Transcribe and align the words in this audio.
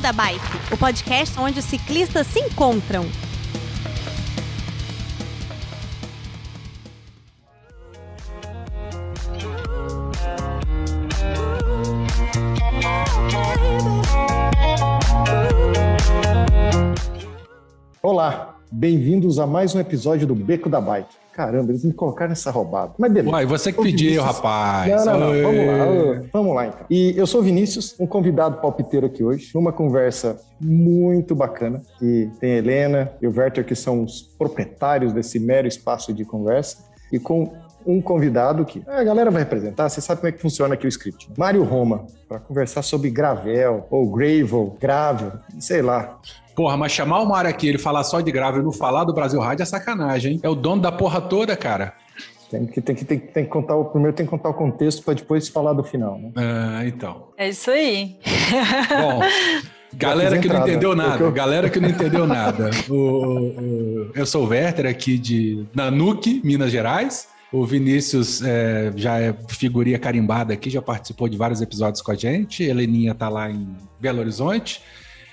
Beco 0.00 0.02
da 0.02 0.12
Bike, 0.12 0.74
o 0.74 0.76
podcast 0.78 1.38
onde 1.38 1.58
os 1.58 1.64
ciclistas 1.64 2.26
se 2.26 2.40
encontram. 2.40 3.04
Olá, 18.02 18.56
bem-vindos 18.72 19.38
a 19.38 19.46
mais 19.46 19.74
um 19.74 19.80
episódio 19.80 20.26
do 20.26 20.34
Beco 20.34 20.70
da 20.70 20.80
Bike. 20.80 21.14
Caramba, 21.32 21.70
eles 21.70 21.84
me 21.84 21.92
colocaram 21.92 22.30
nessa 22.30 22.50
roubada. 22.50 22.92
Mas 22.98 23.12
beleza. 23.12 23.32
Uai, 23.32 23.46
você 23.46 23.72
que 23.72 23.82
pediu, 23.82 24.22
rapaz. 24.22 25.04
Não, 25.04 25.18
não, 25.18 25.34
não. 25.34 25.42
Vamos 25.42 25.66
lá. 25.66 26.28
Vamos 26.32 26.54
lá, 26.54 26.66
então. 26.66 26.86
E 26.90 27.14
eu 27.16 27.26
sou 27.26 27.40
o 27.40 27.44
Vinícius, 27.44 27.94
um 27.98 28.06
convidado 28.06 28.60
palpiteiro 28.60 29.06
aqui 29.06 29.22
hoje, 29.22 29.50
numa 29.54 29.72
conversa 29.72 30.40
muito 30.60 31.34
bacana. 31.34 31.80
E 32.02 32.28
tem 32.40 32.52
a 32.52 32.56
Helena 32.56 33.12
e 33.22 33.26
o 33.26 33.32
Werther, 33.34 33.64
que 33.64 33.74
são 33.74 34.02
os 34.02 34.22
proprietários 34.22 35.12
desse 35.12 35.38
mero 35.38 35.68
espaço 35.68 36.12
de 36.12 36.24
conversa. 36.24 36.78
E 37.12 37.18
com 37.18 37.52
um 37.86 38.00
convidado 38.00 38.64
que 38.64 38.82
a 38.86 39.02
galera 39.02 39.30
vai 39.30 39.42
apresentar, 39.42 39.88
você 39.88 40.00
sabe 40.00 40.20
como 40.20 40.28
é 40.28 40.32
que 40.32 40.40
funciona 40.40 40.74
aqui 40.74 40.86
o 40.86 40.88
script. 40.88 41.30
Mário 41.36 41.62
Roma, 41.62 42.06
para 42.28 42.38
conversar 42.38 42.82
sobre 42.82 43.10
gravel, 43.10 43.86
ou 43.90 44.10
gravel, 44.10 44.76
gravel, 44.80 45.32
sei 45.58 45.82
lá. 45.82 46.18
Porra, 46.60 46.76
mas 46.76 46.92
chamar 46.92 47.20
o 47.20 47.26
Mário 47.26 47.48
aqui, 47.48 47.66
ele 47.66 47.78
falar 47.78 48.04
só 48.04 48.20
de 48.20 48.30
grave 48.30 48.58
e 48.58 48.62
não 48.62 48.70
falar 48.70 49.04
do 49.04 49.14
Brasil 49.14 49.40
Rádio 49.40 49.62
é 49.62 49.64
sacanagem, 49.64 50.34
hein? 50.34 50.40
É 50.42 50.48
o 50.50 50.54
dono 50.54 50.82
da 50.82 50.92
porra 50.92 51.18
toda, 51.18 51.56
cara. 51.56 51.94
Tem 52.50 52.66
que, 52.66 52.82
tem 52.82 52.94
que, 52.94 53.02
tem, 53.02 53.18
tem 53.18 53.44
que 53.44 53.50
contar 53.50 53.76
o 53.76 53.86
primeiro 53.86 54.14
tem 54.14 54.26
que 54.26 54.30
contar 54.30 54.50
o 54.50 54.52
contexto 54.52 55.02
para 55.02 55.14
depois 55.14 55.48
falar 55.48 55.72
do 55.72 55.82
final, 55.82 56.18
né? 56.18 56.32
Ah, 56.36 56.82
então. 56.84 57.28
É 57.38 57.48
isso 57.48 57.70
aí. 57.70 58.18
Bom, 58.90 59.20
galera 59.96 60.38
que 60.38 60.48
não 60.48 60.60
entendeu 60.60 60.94
nada, 60.94 61.24
eu... 61.24 61.32
galera 61.32 61.70
que 61.70 61.80
não 61.80 61.88
entendeu 61.88 62.26
nada. 62.26 62.68
O, 62.90 62.94
o, 62.94 64.10
eu 64.14 64.26
sou 64.26 64.44
o 64.44 64.48
Werther 64.48 64.84
aqui 64.84 65.16
de 65.16 65.64
Nanuque, 65.74 66.42
Minas 66.44 66.70
Gerais. 66.70 67.26
O 67.50 67.64
Vinícius 67.64 68.42
é, 68.42 68.92
já 68.94 69.18
é 69.18 69.34
figurinha 69.48 69.98
carimbada 69.98 70.52
aqui, 70.52 70.68
já 70.68 70.82
participou 70.82 71.26
de 71.26 71.38
vários 71.38 71.62
episódios 71.62 72.02
com 72.02 72.12
a 72.12 72.14
gente. 72.14 72.64
A 72.64 72.68
Heleninha 72.68 73.14
tá 73.14 73.30
lá 73.30 73.50
em 73.50 73.66
Belo 73.98 74.20
Horizonte. 74.20 74.82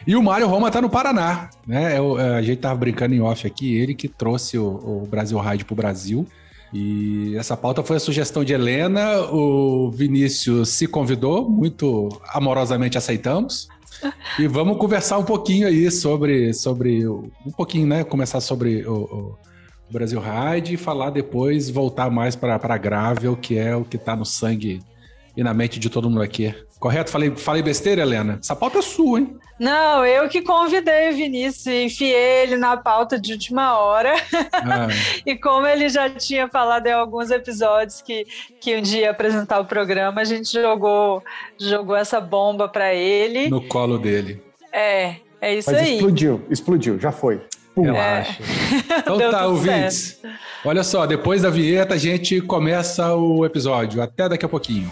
E 0.08 0.16
o 0.16 0.24
Mário 0.24 0.48
Roma 0.48 0.72
tá 0.72 0.82
no 0.82 0.90
Paraná, 0.90 1.50
né? 1.68 1.98
Eu, 1.98 2.16
a 2.16 2.42
gente 2.42 2.60
tava 2.60 2.76
brincando 2.76 3.14
em 3.14 3.20
off 3.20 3.46
aqui, 3.46 3.76
ele 3.76 3.94
que 3.94 4.08
trouxe 4.08 4.58
o, 4.58 5.04
o 5.04 5.06
Brasil 5.06 5.38
Ride 5.38 5.66
pro 5.66 5.76
Brasil. 5.76 6.26
E 6.74 7.36
essa 7.36 7.58
pauta 7.58 7.84
foi 7.84 7.98
a 7.98 8.00
sugestão 8.00 8.42
de 8.42 8.54
Helena, 8.54 9.20
o 9.32 9.92
Vinícius 9.92 10.70
se 10.70 10.88
convidou, 10.88 11.50
muito 11.50 12.08
amorosamente 12.30 12.98
aceitamos. 12.98 13.68
E 14.40 14.48
vamos 14.48 14.78
conversar 14.78 15.18
um 15.18 15.26
pouquinho 15.26 15.68
aí 15.68 15.92
sobre, 15.92 16.54
sobre 16.54 17.06
um 17.06 17.52
pouquinho, 17.58 17.88
né? 17.88 18.06
Começar 18.06 18.40
sobre 18.40 18.88
o, 18.88 19.36
o 19.90 19.92
Brasil 19.92 20.22
Ride 20.22 20.76
e 20.76 20.78
falar 20.78 21.10
depois, 21.10 21.70
voltar 21.70 22.10
mais 22.10 22.34
para 22.34 22.56
a 22.56 22.78
Gravel, 22.78 23.36
que 23.36 23.58
é 23.58 23.76
o 23.76 23.84
que 23.84 23.98
está 23.98 24.16
no 24.16 24.26
sangue 24.26 24.80
e 25.36 25.44
na 25.44 25.54
mente 25.54 25.80
de 25.80 25.90
todo 25.90 26.10
mundo 26.10 26.22
aqui. 26.22 26.56
Correto? 26.80 27.10
Falei, 27.10 27.36
falei 27.36 27.62
besteira, 27.62 28.02
Helena? 28.02 28.38
Essa 28.42 28.56
pauta 28.56 28.80
é 28.80 28.82
sua, 28.82 29.20
hein? 29.20 29.36
Não, 29.60 30.06
eu 30.06 30.30
que 30.30 30.44
convidei 30.44 31.10
o 31.10 31.16
Vinícius 31.16 31.66
e 31.66 31.86
enfiei 31.86 32.44
ele 32.44 32.58
na 32.58 32.78
pauta 32.78 33.20
de 33.20 33.34
última 33.34 33.80
hora. 33.80 34.14
Ah. 34.54 34.88
e 35.26 35.36
como 35.36 35.66
ele 35.66 35.90
já 35.90 36.10
tinha 36.10 36.48
falado 36.48 36.86
em 36.86 36.92
alguns 36.92 37.32
episódios 37.32 38.02
que, 38.02 38.28
que 38.62 38.78
um 38.78 38.82
dia 38.82 39.02
ia 39.02 39.12
apresentar 39.12 39.60
o 39.60 39.66
programa, 39.66 40.22
a 40.22 40.24
gente 40.24 40.52
jogou, 40.52 41.24
jogou 41.60 41.96
essa 41.96 42.22
bomba 42.22 42.68
para 42.68 42.94
ele. 42.94 43.50
No 43.50 43.62
colo 43.68 43.98
dele. 43.98 44.40
É, 44.72 45.16
é 45.42 45.56
isso 45.56 45.72
Mas 45.72 45.82
aí. 45.82 45.96
explodiu, 45.96 46.46
explodiu, 46.52 47.00
já 47.00 47.12
foi. 47.12 47.42
Pum. 47.74 47.82
Relaxa. 47.82 48.42
É. 48.44 49.00
Então 49.00 49.18
tá, 49.32 49.48
ouvintes. 49.48 50.20
Certo. 50.22 50.38
Olha 50.66 50.84
só, 50.84 51.08
depois 51.08 51.42
da 51.42 51.50
vinheta 51.50 51.96
a 51.96 51.98
gente 51.98 52.42
começa 52.42 53.16
o 53.16 53.44
episódio. 53.44 54.02
Até 54.02 54.30
daqui 54.30 54.46
a 54.46 54.50
pouquinho. 54.50 54.92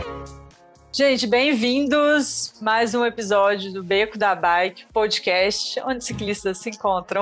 Gente, 0.93 1.25
bem-vindos 1.25 2.53
mais 2.61 2.93
um 2.93 3.05
episódio 3.05 3.71
do 3.71 3.81
Beco 3.81 4.17
da 4.17 4.35
Bike 4.35 4.85
podcast, 4.91 5.79
onde 5.85 6.03
ciclistas 6.03 6.57
se 6.57 6.69
encontram. 6.69 7.21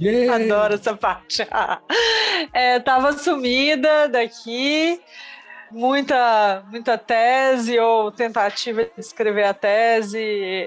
Yeah. 0.00 0.32
Adoro 0.42 0.74
essa 0.74 0.96
parte. 0.96 1.46
é, 2.54 2.80
tava 2.80 3.12
sumida 3.12 4.08
daqui, 4.08 4.98
muita, 5.72 6.62
muita 6.70 6.98
tese 6.98 7.78
ou 7.78 8.12
tentativa 8.12 8.84
de 8.84 8.90
escrever 8.98 9.44
a 9.44 9.54
tese, 9.54 10.18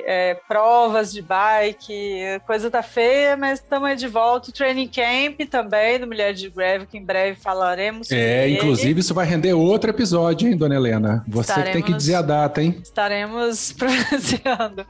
é, 0.05 0.35
provas 0.47 1.13
de 1.13 1.21
bike, 1.21 2.41
coisa 2.45 2.69
tá 2.71 2.81
feia, 2.81 3.37
mas 3.37 3.59
estamos 3.59 3.89
aí 3.89 3.95
de 3.95 4.07
volta. 4.07 4.49
O 4.49 4.53
training 4.53 4.87
camp 4.87 5.39
também 5.49 5.99
do 5.99 6.07
Mulher 6.07 6.33
de 6.33 6.49
Greve, 6.49 6.85
que 6.85 6.97
em 6.97 7.03
breve 7.03 7.39
falaremos. 7.39 8.11
É, 8.11 8.49
inclusive 8.49 8.99
isso 8.99 9.13
vai 9.13 9.25
render 9.25 9.53
outro 9.53 9.89
episódio, 9.89 10.49
hein, 10.49 10.57
dona 10.57 10.75
Helena? 10.75 11.23
Você 11.27 11.51
estaremos, 11.51 11.73
tem 11.73 11.83
que 11.83 11.93
dizer 11.93 12.15
a 12.15 12.21
data, 12.21 12.61
hein? 12.61 12.79
Estaremos 12.81 13.71
pronunciando. 13.77 14.85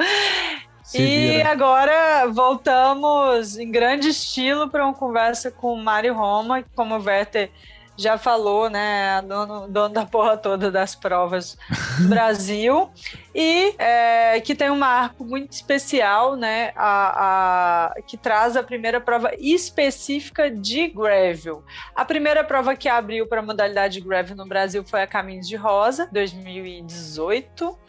Se 0.83 1.01
e 1.01 1.37
vira. 1.37 1.49
agora 1.49 2.27
voltamos 2.27 3.57
em 3.57 3.71
grande 3.71 4.09
estilo 4.09 4.69
para 4.69 4.85
uma 4.85 4.93
conversa 4.93 5.49
com 5.49 5.73
o 5.73 5.83
Mário 5.83 6.13
Roma, 6.13 6.63
como 6.75 6.95
o 6.95 7.03
Werther 7.03 7.49
já 7.97 8.17
falou, 8.17 8.69
né, 8.69 9.21
dono, 9.21 9.67
dono 9.67 9.93
da 9.93 10.05
porra 10.05 10.37
toda 10.37 10.69
das 10.69 10.95
provas 10.95 11.57
do 11.99 12.09
Brasil, 12.09 12.89
e 13.33 13.73
é, 13.77 14.39
que 14.41 14.53
tem 14.53 14.69
um 14.69 14.77
marco 14.77 15.23
muito 15.23 15.51
especial, 15.51 16.35
né, 16.35 16.71
a, 16.75 17.93
a, 17.95 18.01
que 18.01 18.17
traz 18.17 18.57
a 18.57 18.63
primeira 18.63 18.99
prova 18.99 19.31
específica 19.37 20.51
de 20.51 20.87
gravel. 20.87 21.63
A 21.95 22.03
primeira 22.03 22.43
prova 22.43 22.75
que 22.75 22.89
abriu 22.89 23.27
para 23.27 23.39
a 23.39 23.43
modalidade 23.43 23.99
gravel 24.01 24.35
no 24.35 24.45
Brasil 24.45 24.83
foi 24.83 25.01
a 25.01 25.07
Caminhos 25.07 25.47
de 25.47 25.55
Rosa, 25.55 26.09
2018 26.11 27.85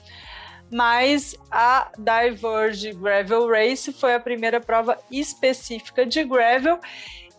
mas 0.70 1.36
a 1.48 1.92
Diverge 1.96 2.92
Gravel 2.92 3.48
Race 3.48 3.92
foi 3.92 4.14
a 4.14 4.20
primeira 4.20 4.60
prova 4.60 4.98
específica 5.10 6.04
de 6.04 6.24
gravel 6.24 6.80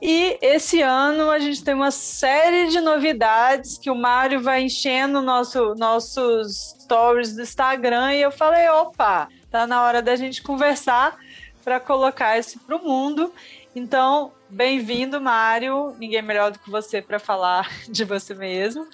e 0.02 0.38
esse 0.42 0.82
ano 0.82 1.32
a 1.32 1.40
gente 1.40 1.64
tem 1.64 1.74
uma 1.74 1.90
série 1.90 2.68
de 2.68 2.80
novidades 2.80 3.78
que 3.78 3.90
o 3.90 3.96
Mário 3.96 4.42
vai 4.42 4.64
enchendo 4.64 5.22
nosso, 5.22 5.74
nossos 5.76 6.76
stories 6.82 7.36
do 7.36 7.42
Instagram 7.42 8.14
e 8.14 8.22
eu 8.22 8.32
falei, 8.32 8.70
opa, 8.70 9.28
tá 9.50 9.66
na 9.66 9.84
hora 9.84 10.02
da 10.02 10.16
gente 10.16 10.44
conversar 10.44 11.18
para 11.64 11.80
colocar 11.80 12.38
isso 12.38 12.60
para 12.60 12.76
o 12.76 12.84
mundo. 12.84 13.34
Então, 13.76 14.32
bem-vindo, 14.50 15.20
Mário. 15.20 15.96
Ninguém 16.00 16.22
melhor 16.22 16.52
do 16.52 16.60
que 16.60 16.70
você 16.70 17.02
para 17.02 17.20
falar 17.20 17.68
de 17.90 18.06
você 18.06 18.36
mesmo. 18.36 18.88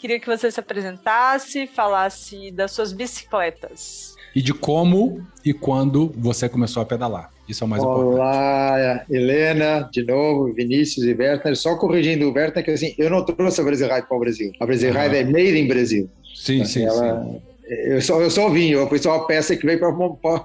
Queria 0.00 0.18
que 0.18 0.26
você 0.26 0.50
se 0.50 0.58
apresentasse, 0.58 1.66
falasse 1.68 2.50
das 2.50 2.72
suas 2.72 2.92
bicicletas. 2.92 4.14
E 4.34 4.42
de 4.42 4.52
como 4.52 5.26
e 5.44 5.54
quando 5.54 6.12
você 6.16 6.48
começou 6.48 6.82
a 6.82 6.86
pedalar. 6.86 7.30
Isso 7.48 7.64
é 7.64 7.66
o 7.66 7.70
mais 7.70 7.82
Olá, 7.82 7.94
importante. 7.94 8.14
Olá, 8.14 9.04
Helena, 9.10 9.88
de 9.90 10.02
novo, 10.04 10.52
Vinícius 10.52 11.06
e 11.06 11.14
Werther. 11.14 11.56
Só 11.56 11.76
corrigindo 11.76 12.28
o 12.28 12.32
Werther, 12.32 12.62
que 12.62 12.70
assim, 12.70 12.94
eu 12.98 13.08
não 13.08 13.24
trouxe 13.24 13.60
a 13.60 13.64
Brasil 13.64 13.88
Ride 13.88 14.06
para 14.06 14.16
o 14.16 14.20
Brasil. 14.20 14.52
A 14.60 14.66
Brasil 14.66 14.92
Ride 14.92 15.16
é 15.16 15.24
made 15.24 15.58
in 15.58 15.66
Brasil. 15.66 16.10
Sim, 16.34 16.64
sim, 16.64 16.84
ela, 16.84 17.24
sim. 17.24 17.40
Eu 17.68 18.00
só, 18.00 18.20
eu 18.20 18.30
só 18.30 18.48
vim, 18.48 18.70
eu 18.70 18.88
fui 18.88 18.98
só 18.98 19.14
uma 19.16 19.26
peça 19.26 19.54
que 19.54 19.66
veio 19.66 19.78
para. 19.78 20.44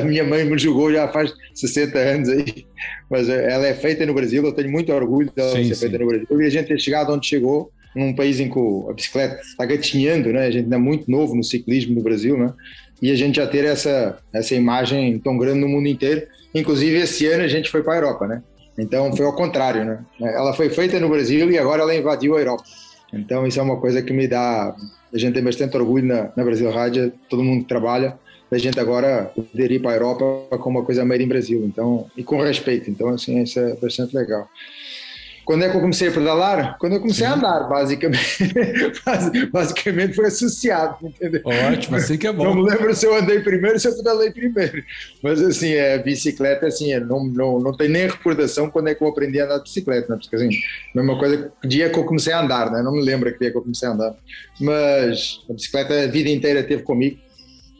A 0.00 0.04
minha 0.04 0.22
mãe 0.22 0.44
me 0.44 0.56
julgou 0.56 0.92
já 0.92 1.08
faz 1.08 1.32
60 1.54 1.98
anos 1.98 2.28
aí, 2.28 2.64
mas 3.10 3.28
ela 3.28 3.66
é 3.66 3.74
feita 3.74 4.06
no 4.06 4.14
Brasil, 4.14 4.44
eu 4.44 4.52
tenho 4.52 4.70
muito 4.70 4.92
orgulho 4.92 5.30
dela 5.34 5.50
sim, 5.56 5.64
ser 5.64 5.74
sim. 5.74 5.80
feita 5.80 5.98
no 5.98 6.06
Brasil. 6.06 6.26
E 6.40 6.46
a 6.46 6.50
gente 6.50 6.68
ter 6.68 6.78
chegado 6.78 7.12
onde 7.12 7.26
chegou, 7.26 7.72
num 7.96 8.14
país 8.14 8.38
em 8.38 8.48
que 8.48 8.58
a 8.88 8.92
bicicleta 8.92 9.40
está 9.40 9.64
gatinhando, 9.64 10.32
né? 10.32 10.46
A 10.46 10.50
gente 10.50 10.64
ainda 10.64 10.76
é 10.76 10.78
muito 10.78 11.10
novo 11.10 11.34
no 11.34 11.42
ciclismo 11.42 11.94
no 11.94 12.02
Brasil, 12.02 12.38
né? 12.38 12.52
E 13.00 13.10
a 13.10 13.16
gente 13.16 13.36
já 13.36 13.46
ter 13.46 13.64
essa, 13.64 14.18
essa 14.32 14.54
imagem 14.54 15.18
tão 15.18 15.36
grande 15.36 15.60
no 15.60 15.68
mundo 15.68 15.86
inteiro. 15.86 16.26
Inclusive, 16.54 16.98
esse 16.98 17.26
ano 17.26 17.44
a 17.44 17.48
gente 17.48 17.70
foi 17.70 17.82
para 17.82 17.94
a 17.94 17.96
Europa, 17.96 18.26
né? 18.26 18.42
Então 18.78 19.14
foi 19.14 19.24
ao 19.24 19.34
contrário, 19.34 19.84
né? 19.84 20.04
Ela 20.20 20.52
foi 20.52 20.68
feita 20.68 21.00
no 21.00 21.08
Brasil 21.08 21.50
e 21.50 21.58
agora 21.58 21.82
ela 21.82 21.94
invadiu 21.94 22.36
a 22.36 22.40
Europa. 22.40 22.64
Então 23.12 23.46
isso 23.46 23.58
é 23.58 23.62
uma 23.62 23.78
coisa 23.78 24.02
que 24.02 24.12
me 24.12 24.28
dá. 24.28 24.74
A 25.12 25.18
gente 25.18 25.34
tem 25.34 25.42
bastante 25.42 25.76
orgulho 25.76 26.06
na, 26.06 26.30
na 26.36 26.44
Brasil 26.44 26.70
Rádio, 26.70 27.12
todo 27.28 27.42
mundo 27.42 27.62
que 27.62 27.68
trabalha 27.68 28.18
da 28.50 28.58
gente 28.58 28.78
agora 28.78 29.32
poder 29.34 29.72
ir 29.72 29.80
para 29.80 29.92
a 29.92 29.94
Europa 29.94 30.56
com 30.58 30.70
uma 30.70 30.84
coisa 30.84 31.04
made 31.04 31.24
em 31.24 31.28
Brasil, 31.28 31.64
então, 31.64 32.08
e 32.16 32.22
com 32.22 32.40
respeito. 32.40 32.90
Então, 32.90 33.08
assim, 33.08 33.42
isso 33.42 33.58
é 33.58 33.74
bastante 33.74 34.16
legal. 34.16 34.48
Quando 35.46 35.62
é 35.62 35.70
que 35.70 35.76
eu 35.76 35.80
comecei 35.80 36.08
a 36.08 36.12
pedalar? 36.12 36.76
Quando 36.80 36.94
eu 36.94 37.00
comecei 37.00 37.24
Sim. 37.24 37.32
a 37.32 37.36
andar, 37.36 37.68
basicamente. 37.68 38.52
basicamente 39.52 40.14
foi 40.14 40.26
associado, 40.26 40.96
entendeu? 41.00 41.40
Ótimo, 41.44 41.96
assim 41.96 42.18
que 42.18 42.26
é 42.26 42.32
bom. 42.32 42.46
Não 42.46 42.54
me 42.56 42.68
lembro 42.68 42.92
se 42.92 43.06
eu 43.06 43.14
andei 43.14 43.38
primeiro 43.38 43.74
ou 43.74 43.78
se 43.78 43.86
eu 43.86 43.96
pedalei 43.96 44.32
primeiro. 44.32 44.82
Mas 45.22 45.40
assim, 45.40 45.72
é, 45.72 45.98
bicicleta, 45.98 46.66
assim, 46.66 46.92
não, 46.98 47.24
não, 47.24 47.60
não 47.60 47.76
tem 47.76 47.88
nem 47.88 48.08
recordação 48.08 48.68
quando 48.68 48.88
é 48.88 48.94
que 48.96 49.04
eu 49.04 49.06
aprendi 49.06 49.40
a 49.40 49.44
andar 49.44 49.58
de 49.58 49.62
bicicleta, 49.62 50.12
né? 50.12 50.18
Porque 50.20 50.34
assim, 50.34 50.50
mesma 50.92 51.16
coisa, 51.16 51.52
dia 51.64 51.88
que 51.90 51.98
eu 51.98 52.04
comecei 52.04 52.32
a 52.32 52.40
andar, 52.40 52.72
né? 52.72 52.82
Não 52.82 52.90
me 52.90 53.00
lembro 53.00 53.32
que 53.32 53.38
dia 53.38 53.52
que 53.52 53.56
eu 53.56 53.62
comecei 53.62 53.88
a 53.88 53.92
andar. 53.92 54.16
Mas 54.60 55.44
a 55.48 55.52
bicicleta 55.52 55.94
a 55.94 56.06
vida 56.08 56.28
inteira 56.28 56.64
teve 56.64 56.82
comigo. 56.82 57.18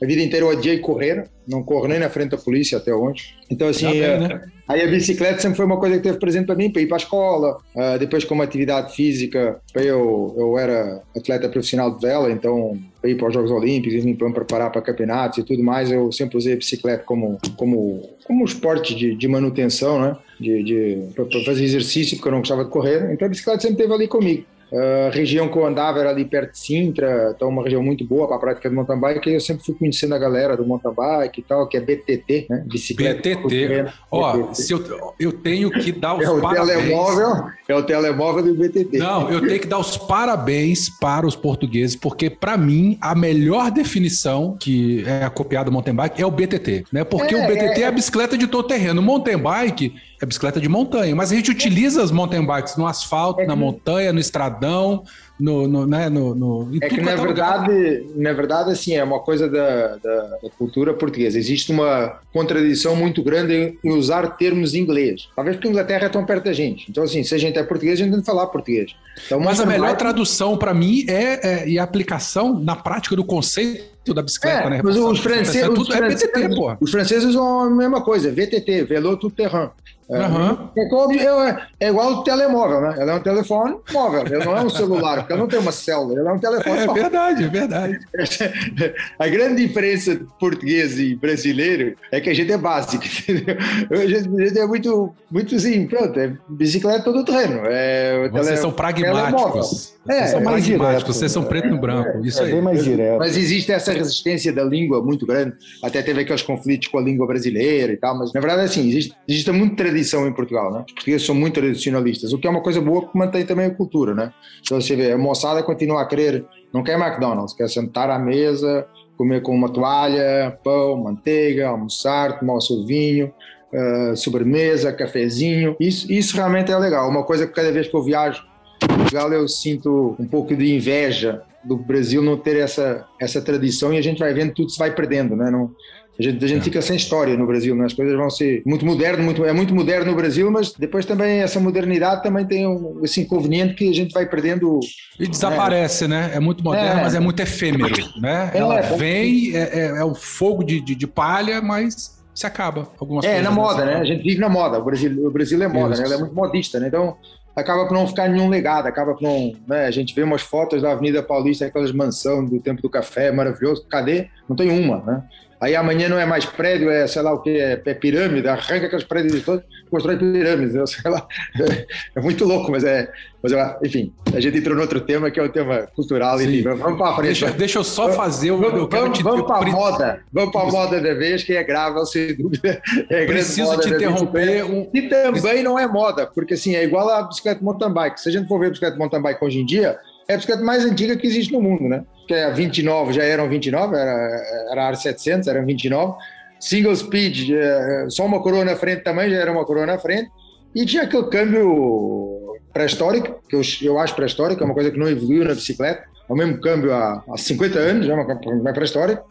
A 0.03 0.07
vida 0.07 0.23
inteira 0.23 0.45
eu 0.45 0.51
odiei 0.51 0.79
correr, 0.79 1.29
não 1.49 1.63
corro 1.63 1.89
nem 1.89 1.99
na 1.99 2.11
frente 2.11 2.31
da 2.31 2.37
polícia 2.37 2.77
até 2.77 2.95
hoje. 2.95 3.35
Então, 3.51 3.69
assim, 3.69 3.91
bem, 3.91 4.03
é, 4.03 4.19
né? 4.19 4.43
aí 4.69 4.83
a 4.83 4.87
bicicleta 4.87 5.41
sempre 5.41 5.57
foi 5.57 5.65
uma 5.65 5.79
coisa 5.79 5.97
que 5.97 6.03
teve 6.03 6.19
presente 6.19 6.45
para 6.47 6.55
mim, 6.55 6.71
para 6.71 6.83
ir 6.83 6.87
para 6.87 6.97
a 6.97 6.99
escola. 6.99 7.59
Uh, 7.75 7.99
depois, 7.99 8.25
como 8.25 8.43
atividade 8.43 8.95
física, 8.95 9.59
eu, 9.75 10.35
eu 10.37 10.59
era 10.59 11.03
atleta 11.17 11.49
profissional 11.49 11.95
de 11.95 12.01
vela, 12.03 12.31
então, 12.31 12.79
para 13.01 13.09
ir 13.09 13.17
para 13.17 13.29
os 13.29 13.35
Jogos 13.35 13.51
Olímpicos, 13.51 14.05
para 14.17 14.29
me 14.29 14.35
preparar 14.35 14.71
para 14.71 14.83
campeonatos 14.83 15.39
e 15.39 15.45
tudo 15.45 15.63
mais, 15.63 15.91
eu 15.91 16.13
sempre 16.13 16.37
usei 16.37 16.53
a 16.53 16.57
bicicleta 16.57 17.03
como, 17.05 17.39
como, 17.57 18.03
como 18.27 18.43
um 18.43 18.45
esporte 18.45 18.95
de, 18.95 19.15
de 19.15 19.29
manutenção, 19.29 20.01
né? 20.01 20.17
De, 20.39 20.63
de 20.63 20.99
para 21.15 21.25
fazer 21.45 21.65
exercício, 21.65 22.17
porque 22.17 22.29
eu 22.29 22.33
não 22.33 22.41
gostava 22.41 22.65
de 22.65 22.71
correr. 22.71 23.13
Então, 23.13 23.25
a 23.25 23.31
bicicleta 23.31 23.61
sempre 23.61 23.77
esteve 23.77 23.95
ali 23.95 24.09
comigo. 24.09 24.45
A 24.73 25.11
região 25.11 25.49
que 25.49 25.57
eu 25.57 25.65
andava 25.65 26.01
era 26.01 26.11
ali 26.11 26.25
perto 26.25 26.53
de 26.53 26.59
Sintra, 26.59 27.33
então 27.35 27.49
uma 27.49 27.63
região 27.63 27.83
muito 27.83 28.05
boa 28.05 28.27
para 28.27 28.37
a 28.37 28.41
prática 28.41 28.69
de 28.69 28.75
mountain 28.75 28.99
bike, 28.99 29.31
e 29.31 29.35
eu 29.35 29.41
sempre 29.41 29.65
fui 29.65 29.75
conhecendo 29.75 30.15
a 30.15 30.19
galera 30.19 30.57
do 30.57 30.67
mountain 30.67 30.93
bike 30.93 31.41
e 31.41 31.45
tal, 31.45 31.69
que 31.69 31.77
é 31.77 31.81
BTT, 31.81 32.47
né? 32.51 32.65
Bicicleta. 32.67 33.37
BTT. 33.37 33.93
Ó, 34.11 34.37
BTT. 34.37 34.55
se 34.55 34.73
eu, 34.73 35.15
eu 35.21 35.33
tenho 35.33 35.71
que 35.71 35.93
dar 35.93 36.15
os 36.15 36.25
é 36.27 36.31
o 36.31 36.41
parabéns. 36.41 36.79
Telemóvel, 36.79 37.45
é 37.69 37.75
o 37.75 37.83
telemóvel 37.83 38.43
do 38.43 38.55
BTT. 38.55 38.99
Não, 38.99 39.31
eu 39.31 39.41
tenho 39.47 39.61
que 39.61 39.67
dar 39.67 39.79
os 39.79 39.97
parabéns 39.97 40.89
para 40.89 41.27
os 41.27 41.37
portugueses, 41.37 41.95
porque 41.95 42.29
para 42.29 42.57
mim 42.57 42.99
a 43.01 43.15
melhor 43.15 43.71
definição 43.71 44.57
que 44.59 45.05
é 45.07 45.29
copiada 45.31 45.67
do 45.67 45.73
mountain 45.73 45.95
bike 45.95 46.21
é 46.21 46.27
o 46.27 46.31
BTT, 46.31 46.87
né? 46.93 47.05
Porque 47.05 47.35
é, 47.35 47.45
o 47.45 47.47
BTT 47.47 47.81
é, 47.81 47.83
é 47.83 47.87
a 47.87 47.93
bicicleta 47.93 48.37
de 48.37 48.47
todo 48.47 48.67
terreno. 48.67 49.01
O 49.01 49.05
mountain 49.05 49.39
bike 49.39 49.95
é 50.21 50.27
bicicleta 50.27 50.61
de 50.61 50.69
montanha, 50.69 51.15
mas 51.15 51.31
a 51.31 51.35
gente 51.35 51.51
utiliza 51.51 52.03
as 52.03 52.11
mountain 52.11 52.45
bikes 52.47 52.77
no 52.77 52.87
asfalto, 52.87 53.41
é 53.41 53.47
na 53.47 53.55
montanha, 53.55 54.13
no 54.13 54.19
estradão, 54.19 55.05
no, 55.39 55.69
no, 55.69 55.87
né, 55.87 56.09
no, 56.09 56.35
no 56.35 56.69
é 56.81 56.89
que 56.89 57.01
na 57.01 57.13
é 57.13 57.17
verdade, 57.17 58.07
na 58.15 58.33
verdade, 58.33 58.71
assim, 58.71 58.95
é 58.95 59.05
uma 59.05 59.21
coisa 59.21 59.49
da, 59.49 59.97
da, 59.97 60.21
da, 60.43 60.51
cultura 60.57 60.95
portuguesa. 60.95 61.39
Existe 61.39 61.71
uma 61.71 62.21
contradição 62.33 62.97
muito 62.97 63.23
grande 63.23 63.79
em, 63.85 63.91
usar 63.93 64.37
termos 64.37 64.75
em 64.75 64.79
inglês. 64.79 65.29
Talvez 65.37 65.57
porque 65.57 65.69
a 65.69 65.71
Inglaterra 65.71 66.07
é 66.07 66.09
tão 66.09 66.25
perto 66.25 66.45
da 66.45 66.53
gente. 66.55 66.87
Então, 66.91 67.05
assim, 67.05 67.23
se 67.23 67.35
a 67.35 67.39
gente 67.39 67.59
é 67.59 67.63
português, 67.63 68.01
a 68.01 68.03
gente 68.03 68.13
tem 68.13 68.21
que 68.21 68.27
falar 68.27 68.47
português. 68.47 68.93
Então, 69.27 69.39
mas 69.39 69.61
a 69.61 69.67
melhor 69.67 69.95
tradução 69.97 70.57
para 70.57 70.73
mim 70.73 71.05
é, 71.07 71.65
é, 71.65 71.69
e 71.69 71.79
a 71.79 71.83
aplicação 71.83 72.59
na 72.59 72.75
prática 72.75 73.15
do 73.15 73.25
conceito 73.25 74.15
da 74.15 74.23
bicicleta, 74.23 74.69
é, 74.69 74.71
né? 74.71 74.81
Mas 74.83 74.97
os 74.97 75.19
franceses, 75.19 75.63
é 75.63 75.69
os, 75.69 75.89
franceses, 75.89 76.31
é 76.35 76.77
os 76.81 76.91
franceses 76.91 77.25
usam 77.31 77.61
a 77.61 77.71
mesma 77.71 78.01
coisa, 78.01 78.31
VTT, 78.31 78.85
Velo 78.85 79.17
Tout 79.17 79.35
Terrain. 79.35 79.71
Uhum. 80.09 80.69
É, 80.77 81.87
é, 81.87 81.89
igual 81.89 82.13
o 82.13 82.23
telemóvel, 82.23 82.81
né? 82.81 82.95
Ela 82.97 83.13
é 83.13 83.15
um 83.17 83.21
telefone 83.21 83.77
móvel, 83.93 84.25
ele 84.25 84.45
não 84.45 84.57
é 84.57 84.63
um 84.63 84.71
celular, 84.71 85.19
porque 85.19 85.33
ela 85.33 85.43
não 85.43 85.49
tem 85.49 85.59
uma 85.59 85.73
célula, 85.73 86.21
ele 86.21 86.29
é 86.29 86.33
um 86.33 86.39
telefone. 86.39 86.79
É 86.79 86.87
verdade, 86.87 87.45
é 87.45 87.49
verdade. 87.49 87.99
A 89.19 89.27
grande 89.27 89.67
diferença 89.67 90.21
português 90.39 90.99
e 91.01 91.17
brasileiro 91.17 91.97
é 92.13 92.21
que 92.21 92.31
a 92.31 92.35
gente 92.35 92.53
é 92.53 92.57
básico, 92.57 93.03
entendeu? 93.05 93.57
A 93.91 94.07
gente, 94.07 94.29
a 94.29 94.47
gente 94.47 94.59
é 94.61 94.67
muito, 94.67 95.13
muito 95.29 95.55
assim, 95.57 95.87
pronto, 95.89 96.19
é 96.21 96.33
bicicleta 96.49 97.03
todo 97.03 97.25
terreno. 97.25 97.63
É, 97.65 98.29
Vocês 98.29 98.47
tele, 98.47 98.57
são 98.59 98.73
pragmáticos. 98.73 99.96
É, 100.09 100.19
vocês 100.19 100.31
são 100.31 100.43
pragmáticos, 100.43 101.17
vocês 101.17 101.33
são 101.33 101.45
preto 101.45 101.69
no 101.69 101.81
branco. 101.81 102.25
Isso 102.25 102.43
é, 102.43 102.51
bem 102.51 102.63
mais 102.63 102.85
direto. 102.85 103.19
Mas 103.19 103.37
existe 103.37 103.73
essa 103.73 103.93
resistência 103.93 104.53
da 104.53 104.65
língua 104.65 105.03
muito 105.03 105.27
grande, 105.27 105.55
até 105.83 106.03
teve 106.03 106.23
aqueles 106.23 106.43
conflitos 106.43 106.89
com 106.89 106.99
a 106.99 107.03
língua 107.03 107.27
brasileira 107.27 107.93
e 107.93 107.97
tal, 107.97 108.17
mas 108.19 108.33
na 108.33 108.41
verdade, 108.41 108.63
assim, 108.63 108.89
existe, 108.89 109.15
existe 109.29 109.51
muito 109.53 109.77
tradição 109.77 110.27
em 110.27 110.33
Portugal, 110.33 110.73
né? 110.73 110.85
Os 110.87 110.93
portugueses 110.93 111.27
são 111.27 111.35
muito 111.35 111.55
tradicionalistas, 111.55 112.33
o 112.33 112.39
que 112.39 112.47
é 112.47 112.51
uma 112.51 112.63
coisa 112.63 112.81
boa 112.81 113.09
que 113.09 113.17
mantém 113.17 113.45
também 113.45 113.67
a 113.67 113.71
cultura, 113.71 114.15
né? 114.15 114.33
Então 114.61 114.81
você 114.81 114.95
vê, 114.95 115.13
a 115.13 115.19
moçada 115.19 115.63
continua 115.63 116.03
a 116.03 116.07
querer, 116.07 116.45
não 116.73 116.83
quer 116.83 116.99
McDonald's, 116.99 117.55
quer 117.55 117.69
sentar 117.69 118.11
à 118.11 118.19
mesa, 118.19 118.87
comer 119.17 119.43
com 119.43 119.55
uma 119.55 119.69
toalha, 119.69 120.59
pão, 120.63 120.97
manteiga, 121.03 121.69
almoçar, 121.69 122.39
tomar 122.39 122.55
o 122.55 122.61
seu 122.61 122.85
vinho, 122.85 123.33
uh, 123.73 124.17
sobremesa, 124.17 124.93
cafezinho. 124.93 125.77
Isso, 125.81 126.11
isso 126.13 126.37
realmente 126.37 126.71
é 126.71 126.77
legal. 126.77 127.09
Uma 127.09 127.25
coisa 127.25 127.47
que 127.47 127.53
cada 127.53 127.73
vez 127.73 127.89
que 127.89 127.97
eu 127.97 128.03
viajo 128.03 128.43
Portugal 128.89 129.33
eu 129.33 129.47
sinto 129.49 130.17
um 130.19 130.27
pouco 130.27 130.55
de 130.55 130.75
inveja 130.75 131.43
do 131.65 131.77
Brasil 131.77 132.23
não 132.23 132.37
ter 132.37 132.57
essa, 132.57 133.05
essa 133.21 133.41
tradição 133.41 133.93
e 133.93 133.99
a 133.99 134.03
gente 134.03 134.19
vai 134.19 134.33
vendo 134.33 134.55
tudo 134.55 134.71
se 134.71 134.79
vai 134.79 134.95
perdendo, 134.95 135.35
né? 135.35 135.51
Não, 135.51 135.73
a 136.19 136.23
gente, 136.23 136.43
a 136.43 136.49
gente 136.49 136.61
é. 136.61 136.65
fica 136.65 136.81
sem 136.81 136.97
história 136.97 137.37
no 137.37 137.47
Brasil, 137.47 137.75
né? 137.75 137.85
as 137.85 137.93
coisas 137.93 138.17
vão 138.17 138.31
ser 138.31 138.63
muito 138.65 138.87
moderno, 138.87 139.23
muito, 139.23 139.45
é 139.45 139.53
muito 139.53 139.75
moderno 139.75 140.11
no 140.11 140.17
Brasil, 140.17 140.51
mas 140.51 140.73
depois 140.73 141.05
também 141.05 141.41
essa 141.41 141.61
modernidade 141.61 142.23
também 142.23 142.47
tem 142.47 142.67
um, 142.67 143.01
esse 143.05 143.21
inconveniente 143.21 143.75
que 143.75 143.89
a 143.89 143.93
gente 143.93 144.13
vai 144.13 144.27
perdendo. 144.27 144.81
E 145.21 145.27
desaparece, 145.27 146.09
né? 146.09 146.29
né? 146.29 146.37
É 146.37 146.41
muito 146.41 146.65
moderno, 146.65 147.01
é. 147.01 147.03
mas 147.03 147.15
é 147.15 147.21
muito 147.21 147.41
efêmero, 147.41 147.95
né? 148.21 148.51
É, 148.55 148.59
Ela 148.59 148.81
vem, 148.81 149.55
é, 149.55 149.59
é, 149.59 149.87
é 149.99 150.05
o 150.05 150.15
fogo 150.15 150.65
de, 150.65 150.81
de, 150.81 150.95
de, 150.95 151.07
palha, 151.07 151.61
mas 151.61 152.17
se 152.35 152.47
acaba. 152.47 152.89
Algumas 152.99 153.25
é, 153.25 153.43
na 153.43 153.51
moda, 153.51 153.85
né? 153.85 153.97
A 153.97 154.05
gente 154.05 154.23
vive 154.23 154.41
na 154.41 154.49
moda. 154.49 154.79
O 154.79 154.85
Brasil, 154.85 155.27
o 155.27 155.31
Brasil 155.31 155.63
é 155.63 155.69
moda, 155.69 155.97
né? 155.97 156.03
Ela 156.03 156.15
é 156.15 156.19
muito 156.19 156.35
modista, 156.35 156.81
né? 156.81 156.89
Então 156.89 157.17
acaba 157.57 157.87
por 157.87 157.95
não 157.95 158.07
ficar 158.07 158.29
nenhum 158.29 158.49
legado, 158.49 158.87
acaba 158.87 159.15
por 159.15 159.23
não. 159.23 159.53
Né? 159.67 159.87
A 159.87 159.91
gente 159.91 160.15
vê 160.15 160.23
umas 160.23 160.43
fotos 160.43 160.83
da 160.83 160.93
Avenida 160.93 161.23
Paulista, 161.23 161.65
aquelas 161.65 161.91
mansões 161.91 162.51
do 162.51 162.61
tempo 162.61 162.83
do 162.83 162.91
café, 162.91 163.33
maravilhoso. 163.33 163.87
Cadê? 163.89 164.29
Não 164.47 164.55
tem 164.55 164.71
uma, 164.71 164.99
né? 164.99 165.25
Aí 165.61 165.75
amanhã 165.75 166.09
não 166.09 166.19
é 166.19 166.27
mais 166.27 166.45
prédio, 166.45 166.91
é 166.91 167.07
sei 167.07 167.23
lá 167.23 167.33
o 167.33 167.41
que, 167.41 167.51
é, 167.51 167.81
é 167.85 167.95
pirâmide, 167.95 168.47
arranca 168.47 168.87
aqueles 168.87 169.05
prédios 169.05 169.43
todos, 169.43 169.65
constrói 169.91 170.19
pirâmides, 170.19 170.75
eu 170.75 170.87
sei 170.87 171.11
lá. 171.11 171.27
É, 172.15 172.21
muito 172.21 172.45
louco, 172.45 172.71
mas 172.71 172.85
é. 172.85 173.11
Mas 173.43 173.53
enfim, 173.83 174.13
a 174.35 174.41
gente 174.41 174.59
entrou 174.59 174.75
no 174.75 174.83
outro 174.83 175.01
tema 175.01 175.31
que 175.31 175.39
é 175.39 175.43
o 175.43 175.49
tema 175.49 175.87
cultural. 175.95 176.41
Enfim, 176.41 176.63
vamos 176.63 176.99
para 176.99 177.15
frente. 177.15 177.27
Deixa, 177.27 177.51
deixa 177.51 177.79
eu 177.79 177.85
só 177.85 178.11
fazer 178.13 178.51
o. 178.51 178.59
Vamos, 178.59 178.89
vamos, 178.91 179.21
vamos 179.21 179.47
para 179.47 179.57
a 179.57 179.71
moda, 179.71 180.21
vamos 180.33 180.53
para 180.53 180.63
a 180.63 180.71
moda 180.71 181.01
da 181.01 181.15
vez, 181.15 181.45
que 181.45 181.55
é 181.55 181.63
grave, 181.63 182.05
sem 182.07 182.35
dúvida. 182.35 182.81
É 183.11 183.27
Preciso 183.27 183.79
te 183.81 183.91
interromper. 183.91 184.65
Um... 184.65 184.89
E 184.93 185.03
também 185.03 185.63
não 185.63 185.79
é 185.79 185.87
moda, 185.87 186.27
porque 186.27 186.55
assim, 186.55 186.75
é 186.75 186.85
igual 186.85 187.09
a 187.09 187.23
bicicleta 187.23 187.63
mountain 187.63 187.93
bike. 187.93 188.21
Se 188.21 188.29
a 188.29 188.33
gente 188.33 188.49
for 188.49 188.59
ver 188.59 188.67
a 188.67 188.71
bicicleta 188.71 188.97
mountain 188.97 189.23
bike 189.23 189.45
hoje 189.45 189.61
em 189.61 189.67
dia, 189.67 189.99
é 190.29 190.35
a 190.35 190.37
bicicleta 190.37 190.63
mais 190.63 190.85
antiga 190.85 191.17
que 191.17 191.27
existe 191.27 191.53
no 191.53 191.61
mundo, 191.61 191.85
né? 191.89 192.05
Que 192.27 192.35
é 192.35 192.45
a 192.45 192.51
29, 192.51 193.13
já 193.13 193.23
eram 193.23 193.49
29, 193.49 193.97
era, 193.97 194.67
era 194.71 194.89
a 194.89 194.93
R700, 194.93 195.47
eram 195.47 195.65
29. 195.65 196.15
Single 196.59 196.97
speed, 196.97 197.51
é, 197.51 198.07
só 198.09 198.25
uma 198.25 198.43
coroa 198.43 198.65
na 198.65 198.75
frente 198.75 199.03
também, 199.03 199.31
já 199.31 199.37
era 199.37 199.53
uma 199.53 199.65
coroa 199.65 199.87
na 199.87 199.99
frente. 199.99 200.31
E 200.75 200.85
tinha 200.85 201.05
aquele 201.05 201.29
câmbio 201.29 202.57
pré-histórico, 202.73 203.41
que 203.49 203.57
eu, 203.57 203.63
eu 203.83 203.99
acho 203.99 204.15
pré-histórico, 204.15 204.63
é 204.63 204.65
uma 204.65 204.75
coisa 204.75 204.91
que 204.91 204.99
não 204.99 205.09
evoluiu 205.09 205.45
na 205.45 205.55
bicicleta. 205.55 206.03
É 206.29 206.33
o 206.33 206.37
mesmo 206.37 206.61
câmbio 206.61 206.93
há, 206.93 207.23
há 207.29 207.39
50 207.39 207.79
anos, 207.79 208.07
já 208.07 208.15
é 208.15 208.17
uma, 208.17 208.73
pré-histórico. 208.73 209.25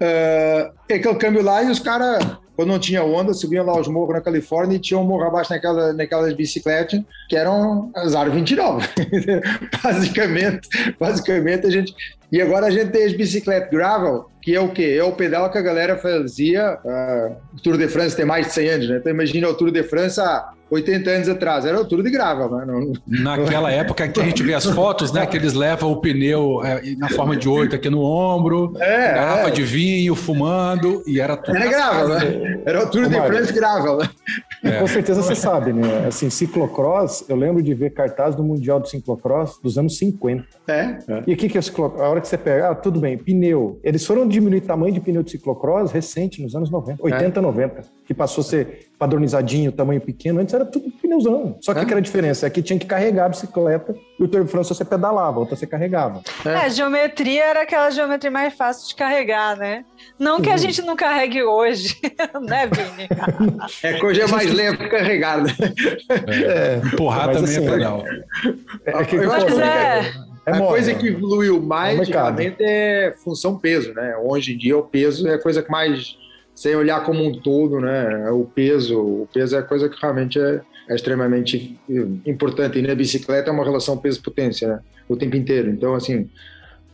Uh, 0.00 0.72
aquele 0.84 1.14
câmbio 1.16 1.42
lá 1.42 1.62
e 1.62 1.70
os 1.70 1.78
caras 1.78 2.38
quando 2.60 2.72
não 2.72 2.78
tinha 2.78 3.02
onda, 3.02 3.32
subiam 3.32 3.64
lá 3.64 3.80
os 3.80 3.88
morros 3.88 4.14
na 4.14 4.20
Califórnia 4.20 4.76
e 4.76 4.78
tinham 4.78 5.02
um 5.02 5.06
morro 5.06 5.24
abaixo 5.24 5.50
naquela, 5.50 5.94
naquelas 5.94 6.34
bicicletas 6.34 7.00
que 7.26 7.34
eram 7.34 7.90
as 7.96 8.14
Aro 8.14 8.30
29. 8.30 8.86
basicamente, 9.82 10.68
basicamente 11.00 11.66
a 11.66 11.70
gente. 11.70 11.94
E 12.30 12.38
agora 12.38 12.66
a 12.66 12.70
gente 12.70 12.90
tem 12.90 13.06
as 13.06 13.14
bicicletas 13.14 13.70
gravel, 13.70 14.29
que 14.42 14.54
é 14.54 14.60
o 14.60 14.70
quê? 14.70 14.96
É 14.98 15.04
o 15.04 15.12
pedal 15.12 15.50
que 15.50 15.58
a 15.58 15.62
galera 15.62 15.96
fazia. 15.96 16.78
Uh, 16.84 17.36
o 17.54 17.60
Tour 17.62 17.76
de 17.76 17.88
France 17.88 18.16
tem 18.16 18.24
mais 18.24 18.46
de 18.46 18.52
100 18.52 18.68
anos, 18.68 18.88
né? 18.88 18.96
Então 18.98 19.12
imagina 19.12 19.48
o 19.48 19.54
Tour 19.54 19.70
de 19.70 19.82
France 19.82 20.20
há 20.20 20.50
80 20.70 21.10
anos 21.10 21.28
atrás, 21.28 21.64
era 21.64 21.80
o 21.80 21.84
Tour 21.84 22.02
de 22.02 22.10
gravel, 22.10 22.48
né? 22.50 22.64
Não, 22.64 22.92
Naquela 23.06 23.70
época 23.72 24.08
que 24.08 24.20
a 24.20 24.24
gente 24.24 24.42
vê 24.42 24.54
as 24.54 24.64
fotos, 24.66 25.12
né? 25.12 25.26
Que 25.26 25.36
eles 25.36 25.52
levam 25.52 25.90
o 25.90 26.00
pneu 26.00 26.64
é, 26.64 26.80
na 26.96 27.08
forma 27.08 27.36
de 27.36 27.48
oito 27.48 27.74
aqui 27.74 27.90
no 27.90 28.02
ombro, 28.02 28.74
é, 28.78 29.14
garrafa 29.14 29.48
é. 29.48 29.50
de 29.50 29.62
vinho, 29.62 30.14
fumando, 30.14 31.02
e 31.06 31.20
era 31.20 31.36
tudo. 31.36 31.56
Era 31.56 31.68
gravel, 31.68 32.08
né? 32.08 32.62
Era 32.64 32.84
o 32.84 32.90
Tour 32.90 33.06
Ô, 33.06 33.08
de 33.08 33.16
France 33.16 33.52
gravel, 33.52 33.98
né? 33.98 34.08
É. 34.62 34.78
Com 34.78 34.86
certeza 34.86 35.22
você 35.22 35.34
sabe, 35.34 35.72
né? 35.72 36.06
Assim, 36.06 36.28
ciclocross, 36.28 37.24
eu 37.28 37.36
lembro 37.36 37.62
de 37.62 37.72
ver 37.72 37.90
cartaz 37.90 38.34
do 38.34 38.42
Mundial 38.42 38.78
do 38.78 38.88
Ciclocross 38.88 39.58
dos 39.62 39.78
anos 39.78 39.96
50. 39.96 40.46
É. 40.68 40.72
é. 40.74 40.98
E 41.26 41.32
o 41.32 41.36
que, 41.36 41.48
que 41.48 41.56
é 41.56 41.60
o 41.60 41.62
ciclocross? 41.62 42.02
A 42.02 42.08
hora 42.08 42.20
que 42.20 42.28
você 42.28 42.36
pega, 42.36 42.70
ah, 42.70 42.74
tudo 42.74 43.00
bem, 43.00 43.16
pneu. 43.16 43.80
Eles 43.82 44.06
foram 44.06 44.28
diminuir 44.28 44.58
o 44.58 44.66
tamanho 44.66 44.92
de 44.92 45.00
pneu 45.00 45.22
de 45.22 45.30
ciclocross 45.30 45.90
recente, 45.90 46.42
nos 46.42 46.54
anos 46.54 46.70
90, 46.70 47.02
80, 47.02 47.38
é. 47.38 47.42
90, 47.42 47.82
que 48.04 48.12
passou 48.12 48.42
a 48.42 48.44
ser 48.44 48.89
padronizadinho, 49.00 49.72
tamanho 49.72 49.98
pequeno. 49.98 50.40
Antes 50.40 50.52
era 50.52 50.66
tudo 50.66 50.90
pneuzão. 51.00 51.56
Só 51.62 51.72
que 51.72 51.80
é. 51.80 51.84
que 51.86 51.90
era 51.90 52.00
a 52.00 52.02
diferença? 52.02 52.46
É 52.46 52.50
que 52.50 52.60
tinha 52.60 52.78
que 52.78 52.84
carregar 52.84 53.24
a 53.24 53.28
bicicleta 53.30 53.96
e 54.18 54.22
o 54.22 54.28
Tour 54.28 54.44
de 54.44 54.50
France 54.50 54.68
você 54.68 54.84
pedalava, 54.84 55.40
outra 55.40 55.56
você 55.56 55.66
carregava. 55.66 56.20
É. 56.44 56.50
é, 56.50 56.56
a 56.66 56.68
geometria 56.68 57.44
era 57.44 57.62
aquela 57.62 57.88
geometria 57.90 58.30
mais 58.30 58.52
fácil 58.52 58.86
de 58.86 58.94
carregar, 58.94 59.56
né? 59.56 59.86
Não 60.18 60.42
que 60.42 60.50
a 60.50 60.58
gente 60.58 60.82
não 60.82 60.94
carregue 60.94 61.42
hoje, 61.42 61.98
né, 62.42 62.66
Vini? 62.66 63.08
é 63.82 63.94
que 63.94 64.04
hoje 64.04 64.20
é 64.20 64.26
mais 64.26 64.52
lento 64.52 64.86
carregar, 64.90 65.42
né? 65.42 65.50
É, 66.28 66.86
empurrar 66.86 67.32
também 67.32 67.54
é 67.54 67.56
assim, 67.56 67.66
é 67.66 67.70
legal. 67.70 68.04
É, 68.84 69.04
que, 69.04 69.16
eu 69.16 69.32
acho 69.32 69.46
que 69.46 69.62
é. 69.62 70.12
É 70.44 70.52
a 70.52 70.58
coisa 70.58 70.94
que 70.94 71.08
evoluiu 71.08 71.62
mais 71.62 71.98
é 72.10 72.56
é 72.60 73.14
função 73.22 73.58
peso, 73.58 73.94
né? 73.94 74.16
Hoje 74.22 74.54
em 74.54 74.58
dia 74.58 74.76
o 74.76 74.82
peso 74.82 75.26
é 75.26 75.34
a 75.34 75.38
coisa 75.38 75.62
que 75.62 75.70
mais 75.70 76.18
sem 76.60 76.76
olhar 76.76 77.02
como 77.06 77.24
um 77.24 77.32
todo, 77.32 77.80
né? 77.80 78.30
O 78.30 78.44
peso, 78.44 79.00
o 79.00 79.28
peso 79.32 79.56
é 79.56 79.60
a 79.60 79.62
coisa 79.62 79.88
que 79.88 79.98
realmente 79.98 80.38
é, 80.38 80.60
é 80.90 80.94
extremamente 80.94 81.74
importante. 82.26 82.78
E 82.78 82.82
na 82.82 82.94
bicicleta 82.94 83.48
é 83.48 83.52
uma 83.52 83.64
relação 83.64 83.96
peso-potência, 83.96 84.68
né? 84.68 84.80
O 85.08 85.16
tempo 85.16 85.36
inteiro. 85.36 85.70
Então, 85.70 85.94
assim, 85.94 86.28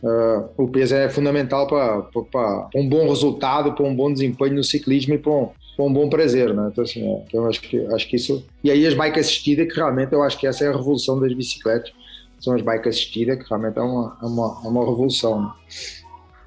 uh, 0.01 0.49
o 0.55 0.69
peso 0.69 0.95
é 0.95 1.09
fundamental 1.09 1.67
para 1.67 2.69
um 2.75 2.87
bom 2.87 3.09
resultado, 3.09 3.73
para 3.73 3.85
um 3.85 3.93
bom 3.93 4.09
desempenho 4.09 4.55
no 4.55 4.63
ciclismo 4.63 5.15
e 5.15 5.17
para 5.17 5.33
um, 5.33 5.49
um, 5.79 5.91
bom 5.91 6.07
prazer, 6.07 6.53
né? 6.53 6.69
Então, 6.71 6.85
assim, 6.85 7.05
é, 7.05 7.23
então 7.27 7.45
acho 7.45 7.59
que 7.59 7.77
acho 7.87 8.07
que 8.07 8.15
isso. 8.15 8.45
E 8.63 8.71
aí 8.71 8.87
as 8.87 8.93
bikes 8.93 9.25
assistidas, 9.25 9.67
que 9.67 9.75
realmente 9.75 10.13
eu 10.13 10.23
acho 10.23 10.39
que 10.39 10.47
essa 10.47 10.63
é 10.63 10.69
a 10.69 10.77
revolução 10.77 11.19
das 11.19 11.33
bicicletas 11.33 11.91
são 12.39 12.55
as 12.55 12.61
bikes 12.61 12.87
assistidas, 12.87 13.37
que 13.37 13.49
realmente 13.49 13.77
é 13.77 13.81
uma, 13.81 14.17
é 14.23 14.25
uma, 14.25 14.61
é 14.63 14.67
uma 14.69 14.85
revolução. 14.85 15.41
Né? 15.41 15.51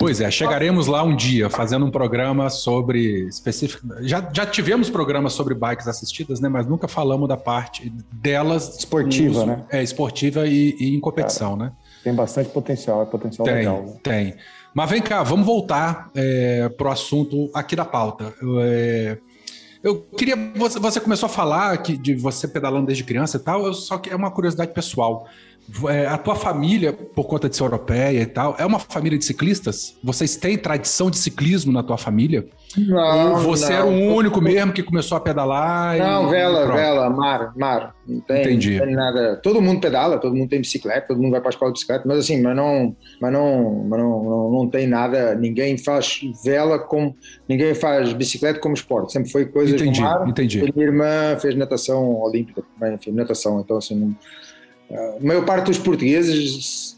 Pois 0.01 0.19
é, 0.19 0.31
chegaremos 0.31 0.87
lá 0.87 1.03
um 1.03 1.15
dia 1.15 1.51
fazendo 1.51 1.85
um 1.85 1.91
programa 1.91 2.49
sobre 2.49 3.29
específico. 3.29 3.87
Já, 4.01 4.27
já 4.33 4.47
tivemos 4.47 4.89
programas 4.89 5.35
sobre 5.35 5.55
bikes 5.55 5.87
assistidas, 5.87 6.41
né? 6.41 6.49
Mas 6.49 6.67
nunca 6.67 6.89
falamos 6.89 7.29
da 7.29 7.37
parte 7.37 7.93
delas 8.11 8.79
esportiva, 8.79 9.31
uso, 9.41 9.47
né? 9.47 9.63
É 9.69 9.83
esportiva 9.83 10.47
e, 10.47 10.75
e 10.81 10.97
em 10.97 11.01
competição, 11.01 11.51
Cara, 11.59 11.71
né? 11.71 11.77
Tem 12.03 12.15
bastante 12.15 12.49
potencial, 12.49 13.03
é 13.03 13.05
potencial 13.05 13.45
tem, 13.45 13.55
legal. 13.57 13.83
Né? 13.83 13.93
Tem. 14.03 14.35
Mas 14.73 14.89
vem 14.89 15.03
cá, 15.03 15.23
vamos 15.23 15.45
voltar 15.45 16.11
é, 16.15 16.71
para 16.71 16.89
o 16.89 16.91
assunto 16.91 17.51
aqui 17.53 17.77
da 17.77 17.85
pauta. 17.85 18.33
É, 18.63 19.19
eu 19.83 20.01
queria. 20.01 20.35
Você, 20.57 20.79
você 20.79 20.99
começou 20.99 21.27
a 21.27 21.31
falar 21.31 21.77
que, 21.77 21.95
de 21.95 22.15
você 22.15 22.49
pedalando 22.49 22.87
desde 22.87 23.05
criança 23.05 23.37
e 23.37 23.41
tal, 23.41 23.67
eu, 23.67 23.75
só 23.75 23.99
que 23.99 24.09
é 24.09 24.17
uma 24.17 24.31
curiosidade 24.31 24.73
pessoal. 24.73 25.27
É, 25.89 26.07
a 26.07 26.19
tua 26.19 26.35
família, 26.35 26.93
por 26.93 27.25
conta 27.25 27.49
de 27.49 27.57
ser 27.57 27.63
europeia 27.63 28.21
e 28.21 28.27
tal, 28.27 28.57
é 28.59 28.67
uma 28.67 28.79
família 28.79 29.17
de 29.19 29.25
ciclistas? 29.25 29.97
Vocês 30.03 30.37
têm 30.37 30.59
tradição 30.59 31.11
de 31.11 31.17
ciclismo 31.17 31.73
na 31.73 31.83
tua 31.83 31.97
família? 31.97 32.49
Não. 32.77 33.35
Ou 33.35 33.39
você 33.39 33.73
não. 33.73 33.77
era 33.77 33.87
o 33.87 34.15
único 34.15 34.41
mesmo 34.41 34.73
que 34.73 34.83
começou 34.83 35.17
a 35.17 35.21
pedalar? 35.21 35.97
Não, 35.97 36.27
e, 36.27 36.31
vela, 36.31 36.65
e 36.65 36.73
vela, 36.73 37.11
mar, 37.11 37.53
mar. 37.57 37.95
Não 38.07 38.21
tem, 38.21 38.43
Entendi. 38.43 38.79
Não 38.79 38.87
tem 38.87 38.95
nada. 38.95 39.37
Todo 39.37 39.63
mundo 39.63 39.81
pedala, 39.81 40.19
todo 40.19 40.35
mundo 40.35 40.49
tem 40.49 40.61
bicicleta, 40.61 41.09
todo 41.09 41.21
mundo 41.21 41.33
vai 41.33 41.41
para 41.41 41.51
a 41.51 41.53
escola 41.53 41.71
de 41.71 41.79
bicicleta, 41.79 42.05
mas 42.07 42.19
assim, 42.19 42.43
mas 42.43 42.57
não, 42.57 42.97
mas 43.21 43.33
não, 43.33 43.87
mas 43.89 44.01
não, 44.01 44.25
não, 44.25 44.51
não 44.51 44.69
tem 44.69 44.87
nada. 44.87 45.35
Ninguém 45.37 45.79
faz 45.79 46.21
vela 46.45 46.79
como, 46.79 47.15
ninguém 47.49 47.75
faz 47.75 48.13
bicicleta 48.13 48.59
como 48.59 48.75
esporte. 48.75 49.13
Sempre 49.13 49.31
foi 49.31 49.47
coisas 49.47 49.81
entendi, 49.81 50.01
mar. 50.01 50.29
Entendi. 50.29 50.73
Minha 50.75 50.87
irmã 50.87 51.37
fez 51.41 51.55
natação 51.55 52.21
olímpica, 52.21 52.63
enfim, 52.93 53.13
natação, 53.13 53.61
então 53.61 53.77
assim. 53.77 53.95
Não, 53.95 54.17
a 54.93 55.17
maior 55.21 55.45
parte 55.45 55.67
dos 55.67 55.79
portugueses 55.79 56.97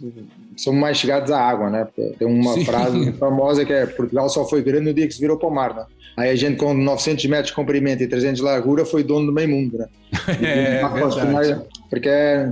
são 0.57 0.73
mais 0.73 0.97
chegados 0.97 1.31
à 1.31 1.41
água, 1.41 1.69
né? 1.69 1.87
Tem 2.19 2.27
uma 2.27 2.55
Sim. 2.55 2.65
frase 2.65 3.13
famosa 3.19 3.65
que 3.65 3.73
é 3.73 3.87
Portugal 3.87 4.29
só 4.29 4.49
foi 4.49 4.63
grande 4.63 4.87
no 4.87 4.95
dia 4.95 5.07
que 5.07 5.15
se 5.15 5.21
virou 5.21 5.37
para 5.37 5.49
o 5.49 5.55
mar, 5.55 5.75
né? 5.75 5.85
Aí 6.17 6.31
a 6.31 6.35
gente 6.35 6.57
com 6.57 6.75
900 6.75 7.25
metros 7.27 7.49
de 7.49 7.55
comprimento 7.55 8.03
e 8.03 8.07
300 8.07 8.37
de 8.37 8.43
largura 8.43 8.85
foi 8.85 9.03
dono 9.03 9.27
do 9.27 9.33
meio 9.33 9.49
mundo, 9.49 9.79
né? 9.79 9.87
É, 10.43 10.87
verdade. 10.89 11.63
Porque 11.89 12.09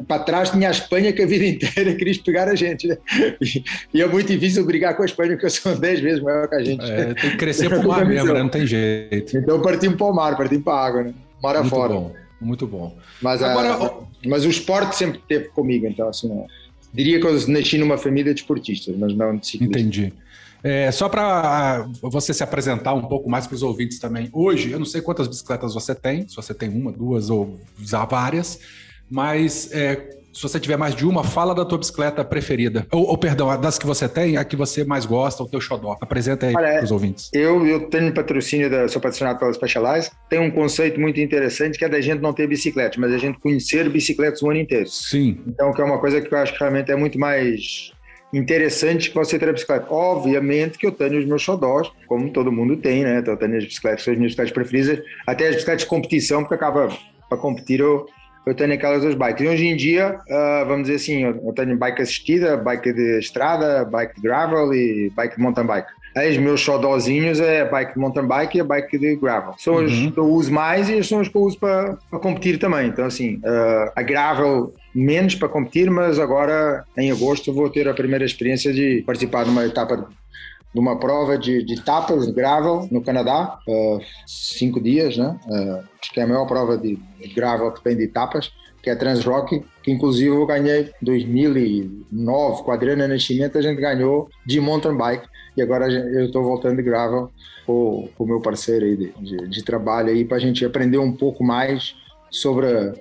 para 0.06 0.22
trás 0.22 0.50
tinha 0.50 0.68
a 0.68 0.70
Espanha 0.70 1.12
que 1.12 1.22
a 1.22 1.26
vida 1.26 1.44
inteira 1.46 1.94
queria 1.94 2.14
pegar 2.24 2.48
a 2.48 2.54
gente, 2.54 2.86
né? 2.86 2.98
E, 3.40 3.64
e, 3.94 4.02
é 4.02 4.06
muito 4.06 4.28
difícil 4.28 4.64
brigar 4.64 4.94
com 4.96 5.02
a 5.02 5.06
Espanha 5.06 5.32
porque 5.32 5.48
são 5.50 5.78
10 5.78 6.00
vezes 6.00 6.22
maior 6.22 6.48
que 6.48 6.54
a 6.54 6.64
gente. 6.64 6.90
É, 6.90 7.14
tem 7.14 7.30
que 7.30 7.36
crescer 7.36 7.68
para 7.68 7.80
o 7.80 7.88
mar 7.88 8.04
mesmo, 8.04 8.32
né? 8.32 8.42
Não 8.42 8.48
tem 8.48 8.66
jeito. 8.66 9.36
Então 9.36 9.60
partimos 9.60 9.96
para 9.96 10.06
o 10.06 10.14
mar, 10.14 10.36
partimos 10.36 10.64
para 10.64 10.74
a 10.74 10.86
água, 10.86 11.02
né? 11.04 11.14
Mar 11.42 11.56
afora. 11.56 11.94
Bom. 11.94 12.12
Muito 12.40 12.66
bom. 12.66 12.96
Mas, 13.20 13.42
Agora, 13.42 13.74
a, 13.74 14.28
mas 14.28 14.44
o 14.44 14.48
esporte 14.48 14.96
sempre 14.96 15.20
teve 15.28 15.48
comigo, 15.48 15.86
então 15.86 16.08
assim, 16.08 16.44
diria 16.92 17.20
que 17.20 17.26
eu 17.26 17.48
nasci 17.48 17.78
numa 17.78 17.98
família 17.98 18.32
de 18.32 18.40
esportistas, 18.40 18.96
mas 18.96 19.14
não 19.14 19.36
de 19.36 19.46
ciclistas. 19.46 19.80
Entendi. 19.80 20.12
É, 20.62 20.90
só 20.92 21.08
para 21.08 21.88
você 22.02 22.34
se 22.34 22.42
apresentar 22.42 22.92
um 22.92 23.02
pouco 23.02 23.30
mais 23.30 23.46
para 23.46 23.54
os 23.54 23.62
ouvintes 23.62 23.98
também. 23.98 24.28
Hoje, 24.32 24.70
eu 24.70 24.78
não 24.78 24.86
sei 24.86 25.00
quantas 25.00 25.26
bicicletas 25.26 25.72
você 25.72 25.94
tem, 25.94 26.28
se 26.28 26.36
você 26.36 26.52
tem 26.52 26.68
uma, 26.68 26.92
duas 26.92 27.30
ou 27.30 27.58
várias, 27.78 28.60
mas 29.10 29.72
é, 29.72 30.19
se 30.40 30.48
você 30.48 30.58
tiver 30.58 30.78
mais 30.78 30.94
de 30.94 31.04
uma, 31.04 31.22
fala 31.22 31.54
da 31.54 31.66
tua 31.66 31.76
bicicleta 31.76 32.24
preferida. 32.24 32.86
Ou, 32.90 33.08
ou 33.08 33.18
perdão, 33.18 33.60
das 33.60 33.78
que 33.78 33.84
você 33.84 34.08
tem, 34.08 34.38
a 34.38 34.44
que 34.44 34.56
você 34.56 34.82
mais 34.84 35.04
gosta, 35.04 35.42
o 35.42 35.46
teu 35.48 35.60
xodó. 35.60 35.98
Apresenta 36.00 36.46
aí 36.46 36.54
para 36.54 36.82
os 36.82 36.90
ouvintes. 36.90 37.28
Eu, 37.34 37.66
eu 37.66 37.90
tenho 37.90 38.10
patrocínio, 38.14 38.70
da, 38.70 38.88
sou 38.88 39.02
patrocinado 39.02 39.38
pela 39.38 39.52
Specialized. 39.52 40.10
Tem 40.30 40.40
um 40.40 40.50
conceito 40.50 40.98
muito 40.98 41.20
interessante 41.20 41.78
que 41.78 41.84
é 41.84 41.90
da 41.90 42.00
gente 42.00 42.22
não 42.22 42.32
ter 42.32 42.46
bicicleta, 42.46 42.98
mas 42.98 43.12
a 43.12 43.18
gente 43.18 43.38
conhecer 43.38 43.86
bicicletas 43.90 44.40
o 44.40 44.48
ano 44.48 44.60
inteiro. 44.60 44.88
Sim. 44.88 45.40
Então, 45.46 45.74
que 45.74 45.82
é 45.82 45.84
uma 45.84 45.98
coisa 45.98 46.22
que 46.22 46.34
eu 46.34 46.38
acho 46.38 46.54
que 46.54 46.58
realmente 46.58 46.90
é 46.90 46.96
muito 46.96 47.18
mais 47.18 47.92
interessante 48.32 49.10
que 49.10 49.14
você 49.14 49.38
ter 49.38 49.50
a 49.50 49.52
bicicleta. 49.52 49.92
Obviamente 49.92 50.78
que 50.78 50.86
eu 50.86 50.92
tenho 50.92 51.18
os 51.18 51.26
meus 51.26 51.42
xodós, 51.42 51.92
como 52.06 52.32
todo 52.32 52.50
mundo 52.50 52.78
tem, 52.78 53.04
né? 53.04 53.18
Então, 53.18 53.34
eu 53.34 53.38
tenho 53.38 53.58
as 53.58 53.64
bicicletas, 53.66 54.08
as 54.08 54.16
minhas 54.16 54.34
bicicletas 54.34 54.52
preferidas, 54.54 55.04
até 55.26 55.48
as 55.48 55.56
bicicletas 55.56 55.82
de 55.82 55.88
competição, 55.88 56.40
porque 56.40 56.54
acaba 56.54 56.88
para 57.28 57.36
competir 57.36 57.80
eu 57.80 58.06
eu 58.46 58.54
tenho 58.54 58.72
aquelas 58.72 59.02
duas 59.02 59.14
bikes. 59.14 59.44
E 59.44 59.48
hoje 59.48 59.66
em 59.66 59.76
dia, 59.76 60.18
uh, 60.28 60.66
vamos 60.66 60.82
dizer 60.82 60.96
assim, 60.96 61.22
eu 61.22 61.52
tenho 61.54 61.76
bike 61.76 62.02
assistida, 62.02 62.56
bike 62.56 62.92
de 62.92 63.18
estrada, 63.18 63.84
bike 63.84 64.16
de 64.16 64.22
gravel 64.22 64.72
e 64.72 65.10
bike 65.14 65.36
de 65.36 65.42
mountain 65.42 65.66
bike. 65.66 65.88
Os 66.16 66.38
meus 66.38 66.60
xodózinhos 66.60 67.38
é 67.38 67.60
a 67.60 67.64
bike 67.66 67.94
de 67.94 68.00
mountain 68.00 68.26
bike 68.26 68.58
e 68.58 68.60
a 68.60 68.64
bike 68.64 68.98
de 68.98 69.16
gravel. 69.16 69.54
São 69.58 69.74
uhum. 69.74 69.84
os 69.84 69.92
que 69.92 70.18
eu 70.18 70.26
uso 70.26 70.52
mais 70.52 70.88
e 70.88 71.02
são 71.04 71.20
os 71.20 71.28
que 71.28 71.36
eu 71.36 71.42
uso 71.42 71.58
para 71.58 71.96
competir 72.20 72.58
também. 72.58 72.88
Então, 72.88 73.04
assim, 73.04 73.36
uh, 73.36 73.92
a 73.94 74.02
gravel 74.02 74.74
menos 74.92 75.36
para 75.36 75.48
competir, 75.48 75.88
mas 75.88 76.18
agora 76.18 76.84
em 76.96 77.12
agosto 77.12 77.52
vou 77.52 77.70
ter 77.70 77.86
a 77.88 77.94
primeira 77.94 78.24
experiência 78.24 78.72
de 78.72 79.04
participar 79.06 79.44
de 79.44 79.50
uma 79.50 79.64
etapa 79.64 80.08
de 80.72 80.80
uma 80.80 80.98
prova 80.98 81.36
de, 81.36 81.64
de 81.64 81.82
tapas 81.82 82.26
de 82.26 82.32
gravel 82.32 82.88
no 82.90 83.02
Canadá, 83.02 83.58
uh, 83.66 84.00
cinco 84.26 84.80
dias, 84.80 85.16
né? 85.16 85.38
Uh, 85.46 85.84
acho 86.00 86.12
que 86.12 86.20
é 86.20 86.22
a 86.22 86.26
maior 86.26 86.46
prova 86.46 86.78
de, 86.78 86.96
de 86.96 87.34
gravel 87.34 87.72
que 87.72 87.82
tem 87.82 87.96
de 87.96 88.04
etapas, 88.04 88.52
que 88.82 88.88
é 88.88 88.94
Transrock, 88.94 89.62
que 89.82 89.90
inclusive 89.90 90.34
eu 90.34 90.46
ganhei 90.46 90.90
em 91.02 91.04
2009, 91.04 92.62
com 92.62 92.70
a 92.70 92.74
Adriana 92.74 93.08
Nascimento, 93.08 93.58
a 93.58 93.62
gente 93.62 93.80
ganhou 93.80 94.28
de 94.46 94.60
mountain 94.60 94.96
bike 94.96 95.26
e 95.56 95.62
agora 95.62 95.90
eu 95.90 96.26
estou 96.26 96.42
voltando 96.42 96.76
de 96.76 96.82
gravel 96.82 97.30
com 97.66 98.08
o 98.18 98.26
meu 98.26 98.40
parceiro 98.40 98.84
aí 98.84 98.96
de, 98.96 99.12
de, 99.12 99.48
de 99.48 99.64
trabalho 99.64 100.08
aí 100.08 100.24
para 100.24 100.36
a 100.36 100.40
gente 100.40 100.64
aprender 100.64 100.98
um 100.98 101.12
pouco 101.12 101.44
mais 101.44 101.94
sobre 102.30 102.92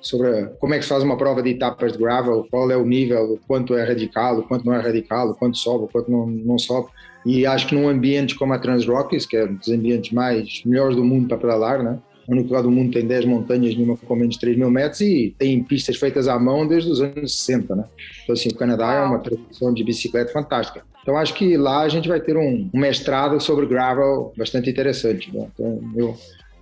sobre 0.00 0.46
como 0.58 0.74
é 0.74 0.78
que 0.78 0.82
se 0.82 0.88
faz 0.88 1.04
uma 1.04 1.16
prova 1.16 1.40
de 1.40 1.50
etapas 1.50 1.92
de 1.92 1.98
gravel, 1.98 2.44
qual 2.50 2.68
é 2.70 2.76
o 2.76 2.84
nível, 2.84 3.38
quanto 3.46 3.74
é 3.76 3.84
radical, 3.84 4.42
quanto 4.42 4.66
não 4.66 4.74
é 4.74 4.80
radical, 4.80 5.32
quanto 5.36 5.56
sobe, 5.56 5.90
quanto 5.92 6.10
não, 6.10 6.26
não 6.26 6.58
sobe. 6.58 6.88
E 7.24 7.46
acho 7.46 7.66
que 7.66 7.74
num 7.74 7.88
ambiente 7.88 8.34
como 8.34 8.52
a 8.52 8.58
Transrockies, 8.58 9.26
que 9.26 9.36
é 9.36 9.44
um 9.44 9.54
dos 9.54 9.68
ambientes 9.68 10.12
mais 10.12 10.62
melhores 10.64 10.96
do 10.96 11.04
mundo 11.04 11.28
para 11.28 11.38
pedalar, 11.38 11.82
né? 11.82 11.98
O 12.26 12.32
único 12.32 12.48
lugar 12.48 12.62
do 12.62 12.70
mundo 12.70 12.92
tem 12.92 13.06
10 13.06 13.24
montanhas, 13.24 13.74
nenhuma 13.74 13.96
com 13.96 14.14
menos 14.14 14.34
de 14.34 14.40
3 14.40 14.56
mil 14.56 14.70
metros 14.70 15.00
e 15.00 15.34
tem 15.36 15.62
pistas 15.62 15.96
feitas 15.96 16.28
à 16.28 16.38
mão 16.38 16.66
desde 16.66 16.90
os 16.90 17.00
anos 17.00 17.36
60, 17.38 17.74
né? 17.74 17.84
Então, 18.22 18.32
assim, 18.32 18.48
o 18.48 18.54
Canadá 18.54 18.92
é 18.92 19.00
uma 19.02 19.18
tradição 19.18 19.74
de 19.74 19.82
bicicleta 19.82 20.32
fantástica. 20.32 20.84
Então, 21.02 21.16
acho 21.16 21.34
que 21.34 21.56
lá 21.56 21.80
a 21.80 21.88
gente 21.88 22.08
vai 22.08 22.20
ter 22.20 22.36
um, 22.36 22.70
um 22.72 22.78
mestrado 22.78 23.40
sobre 23.40 23.66
gravel 23.66 24.32
bastante 24.36 24.70
interessante. 24.70 25.34
Né? 25.36 25.48
Então, 25.52 25.80
eu, 25.96 26.16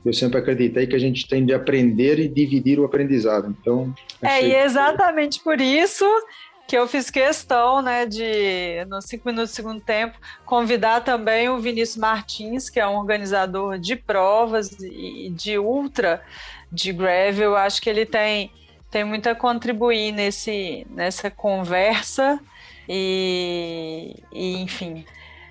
eu 0.05 0.13
sempre 0.15 0.39
acreditei 0.39 0.87
que 0.87 0.97
a 0.97 0.99
gente 0.99 1.29
tem 1.29 1.45
de 1.45 1.53
aprender 1.53 2.19
e 2.19 2.27
dividir 2.27 2.81
o 2.81 2.85
aprendizado. 2.87 3.55
Então, 3.61 3.95
é, 4.23 4.43
e 4.43 4.55
exatamente 4.55 5.43
por 5.45 5.61
isso 5.61 6.07
que 6.71 6.79
eu 6.79 6.87
fiz 6.87 7.11
questão, 7.11 7.83
né, 7.83 8.07
de, 8.07 8.85
nos 8.87 9.07
cinco 9.07 9.29
minutos 9.29 9.51
do 9.51 9.55
segundo 9.57 9.81
tempo, 9.81 10.17
convidar 10.47 11.01
também 11.01 11.49
o 11.49 11.59
Vinícius 11.59 11.97
Martins, 11.97 12.71
que 12.71 12.79
é 12.79 12.87
um 12.87 12.95
organizador 12.95 13.77
de 13.77 13.97
provas 13.97 14.71
e 14.81 15.29
de 15.31 15.59
ultra 15.59 16.23
de 16.71 16.93
gravel. 16.93 17.57
Acho 17.57 17.83
que 17.83 17.91
ele 17.91 18.07
tem, 18.07 18.53
tem 18.89 19.03
muito 19.03 19.29
a 19.29 19.35
contribuir 19.35 20.13
nesse, 20.13 20.87
nessa 20.91 21.29
conversa 21.29 22.39
e, 22.89 24.15
e 24.31 24.59
enfim, 24.59 25.05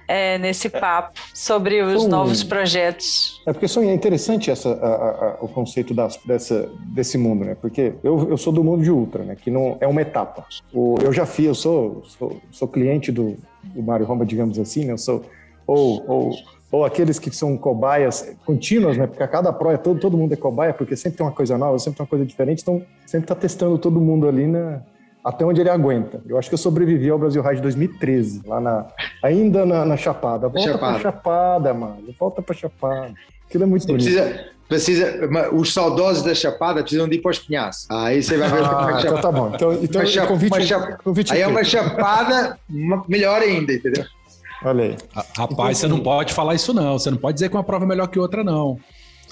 é, 0.10 0.40
nesse 0.40 0.68
papo 0.70 1.20
sobre 1.36 1.84
os 1.84 2.08
novos 2.08 2.44
projetos. 2.44 3.40
É 3.46 3.54
porque 3.54 3.68
é 3.80 3.94
interessante 3.94 4.50
essa, 4.50 4.72
a, 4.72 4.88
a, 4.88 5.38
o 5.42 5.48
conceito 5.48 5.94
das, 5.94 6.18
dessa, 6.26 6.68
desse 6.88 7.16
mundo, 7.16 7.46
né? 7.46 7.56
Porque 7.56 7.94
eu, 8.04 8.28
eu 8.32 8.38
sou 8.38 8.52
do 8.52 8.64
mundo 8.64 8.84
de 8.84 8.90
ultra, 8.90 9.24
né? 9.24 9.36
Que 9.36 9.52
não 9.52 9.78
é 9.80 9.88
uma 9.88 10.02
etapa. 10.02 10.46
O, 10.74 10.96
eu 11.04 11.14
já 11.14 11.28
fiz, 11.28 11.46
eu 11.46 11.56
sou, 11.56 12.04
sou, 12.06 12.42
sou 12.50 12.68
cliente 12.68 13.12
do, 13.12 13.38
do 13.64 13.84
Mário 13.84 14.06
Roma, 14.06 14.26
digamos 14.26 14.58
assim, 14.58 14.84
né? 14.84 14.94
Eu 14.94 14.98
sou 14.98 15.24
ou, 15.68 16.04
ou, 16.08 16.32
ou 16.72 16.86
aqueles 16.86 17.20
que 17.20 17.30
são 17.30 17.56
cobaias 17.56 18.36
contínuas, 18.44 18.98
né? 18.98 19.06
Porque 19.06 19.22
a 19.22 19.28
cada 19.28 19.54
prova 19.54 19.78
todo, 19.78 20.00
todo 20.00 20.18
mundo 20.18 20.34
é 20.34 20.36
cobaia, 20.36 20.74
porque 20.74 20.96
sempre 20.96 21.20
tem 21.20 21.26
uma 21.26 21.32
coisa 21.32 21.56
nova, 21.56 21.78
sempre 21.78 21.98
tem 21.98 22.04
uma 22.04 22.10
coisa 22.10 22.26
diferente, 22.26 22.64
então 22.64 22.82
sempre 23.06 23.26
está 23.26 23.36
testando 23.36 23.78
todo 23.78 24.02
mundo 24.02 24.28
ali 24.28 24.48
na, 24.48 24.82
até 25.24 25.46
onde 25.46 25.62
ele 25.62 25.70
aguenta. 25.70 26.22
Eu 26.28 26.38
acho 26.38 26.50
que 26.50 26.54
eu 26.54 26.58
sobrevivi 26.58 27.10
ao 27.10 27.20
Brasil 27.20 27.42
Ride 27.42 27.62
2013, 27.62 28.42
lá 28.46 28.60
na, 28.60 28.86
ainda 29.24 29.66
na, 29.66 29.86
na 29.86 29.98
Chapada. 29.98 30.48
Volta 30.48 30.72
Chapada. 30.72 30.94
pra 30.94 31.02
Chapada, 31.02 31.74
mano. 31.74 31.98
Volta 32.18 32.42
pra 32.42 32.56
Chapada. 32.56 33.14
Aquilo 33.48 33.64
é 33.64 33.68
muito 33.68 33.86
bonito. 33.88 34.04
Precisa, 34.04 34.46
precisa, 34.68 35.30
os 35.54 35.74
saudosos 35.74 36.24
da 36.24 36.34
Chapada 36.34 36.82
precisam 36.82 37.08
de 37.08 37.16
ir 37.16 37.22
para 37.22 37.32
os 37.32 37.40
pinhaços. 37.40 37.90
Aí 37.90 38.22
você 38.22 38.38
vai 38.38 38.50
ver 38.50 38.64
ah, 38.64 38.98
é 38.98 39.02
Então 39.02 39.22
tá 39.22 39.32
bom. 39.32 39.52
Então, 39.54 39.74
então 39.74 40.02
uma 40.02 40.28
convite, 40.28 40.66
chapa, 40.66 41.00
convite 41.04 41.34
Aí 41.34 41.42
é 41.42 41.48
uma 41.48 41.64
chapada 41.64 42.58
melhor 43.08 43.42
ainda, 43.42 43.74
entendeu? 43.74 44.06
Olha 44.64 44.84
aí. 44.84 44.98
Rapaz, 45.38 45.78
você 45.78 45.88
não 45.88 46.00
pode 46.00 46.34
falar 46.34 46.56
isso 46.56 46.74
não. 46.74 46.98
Você 46.98 47.10
não 47.10 47.18
pode 47.18 47.36
dizer 47.36 47.50
que 47.50 47.56
uma 47.56 47.64
prova 47.64 47.86
é 47.86 47.88
melhor 47.88 48.08
que 48.08 48.20
outra, 48.20 48.44
não. 48.44 48.78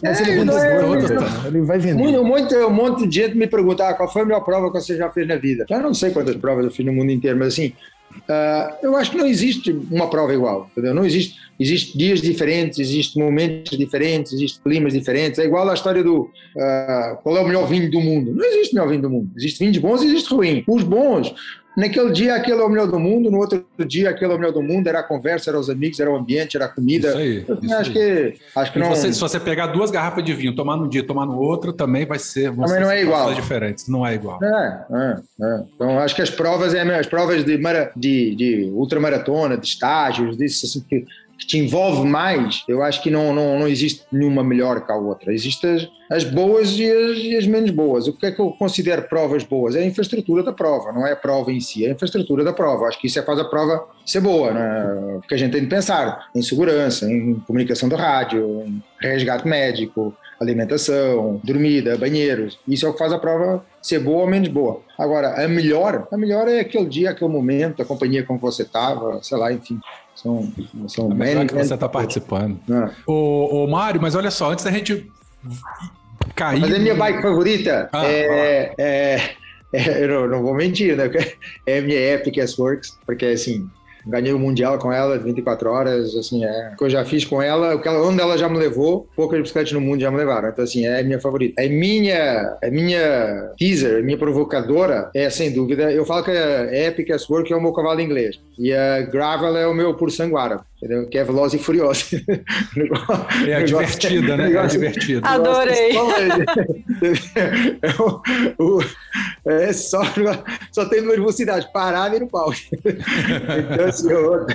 Mas 0.02 0.20
é, 0.20 0.24
ele, 0.24 0.46
vende 0.46 0.52
é, 0.52 1.16
tá? 1.16 1.44
ele 1.48 1.62
vai 1.62 1.80
vender. 1.80 2.02
Muito, 2.02 2.24
muito, 2.24 2.56
um 2.56 2.70
monte 2.70 3.08
de 3.08 3.22
gente 3.22 3.36
me 3.36 3.48
pergunta 3.48 3.88
ah, 3.88 3.94
qual 3.94 4.12
foi 4.12 4.22
a 4.22 4.26
melhor 4.26 4.42
prova 4.42 4.72
que 4.72 4.80
você 4.80 4.96
já 4.96 5.10
fez 5.10 5.28
na 5.28 5.36
vida. 5.36 5.66
Eu 5.70 5.82
não 5.82 5.94
sei 5.94 6.12
quantas 6.12 6.36
provas 6.36 6.66
eu 6.66 6.72
fiz 6.72 6.86
no 6.86 6.94
mundo 6.94 7.12
inteiro, 7.12 7.38
mas 7.38 7.50
assim, 7.50 7.74
uh, 8.16 8.76
eu 8.84 8.96
acho 8.96 9.12
que 9.12 9.18
não 9.18 9.26
existe 9.26 9.72
uma 9.92 10.10
prova 10.10 10.34
igual, 10.34 10.70
entendeu? 10.72 10.94
Não 10.94 11.04
existe, 11.04 11.36
existe 11.60 11.98
dias 11.98 12.22
diferentes, 12.22 12.80
existe 12.80 13.18
momentos 13.18 13.78
diferentes, 13.78 14.34
existe 14.34 14.60
climas 14.62 14.94
diferentes. 14.94 15.40
É 15.40 15.46
igual 15.46 15.68
a 15.68 15.74
história 15.74 16.04
do 16.04 16.22
uh, 16.22 17.18
qual 17.24 17.38
é 17.38 17.42
o 17.42 17.48
melhor 17.48 17.68
vinho 17.68 17.90
do 17.90 18.00
mundo. 18.00 18.34
Não 18.36 18.46
existe 18.46 18.76
melhor 18.76 18.90
vinho 18.90 19.02
do 19.02 19.10
mundo. 19.10 19.32
Existe 19.36 19.60
vinhos 19.60 19.78
bons 19.80 20.04
e 20.04 20.06
existe 20.06 20.32
ruim. 20.32 20.64
Os 20.68 20.84
bons 20.84 21.34
Naquele 21.78 22.12
dia, 22.12 22.34
aquele 22.34 22.60
é 22.60 22.64
o 22.64 22.70
melhor 22.70 22.88
do 22.88 23.00
mundo, 23.00 23.30
no 23.30 23.38
outro 23.38 23.64
dia, 23.86 24.10
aquele 24.10 24.32
é 24.32 24.36
o 24.36 24.40
melhor 24.40 24.52
do 24.52 24.64
mundo, 24.64 24.88
era 24.88 25.02
a 25.02 25.04
conversa, 25.04 25.52
era 25.52 25.60
os 25.60 25.70
amigos, 25.70 26.00
era 26.00 26.12
o 26.12 26.16
ambiente, 26.16 26.58
era 26.58 26.66
a 26.66 26.70
comida. 26.70 27.10
Isso 27.10 27.18
aí. 27.20 27.46
Isso 27.62 27.76
acho, 27.76 27.90
aí. 27.92 27.94
Que, 27.94 28.40
acho 28.56 28.74
que 28.74 28.80
não. 28.80 28.90
Você, 28.90 29.14
se 29.14 29.20
você 29.20 29.40
pegar 29.40 29.68
duas 29.68 29.92
garrafas 29.92 30.24
de 30.24 30.34
vinho, 30.34 30.56
tomar 30.56 30.76
num 30.76 30.90
dia 30.90 31.06
tomar 31.06 31.28
no 31.28 31.38
outro, 31.38 31.72
também 31.72 32.04
vai 32.04 32.18
ser. 32.18 32.50
Também 32.50 32.80
não 32.80 32.90
é 32.90 33.04
igual. 33.04 33.32
diferentes, 33.32 33.88
não 33.88 34.08
é 34.08 34.16
igual. 34.16 34.44
É, 34.44 34.86
é, 34.92 35.46
é. 35.46 35.64
Então, 35.76 36.00
acho 36.00 36.16
que 36.16 36.24
as 36.24 36.32
provas, 36.32 36.74
é, 36.74 36.82
as 36.98 37.06
provas 37.06 37.46
de, 37.46 37.60
de, 37.96 38.36
de 38.36 38.72
ultramaratona, 38.74 39.56
de 39.56 39.68
estágios, 39.68 40.36
disso, 40.36 40.66
assim, 40.66 40.84
que 40.90 41.06
que 41.38 41.46
te 41.46 41.58
envolve 41.58 42.08
mais, 42.08 42.64
eu 42.68 42.82
acho 42.82 43.02
que 43.02 43.12
não, 43.12 43.34
não, 43.34 43.60
não 43.60 43.68
existe 43.68 44.04
nenhuma 44.12 44.44
melhor 44.44 44.86
que 44.86 44.92
a 44.92 44.96
outra. 44.96 45.34
Existem 45.34 45.76
as, 45.76 45.90
as 46.10 46.24
boas 46.24 46.72
e 46.78 46.90
as, 46.90 47.18
e 47.18 47.36
as, 47.36 47.46
menos 47.46 47.70
boas. 47.70 48.08
O 48.08 48.14
que 48.14 48.26
é 48.26 48.32
que 48.32 48.40
eu 48.40 48.52
considero 48.52 49.04
provas 49.04 49.44
boas? 49.44 49.76
É 49.76 49.82
a 49.82 49.86
infraestrutura 49.86 50.44
da 50.44 50.52
prova, 50.52 50.92
não 50.92 51.06
é 51.06 51.12
a 51.12 51.16
prova 51.16 51.52
em 51.52 51.60
si, 51.60 51.86
é 51.86 51.90
a 51.90 51.92
infraestrutura 51.92 52.44
da 52.44 52.54
prova. 52.54 52.86
Acho 52.86 53.00
que 53.00 53.08
isso 53.08 53.20
é 53.20 53.22
faz 53.22 53.40
a 53.40 53.46
prova 53.46 53.86
ser 54.06 54.22
boa, 54.22 54.52
né? 54.52 55.18
porque 55.20 55.36
a 55.36 55.38
gente 55.38 55.52
tem 55.52 55.62
de 55.62 55.68
pensar 55.68 56.28
em 56.34 56.42
segurança, 56.42 57.10
em 57.12 57.36
comunicação 57.46 57.88
do 57.88 57.96
rádio, 57.96 58.64
em 58.66 58.82
resgate 59.00 59.48
médico, 59.48 60.16
alimentação, 60.40 61.42
dormida, 61.44 61.98
banheiros. 61.98 62.60
Isso 62.68 62.86
é 62.86 62.90
o 62.90 62.94
que 62.94 63.00
faz 63.00 63.12
a 63.12 63.20
prova 63.20 63.64
ser 63.82 64.00
boa 64.00 64.22
ou 64.22 64.28
menos 64.28 64.48
boa. 64.48 64.82
Agora, 64.98 65.44
a 65.44 65.48
melhor, 65.48 66.08
a 66.12 66.18
melhor 66.18 66.48
é 66.48 66.60
aquele 66.60 66.86
dia, 66.86 67.12
aquele 67.12 67.32
momento, 67.32 67.82
a 67.82 67.86
companhia 67.86 68.24
com 68.24 68.36
que 68.36 68.42
você 68.42 68.64
estava, 68.64 69.22
sei 69.24 69.38
lá, 69.38 69.52
enfim. 69.52 69.80
São, 70.18 70.52
são 70.88 71.12
é 71.22 71.46
que 71.46 71.54
você 71.54 71.76
está 71.76 71.88
participando. 71.88 72.60
É. 72.68 72.90
Ô, 73.06 73.64
ô, 73.64 73.68
Mário, 73.68 74.02
mas 74.02 74.16
olha 74.16 74.32
só, 74.32 74.52
antes 74.52 74.66
da 74.66 74.72
gente 74.72 75.12
cair. 76.36 76.60
Mas 76.60 76.74
a 76.74 76.80
minha 76.80 76.96
bike 76.96 77.22
favorita 77.22 77.88
ah, 77.94 78.04
é, 78.04 78.74
é, 78.80 79.36
é, 79.72 80.04
eu 80.04 80.08
não, 80.08 80.28
não, 80.28 80.42
vou 80.42 80.56
mentir, 80.56 80.98
né? 80.98 81.08
É 81.68 81.78
a 81.78 81.82
minha 81.84 82.16
Epic 82.16 82.36
S-Works, 82.36 82.98
porque 83.06 83.28
assim, 83.28 83.70
ganhei 84.08 84.34
o 84.34 84.40
Mundial 84.40 84.78
com 84.80 84.92
ela, 84.92 85.18
24 85.18 85.70
horas, 85.70 86.16
assim, 86.16 86.44
é 86.44 86.72
o 86.74 86.78
que 86.78 86.84
eu 86.84 86.90
já 86.90 87.06
fiz 87.06 87.26
com 87.26 87.42
ela, 87.42 87.76
o 87.76 87.82
que 87.82 87.88
ela, 87.88 88.06
onde 88.08 88.22
ela 88.22 88.38
já 88.38 88.50
me 88.50 88.58
levou, 88.58 89.08
poucas 89.16 89.40
bicicletas 89.40 89.74
no 89.74 89.82
mundo 89.82 90.02
já 90.02 90.10
me 90.10 90.18
levaram. 90.18 90.50
Então, 90.50 90.64
assim, 90.64 90.86
é 90.86 91.04
minha 91.04 91.20
favorita. 91.20 91.62
É 91.62 91.68
minha, 91.68 92.58
é 92.62 92.72
minha 92.72 93.52
teaser, 93.58 94.04
minha 94.04 94.18
provocadora, 94.18 95.10
é 95.14 95.30
sem 95.30 95.52
dúvida, 95.52 95.92
eu 95.92 96.06
falo 96.06 96.24
que 96.24 96.32
a 96.32 96.88
Epic 96.88 97.10
S-Work 97.10 97.52
é 97.52 97.56
o 97.56 97.62
meu 97.62 97.74
cavalo 97.74 98.02
inglês 98.02 98.40
e 98.58 98.74
a 98.74 99.02
Gravel 99.02 99.56
é 99.56 99.68
o 99.68 99.74
meu 99.74 99.94
por 99.94 100.12
sanguara 100.12 100.62
entendeu? 100.78 101.08
Que 101.08 101.18
é 101.18 101.24
veloz 101.24 101.54
e 101.54 101.58
furiosa. 101.58 102.04
É 103.48 103.64
divertida, 103.64 104.38
né? 104.38 104.52
É 104.54 104.68
divertida. 104.68 105.28
Adorei. 105.28 105.92
É, 107.82 108.02
o, 108.02 108.22
o, 108.78 108.80
é 109.46 109.72
só, 109.72 110.02
só 110.72 110.86
tem 110.86 111.02
nervosidade, 111.02 111.72
parar 111.72 112.14
e 112.16 112.20
no 112.20 112.28
pau. 112.28 112.52
Então, 112.52 113.86
assim, 113.86 114.12
eu, 114.12 114.48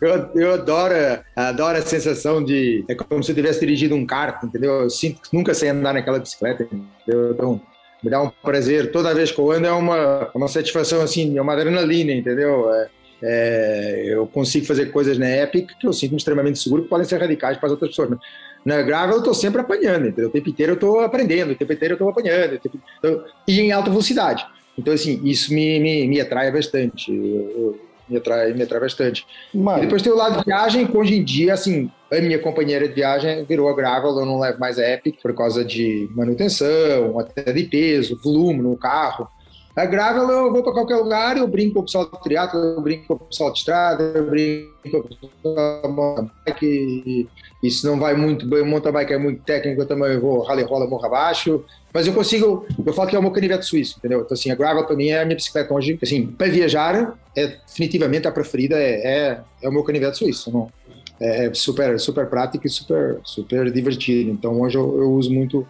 eu, 0.00 0.30
eu, 0.34 0.54
adoro, 0.54 0.94
adoro 1.36 1.78
a 1.78 1.82
sensação 1.82 2.42
de. 2.42 2.84
É 2.88 2.94
como 2.94 3.22
se 3.22 3.32
eu 3.32 3.36
tivesse 3.36 3.60
dirigido 3.60 3.94
um 3.94 4.06
kart, 4.06 4.42
entendeu? 4.42 4.82
Eu 4.82 4.90
sinto 4.90 5.20
que 5.20 5.36
nunca 5.36 5.52
sei 5.52 5.68
andar 5.68 5.92
naquela 5.92 6.18
bicicleta, 6.18 6.64
entendeu? 6.64 7.32
Então, 7.32 7.60
me 8.02 8.10
dá 8.10 8.22
um 8.22 8.30
prazer. 8.30 8.90
Toda 8.90 9.14
vez 9.14 9.30
que 9.30 9.38
eu 9.38 9.50
ando 9.50 9.66
é 9.66 9.72
uma, 9.72 10.30
uma 10.34 10.48
satisfação, 10.48 11.02
assim, 11.02 11.36
é 11.36 11.42
uma 11.42 11.52
adrenalina, 11.52 12.12
entendeu? 12.12 12.72
É, 12.72 12.88
é, 13.22 14.04
eu 14.08 14.26
consigo 14.26 14.66
fazer 14.66 14.86
coisas 14.86 15.16
na 15.16 15.28
Epic 15.28 15.70
que 15.78 15.86
eu 15.86 15.92
sinto 15.92 16.16
extremamente 16.16 16.58
seguro 16.58 16.82
que 16.82 16.88
podem 16.88 17.06
ser 17.06 17.18
radicais 17.18 17.56
para 17.56 17.66
as 17.66 17.72
outras 17.72 17.90
pessoas. 17.90 18.18
Na 18.64 18.82
Gravel 18.82 19.14
eu 19.14 19.18
estou 19.18 19.34
sempre 19.34 19.60
apanhando, 19.60 20.08
entendeu? 20.08 20.28
o 20.28 20.32
tempo 20.32 20.48
inteiro 20.48 20.72
eu 20.72 20.74
estou 20.74 21.00
aprendendo, 21.00 21.52
o 21.52 21.54
tempo 21.54 21.72
inteiro 21.72 21.92
eu 21.92 21.96
estou 21.96 22.08
apanhando, 22.08 22.58
tempo... 22.58 22.78
então, 22.98 23.24
e 23.46 23.60
em 23.60 23.72
alta 23.72 23.90
velocidade. 23.90 24.46
Então, 24.76 24.94
assim, 24.94 25.20
isso 25.24 25.52
me, 25.52 25.78
me, 25.78 26.08
me 26.08 26.20
atrai 26.20 26.50
bastante. 26.50 27.12
Eu, 27.12 27.78
me 28.08 28.16
atrai, 28.16 28.52
me 28.52 28.62
atrai 28.62 28.80
bastante. 28.80 29.26
Mano. 29.52 29.78
E 29.78 29.82
depois 29.82 30.02
tem 30.02 30.12
o 30.12 30.16
lado 30.16 30.38
de 30.38 30.44
viagem, 30.44 30.86
que 30.86 30.96
hoje 30.96 31.16
em 31.16 31.24
dia, 31.24 31.54
assim, 31.54 31.90
a 32.10 32.20
minha 32.20 32.38
companheira 32.38 32.88
de 32.88 32.94
viagem 32.94 33.44
virou 33.44 33.68
a 33.68 33.76
Gravel, 33.76 34.18
eu 34.18 34.26
não 34.26 34.38
levo 34.38 34.58
mais 34.58 34.78
a 34.78 34.88
Epic 34.88 35.20
por 35.22 35.34
causa 35.34 35.64
de 35.64 36.08
manutenção, 36.14 37.18
até 37.18 37.52
de 37.52 37.64
peso, 37.64 38.18
volume 38.22 38.62
no 38.62 38.76
carro. 38.76 39.28
A 39.74 39.86
gravel 39.86 40.28
eu 40.28 40.52
vou 40.52 40.62
para 40.62 40.72
qualquer 40.72 40.96
lugar, 40.96 41.38
eu 41.38 41.48
brinco 41.48 41.74
com 41.74 41.80
o 41.80 41.84
pessoal 41.84 42.04
do 42.04 42.18
triatlo, 42.18 42.60
eu 42.60 42.80
brinco 42.82 43.06
com 43.06 43.14
o 43.14 43.18
pessoal 43.26 43.50
de 43.50 43.58
estrada, 43.58 44.02
eu 44.14 44.28
brinco 44.28 44.70
com 44.90 44.98
o 44.98 45.02
pessoal 45.02 45.90
mountain 45.90 46.30
bike, 46.44 47.28
e 47.62 47.70
se 47.70 47.86
não 47.86 47.98
vai 47.98 48.14
muito 48.14 48.46
bem, 48.46 48.60
o 48.60 48.66
mountain 48.66 48.92
bike 48.92 49.14
é 49.14 49.18
muito 49.18 49.42
técnico, 49.44 49.80
eu 49.80 49.86
também 49.86 50.18
vou 50.18 50.42
rally 50.42 50.62
rola 50.62 50.86
morro 50.86 51.06
abaixo, 51.06 51.64
mas 51.92 52.06
eu 52.06 52.12
consigo, 52.12 52.66
eu 52.84 52.92
falo 52.92 53.08
que 53.08 53.16
é 53.16 53.18
o 53.18 53.22
meu 53.22 53.30
canivete 53.30 53.64
suíço, 53.64 53.96
entendeu? 53.96 54.20
Então 54.20 54.34
assim, 54.34 54.50
a 54.50 54.54
gravel 54.54 54.84
para 54.84 54.94
mim 54.94 55.08
é 55.08 55.22
a 55.22 55.24
minha 55.24 55.36
bicicleta 55.36 55.72
hoje, 55.72 55.98
assim, 56.02 56.26
para 56.26 56.48
viajar, 56.48 57.18
é 57.34 57.46
definitivamente 57.46 58.28
a 58.28 58.32
preferida, 58.32 58.76
é, 58.76 59.06
é, 59.06 59.40
é 59.62 59.68
o 59.70 59.72
meu 59.72 59.84
canivete 59.84 60.18
suíço, 60.18 60.52
não, 60.52 60.70
é, 61.18 61.46
é 61.46 61.54
super, 61.54 61.98
super 61.98 62.26
prático 62.26 62.66
e 62.66 62.70
super, 62.70 63.20
super 63.24 63.72
divertido, 63.72 64.30
então 64.32 64.60
hoje 64.60 64.76
eu, 64.76 64.98
eu 64.98 65.12
uso 65.12 65.32
muito 65.32 65.66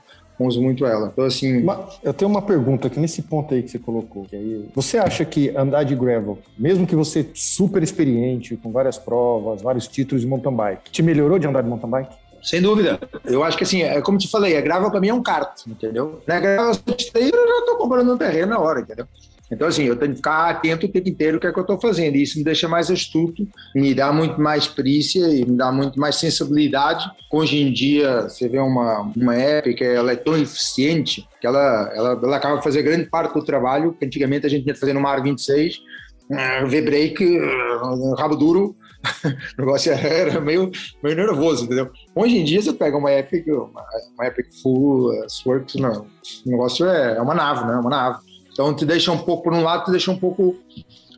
uso 0.46 0.62
muito 0.62 0.84
ela. 0.86 1.10
Então, 1.12 1.24
assim. 1.24 1.64
Eu 2.02 2.12
tenho 2.12 2.30
uma 2.30 2.42
pergunta 2.42 2.86
aqui 2.86 2.98
nesse 2.98 3.22
ponto 3.22 3.54
aí 3.54 3.62
que 3.62 3.70
você 3.70 3.78
colocou. 3.78 4.24
Que 4.24 4.36
aí, 4.36 4.68
você 4.74 4.98
acha 4.98 5.24
que 5.24 5.50
andar 5.56 5.84
de 5.84 5.94
gravel, 5.94 6.38
mesmo 6.58 6.86
que 6.86 6.96
você 6.96 7.30
super 7.34 7.82
experiente, 7.82 8.56
com 8.56 8.72
várias 8.72 8.98
provas, 8.98 9.62
vários 9.62 9.86
títulos 9.88 10.22
de 10.22 10.28
mountain 10.28 10.54
bike, 10.54 10.90
te 10.90 11.02
melhorou 11.02 11.38
de 11.38 11.46
andar 11.46 11.62
de 11.62 11.68
mountain 11.68 11.90
bike? 11.90 12.14
Sem 12.42 12.60
dúvida. 12.60 12.98
Eu 13.24 13.44
acho 13.44 13.56
que 13.56 13.62
assim, 13.62 13.82
é 13.82 14.00
como 14.00 14.18
te 14.18 14.28
falei, 14.28 14.56
a 14.56 14.60
gravel 14.60 14.90
para 14.90 15.00
mim 15.00 15.08
é 15.08 15.14
um 15.14 15.22
kart, 15.22 15.64
entendeu? 15.66 16.20
Na 16.26 16.40
gravel 16.40 16.74
eu 17.14 17.30
já 17.30 17.66
tô 17.66 17.76
comprando 17.76 18.12
um 18.12 18.18
terreno 18.18 18.48
na 18.48 18.58
hora, 18.58 18.80
entendeu? 18.80 19.06
Então, 19.52 19.68
assim, 19.68 19.84
eu 19.84 19.96
tenho 19.96 20.12
que 20.12 20.16
ficar 20.16 20.48
atento 20.48 20.86
o 20.86 20.88
tempo 20.88 21.10
inteiro 21.10 21.36
o 21.36 21.40
que 21.40 21.46
é 21.46 21.52
que 21.52 21.58
eu 21.58 21.62
estou 21.62 21.78
fazendo. 21.78 22.16
E 22.16 22.22
isso 22.22 22.38
me 22.38 22.44
deixa 22.44 22.66
mais 22.66 22.90
astuto, 22.90 23.46
me 23.74 23.94
dá 23.94 24.10
muito 24.10 24.40
mais 24.40 24.66
perícia 24.66 25.26
e 25.28 25.44
me 25.44 25.58
dá 25.58 25.70
muito 25.70 26.00
mais 26.00 26.16
sensibilidade. 26.16 27.04
Hoje 27.30 27.60
em 27.60 27.70
dia, 27.70 28.22
você 28.22 28.48
vê 28.48 28.58
uma, 28.58 29.12
uma 29.14 29.34
app 29.34 29.74
que 29.74 29.84
ela 29.84 30.12
é 30.12 30.16
tão 30.16 30.38
eficiente 30.38 31.28
que 31.38 31.46
ela, 31.46 31.92
ela, 31.94 32.20
ela 32.22 32.36
acaba 32.36 32.56
de 32.56 32.64
fazer 32.64 32.82
grande 32.82 33.10
parte 33.10 33.34
do 33.34 33.44
trabalho 33.44 33.92
que 33.92 34.04
antigamente 34.06 34.46
a 34.46 34.48
gente 34.48 34.62
tinha 34.62 34.72
que 34.72 34.80
fazer 34.80 34.94
no 34.94 35.00
Mar 35.00 35.22
26, 35.22 35.82
uh, 36.30 36.66
V-brake, 36.66 37.38
uh, 37.38 38.14
rabo 38.14 38.36
duro, 38.36 38.74
o 39.58 39.60
negócio 39.60 39.92
era 39.92 40.40
meio, 40.40 40.70
meio 41.02 41.16
nervoso, 41.16 41.64
entendeu? 41.64 41.90
Hoje 42.14 42.38
em 42.38 42.44
dia 42.44 42.62
você 42.62 42.72
pega 42.72 42.96
uma 42.96 43.12
Epic, 43.12 43.46
uma, 43.48 43.84
uma 44.14 44.26
Epic 44.26 44.46
Full, 44.62 45.10
uh, 45.10 45.28
Sworks, 45.28 45.74
não, 45.74 46.06
o 46.46 46.50
negócio 46.50 46.86
é, 46.86 47.16
é 47.16 47.20
uma 47.20 47.34
nave, 47.34 47.66
né? 47.66 47.74
É 47.74 47.78
uma 47.78 47.90
nave. 47.90 48.31
Então 48.52 48.74
te 48.74 48.84
deixa 48.84 49.10
um 49.10 49.18
pouco, 49.18 49.44
por 49.44 49.54
um 49.54 49.62
lado, 49.62 49.84
te 49.84 49.90
deixa 49.90 50.10
um 50.10 50.18
pouco 50.18 50.56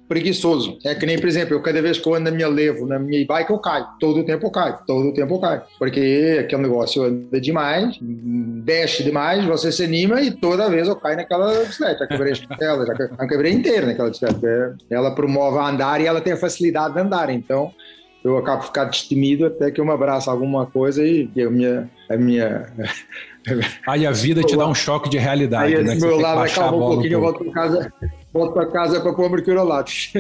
preguiçoso. 0.09 0.79
É 0.85 0.95
que 0.95 1.07
nem, 1.07 1.19
por 1.19 1.29
exemplo, 1.29 1.55
eu 1.55 1.63
cada 1.63 1.81
vez 1.81 1.99
que 1.99 2.07
eu 2.07 2.15
ando 2.15 2.31
na 2.31 2.31
minha 2.31 2.49
levo, 2.49 2.87
na 2.87 2.99
minha 2.99 3.25
bike, 3.27 3.51
eu 3.51 3.59
caio. 3.59 3.87
Todo 3.99 4.21
o 4.21 4.25
tempo 4.25 4.47
eu 4.47 4.51
caio. 4.51 4.79
Todo 4.87 5.09
o 5.09 5.15
tempo 5.15 5.35
eu 5.35 5.41
caio. 5.41 5.63
Porque 5.79 6.39
aquele 6.41 6.63
negócio 6.63 7.03
anda 7.03 7.41
demais, 7.41 7.97
desce 8.01 9.03
demais, 9.03 9.45
você 9.45 9.73
se 9.73 9.83
anima 9.83 10.21
e 10.21 10.31
toda 10.31 10.69
vez 10.69 10.89
eu 10.89 10.97
caio 10.97 11.17
naquela 11.17 11.65
bicicleta. 11.65 12.01
Já 12.01 12.07
quebrei 12.07 12.33
ela, 12.61 12.87
já 12.87 13.27
quebrei 13.27 13.53
inteira 13.53 13.87
naquela 13.87 14.11
bicicleta. 14.11 14.77
Ela 14.91 15.15
promove 15.15 15.59
a 15.59 15.69
andar 15.69 16.01
e 16.01 16.07
ela 16.07 16.21
tem 16.21 16.35
a 16.35 16.37
facilidade 16.37 16.95
de 16.95 17.01
andar. 17.01 17.31
Então, 17.31 17.73
eu 18.23 18.39
acabo 18.39 18.63
ficando 18.63 18.91
destemido 18.91 19.47
até 19.47 19.71
que 19.71 19.81
eu 19.81 19.85
me 19.85 19.93
abraço 19.93 20.31
alguma 20.31 20.67
coisa 20.67 21.05
e 21.05 21.31
a 21.41 21.51
minha, 21.51 21.91
a 22.09 22.17
minha 22.17 22.73
Aí 23.87 24.07
a 24.07 24.11
vida 24.11 24.43
te 24.43 24.57
dá 24.57 24.67
um 24.67 24.75
choque 24.75 25.09
de 25.09 25.19
realidade, 25.19 25.77
aí, 25.77 25.85
né? 25.85 25.95
Meu 25.97 26.19
lado 26.19 26.41
acalma 26.41 26.77
um 26.77 26.95
pouquinho, 26.95 27.13
eu 27.13 27.21
volto 27.21 27.45
para 27.45 27.53
casa. 27.53 27.93
volto 28.33 28.53
para 28.55 28.67
casa 28.67 29.01
para 29.01 29.13
pôr 29.13 29.31
mercurolatos. 29.31 30.13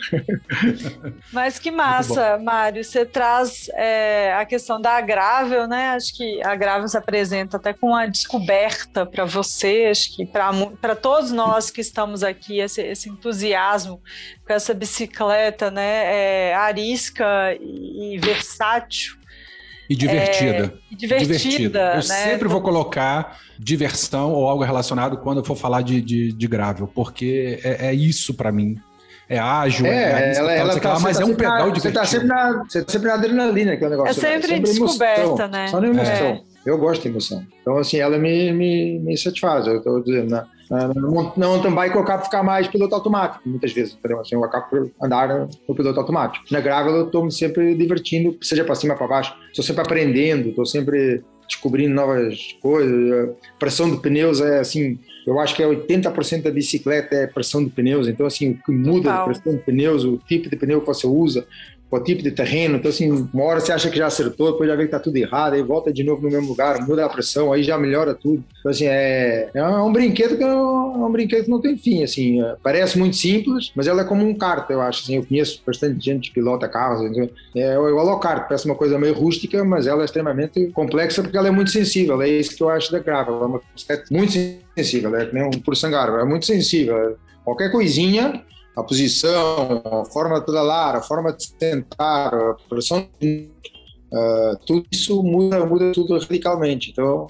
Mas 1.32 1.58
que 1.58 1.70
massa, 1.70 2.38
Mário. 2.38 2.82
Você 2.82 3.04
traz 3.06 3.68
é, 3.74 4.34
a 4.34 4.44
questão 4.44 4.80
da 4.80 4.92
Agravel, 4.96 5.68
né? 5.68 5.90
Acho 5.90 6.16
que 6.16 6.42
a 6.42 6.52
Agravel 6.52 6.88
se 6.88 6.96
apresenta 6.96 7.56
até 7.56 7.72
com 7.72 7.88
uma 7.88 8.06
descoberta 8.06 9.06
para 9.06 9.24
você, 9.24 9.88
acho 9.90 10.16
que 10.16 10.26
para 10.26 10.96
todos 10.96 11.30
nós 11.30 11.70
que 11.70 11.80
estamos 11.80 12.22
aqui, 12.22 12.58
esse, 12.58 12.82
esse 12.82 13.08
entusiasmo 13.08 14.00
com 14.46 14.52
essa 14.52 14.74
bicicleta, 14.74 15.70
né? 15.70 16.50
É, 16.50 16.54
arisca 16.54 17.54
e, 17.60 18.14
e 18.14 18.18
versátil 18.18 19.19
e 19.90 19.96
divertida. 19.96 20.72
É, 20.92 20.94
divertida. 20.94 21.36
divertida. 21.36 21.80
Eu 21.90 21.96
né? 21.96 22.02
sempre 22.02 22.46
vou 22.46 22.60
colocar 22.60 23.40
diversão 23.58 24.32
ou 24.32 24.48
algo 24.48 24.62
relacionado 24.62 25.16
quando 25.16 25.38
eu 25.38 25.44
for 25.44 25.56
falar 25.56 25.82
de, 25.82 26.00
de, 26.00 26.32
de 26.32 26.46
gravel, 26.46 26.86
porque 26.86 27.58
é, 27.64 27.88
é 27.88 27.92
isso 27.92 28.32
para 28.32 28.52
mim. 28.52 28.78
É 29.28 29.38
ágil, 29.38 29.86
é, 29.86 29.90
é 29.90 30.36
ela, 30.36 30.52
ela 30.52 30.80
tá, 30.80 30.98
mas 30.98 31.16
tá 31.16 31.22
é 31.22 31.26
um 31.26 31.34
pedal 31.34 31.66
na, 31.66 31.72
divertido. 31.72 31.82
Você 31.82 31.92
tá 31.92 32.04
sempre 32.04 32.26
na, 32.26 32.64
você 32.68 32.84
tá 32.84 32.92
sempre 32.92 33.08
na 33.08 33.14
adrenalina, 33.14 33.76
que 33.76 33.84
é 33.84 33.86
o 33.86 33.90
negócio. 33.90 34.10
É 34.10 34.14
sempre, 34.14 34.48
sempre 34.48 34.70
descoberta, 34.72 35.22
emoção, 35.22 35.48
né? 35.48 35.66
Só 35.68 35.80
na 35.80 35.86
emoção. 35.88 36.26
É. 36.26 36.42
Eu 36.66 36.78
gosto 36.78 37.02
de 37.02 37.08
emoção. 37.08 37.46
Então, 37.60 37.78
assim, 37.78 37.98
ela 37.98 38.18
me, 38.18 38.52
me, 38.52 38.98
me 38.98 39.16
satisfaz. 39.16 39.66
Eu 39.66 39.82
tô 39.82 40.00
dizendo, 40.00 40.30
né? 40.30 40.44
Na 40.70 40.94
mountain 41.48 41.74
bike 41.74 41.96
eu 41.96 42.02
acabo 42.02 42.24
ficar 42.24 42.44
mais 42.44 42.68
piloto 42.68 42.94
automático, 42.94 43.42
muitas 43.44 43.72
vezes. 43.72 43.94
Entendeu? 43.94 44.20
Assim, 44.20 44.36
eu 44.36 44.44
acabo 44.44 44.70
por 44.70 44.90
andar 45.02 45.48
no 45.68 45.74
piloto 45.74 45.98
automático. 45.98 46.44
Na 46.50 46.60
gravel 46.60 46.94
eu 46.94 47.06
estou 47.06 47.28
sempre 47.30 47.74
divertindo, 47.74 48.38
seja 48.40 48.64
para 48.64 48.76
cima, 48.76 48.94
para 48.94 49.08
baixo. 49.08 49.34
Estou 49.48 49.64
sempre 49.64 49.82
aprendendo, 49.82 50.50
estou 50.50 50.64
sempre 50.64 51.24
descobrindo 51.48 51.92
novas 51.92 52.56
coisas. 52.62 53.30
A 53.30 53.58
pressão 53.58 53.90
de 53.90 53.96
pneus 53.96 54.40
é 54.40 54.60
assim, 54.60 54.96
eu 55.26 55.40
acho 55.40 55.56
que 55.56 55.62
é 55.62 55.66
80% 55.66 56.42
da 56.42 56.50
bicicleta 56.52 57.16
é 57.16 57.26
pressão 57.26 57.64
de 57.64 57.70
pneus. 57.70 58.06
Então, 58.06 58.24
assim, 58.24 58.52
o 58.52 58.62
que 58.62 58.70
muda 58.70 59.12
a 59.12 59.24
pressão 59.24 59.52
de 59.52 59.58
pneus, 59.58 60.04
o 60.04 60.18
tipo 60.18 60.48
de 60.48 60.56
pneu 60.56 60.80
que 60.80 60.86
você 60.86 61.06
usa, 61.06 61.44
o 61.90 62.00
tipo 62.00 62.22
de 62.22 62.30
terreno. 62.30 62.76
Então, 62.76 62.90
assim, 62.90 63.10
uma 63.32 63.44
hora 63.44 63.60
você 63.60 63.72
acha 63.72 63.90
que 63.90 63.98
já 63.98 64.06
acertou, 64.06 64.52
depois 64.52 64.68
já 64.68 64.76
vê 64.76 64.84
que 64.84 64.90
tá 64.90 65.00
tudo 65.00 65.16
errado, 65.16 65.54
aí 65.54 65.62
volta 65.62 65.92
de 65.92 66.04
novo 66.04 66.22
no 66.22 66.30
mesmo 66.30 66.48
lugar, 66.48 66.80
muda 66.86 67.04
a 67.04 67.08
pressão, 67.08 67.52
aí 67.52 67.62
já 67.62 67.76
melhora 67.76 68.14
tudo. 68.14 68.44
Então, 68.60 68.70
assim, 68.70 68.86
é, 68.86 69.50
é 69.52 69.64
um 69.64 69.92
brinquedo 69.92 70.36
que 70.36 70.42
é 70.42 70.46
um, 70.46 71.02
é 71.02 71.06
um 71.06 71.12
brinquedo 71.12 71.44
que 71.44 71.50
não 71.50 71.60
tem 71.60 71.76
fim, 71.76 72.02
assim. 72.02 72.42
É, 72.42 72.56
parece 72.62 72.98
muito 72.98 73.16
simples, 73.16 73.72
mas 73.74 73.86
ela 73.86 74.02
é 74.02 74.04
como 74.04 74.26
um 74.26 74.34
kart, 74.34 74.68
eu 74.70 74.80
acho. 74.80 75.02
Assim, 75.02 75.16
eu 75.16 75.24
conheço 75.24 75.60
bastante 75.66 76.04
gente 76.04 76.28
que 76.28 76.34
pilota 76.34 76.68
carros. 76.68 77.02
Então, 77.10 77.28
é 77.56 77.74
igual 77.74 78.08
ao 78.08 78.20
kart, 78.20 78.46
parece 78.46 78.66
uma 78.66 78.74
coisa 78.74 78.98
meio 78.98 79.14
rústica, 79.14 79.64
mas 79.64 79.86
ela 79.86 80.02
é 80.02 80.04
extremamente 80.04 80.68
complexa 80.68 81.22
porque 81.22 81.36
ela 81.36 81.48
é 81.48 81.50
muito 81.50 81.70
sensível. 81.70 82.20
É 82.22 82.28
isso 82.28 82.56
que 82.56 82.62
eu 82.62 82.68
acho 82.68 82.92
da 82.92 82.98
Gravel. 82.98 83.34
Ela 83.34 83.44
é 83.44 83.46
uma 83.46 83.60
muito 84.10 84.32
sensível, 84.76 85.16
é 85.16 85.30
nem 85.32 85.42
um 85.42 85.50
por 85.50 85.76
sangaro, 85.76 86.16
é 86.16 86.24
muito 86.24 86.46
sensível. 86.46 87.16
Qualquer 87.44 87.70
coisinha 87.70 88.44
a 88.80 88.84
posição, 88.84 89.82
a 89.84 90.04
forma 90.06 90.40
de 90.40 90.46
pedalar, 90.46 90.96
a 90.96 91.02
forma 91.02 91.32
de 91.32 91.44
sentar, 91.44 92.34
a 92.34 92.56
pressão, 92.68 93.08
uh, 93.22 94.56
tudo 94.66 94.86
isso 94.90 95.22
muda, 95.22 95.64
muda 95.64 95.92
tudo 95.92 96.18
radicalmente. 96.18 96.90
Então, 96.90 97.26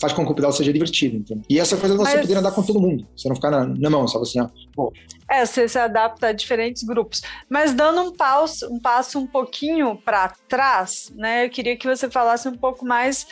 faz 0.00 0.12
com 0.12 0.24
que 0.24 0.32
o 0.32 0.34
pedal 0.34 0.52
seja 0.52 0.72
divertido. 0.72 1.16
Então. 1.16 1.42
E 1.48 1.58
essa 1.58 1.76
coisa 1.76 1.94
de 1.94 1.98
você 1.98 2.16
Mas... 2.16 2.20
poder 2.22 2.38
andar 2.38 2.52
com 2.52 2.62
todo 2.62 2.80
mundo, 2.80 3.06
você 3.16 3.28
não 3.28 3.36
ficar 3.36 3.50
na, 3.50 3.66
na 3.66 3.90
mão, 3.90 4.06
sabe 4.06 4.22
assim, 4.22 4.40
ó. 4.40 4.90
É, 5.30 5.44
você 5.44 5.68
se 5.68 5.78
adapta 5.78 6.28
a 6.28 6.32
diferentes 6.32 6.82
grupos. 6.82 7.22
Mas 7.48 7.74
dando 7.74 8.00
um 8.02 8.12
passo 8.12 8.72
um, 8.72 8.78
passo 8.78 9.18
um 9.18 9.26
pouquinho 9.26 9.96
para 9.96 10.32
trás, 10.48 11.12
né, 11.14 11.44
eu 11.44 11.50
queria 11.50 11.76
que 11.76 11.86
você 11.86 12.08
falasse 12.08 12.48
um 12.48 12.56
pouco 12.56 12.86
mais 12.86 13.26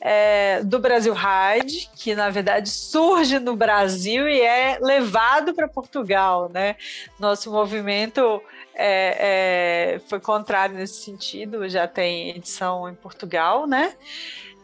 é, 0.00 0.62
do 0.64 0.78
Brasil 0.78 1.14
Ride, 1.14 1.90
que 1.94 2.14
na 2.14 2.30
verdade 2.30 2.70
surge 2.70 3.38
no 3.38 3.54
Brasil 3.54 4.28
e 4.28 4.40
é 4.40 4.78
levado 4.80 5.52
para 5.52 5.68
Portugal, 5.68 6.50
né? 6.52 6.76
Nosso 7.18 7.50
movimento 7.50 8.42
é, 8.74 9.94
é, 9.94 9.98
foi 10.08 10.18
contrário 10.18 10.74
nesse 10.74 11.02
sentido, 11.02 11.68
já 11.68 11.86
tem 11.86 12.30
edição 12.30 12.88
em 12.88 12.94
Portugal, 12.94 13.66
né? 13.66 13.94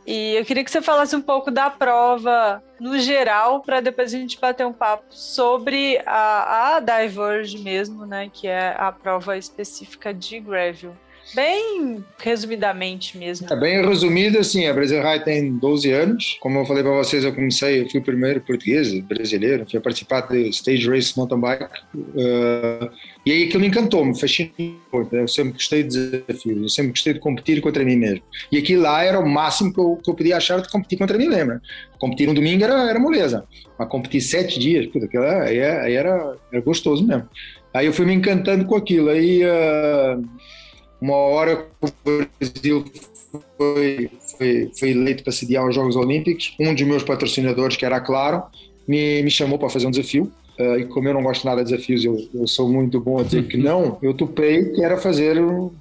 E 0.06 0.36
eu 0.36 0.44
queria 0.44 0.62
que 0.62 0.70
você 0.70 0.80
falasse 0.80 1.16
um 1.16 1.20
pouco 1.20 1.50
da 1.50 1.68
prova 1.68 2.62
no 2.78 2.96
geral, 2.98 3.60
para 3.60 3.80
depois 3.80 4.14
a 4.14 4.16
gente 4.16 4.38
bater 4.38 4.64
um 4.64 4.72
papo 4.72 5.04
sobre 5.10 6.00
a, 6.06 6.76
a 6.76 6.80
Diverge 6.80 7.58
mesmo, 7.58 8.06
né? 8.06 8.30
Que 8.32 8.46
é 8.46 8.74
a 8.78 8.92
prova 8.92 9.36
específica 9.36 10.14
de 10.14 10.38
Gravel. 10.38 10.96
Bem 11.34 12.04
resumidamente 12.18 13.18
mesmo. 13.18 13.46
É 13.50 13.56
bem 13.56 13.84
resumido, 13.84 14.38
assim, 14.38 14.66
a 14.66 14.72
Brasil 14.72 15.02
High 15.02 15.24
tem 15.24 15.56
12 15.56 15.90
anos. 15.90 16.36
Como 16.40 16.58
eu 16.58 16.66
falei 16.66 16.82
para 16.82 16.92
vocês, 16.92 17.24
eu 17.24 17.34
comecei, 17.34 17.82
eu 17.82 17.90
fui 17.90 18.00
o 18.00 18.02
primeiro 18.02 18.40
português, 18.40 18.92
brasileiro, 19.00 19.66
fui 19.68 19.80
participar 19.80 20.20
do 20.22 20.36
Stage 20.36 20.88
Race 20.88 21.16
Mountain 21.16 21.40
Bike. 21.40 21.64
Uh, 21.94 22.90
e 23.24 23.32
aí 23.32 23.44
aquilo 23.44 23.60
me 23.60 23.68
encantou, 23.68 24.04
me 24.04 24.18
fascinou. 24.18 24.76
Eu 25.10 25.26
sempre 25.26 25.54
gostei 25.54 25.82
de 25.82 26.10
desafios, 26.10 26.62
eu 26.62 26.68
sempre 26.68 26.90
gostei 26.90 27.14
de 27.14 27.20
competir 27.20 27.60
contra 27.60 27.84
mim 27.84 27.96
mesmo. 27.96 28.22
E 28.52 28.58
aquilo 28.58 28.82
lá 28.82 29.02
era 29.02 29.18
o 29.18 29.28
máximo 29.28 29.72
que 29.72 29.80
eu, 29.80 29.98
que 30.02 30.10
eu 30.10 30.14
podia 30.14 30.36
achar 30.36 30.60
de 30.60 30.70
competir 30.70 30.96
contra 30.96 31.18
mim 31.18 31.28
mesmo. 31.28 31.54
Né? 31.54 31.60
Competir 31.98 32.28
um 32.28 32.34
domingo 32.34 32.62
era, 32.62 32.88
era 32.88 32.98
moleza, 32.98 33.44
mas 33.78 33.88
competir 33.88 34.20
sete 34.20 34.58
dias, 34.58 34.86
puta, 34.86 35.06
aquilo 35.06 35.24
aí, 35.24 35.60
aí 35.60 35.94
era, 35.94 36.36
era 36.52 36.62
gostoso 36.62 37.04
mesmo. 37.04 37.28
Aí 37.74 37.86
eu 37.86 37.92
fui 37.92 38.06
me 38.06 38.14
encantando 38.14 38.64
com 38.64 38.76
aquilo. 38.76 39.10
Aí. 39.10 39.42
Uh, 39.44 40.24
uma 41.00 41.16
hora 41.16 41.66
o 41.80 41.88
Brasil 42.04 42.84
foi, 43.56 44.10
foi, 44.36 44.70
foi 44.78 44.90
eleito 44.90 45.22
para 45.22 45.32
sediar 45.32 45.66
os 45.66 45.74
Jogos 45.74 45.96
Olímpicos, 45.96 46.54
um 46.60 46.74
dos 46.74 46.82
meus 46.82 47.02
patrocinadores, 47.02 47.76
que 47.76 47.84
era 47.84 48.00
Claro, 48.00 48.42
me, 48.86 49.22
me 49.22 49.30
chamou 49.30 49.58
para 49.58 49.68
fazer 49.68 49.86
um 49.86 49.90
desafio. 49.90 50.30
Uh, 50.58 50.78
e 50.78 50.84
como 50.86 51.06
eu 51.06 51.12
não 51.12 51.22
gosto 51.22 51.44
nada 51.44 51.62
de 51.62 51.70
desafios, 51.70 52.02
eu, 52.02 52.16
eu 52.32 52.46
sou 52.46 52.66
muito 52.66 52.98
bom 52.98 53.18
a 53.20 53.22
dizer 53.22 53.46
que 53.46 53.58
não, 53.58 53.98
eu 54.00 54.14
topei 54.14 54.70
que 54.70 54.82
era 54.82 54.96
fazer 54.96 55.36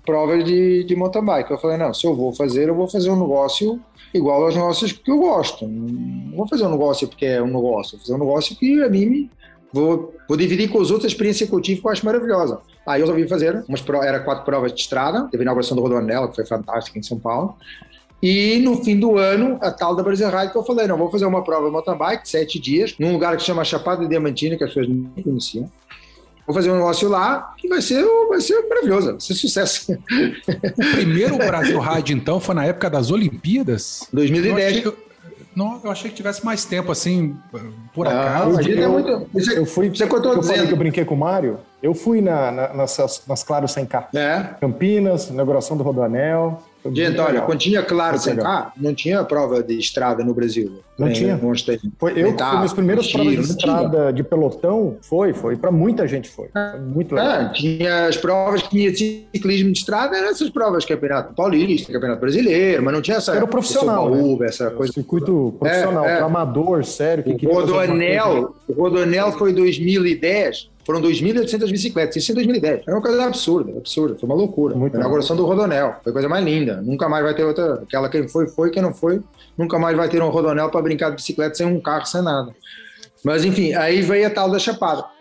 provas 0.05 0.43
de, 0.43 0.83
de 0.83 0.95
mountain 0.97 1.23
bike. 1.23 1.49
Eu 1.49 1.57
falei, 1.57 1.77
não, 1.77 1.93
se 1.93 2.05
eu 2.05 2.13
vou 2.13 2.33
fazer, 2.33 2.67
eu 2.67 2.75
vou 2.75 2.87
fazer 2.87 3.09
um 3.09 3.19
negócio 3.19 3.79
igual 4.13 4.43
aos 4.43 4.53
negócios 4.53 4.91
que 4.91 5.09
eu 5.09 5.17
gosto. 5.17 5.65
Não 5.65 6.35
vou 6.35 6.47
fazer 6.47 6.65
um 6.65 6.71
negócio 6.71 7.07
porque 7.07 7.25
é 7.25 7.41
um 7.41 7.47
negócio, 7.47 7.97
vou 7.97 8.01
fazer 8.01 8.13
um 8.13 8.19
negócio 8.19 8.55
que 8.57 8.83
a 8.83 8.89
mim 8.89 9.29
vou, 9.75 10.15
vou 10.25 10.37
dividir 10.37 10.69
com 10.69 10.79
os 10.79 10.89
outros 10.89 11.05
a 11.05 11.13
experiência 11.13 11.45
que 11.45 11.53
eu 11.53 11.59
tive 11.59 11.81
que 11.81 11.87
eu 11.87 11.91
acho 11.91 12.05
maravilhosa. 12.05 12.59
Aí 12.87 13.01
eu 13.01 13.05
resolvi 13.05 13.27
fazer, 13.27 13.65
umas 13.67 13.83
era 14.03 14.21
quatro 14.21 14.45
provas 14.45 14.73
de 14.73 14.79
estrada, 14.79 15.27
teve 15.29 15.41
a 15.41 15.43
inauguração 15.43 15.75
do 15.75 15.83
Rodoanel, 15.83 16.29
que 16.29 16.35
foi 16.35 16.45
fantástica 16.45 16.97
em 16.97 17.03
São 17.03 17.19
Paulo, 17.19 17.57
e 18.23 18.57
no 18.59 18.81
fim 18.83 18.97
do 18.97 19.17
ano, 19.17 19.59
a 19.61 19.69
tal 19.69 19.93
da 19.93 20.01
Brasil 20.01 20.29
Ride 20.29 20.51
que 20.51 20.57
eu 20.57 20.63
falei, 20.63 20.87
não, 20.87 20.97
vou 20.97 21.11
fazer 21.11 21.25
uma 21.25 21.43
prova 21.43 21.69
mountain 21.69 21.97
bike, 21.97 22.27
sete 22.27 22.57
dias, 22.57 22.95
num 22.97 23.11
lugar 23.11 23.35
que 23.35 23.41
se 23.41 23.47
chama 23.47 23.65
Chapada 23.65 24.07
Diamantina, 24.07 24.55
que 24.55 24.63
as 24.63 24.69
pessoas 24.69 24.87
não 24.87 25.11
conheciam. 25.21 25.69
Vou 26.47 26.55
fazer 26.55 26.71
um 26.71 26.75
negócio 26.75 27.09
lá 27.09 27.53
que 27.57 27.67
vai 27.67 27.81
ser, 27.81 28.05
vai 28.29 28.39
ser 28.39 28.61
maravilhoso, 28.69 29.11
vai 29.11 29.19
ser 29.19 29.33
sucesso. 29.33 29.91
O 29.91 30.91
primeiro 30.95 31.37
Brasil 31.37 31.79
Ride, 31.79 32.13
então, 32.13 32.39
foi 32.39 32.55
na 32.55 32.65
época 32.65 32.89
das 32.89 33.11
Olimpíadas? 33.11 34.07
2010. 34.13 35.04
Não, 35.55 35.79
eu 35.83 35.89
achei 35.89 36.09
que 36.09 36.17
tivesse 36.17 36.43
mais 36.43 36.65
tempo, 36.65 36.91
assim, 36.91 37.37
por 37.93 38.07
ah, 38.07 38.21
acaso. 38.21 38.69
Eu, 38.69 38.77
eu, 38.77 38.91
muito... 38.91 39.29
eu 39.51 39.65
fui. 39.65 39.89
Você 39.89 40.05
contou 40.05 40.33
eu 40.33 40.43
falei 40.43 40.67
que 40.67 40.73
eu 40.73 40.77
brinquei 40.77 41.05
com 41.05 41.15
o 41.15 41.17
Mário. 41.17 41.59
Eu 41.81 41.93
fui 41.93 42.19
na, 42.19 42.51
na, 42.51 42.73
nas, 42.73 43.23
nas 43.25 43.43
Claros 43.43 43.71
sem 43.71 43.85
cá. 43.85 44.09
É. 44.13 44.49
Campinas, 44.59 45.29
inauguração 45.29 45.77
do 45.77 45.83
Rodoanel. 45.83 46.61
Gente, 46.93 47.19
olha, 47.19 47.41
quando 47.41 47.59
tinha 47.59 47.81
claro 47.81 48.17
sem 48.17 48.35
cá, 48.35 48.71
não 48.77 48.93
tinha 48.93 49.23
prova 49.23 49.63
de 49.63 49.77
estrada 49.77 50.23
no 50.23 50.33
Brasil. 50.33 50.83
Não 50.97 51.11
tinha. 51.11 51.39
Foi, 51.97 52.11
eu 52.11 52.31
Metá, 52.31 52.49
fui 52.49 52.57
minhas 52.57 52.73
primeiras 52.73 53.11
provas 53.11 53.33
de 53.33 53.41
estrada 53.41 53.97
tinha. 53.97 54.13
de 54.13 54.23
pelotão, 54.23 54.97
foi, 55.01 55.33
foi. 55.33 55.55
Para 55.57 55.71
muita 55.71 56.07
gente 56.07 56.29
foi. 56.29 56.49
foi 56.53 56.79
muito 56.79 57.15
legal. 57.15 57.41
É, 57.41 57.49
tinha 57.49 58.07
as 58.07 58.15
provas 58.15 58.61
que 58.61 58.69
tinha 58.69 58.91
ciclismo 59.33 59.71
de 59.71 59.79
estrada, 59.79 60.15
eram 60.15 60.29
essas 60.29 60.49
provas, 60.49 60.85
campeonato 60.85 61.33
paulista, 61.33 61.91
campeonato 61.91 62.21
brasileiro, 62.21 62.83
mas 62.83 62.93
não 62.93 63.01
tinha 63.01 63.17
essa. 63.17 63.35
Era 63.35 63.47
profissional. 63.47 64.11
Uva, 64.11 64.43
né? 64.43 64.49
essa 64.49 64.69
coisa. 64.71 64.93
Circuito 64.93 65.55
profissional, 65.59 66.05
é, 66.05 66.19
é. 66.19 66.21
amador, 66.21 66.85
sério. 66.85 67.23
Que 67.23 67.47
o 67.47 67.53
Rodonel, 67.53 68.55
o 68.67 68.73
Rodonel 68.73 69.31
foi 69.33 69.51
2010 69.51 70.74
foram 70.85 71.01
2.800 71.01 71.71
bicicletas, 71.71 72.15
isso 72.15 72.31
em 72.31 72.35
2010. 72.35 72.83
É 72.87 72.91
uma 72.91 73.01
coisa 73.01 73.25
absurda, 73.25 73.71
absurda, 73.75 74.15
foi 74.17 74.29
uma 74.29 74.35
loucura. 74.35 74.75
Muito 74.75 74.95
a 74.95 74.99
inauguração 74.99 75.35
do 75.35 75.45
Rodonel, 75.45 75.95
foi 76.03 76.11
a 76.11 76.13
coisa 76.13 76.29
mais 76.29 76.45
linda. 76.45 76.81
Nunca 76.81 77.09
mais 77.09 77.23
vai 77.23 77.33
ter 77.33 77.43
outra, 77.43 77.81
aquela 77.81 78.07
quem 78.07 78.27
foi, 78.27 78.47
foi, 78.47 78.69
quem 78.69 78.83
não 78.83 78.93
foi, 78.93 79.21
nunca 79.57 79.79
mais 79.79 79.97
vai 79.97 80.07
ter 80.07 80.21
um 80.21 80.29
Rodonel 80.29 80.69
para 80.69 80.81
brincar 80.81 81.09
de 81.09 81.15
bicicleta 81.15 81.55
sem 81.55 81.65
um 81.65 81.81
carro, 81.81 82.05
sem 82.05 82.21
nada. 82.21 82.53
Mas 83.23 83.43
enfim, 83.43 83.73
aí 83.73 84.01
veio 84.01 84.27
a 84.27 84.29
tal 84.29 84.49
da 84.51 84.59
Chapada. 84.59 85.14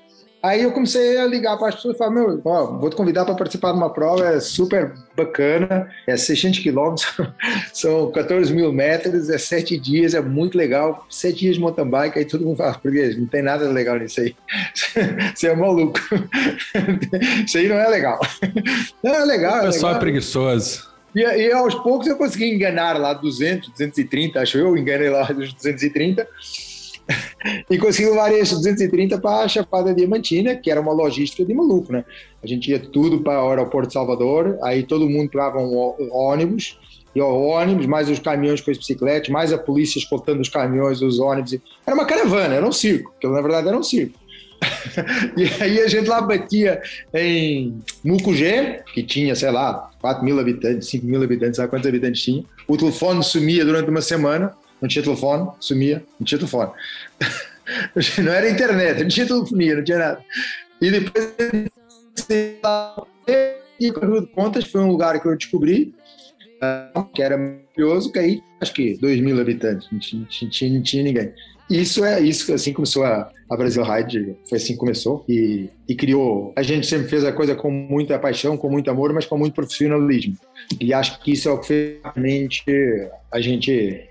Aí 0.45 0.63
eu 0.63 0.73
comecei 0.73 1.17
a 1.17 1.27
ligar 1.27 1.57
para 1.57 1.69
as 1.69 1.77
pessoas 1.77 1.95
e 1.95 1.99
falar, 1.99 2.11
meu, 2.11 2.39
ó, 2.45 2.67
vou 2.67 2.91
te 2.91 2.97
convidar 2.97 3.25
para 3.25 3.35
participar 3.35 3.73
de 3.73 3.79
uma 3.79 3.89
prova, 3.89 4.27
é 4.27 4.41
super 4.41 4.93
bacana, 5.17 5.91
é 6.07 6.19
600 6.19 6.59
quilômetros, 6.59 7.17
são 7.73 8.13
14 8.13 8.53
mil 8.53 8.71
metros, 8.71 9.31
é 9.31 9.39
sete 9.39 9.79
dias, 9.79 10.13
é 10.13 10.21
muito 10.21 10.59
legal, 10.59 11.07
sete 11.09 11.39
dias 11.39 11.55
de 11.55 11.63
mountain 11.63 11.89
bike, 11.89 12.19
aí 12.19 12.27
todo 12.27 12.45
mundo 12.45 12.59
fala, 12.59 12.79
não 13.17 13.27
tem 13.27 13.41
nada 13.41 13.67
legal 13.71 13.99
nisso 13.99 14.21
aí, 14.21 14.37
você 15.35 15.49
é 15.49 15.57
maluco, 15.57 15.99
isso 17.47 17.57
aí 17.57 17.67
não 17.67 17.77
é 17.77 17.89
legal. 17.89 18.21
Não, 19.03 19.15
é 19.15 19.25
legal. 19.25 19.55
O 19.55 19.63
é 19.63 19.67
pessoal 19.69 19.95
é, 19.95 19.97
é 19.97 19.99
preguiçoso. 19.99 20.93
E, 21.15 21.21
e, 21.23 21.53
aos 21.53 21.75
poucos 21.77 22.07
eu 22.07 22.17
consegui 22.17 22.53
enganar 22.53 22.99
lá 22.99 23.15
200, 23.15 23.71
230, 23.71 24.41
acho 24.41 24.59
eu, 24.59 24.77
enganei 24.77 25.09
lá 25.09 25.23
dos 25.25 25.55
230, 25.55 26.29
e 27.71 27.79
consegui 27.79 28.09
levar 28.11 28.33
esse 28.33 28.55
230 28.55 29.19
para 29.19 29.45
a 29.45 29.49
Chapada 29.49 29.95
Diamantina, 29.95 30.57
que 30.57 30.71
era 30.71 30.81
uma 30.81 30.93
logística 30.93 31.45
de 31.45 31.53
maluco, 31.53 31.93
né? 31.93 32.05
A 32.43 32.47
gente 32.47 32.71
ia 32.71 32.79
tudo 32.79 33.21
para 33.21 33.45
o 33.45 33.51
aeroporto 33.51 33.89
de 33.89 33.95
Salvador, 33.95 34.59
aí 34.63 34.83
todo 34.83 35.09
mundo 35.09 35.31
pegava 35.31 35.59
um 35.59 35.95
ônibus, 36.13 36.79
e 37.15 37.21
o 37.21 37.27
ônibus, 37.27 37.87
mais 37.87 38.09
os 38.09 38.19
caminhões 38.19 38.61
com 38.61 38.71
as 38.71 38.79
bicicletas, 38.79 39.29
mais 39.29 39.53
a 39.53 39.59
polícia 39.59 39.99
escoltando 39.99 40.41
os 40.41 40.49
caminhões, 40.49 41.01
os 41.01 41.21
ônibus. 41.21 41.57
Era 41.87 41.95
uma 41.95 42.05
caravana, 42.05 42.55
era 42.55 42.67
um 42.67 42.73
circo, 42.73 43.15
que 43.21 43.29
na 43.29 43.41
verdade 43.41 43.69
era 43.69 43.79
um 43.79 43.83
circo. 43.83 44.19
e 45.37 45.63
aí 45.63 45.81
a 45.81 45.89
gente 45.89 46.09
lá 46.09 46.21
batia 46.21 46.83
em 47.13 47.79
Mucugê, 48.03 48.83
que 48.93 49.03
tinha, 49.03 49.35
sei 49.37 49.51
lá, 49.51 49.91
4 50.01 50.25
mil 50.25 50.39
habitantes, 50.41 50.89
5 50.89 51.07
mil 51.07 51.23
habitantes, 51.23 51.57
sabe 51.57 51.71
quantos 51.71 51.87
habitantes 51.87 52.23
tinha. 52.23 52.45
O 52.67 52.77
telefone 52.77 53.23
sumia 53.23 53.65
durante 53.65 53.91
uma 53.91 54.01
semana, 54.01 54.53
não 54.85 54.89
tinha 54.89 55.03
telefone, 55.03 55.51
sumia, 55.61 56.05
não 56.21 56.27
tinha 56.27 56.39
telefone. 56.39 56.71
não 58.23 58.33
era 58.33 58.51
internet, 58.51 59.01
não 59.01 59.09
tinha 59.09 59.27
telefonia, 59.27 59.77
não 59.77 59.85
tinha 59.85 59.99
nada. 59.99 60.25
E 60.79 60.91
depois, 60.91 61.33
e 63.81 63.93
contas, 64.35 64.65
foi 64.67 64.83
um 64.83 64.89
lugar 64.89 65.19
que 65.21 65.27
eu 65.27 65.37
descobri, 65.37 65.95
que 67.15 67.23
era 67.23 67.39
maravilhoso, 67.39 68.13
que 68.13 68.19
aí, 68.19 68.43
acho 68.61 68.75
que 68.75 68.99
2 68.99 69.21
mil 69.21 69.41
habitantes, 69.41 69.89
não 69.91 69.99
tinha, 69.99 70.21
não 70.21 70.51
tinha, 70.51 70.73
não 70.75 70.83
tinha 70.83 71.03
ninguém. 71.03 71.33
Isso 71.71 72.05
é 72.05 72.21
isso, 72.21 72.53
assim 72.53 72.75
começou 72.75 73.05
a, 73.05 73.31
a 73.49 73.57
Brasil 73.57 73.83
Ride, 73.83 74.37
foi 74.47 74.59
assim 74.59 74.75
que 74.75 74.79
começou 74.79 75.25
e, 75.27 75.71
e 75.89 75.95
criou. 75.95 76.53
A 76.55 76.63
gente 76.63 76.87
sempre 76.87 77.09
fez 77.09 77.25
a 77.25 77.33
coisa 77.33 77.55
com 77.55 77.71
muita 77.71 78.19
paixão, 78.19 78.55
com 78.55 78.69
muito 78.69 78.91
amor, 78.91 79.15
mas 79.15 79.25
com 79.25 79.39
muito 79.39 79.55
profissionalismo. 79.55 80.37
E 80.79 80.93
acho 80.93 81.19
que 81.21 81.33
isso 81.33 81.49
é 81.49 81.53
o 81.53 81.59
que 81.59 82.01
realmente 82.03 82.65
a 83.33 83.41
gente 83.41 84.09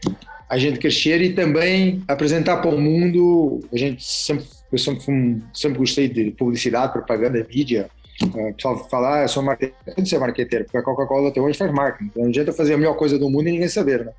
a 0.54 0.58
gente 0.58 0.78
crescer 0.78 1.20
e 1.22 1.34
também 1.34 2.04
apresentar 2.08 2.58
para 2.58 2.70
o 2.70 2.80
mundo. 2.80 3.60
A 3.74 3.78
gente 3.78 4.04
sempre 4.04 4.46
eu 4.74 4.78
sempre, 4.80 5.44
sempre 5.54 5.78
gostei 5.78 6.10
de 6.10 6.32
publicidade, 6.32 6.94
propaganda, 6.94 7.46
mídia. 7.48 7.92
O 8.24 8.54
pessoal 8.54 8.90
fala, 8.90 9.22
eu 9.22 9.28
sou 9.28 9.44
marqueteiro. 9.44 9.76
Não 9.96 10.06
ser 10.06 10.18
marqueteiro, 10.18 10.66
porque 10.66 10.78
a 10.78 10.82
Coca-Cola 10.82 11.30
até 11.30 11.40
hoje 11.40 11.58
faz 11.58 11.72
marketing. 11.72 12.06
Então, 12.06 12.24
não 12.24 12.30
adianta 12.30 12.52
fazer 12.52 12.74
a 12.74 12.78
melhor 12.78 12.96
coisa 12.96 13.20
do 13.20 13.30
mundo 13.30 13.50
e 13.50 13.52
ninguém 13.52 13.68
saber, 13.68 14.04
né? 14.04 14.12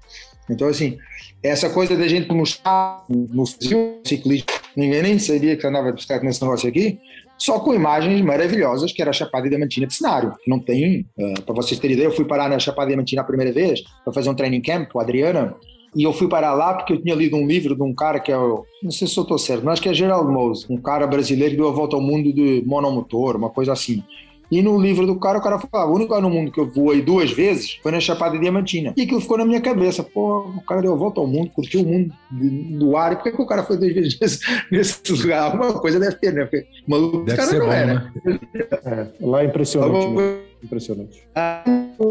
Então, 0.49 0.69
assim, 0.69 0.99
essa 1.43 1.69
coisa 1.71 1.97
da 1.97 2.07
gente 2.07 2.33
mostrar 2.33 3.05
no 3.09 3.45
ciclismo, 3.47 4.47
ninguém 4.77 5.03
nem 5.03 5.19
sabia 5.19 5.57
que 5.57 5.67
andava 5.67 5.89
de 5.89 5.95
bicicleta 5.95 6.25
nesse 6.25 6.41
negócio 6.41 6.69
aqui, 6.69 7.01
só 7.37 7.59
com 7.59 7.75
imagens 7.75 8.21
maravilhosas, 8.21 8.93
que 8.93 9.03
era 9.03 9.11
a 9.11 9.15
Chapada 9.15 9.49
Diamantina 9.49 9.89
de 9.89 9.95
cenário. 9.95 10.35
Não 10.47 10.61
tem, 10.61 11.01
uh, 11.19 11.33
eh, 11.33 11.41
para 11.45 11.55
vocês 11.55 11.81
terem 11.81 11.95
ideia, 11.95 12.09
eu 12.09 12.13
fui 12.13 12.25
parar 12.27 12.49
na 12.49 12.61
Chapada 12.61 12.89
Diamantina 12.89 13.23
a 13.23 13.25
primeira 13.25 13.53
vez 13.53 13.81
para 14.05 14.13
fazer 14.13 14.31
um 14.31 14.35
training 14.35 14.61
camp 14.61 14.89
com 14.91 15.01
a 15.01 15.03
Adriana, 15.03 15.57
e 15.95 16.03
eu 16.03 16.13
fui 16.13 16.29
parar 16.29 16.55
lá 16.55 16.75
porque 16.75 16.93
eu 16.93 17.03
tinha 17.03 17.15
lido 17.15 17.37
um 17.37 17.47
livro 17.47 17.75
de 17.75 17.83
um 17.83 17.95
cara 17.95 18.19
que 18.19 18.33
é 18.33 18.37
o. 18.37 18.65
Não 18.83 18.91
sei 18.91 19.07
se 19.07 19.17
eu 19.17 19.23
estou 19.23 19.39
certo, 19.39 19.65
mas 19.65 19.75
acho 19.75 19.83
que 19.83 19.89
é 19.89 19.95
Gerald 19.95 20.31
Mose, 20.31 20.67
um 20.69 20.77
cara 20.77 21.07
brasileiro 21.07 21.53
que 21.53 21.57
deu 21.57 21.69
a 21.69 21.73
volta 21.73 21.97
ao 21.97 22.03
mundo 22.03 22.33
de 22.33 22.63
monomotor, 22.67 23.37
uma 23.37 23.51
coisa 23.51 23.73
assim. 23.73 24.03
E 24.51 24.63
no 24.63 24.79
livro 24.79 25.07
do 25.07 25.19
cara, 25.19 25.39
o 25.39 25.43
cara 25.43 25.59
falava: 25.59 25.91
o 25.91 25.95
único 25.95 26.13
lugar 26.13 26.23
no 26.23 26.31
mundo 26.31 26.53
que 26.53 26.61
eu 26.61 26.71
voei 26.71 27.01
duas 27.01 27.31
vezes 27.31 27.79
foi 27.83 27.91
na 27.93 28.01
Chapada 28.01 28.39
Diamantina. 28.39 28.93
E 28.97 29.03
aquilo 29.03 29.21
ficou 29.21 29.39
na 29.39 29.45
minha 29.45 29.61
cabeça: 29.61 30.03
pô, 30.03 30.41
o 30.41 30.61
cara 30.63 30.83
deu 30.83 30.93
a 30.93 30.97
volta 30.97 31.21
ao 31.21 31.27
mundo, 31.27 31.51
curtiu 31.51 31.81
o 31.81 31.85
mundo 31.85 32.13
do 32.31 32.97
ar, 32.97 33.13
e 33.13 33.17
por 33.17 33.25
que, 33.25 33.33
que 33.33 33.43
o 33.43 33.47
cara 33.47 33.63
foi 33.63 33.77
duas 33.77 33.93
vezes 33.93 34.19
nesse, 34.21 34.41
nesse 34.71 35.13
lugar? 35.13 35.45
Alguma 35.45 35.81
coisa 35.81 35.99
deve 35.99 36.17
ter, 36.17 36.33
né? 36.33 36.45
Porque 36.45 36.67
maluco, 36.87 37.25
deve 37.25 37.37
cara 37.37 37.59
não 37.59 37.67
bom, 37.67 37.73
é, 37.73 37.87
né? 37.87 38.13
É, 38.85 39.07
lá 39.21 39.43
é 39.43 39.47
impressionante. 39.47 40.07
Né? 40.09 40.39
Impressionante. 40.65 41.29
Ah, 41.35 41.63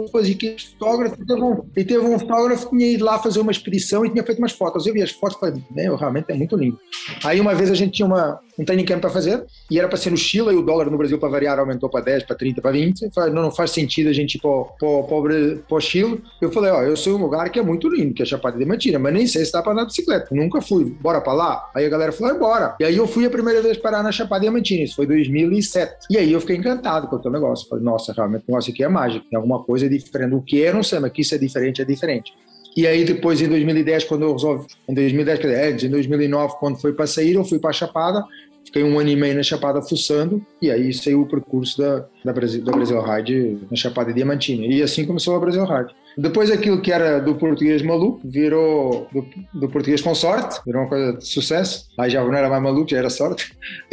depois 0.05 0.27
de 0.27 0.35
que 0.35 0.55
fotógrafo, 0.57 1.17
teve 1.25 1.41
um, 1.41 1.63
e 1.75 1.83
teve 1.83 2.05
um 2.05 2.19
fotógrafo 2.19 2.69
que 2.69 2.77
tinha 2.77 2.91
ido 2.91 3.03
lá 3.03 3.17
fazer 3.17 3.39
uma 3.39 3.51
expedição 3.51 4.05
e 4.05 4.11
tinha 4.11 4.23
feito 4.23 4.37
umas 4.37 4.51
fotos. 4.51 4.85
Eu 4.85 4.93
vi 4.93 5.01
as 5.01 5.11
fotos 5.11 5.37
e 5.37 5.39
falei, 5.39 5.63
realmente 5.97 6.25
é 6.29 6.35
muito 6.35 6.55
lindo. 6.55 6.79
Aí 7.23 7.39
uma 7.41 7.55
vez 7.55 7.71
a 7.71 7.75
gente 7.75 7.93
tinha 7.93 8.05
uma, 8.05 8.39
um 8.57 8.63
training 8.63 8.85
camp 8.85 9.01
para 9.01 9.09
fazer 9.09 9.43
e 9.69 9.79
era 9.79 9.87
para 9.87 9.97
ser 9.97 10.11
no 10.11 10.17
Chile 10.17 10.51
e 10.51 10.55
o 10.55 10.61
dólar 10.61 10.89
no 10.89 10.97
Brasil 10.97 11.17
para 11.17 11.29
variar 11.29 11.59
aumentou 11.59 11.89
para 11.89 12.05
10, 12.05 12.23
para 12.23 12.35
30, 12.35 12.61
para 12.61 12.71
20. 12.71 13.01
Eu 13.01 13.11
falei, 13.11 13.33
não, 13.33 13.43
não 13.43 13.51
faz 13.51 13.71
sentido 13.71 14.09
a 14.09 14.13
gente 14.13 14.35
ir 14.35 14.41
para 14.41 14.49
o 14.49 15.79
Chile. 15.79 16.21
Eu 16.41 16.51
falei, 16.51 16.71
ó, 16.71 16.83
eu 16.83 16.95
sou 16.95 17.17
um 17.17 17.21
lugar 17.21 17.49
que 17.49 17.59
é 17.59 17.63
muito 17.63 17.87
lindo, 17.89 18.13
que 18.13 18.21
é 18.21 18.25
Chapada 18.25 18.57
Diamantina, 18.57 18.99
mas 18.99 19.13
nem 19.13 19.27
sei 19.27 19.45
se 19.45 19.51
dá 19.51 19.61
para 19.61 19.73
andar 19.73 19.83
de 19.83 19.87
bicicleta. 19.87 20.27
Nunca 20.31 20.61
fui. 20.61 20.85
Bora 20.85 21.21
para 21.21 21.33
lá? 21.33 21.69
Aí 21.75 21.85
a 21.85 21.89
galera 21.89 22.11
falou, 22.11 22.37
bora. 22.37 22.75
E 22.79 22.85
aí 22.85 22.95
eu 22.95 23.07
fui 23.07 23.25
a 23.25 23.29
primeira 23.29 23.61
vez 23.61 23.77
parar 23.77 24.03
na 24.03 24.11
Chapada 24.11 24.41
Diamantina, 24.41 24.83
isso 24.83 24.95
foi 24.95 25.07
2007. 25.07 26.07
E 26.09 26.17
aí 26.17 26.31
eu 26.31 26.39
fiquei 26.39 26.55
encantado 26.55 27.07
com 27.07 27.15
o 27.15 27.19
teu 27.19 27.31
negócio. 27.31 27.67
Falei, 27.67 27.83
nossa, 27.83 28.13
realmente 28.13 28.43
o 28.47 28.51
negócio 28.51 28.71
aqui 28.71 28.83
é 28.83 28.87
mágico, 28.87 29.25
tem 29.29 29.37
alguma 29.37 29.63
coisa 29.63 29.89
diferente. 29.89 30.33
O 30.33 30.41
que 30.41 30.57
eu 30.57 30.73
não 30.73 30.83
sei, 30.83 30.99
mas 30.99 31.11
que 31.11 31.21
isso 31.21 31.35
é 31.35 31.37
diferente, 31.37 31.81
é 31.81 31.85
diferente. 31.85 32.33
E 32.75 32.87
aí 32.87 33.05
depois 33.05 33.39
em 33.39 33.47
2010, 33.47 34.05
quando 34.05 34.23
eu 34.23 34.33
resolvi, 34.33 34.65
em 34.87 34.93
2010, 34.93 35.39
quer 35.39 35.73
dizer, 35.73 35.87
em 35.87 35.91
2009, 35.91 36.55
quando 36.59 36.81
foi 36.81 36.93
para 36.93 37.05
sair, 37.05 37.35
eu 37.35 37.45
fui 37.45 37.59
para 37.59 37.69
a 37.69 37.73
Chapada, 37.73 38.25
fiquei 38.65 38.83
um 38.83 38.99
ano 38.99 39.09
e 39.09 39.15
meio 39.15 39.35
na 39.35 39.43
Chapada 39.43 39.81
fuçando, 39.81 40.45
e 40.61 40.71
aí 40.71 40.93
saiu 40.93 41.21
o 41.21 41.27
percurso 41.27 41.77
da, 41.77 42.05
da, 42.23 42.33
Brasil, 42.33 42.63
da 42.63 42.71
Brasil 42.71 43.01
Ride 43.01 43.59
na 43.69 43.77
Chapada 43.77 44.13
Diamantina. 44.13 44.65
E 44.65 44.81
assim 44.81 45.05
começou 45.05 45.35
a 45.35 45.39
Brasil 45.39 45.65
Ride. 45.65 45.93
Depois 46.17 46.51
aquilo 46.51 46.81
que 46.81 46.91
era 46.91 47.19
do 47.19 47.35
português 47.35 47.81
maluco 47.81 48.21
virou 48.23 49.07
do, 49.11 49.25
do, 49.53 49.69
português 49.69 49.99
com 49.99 50.13
sorte, 50.13 50.61
virou 50.65 50.83
uma 50.83 50.89
coisa 50.89 51.17
de 51.17 51.27
sucesso. 51.27 51.87
Aí 51.97 52.09
já 52.09 52.23
não 52.23 52.33
era 52.33 52.49
mais 52.49 52.61
maluco, 52.61 52.89
já 52.89 52.97
era 52.97 53.09
sorte. 53.09 53.51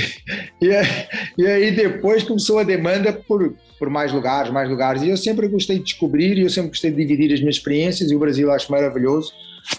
e, 0.61 0.70
aí, 0.70 0.87
e 1.38 1.46
aí 1.46 1.70
depois 1.70 2.22
começou 2.22 2.59
a 2.59 2.62
demanda 2.62 3.12
por, 3.12 3.54
por 3.78 3.88
mais 3.88 4.12
lugares, 4.12 4.52
mais 4.52 4.68
lugares. 4.68 5.02
E 5.02 5.09
eu 5.09 5.16
sempre 5.16 5.48
gostei 5.48 5.78
de 5.78 5.85
descobrir 5.85 6.37
e 6.37 6.42
eu 6.42 6.50
sempre 6.50 6.70
gostei 6.70 6.90
de 6.90 6.96
dividir 6.98 7.33
as 7.33 7.40
minhas 7.40 7.56
experiências 7.56 8.11
e 8.11 8.16
o 8.16 8.18
Brasil 8.18 8.52
acho 8.52 8.70
maravilhoso. 8.70 9.33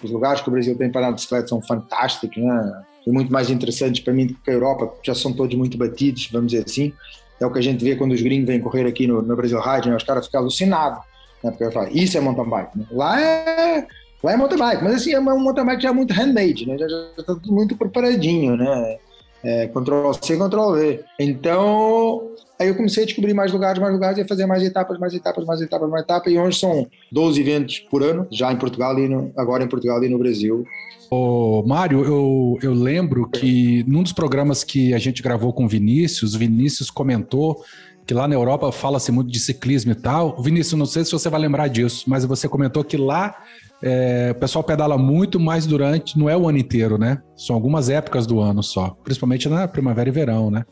Os 0.04 0.10
lugares 0.10 0.42
que 0.42 0.50
o 0.50 0.52
Brasil 0.52 0.76
tem 0.76 0.90
para 0.90 1.02
andar 1.02 1.10
de 1.10 1.16
bicicleta 1.16 1.48
são 1.48 1.62
fantásticos, 1.62 2.38
né? 2.38 2.84
São 3.04 3.14
muito 3.14 3.32
mais 3.32 3.50
interessantes 3.50 4.02
para 4.02 4.14
mim 4.14 4.28
do 4.28 4.34
que 4.36 4.50
a 4.50 4.54
Europa, 4.54 4.88
porque 4.88 5.12
já 5.12 5.16
são 5.16 5.34
todos 5.34 5.56
muito 5.56 5.78
batidos, 5.78 6.30
vamos 6.32 6.52
dizer 6.52 6.66
assim. 6.66 6.94
É 7.40 7.46
o 7.46 7.52
que 7.52 7.60
a 7.60 7.64
gente 7.64 7.84
vê 7.84 7.96
quando 7.96 8.12
os 8.12 8.22
gringos 8.22 8.48
vêm 8.48 8.60
correr 8.60 8.86
aqui 8.86 9.08
no, 9.08 9.22
no 9.22 9.36
Brasil 9.36 9.60
Ride, 9.60 9.90
né? 9.90 9.96
os 9.96 10.04
caras 10.04 10.26
ficam 10.26 10.42
alucinados 10.42 11.04
né? 11.44 11.52
Porque 11.52 11.72
falo, 11.72 11.90
isso 11.92 12.18
é 12.18 12.22
mountain 12.22 12.50
bike. 12.50 12.78
Né? 12.78 12.86
Lá 12.92 13.20
é 13.20 13.88
lá 14.24 14.34
é 14.34 14.38
mountain 14.38 14.58
bike, 14.58 14.84
mas 14.84 14.96
assim, 14.96 15.14
é 15.14 15.20
um 15.20 15.40
mountain 15.40 15.66
bike 15.66 15.84
já 15.84 15.94
muito 15.94 16.14
handmade, 16.14 16.68
né? 16.68 16.78
Já, 16.78 16.86
está 17.18 17.34
tudo 17.34 17.52
muito 17.52 17.76
preparadinho, 17.76 18.56
né? 18.56 19.00
É, 19.44 19.68
Ctrl 19.68 20.12
C, 20.22 20.38
Ctrl 20.38 20.74
V. 20.74 21.04
Então, 21.20 22.32
aí 22.60 22.68
eu 22.68 22.76
comecei 22.76 23.04
a 23.04 23.06
descobrir 23.06 23.34
mais 23.34 23.52
lugares, 23.52 23.82
mais 23.82 23.94
lugares, 23.94 24.18
e 24.18 24.22
a 24.22 24.28
fazer 24.28 24.46
mais 24.46 24.64
etapas, 24.64 25.00
mais 25.00 25.14
etapas, 25.14 25.46
mais 25.46 25.62
etapas, 25.62 25.90
mais 25.90 26.04
etapas, 26.04 26.34
e 26.34 26.38
hoje 26.38 26.60
são 26.60 26.88
12 27.12 27.42
eventos 27.42 27.80
por 27.80 28.04
ano, 28.04 28.28
já 28.32 28.52
em 28.52 28.58
Portugal 28.58 28.98
e 29.00 29.08
no, 29.08 29.32
agora 29.38 29.64
em 29.64 29.68
Portugal 29.68 30.04
e 30.04 30.10
no 30.10 30.20
Brasil. 30.20 30.66
Ô, 31.10 31.62
Mário, 31.68 32.06
eu, 32.06 32.58
eu 32.62 32.74
lembro 32.74 33.28
que 33.28 33.84
num 33.86 34.02
dos 34.02 34.14
programas 34.14 34.64
que 34.64 34.94
a 34.94 34.98
gente 34.98 35.22
gravou 35.22 35.52
com 35.52 35.66
o 35.66 35.68
Vinícius, 35.68 36.36
o 36.36 36.40
Vinícius 36.40 36.90
comentou 36.90 37.64
que 38.06 38.14
lá 38.14 38.28
na 38.28 38.36
Europa 38.36 38.72
fala-se 38.72 39.12
muito 39.12 39.30
de 39.30 39.40
ciclismo 39.40 39.92
e 39.92 39.96
tal. 39.96 40.42
Vinícius, 40.42 40.80
não 40.80 40.86
sei 40.86 41.04
se 41.04 41.12
você 41.12 41.30
vai 41.30 41.40
lembrar 41.40 41.68
disso, 41.68 42.06
mas 42.08 42.26
você 42.26 42.48
comentou 42.48 42.84
que 42.84 42.98
lá 42.98 43.36
é, 43.84 44.30
o 44.32 44.36
pessoal 44.40 44.64
pedala 44.64 44.98
muito, 44.98 45.40
mas 45.40 45.66
durante, 45.66 46.18
não 46.18 46.30
é 46.30 46.38
o 46.38 46.48
ano 46.48 46.58
inteiro, 46.58 46.98
né? 46.98 47.22
São 47.36 47.56
algumas 47.56 47.90
épocas 47.90 48.28
do 48.28 48.40
ano 48.40 48.62
só, 48.62 48.96
principalmente 49.04 49.50
na 49.50 49.68
primavera 49.68 50.10
e 50.10 50.12
verão, 50.12 50.52
né? 50.52 50.66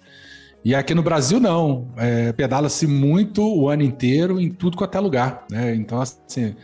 E 0.63 0.75
aqui 0.75 0.93
no 0.93 1.01
Brasil, 1.01 1.39
não. 1.39 1.87
É, 1.97 2.33
Pedala-se 2.33 2.85
muito 2.85 3.41
o 3.41 3.69
ano 3.69 3.81
inteiro 3.81 4.39
em 4.39 4.49
tudo 4.49 4.77
quanto 4.77 4.95
é 4.95 4.99
lugar, 4.99 5.45
né? 5.49 5.73
Então, 5.73 6.01
assim, 6.01 6.55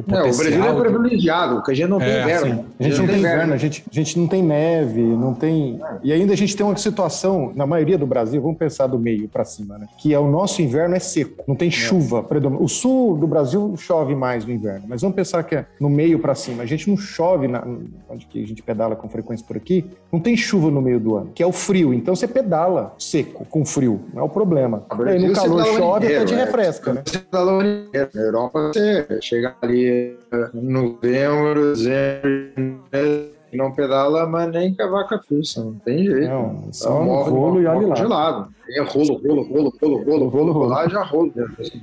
o, 0.00 0.12
não, 0.12 0.30
o 0.30 0.36
Brasil 0.36 0.64
é 0.64 0.80
privilegiado, 0.80 1.54
porque 1.56 1.72
a 1.72 1.74
gente 1.74 1.88
não 1.88 1.98
tem 1.98 2.08
é, 2.08 2.22
inverno. 2.22 2.52
Assim, 2.52 2.64
a 2.78 2.82
gente 2.82 2.98
não 2.98 3.06
tem 3.06 3.18
inverno, 3.18 3.52
a 3.52 3.56
gente, 3.56 3.84
a 3.90 3.94
gente 3.94 4.18
não 4.18 4.26
tem 4.26 4.42
neve, 4.42 5.02
não 5.02 5.34
tem. 5.34 5.80
E 6.02 6.12
ainda 6.12 6.32
a 6.32 6.36
gente 6.36 6.56
tem 6.56 6.64
uma 6.64 6.76
situação, 6.76 7.52
na 7.54 7.66
maioria 7.66 7.98
do 7.98 8.06
Brasil, 8.06 8.40
vamos 8.40 8.58
pensar 8.58 8.86
do 8.86 8.98
meio 8.98 9.28
para 9.28 9.44
cima, 9.44 9.78
né? 9.78 9.86
Que 9.98 10.14
é 10.14 10.18
o 10.18 10.30
nosso 10.30 10.62
inverno 10.62 10.94
é 10.94 10.98
seco, 10.98 11.44
não 11.46 11.54
tem 11.54 11.68
é. 11.68 11.70
chuva. 11.70 12.24
O 12.58 12.68
sul 12.68 13.16
do 13.16 13.26
Brasil 13.26 13.74
chove 13.76 14.14
mais 14.14 14.44
no 14.44 14.52
inverno, 14.52 14.86
mas 14.88 15.02
vamos 15.02 15.14
pensar 15.14 15.42
que 15.42 15.56
é 15.56 15.66
no 15.80 15.90
meio 15.90 16.18
para 16.18 16.34
cima. 16.34 16.62
A 16.62 16.66
gente 16.66 16.88
não 16.88 16.96
chove, 16.96 17.46
na, 17.46 17.66
onde 18.08 18.26
que 18.26 18.42
a 18.42 18.46
gente 18.46 18.62
pedala 18.62 18.96
com 18.96 19.08
frequência 19.08 19.44
por 19.46 19.56
aqui, 19.56 19.84
não 20.12 20.20
tem 20.20 20.36
chuva 20.36 20.70
no 20.70 20.80
meio 20.80 20.98
do 20.98 21.16
ano, 21.16 21.30
que 21.34 21.42
é 21.42 21.46
o 21.46 21.52
frio. 21.52 21.92
Então 21.92 22.14
você 22.14 22.26
pedala 22.26 22.94
seco, 22.98 23.44
com 23.44 23.64
frio, 23.64 24.00
não 24.14 24.22
é 24.22 24.24
o 24.24 24.28
problema. 24.28 24.82
Aí 25.06 25.26
no 25.26 25.32
calor 25.32 25.64
chove 25.66 26.06
até 26.06 26.24
de 26.24 26.34
é. 26.34 26.44
refresca, 26.44 26.94
né? 26.94 27.02
Você 27.04 27.18
pedala 27.18 27.62
Na 27.62 28.20
Europa 28.20 28.68
você 28.72 29.06
chega 29.20 29.54
ali 29.60 29.89
novembro, 30.54 31.72
dezembro, 31.74 32.84
não 33.52 33.72
pedala, 33.72 34.26
mas 34.26 34.50
nem 34.52 34.74
cavaca 34.74 35.18
pulsa, 35.18 35.64
não 35.64 35.74
tem 35.74 36.04
jeito. 36.04 36.28
Não, 36.28 36.68
só 36.72 37.02
um 37.02 37.22
rolo 37.22 37.60
e 37.60 37.66
olha 37.66 37.88
lá. 37.88 37.96
Gelado. 37.96 38.48
É 38.76 38.82
rolo, 38.82 39.14
rolo, 39.14 39.42
rolo, 39.42 39.74
rolo, 39.80 40.04
rolo, 40.04 40.28
rolo, 40.28 40.52
rolar, 40.52 40.88
já 40.88 41.02
rolo. 41.02 41.32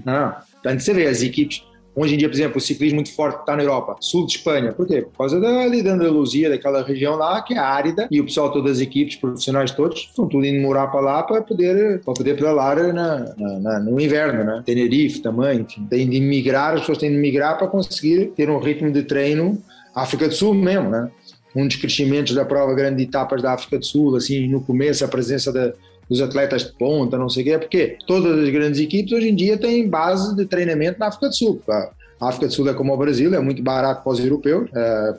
Não, 0.05 0.35
então 0.59 0.79
você 0.79 0.93
vê 0.93 1.07
as 1.07 1.21
equipes 1.21 1.63
Hoje 1.97 2.13
em 2.13 2.17
dia, 2.19 2.29
por 2.29 2.35
exemplo, 2.35 2.57
o 2.57 2.61
ciclismo 2.61 2.97
muito 2.97 3.11
forte 3.11 3.39
está 3.39 3.55
na 3.55 3.63
Europa, 3.63 3.95
sul 3.99 4.27
de 4.27 4.33
Espanha. 4.33 4.71
Por 4.71 4.85
quê? 4.85 5.01
Por 5.01 5.17
causa 5.17 5.39
da, 5.39 5.61
ali 5.61 5.81
da 5.81 5.93
Andaluzia, 5.93 6.47
daquela 6.47 6.83
região 6.83 7.15
lá 7.15 7.41
que 7.41 7.55
é 7.55 7.57
árida 7.57 8.07
e 8.11 8.21
o 8.21 8.25
pessoal, 8.25 8.51
todas 8.51 8.73
as 8.73 8.79
equipes, 8.81 9.15
profissionais 9.15 9.71
todos, 9.71 10.01
estão 10.01 10.27
tudo 10.27 10.45
indo 10.45 10.61
morar 10.61 10.89
para 10.89 10.99
lá 10.99 11.23
para 11.23 11.41
poder, 11.41 11.99
para 12.01 12.13
poder 12.13 12.35
pedalar 12.35 12.93
na, 12.93 13.33
na, 13.35 13.59
na, 13.59 13.79
no 13.79 13.99
inverno, 13.99 14.43
né? 14.43 14.61
Tenerife 14.63 15.21
também, 15.21 15.61
enfim. 15.61 15.87
Tem 15.89 16.07
de 16.07 16.19
migrar, 16.19 16.75
as 16.75 16.81
pessoas 16.81 16.99
têm 16.99 17.09
de 17.09 17.17
migrar 17.17 17.57
para 17.57 17.65
conseguir 17.65 18.27
ter 18.35 18.47
um 18.47 18.59
ritmo 18.59 18.91
de 18.91 19.01
treino 19.01 19.57
África 19.95 20.27
do 20.27 20.35
Sul 20.35 20.53
mesmo, 20.53 20.91
né? 20.91 21.09
um 21.55 21.67
dos 21.67 21.77
crescimentos 21.77 22.35
da 22.35 22.45
prova 22.45 22.75
grande 22.75 22.97
de 22.97 23.03
etapas 23.05 23.41
da 23.41 23.53
África 23.53 23.79
do 23.79 23.85
Sul, 23.85 24.15
assim, 24.15 24.47
no 24.47 24.61
começo, 24.61 25.03
a 25.03 25.07
presença 25.07 25.51
da, 25.51 25.73
dos 26.09 26.21
atletas 26.21 26.65
de 26.65 26.73
ponta, 26.73 27.17
não 27.17 27.29
sei 27.29 27.43
o 27.43 27.45
quê, 27.45 27.57
porque 27.57 27.97
todas 28.07 28.39
as 28.39 28.49
grandes 28.49 28.79
equipes 28.79 29.11
hoje 29.11 29.29
em 29.29 29.35
dia 29.35 29.57
têm 29.57 29.87
base 29.87 30.35
de 30.35 30.45
treinamento 30.45 30.99
na 30.99 31.07
África 31.07 31.29
do 31.29 31.35
Sul. 31.35 31.61
A 32.19 32.29
África 32.29 32.47
do 32.47 32.53
Sul 32.53 32.67
é 32.67 32.73
como 32.73 32.93
o 32.93 32.97
Brasil, 32.97 33.33
é 33.35 33.39
muito 33.39 33.61
barato 33.61 34.03
para 34.03 34.11
os 34.11 34.19
europeus, 34.19 34.69
é, 34.73 35.13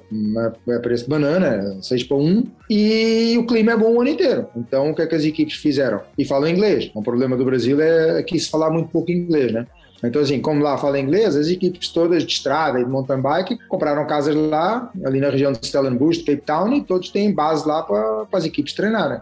é 0.70 0.78
preço 0.80 1.04
de 1.04 1.10
banana, 1.10 1.78
6 1.80 2.04
para 2.04 2.16
1, 2.16 2.44
e 2.68 3.36
o 3.38 3.46
clima 3.46 3.72
é 3.72 3.76
bom 3.76 3.94
o 3.94 4.00
ano 4.00 4.10
inteiro. 4.10 4.48
Então, 4.56 4.90
o 4.90 4.94
que 4.94 5.02
é 5.02 5.06
que 5.06 5.14
as 5.14 5.24
equipes 5.24 5.54
fizeram? 5.54 6.00
E 6.18 6.24
falam 6.24 6.48
inglês. 6.48 6.90
O 6.94 7.02
problema 7.02 7.36
do 7.36 7.44
Brasil 7.44 7.80
é 7.80 8.22
que 8.22 8.38
se 8.38 8.50
falar 8.50 8.70
muito 8.70 8.88
pouco 8.90 9.12
inglês, 9.12 9.52
né? 9.52 9.66
Então, 10.02 10.22
assim, 10.22 10.40
como 10.40 10.62
lá 10.62 10.78
fala 10.78 10.98
inglês, 10.98 11.34
as 11.36 11.48
equipes 11.48 11.88
todas 11.88 12.24
de 12.24 12.32
estrada 12.32 12.80
e 12.80 12.84
de 12.84 12.90
mountain 12.90 13.20
bike 13.20 13.58
compraram 13.68 14.06
casas 14.06 14.34
lá, 14.34 14.90
ali 15.04 15.20
na 15.20 15.30
região 15.30 15.52
de 15.52 15.66
Stellenbosch, 15.66 16.22
Cape 16.24 16.42
Town, 16.42 16.72
e 16.74 16.82
todos 16.82 17.10
têm 17.10 17.32
base 17.32 17.66
lá 17.66 17.82
para 17.82 18.26
as 18.32 18.44
equipes 18.44 18.74
treinarem. 18.74 19.20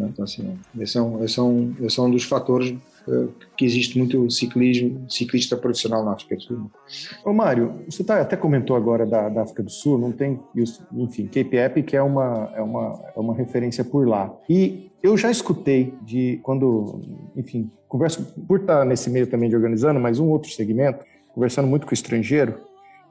Então, 0.00 0.24
assim, 0.24 0.56
esse 0.78 0.96
é 0.96 1.02
um, 1.02 1.24
esse 1.24 1.38
é 1.38 1.42
um, 1.42 1.74
esse 1.80 1.98
é 1.98 2.02
um 2.02 2.10
dos 2.10 2.24
fatores 2.24 2.76
eh, 3.08 3.28
que 3.56 3.64
existe 3.64 3.98
muito 3.98 4.30
ciclismo, 4.30 5.06
ciclista 5.10 5.56
profissional 5.56 6.04
na 6.04 6.12
África 6.12 6.36
do 6.36 6.42
Sul. 6.42 6.70
Ô 7.24 7.32
Mário, 7.32 7.82
você 7.88 8.04
tá, 8.04 8.20
até 8.20 8.36
comentou 8.36 8.76
agora 8.76 9.06
da, 9.06 9.28
da, 9.28 9.42
África 9.42 9.62
do 9.62 9.70
Sul, 9.70 9.98
não 9.98 10.12
tem, 10.12 10.38
enfim, 10.92 11.26
Cape 11.26 11.56
Epic 11.56 11.94
é 11.94 12.02
uma, 12.02 12.52
é, 12.54 12.60
uma, 12.60 13.00
é 13.16 13.18
uma 13.18 13.34
referência 13.34 13.82
por 13.82 14.06
lá. 14.06 14.32
E 14.48 14.90
eu 15.02 15.16
já 15.16 15.30
escutei 15.30 15.94
de 16.02 16.38
quando, 16.42 17.00
enfim, 17.34 17.70
converso 17.88 18.22
por 18.46 18.60
estar 18.60 18.84
nesse 18.84 19.08
meio 19.08 19.26
também 19.26 19.48
de 19.48 19.56
organizando, 19.56 19.98
mas 19.98 20.18
um 20.18 20.28
outro 20.28 20.50
segmento, 20.50 21.04
conversando 21.34 21.66
muito 21.66 21.86
com 21.86 21.92
o 21.92 21.94
estrangeiro, 21.94 22.60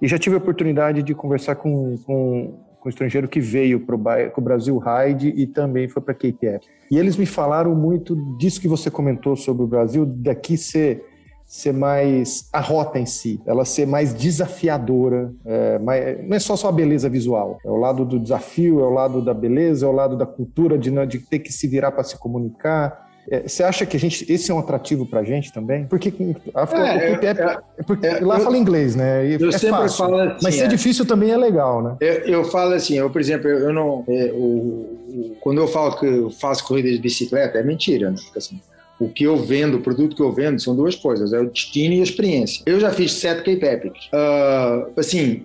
e 0.01 0.07
já 0.07 0.17
tive 0.19 0.35
a 0.35 0.37
oportunidade 0.37 1.01
de 1.01 1.15
conversar 1.15 1.55
com, 1.55 1.97
com 2.05 2.53
um 2.87 2.89
estrangeiro 2.89 3.27
que 3.27 3.39
veio 3.39 3.79
para 3.81 3.95
o 3.95 4.41
Brasil 4.41 4.77
Ride 4.77 5.33
e 5.35 5.45
também 5.45 5.87
foi 5.87 6.01
para 6.01 6.13
Cape 6.13 6.45
Epic. 6.45 6.69
E 6.89 6.97
eles 6.97 7.17
me 7.17 7.25
falaram 7.25 7.75
muito 7.75 8.15
disso 8.37 8.61
que 8.61 8.67
você 8.67 8.89
comentou 8.89 9.35
sobre 9.35 9.63
o 9.63 9.67
Brasil, 9.67 10.05
daqui 10.05 10.57
ser 10.57 11.05
ser 11.45 11.71
mais 11.71 12.49
a 12.51 12.59
rota 12.59 12.99
em 12.99 13.05
si, 13.05 13.39
ela 13.45 13.63
ser 13.63 13.87
mais 13.87 14.13
desafiadora, 14.13 15.33
é, 15.45 15.79
mais, 15.79 16.27
não 16.27 16.35
é 16.35 16.39
só 16.39 16.57
só 16.57 16.67
a 16.67 16.73
beleza 16.73 17.07
visual, 17.07 17.57
é 17.63 17.69
o 17.69 17.77
lado 17.77 18.03
do 18.03 18.19
desafio, 18.19 18.81
é 18.81 18.83
o 18.83 18.89
lado 18.89 19.21
da 19.21 19.33
beleza, 19.33 19.85
é 19.85 19.89
o 19.89 19.93
lado 19.93 20.17
da 20.17 20.25
cultura 20.25 20.77
de, 20.77 20.91
de 21.07 21.19
ter 21.19 21.39
que 21.39 21.53
se 21.53 21.65
virar 21.65 21.93
para 21.93 22.03
se 22.03 22.19
comunicar. 22.19 23.06
É, 23.29 23.47
você 23.47 23.61
acha 23.61 23.85
que 23.85 23.97
a 23.97 23.99
gente, 23.99 24.25
esse 24.31 24.49
é 24.49 24.53
um 24.53 24.59
atrativo 24.59 25.05
para 25.05 25.19
a 25.19 25.23
gente 25.23 25.51
também? 25.51 25.85
Porque, 25.85 26.13
a, 26.55 26.61
é, 26.61 27.11
é, 27.11 27.29
é, 27.29 27.83
porque 27.83 28.07
é, 28.07 28.19
lá 28.21 28.37
eu, 28.37 28.43
fala 28.43 28.57
inglês, 28.57 28.95
né? 28.95 29.27
E 29.27 29.33
eu 29.33 29.51
sempre 29.51 29.69
fácil, 29.69 29.97
falo 29.97 30.19
assim, 30.19 30.37
mas 30.41 30.55
ser 30.55 30.67
difícil 30.69 31.05
também 31.05 31.31
é 31.31 31.37
legal, 31.37 31.83
né? 31.83 31.97
Eu, 31.99 32.13
eu 32.19 32.43
falo 32.45 32.73
assim, 32.73 32.95
eu 32.95 33.09
por 33.09 33.19
exemplo, 33.19 33.49
eu 33.49 33.73
não, 33.73 34.05
o, 34.33 35.35
quando 35.41 35.59
eu 35.59 35.67
falo 35.67 35.97
que 35.97 36.05
eu 36.05 36.29
faço 36.29 36.65
corrida 36.65 36.89
de 36.89 36.99
bicicleta 36.99 37.57
é 37.57 37.63
mentira, 37.63 38.11
né? 38.11 38.17
Porque, 38.23 38.39
assim, 38.39 38.61
o 38.99 39.09
que 39.09 39.25
eu 39.25 39.37
vendo, 39.37 39.77
o 39.77 39.81
produto 39.81 40.15
que 40.15 40.21
eu 40.21 40.31
vendo, 40.31 40.61
são 40.61 40.75
duas 40.75 40.95
coisas: 40.95 41.33
é 41.33 41.39
o 41.39 41.49
destino 41.49 41.95
e 41.95 41.99
a 41.99 42.03
experiência. 42.03 42.63
Eu 42.65 42.79
já 42.79 42.91
fiz 42.91 43.13
sete 43.13 43.39
Cape 43.39 43.65
Epics. 43.65 44.05
Uh, 44.07 44.99
assim, 44.99 45.43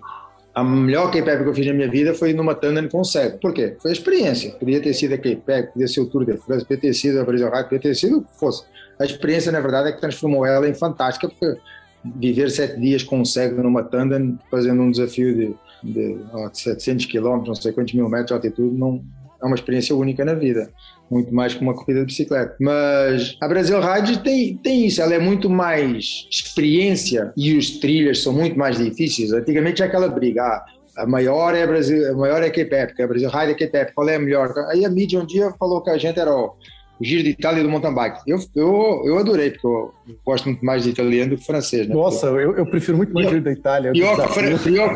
a 0.55 0.63
melhor 0.63 1.15
Epic 1.15 1.43
que 1.43 1.49
eu 1.49 1.53
fiz 1.53 1.65
na 1.65 1.73
minha 1.73 1.89
vida 1.89 2.13
foi 2.13 2.31
numa 2.33 2.53
Tandem 2.53 2.87
com 2.87 3.03
cego. 3.03 3.39
Por 3.39 3.53
quê? 3.53 3.75
Foi 3.79 3.89
a 3.89 3.93
experiência. 3.93 4.51
Podia 4.51 4.79
ter 4.81 4.93
sido 4.93 5.13
a 5.13 5.15
Epic, 5.15 5.71
podia 5.73 5.87
ser 5.87 6.01
o 6.01 6.05
Tour 6.05 6.25
de 6.25 6.37
France, 6.37 6.63
podia 6.63 6.81
ter 6.81 6.93
sido 6.93 7.19
a 7.19 7.23
Brasil 7.23 7.49
Ride, 7.49 7.63
podia 7.63 7.79
ter 7.79 7.95
sido 7.95 8.17
o 8.19 8.21
que 8.21 8.39
fosse. 8.39 8.63
A 8.99 9.05
experiência, 9.05 9.51
na 9.51 9.59
verdade, 9.59 9.89
é 9.89 9.91
que 9.91 9.99
transformou 9.99 10.45
ela 10.45 10.69
em 10.69 10.73
fantástica, 10.73 11.27
porque 11.27 11.59
viver 12.05 12.51
sete 12.51 12.79
dias 12.79 13.01
com 13.01 13.25
cego 13.25 13.63
numa 13.63 13.83
Tandem, 13.83 14.37
fazendo 14.51 14.83
um 14.83 14.91
desafio 14.91 15.33
de, 15.35 15.55
de, 15.83 16.17
de 16.17 16.59
700 16.59 17.07
km, 17.07 17.43
não 17.47 17.55
sei 17.55 17.71
quantos 17.71 17.93
mil 17.93 18.07
metros 18.07 18.27
de 18.27 18.33
altitude, 18.33 18.75
não, 18.75 19.03
é 19.43 19.45
uma 19.45 19.55
experiência 19.55 19.95
única 19.95 20.23
na 20.23 20.33
vida 20.33 20.71
muito 21.13 21.33
mais 21.33 21.53
que 21.53 21.61
uma 21.61 21.73
corrida 21.73 21.99
de 21.99 22.07
bicicleta. 22.07 22.55
Mas 22.59 23.37
a 23.39 23.47
Brasil 23.47 23.79
Ride 23.79 24.23
tem, 24.23 24.57
tem 24.57 24.87
isso, 24.87 25.01
ela 25.01 25.13
é 25.13 25.19
muito 25.19 25.49
mais 25.49 26.27
experiência 26.31 27.31
e 27.37 27.55
os 27.55 27.79
trilhas 27.79 28.23
são 28.23 28.33
muito 28.33 28.57
mais 28.57 28.77
difíceis. 28.77 29.31
Antigamente 29.31 29.83
é 29.83 29.85
aquela 29.85 30.07
briga, 30.07 30.41
ah, 30.41 30.65
a 30.97 31.05
maior 31.05 31.55
é 31.55 31.63
a 31.63 31.67
Brasil, 31.67 32.11
a 32.11 32.15
maior 32.15 32.41
é 32.41 32.47
a 32.47 32.51
Cape 32.51 32.75
Epic, 32.75 32.99
a 32.99 33.07
Brasil 33.07 33.29
Ride 33.29 33.51
é 33.51 33.51
a 33.51 33.57
Cape 33.57 33.77
Epic, 33.77 33.93
qual 33.93 34.09
é 34.09 34.15
a 34.15 34.19
melhor? 34.19 34.53
Aí 34.69 34.85
a 34.85 34.89
mídia 34.89 35.19
um 35.19 35.25
dia 35.25 35.51
falou 35.59 35.81
que 35.81 35.89
a 35.89 35.97
gente 35.97 36.19
era 36.19 36.33
o 36.33 36.55
o 36.99 37.03
Giro 37.03 37.23
de 37.23 37.29
Itália 37.29 37.63
do 37.63 37.69
mountain 37.69 37.93
bike. 37.93 38.21
Eu, 38.27 38.39
eu, 38.55 39.01
eu 39.05 39.17
adorei, 39.17 39.51
porque 39.51 39.67
eu 39.67 39.93
gosto 40.25 40.45
muito 40.45 40.63
mais 40.63 40.83
de 40.83 40.89
italiano 40.89 41.31
do 41.31 41.37
que 41.37 41.45
francês. 41.45 41.87
Né? 41.87 41.93
Nossa, 41.93 42.27
eu, 42.27 42.55
eu 42.55 42.65
prefiro 42.65 42.97
muito 42.97 43.13
mais 43.13 43.27
o 43.27 43.29
Giro 43.29 43.43
da 43.43 43.51
Itália. 43.51 43.91
Pior 43.91 44.27
que, 44.27 44.63
pior, 44.63 44.93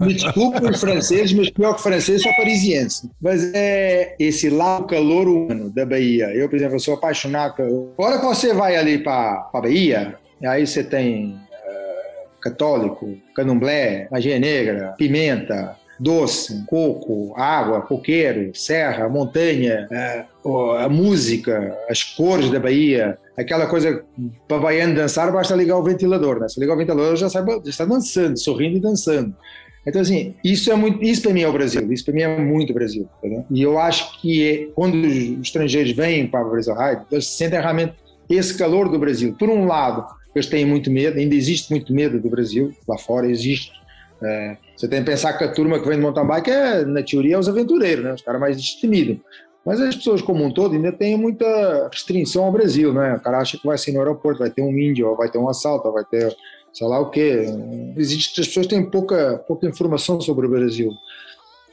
me 0.00 0.14
desculpe 0.14 0.64
os 0.64 0.80
franceses, 0.80 1.32
mas 1.32 1.50
pior 1.50 1.74
que 1.74 1.82
francês 1.82 2.22
sou 2.22 2.32
parisiense. 2.34 3.10
Mas 3.20 3.52
é 3.54 4.16
esse 4.18 4.48
lá 4.50 4.78
o 4.78 4.84
calor 4.84 5.28
humano 5.28 5.70
da 5.70 5.84
Bahia. 5.84 6.26
Eu, 6.34 6.48
por 6.48 6.56
exemplo, 6.56 6.80
sou 6.80 6.94
apaixonado. 6.94 7.54
Agora 7.98 8.18
que 8.18 8.24
você 8.24 8.52
vai 8.54 8.76
ali 8.76 8.98
para 8.98 9.48
a 9.52 9.60
Bahia, 9.60 10.16
aí 10.44 10.66
você 10.66 10.82
tem 10.82 11.34
uh, 11.34 12.40
católico, 12.40 13.16
candomblé, 13.34 14.08
magia 14.10 14.38
negra, 14.38 14.94
pimenta, 14.96 15.76
doce, 15.98 16.64
coco, 16.66 17.34
água, 17.36 17.80
coqueiro, 17.82 18.50
serra, 18.54 19.08
montanha, 19.08 19.86
é, 19.90 20.24
a 20.78 20.88
música, 20.88 21.76
as 21.88 22.02
cores 22.02 22.50
da 22.50 22.60
Bahia, 22.60 23.18
aquela 23.36 23.66
coisa 23.66 24.02
para 24.46 24.58
baiano 24.58 24.94
dançar 24.94 25.32
basta 25.32 25.54
ligar 25.54 25.76
o 25.76 25.82
ventilador, 25.82 26.40
né? 26.40 26.48
Se 26.48 26.60
ligar 26.60 26.74
o 26.74 26.78
ventilador 26.78 27.16
já, 27.16 27.28
sabe, 27.28 27.52
já 27.64 27.70
está 27.70 27.84
dançando, 27.84 28.38
sorrindo 28.38 28.76
e 28.76 28.80
dançando. 28.80 29.34
Então 29.86 30.00
assim, 30.00 30.34
isso 30.44 30.70
é 30.70 30.74
muito, 30.74 31.02
isso 31.02 31.22
para 31.22 31.32
mim 31.32 31.42
é 31.42 31.48
o 31.48 31.52
Brasil, 31.52 31.92
isso 31.92 32.04
para 32.04 32.14
mim 32.14 32.22
é 32.22 32.38
muito 32.38 32.74
Brasil. 32.74 33.08
E 33.50 33.62
eu 33.62 33.78
acho 33.78 34.20
que 34.20 34.48
é, 34.48 34.68
quando 34.74 34.94
os 34.96 35.40
estrangeiros 35.40 35.92
vêm 35.92 36.26
para 36.26 36.46
o 36.46 36.50
Brasil 36.50 36.74
Ride, 36.74 37.02
eles 37.10 37.26
sentem 37.26 37.60
realmente 37.60 37.94
esse 38.28 38.56
calor 38.56 38.88
do 38.88 38.98
Brasil. 38.98 39.34
Por 39.38 39.48
um 39.48 39.66
lado, 39.66 40.04
eles 40.34 40.46
têm 40.46 40.66
muito 40.66 40.90
medo, 40.90 41.18
ainda 41.18 41.34
existe 41.34 41.70
muito 41.70 41.92
medo 41.92 42.20
do 42.20 42.28
Brasil 42.28 42.72
lá 42.86 42.98
fora, 42.98 43.30
existe 43.30 43.72
é, 44.22 44.56
você 44.76 44.86
tem 44.86 45.00
que 45.00 45.10
pensar 45.10 45.32
que 45.32 45.44
a 45.44 45.52
turma 45.52 45.80
que 45.80 45.88
vem 45.88 45.96
de 45.96 46.02
mountain 46.02 46.26
bike 46.26 46.50
é, 46.50 46.84
na 46.84 47.02
teoria, 47.02 47.38
os 47.38 47.48
aventureiros, 47.48 48.04
né? 48.04 48.12
os 48.12 48.22
caras 48.22 48.40
mais 48.40 48.56
destemidos. 48.56 49.18
Mas 49.64 49.80
as 49.80 49.96
pessoas 49.96 50.22
como 50.22 50.44
um 50.44 50.52
todo 50.52 50.74
ainda 50.74 50.92
têm 50.92 51.16
muita 51.16 51.88
restrição 51.90 52.44
ao 52.44 52.52
Brasil, 52.52 52.92
né? 52.94 53.14
O 53.14 53.20
cara 53.20 53.38
acha 53.38 53.58
que 53.58 53.66
vai 53.66 53.76
ser 53.76 53.90
no 53.90 53.98
aeroporto, 53.98 54.38
vai 54.38 54.50
ter 54.50 54.62
um 54.62 54.70
índio, 54.78 55.08
ou 55.08 55.16
vai 55.16 55.28
ter 55.28 55.38
um 55.38 55.48
assalto, 55.48 55.88
ou 55.88 55.94
vai 55.94 56.04
ter 56.04 56.36
sei 56.72 56.86
lá 56.86 57.00
o 57.00 57.10
quê. 57.10 57.46
Existe, 57.96 58.40
as 58.40 58.46
pessoas 58.46 58.66
têm 58.66 58.84
pouca, 58.84 59.42
pouca 59.48 59.66
informação 59.66 60.20
sobre 60.20 60.46
o 60.46 60.50
Brasil. 60.50 60.92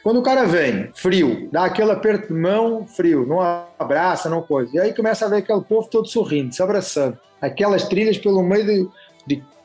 Quando 0.01 0.19
o 0.19 0.23
cara 0.23 0.45
vem, 0.45 0.89
frio, 0.93 1.49
dá 1.51 1.65
aquele 1.65 1.91
aperto 1.91 2.33
de 2.33 2.39
mão, 2.39 2.85
frio, 2.85 3.25
não 3.25 3.39
abraça, 3.77 4.29
não 4.29 4.41
coisa. 4.41 4.71
E 4.73 4.79
aí 4.79 4.93
começa 4.93 5.25
a 5.25 5.29
ver 5.29 5.37
aquele 5.37 5.61
povo 5.61 5.89
todo 5.89 6.07
sorrindo, 6.07 6.53
se 6.53 6.63
abraçando. 6.63 7.17
Aquelas 7.41 7.87
trilhas 7.87 8.17
pelo 8.17 8.41
meio 8.43 8.65
de, 8.65 8.89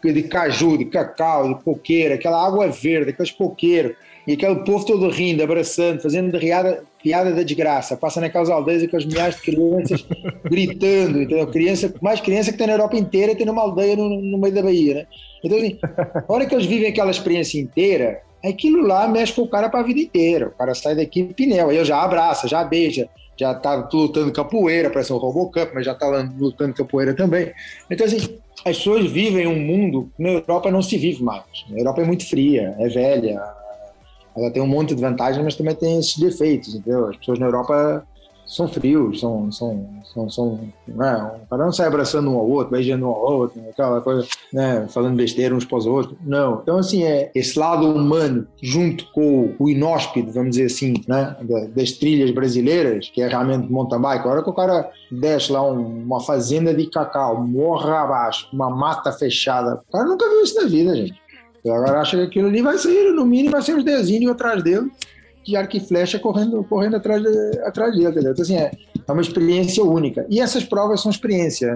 de 0.03 0.23
caju, 0.25 0.79
de 0.79 0.85
cacau, 0.85 1.55
de 1.55 1.63
coqueiro, 1.63 2.15
aquela 2.15 2.45
água 2.45 2.69
verde, 2.69 3.11
aqueles 3.11 3.33
coqueiros, 3.33 3.97
e 4.27 4.35
aquele 4.35 4.57
povo 4.57 4.85
todo 4.85 5.09
rindo, 5.09 5.43
abraçando, 5.43 6.03
fazendo 6.03 6.37
riada, 6.37 6.85
piada 7.03 7.33
da 7.33 7.43
desgraça. 7.43 7.97
Passa 7.97 8.21
naquelas 8.21 8.51
aldeias 8.51 8.83
aqueles 8.83 9.07
milhares 9.07 9.37
de 9.37 9.43
crianças 9.43 10.07
gritando, 10.45 11.23
entendeu? 11.23 11.47
Criança, 11.47 11.95
mais 12.03 12.21
criança 12.21 12.53
que 12.53 12.59
tem 12.59 12.67
na 12.67 12.75
Europa 12.75 12.97
inteira 12.97 13.35
tem 13.35 13.47
numa 13.47 13.63
aldeia 13.63 13.97
no, 13.97 14.21
no 14.21 14.39
meio 14.39 14.55
da 14.55 14.63
Bahia, 14.63 14.95
né? 14.95 15.07
Então, 15.43 15.57
assim, 15.57 15.79
na 15.83 16.25
hora 16.29 16.47
que 16.47 16.55
eles 16.55 16.67
vivem 16.67 16.89
aquela 16.89 17.11
experiência 17.11 17.59
inteira, 17.59 18.21
aquilo 18.45 18.87
lá 18.87 19.09
mexe 19.09 19.33
com 19.33 19.43
o 19.43 19.49
cara 19.49 19.69
para 19.69 19.81
a 19.81 19.85
vida 19.85 20.01
inteira. 20.01 20.49
O 20.49 20.59
cara 20.59 20.75
sai 20.75 20.95
daqui 20.95 21.25
pinel, 21.25 21.71
aí 21.71 21.77
eu 21.77 21.85
já 21.85 22.03
abraça, 22.03 22.47
já 22.47 22.63
beija, 22.63 23.09
já 23.35 23.55
tá 23.55 23.89
lutando 23.93 24.33
capoeira, 24.33 24.91
parece 24.91 25.13
um 25.13 25.17
Robocop, 25.17 25.73
mas 25.75 25.87
já 25.87 25.95
tá 25.95 26.07
lutando 26.39 26.75
capoeira 26.75 27.15
também. 27.15 27.53
Então, 27.91 28.07
assim, 28.07 28.39
as 28.64 28.77
pessoas 28.79 29.11
vivem 29.11 29.47
um 29.47 29.59
mundo 29.59 30.11
que 30.16 30.23
na 30.23 30.31
Europa 30.31 30.71
não 30.71 30.83
se 30.83 30.97
vive 30.97 31.23
mais. 31.23 31.44
A 31.71 31.79
Europa 31.79 32.01
é 32.03 32.05
muito 32.05 32.29
fria, 32.29 32.75
é 32.79 32.88
velha, 32.88 33.40
ela 34.37 34.51
tem 34.51 34.62
um 34.62 34.66
monte 34.66 34.94
de 34.94 35.01
vantagens, 35.01 35.42
mas 35.42 35.57
também 35.57 35.75
tem 35.75 35.99
esses 35.99 36.16
defeitos, 36.16 36.75
entendeu? 36.75 37.09
As 37.09 37.16
pessoas 37.16 37.38
na 37.38 37.47
Europa 37.47 38.07
são 38.49 38.67
frios, 38.67 39.21
são, 39.21 39.53
são, 39.53 39.87
são, 40.03 40.31
são 40.31 40.61
né? 40.87 41.31
cara 41.51 41.65
não 41.65 41.73
sai 41.73 41.87
abraçando 41.87 42.31
um 42.31 42.39
ao 42.39 42.49
outro, 42.49 42.73
beijando 42.73 43.05
um 43.05 43.11
ao 43.11 43.21
outro, 43.21 43.63
aquela 43.69 44.01
coisa, 44.01 44.27
né? 44.51 44.87
falando 44.89 45.17
besteira 45.17 45.55
uns 45.55 45.67
para 45.67 45.77
os 45.77 45.87
outros. 45.87 46.17
Não. 46.25 46.61
Então, 46.63 46.79
assim, 46.79 47.05
é 47.05 47.31
esse 47.35 47.59
lado 47.59 47.87
humano, 47.87 48.47
junto 48.63 49.05
com 49.13 49.55
o 49.59 49.69
inóspito, 49.69 50.33
vamos 50.33 50.51
dizer 50.51 50.65
assim, 50.65 50.95
né? 51.07 51.37
das 51.77 51.93
trilhas 51.93 52.31
brasileiras, 52.31 53.11
que 53.11 53.21
é 53.21 53.29
realmente 53.29 53.71
mountain 53.71 54.01
bike. 54.01 54.27
A 54.27 54.31
hora 54.31 54.43
que 54.43 54.51
o 54.51 54.55
cara 54.55 54.90
desce 55.13 55.53
lá 55.53 55.63
um, 55.63 56.05
uma 56.05 56.21
fazenda 56.21 56.73
de 56.73 56.87
cacau, 56.87 57.46
morra 57.46 58.01
abaixo, 58.01 58.49
uma 58.51 58.71
mata 58.71 59.13
fechada, 59.13 59.83
o 59.87 59.92
cara 59.92 60.07
nunca 60.07 60.27
viu 60.27 60.42
isso 60.42 60.61
na 60.61 60.67
vida, 60.67 60.96
gente. 60.96 61.21
Agora 61.67 62.01
acha 62.01 62.17
que 62.17 62.23
aquilo 62.23 62.49
ali 62.49 62.63
vai 62.63 62.79
sair, 62.79 63.13
no 63.13 63.27
mínimo, 63.27 63.51
vai 63.51 63.61
ser 63.61 63.75
uns 63.75 63.85
desenhos 63.85 64.33
atrás 64.33 64.63
dele 64.63 64.90
de 65.45 65.57
arco 65.57 65.77
e 65.77 65.81
flecha 65.81 66.19
correndo, 66.19 66.63
correndo 66.65 66.97
atrás, 66.97 67.23
de, 67.23 67.59
atrás 67.61 67.93
dele, 67.93 68.09
entendeu? 68.09 68.33
Então, 68.33 68.43
assim, 68.43 68.57
é, 68.57 68.71
É 69.09 69.13
uma 69.13 69.23
experiência 69.23 69.83
única. 69.83 70.27
E 70.29 70.39
essas 70.39 70.65
provas 70.65 71.01
são 71.01 71.11
experiência. 71.11 71.67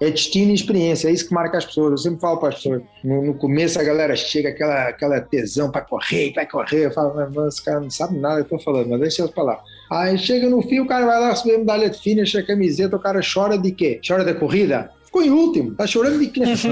É, 0.00 0.06
é 0.06 0.10
destino 0.10 0.50
e 0.50 0.54
experiência. 0.54 1.08
É 1.08 1.12
isso 1.12 1.26
que 1.26 1.32
marca 1.32 1.56
as 1.56 1.64
pessoas. 1.64 1.92
Eu 1.92 1.98
sempre 1.98 2.20
falo 2.20 2.38
para 2.38 2.50
as 2.50 2.56
pessoas. 2.56 2.82
No, 3.02 3.24
no, 3.24 3.34
começo 3.34 3.80
a 3.80 3.82
galera 3.82 4.14
chega 4.14 4.50
aquela, 4.50 4.88
aquela 4.88 5.20
tesão 5.20 5.70
para 5.70 5.80
correr, 5.80 6.32
vai 6.34 6.46
correr. 6.46 6.86
Eu 6.86 6.90
falo, 6.90 7.14
mas 7.14 7.54
esse 7.54 7.64
cara 7.64 7.80
não 7.80 7.90
sabe 7.90 8.18
nada 8.18 8.44
que 8.44 8.52
eu 8.52 8.58
estou 8.58 8.74
falando, 8.74 8.90
mas 8.90 9.00
deixa 9.00 9.22
eu 9.22 9.28
falar. 9.28 9.58
Aí 9.90 10.18
chega 10.18 10.50
no 10.50 10.60
fim, 10.60 10.80
o 10.80 10.86
cara 10.86 11.06
vai 11.06 11.18
lá 11.18 11.34
subir 11.34 11.56
medalha 11.56 11.88
de 11.88 11.98
finish, 11.98 12.36
a 12.36 12.42
camiseta, 12.42 12.94
o 12.96 13.00
cara 13.00 13.20
chora 13.22 13.56
de 13.56 13.72
quê? 13.72 13.98
Chora 14.06 14.22
da 14.22 14.34
corrida? 14.34 14.90
Ficou 15.18 15.22
em 15.22 15.30
último, 15.30 15.74
tá 15.74 15.86
chorando 15.86 16.18
de 16.18 16.28
quê? 16.28 16.42
Fica 16.56 16.70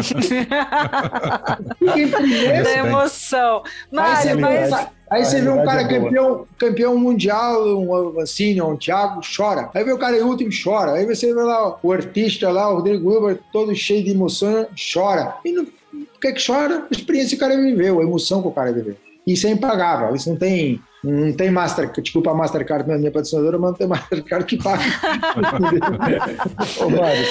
em 1.99 2.11
primeiro. 2.11 2.65
Da 2.65 2.79
emoção. 2.79 3.63
Mário, 3.91 4.41
mas... 4.41 4.71
Vê, 4.71 4.87
aí 5.11 5.25
você 5.25 5.41
vê 5.41 5.49
um 5.49 5.65
cara 5.65 5.83
é 5.83 5.89
campeão, 5.89 6.47
campeão 6.59 6.99
mundial, 6.99 7.67
um 7.67 8.13
Vancini, 8.13 8.63
um 8.63 8.77
Thiago, 8.77 9.21
chora. 9.37 9.71
Aí 9.75 9.85
vê 9.85 9.93
o 9.93 9.99
cara 9.99 10.17
em 10.17 10.23
último, 10.23 10.51
chora. 10.51 10.93
Aí 10.93 11.07
você 11.07 11.33
vê 11.33 11.43
lá 11.43 11.79
o 11.83 11.93
artista 11.93 12.51
lá, 12.51 12.71
o 12.71 12.77
Rodrigo 12.77 13.11
Wilber, 13.11 13.41
todo 13.53 13.75
cheio 13.75 14.05
de 14.05 14.11
emoção, 14.11 14.67
chora. 14.93 15.37
E 15.45 15.53
não, 15.53 15.65
por 15.65 16.21
que 16.21 16.33
que 16.33 16.47
chora? 16.47 16.87
A 16.91 16.95
experiência 16.95 17.31
que 17.31 17.45
o 17.45 17.49
cara 17.49 17.61
viveu, 17.61 18.01
a 18.01 18.03
emoção 18.03 18.43
que 18.43 18.49
o 18.49 18.53
cara 18.53 18.73
viveu. 18.73 18.97
Isso 19.27 19.47
é 19.47 19.51
impagável, 19.51 20.15
isso 20.15 20.29
não 20.29 20.37
tem 20.37 20.81
não 21.07 21.33
tem 21.33 21.51
Master, 21.51 21.91
desculpa 22.03 22.33
a 22.33 22.35
Mastercard, 22.35 22.89
minha 22.89 23.11
patrocinadora, 23.11 23.59
mas 23.59 23.71
não 23.71 23.77
tem 23.77 23.87
Mastercard 23.87 24.45
que 24.45 24.61
paga. 24.61 24.83
Ô, 26.85 26.91
Mário, 26.91 27.23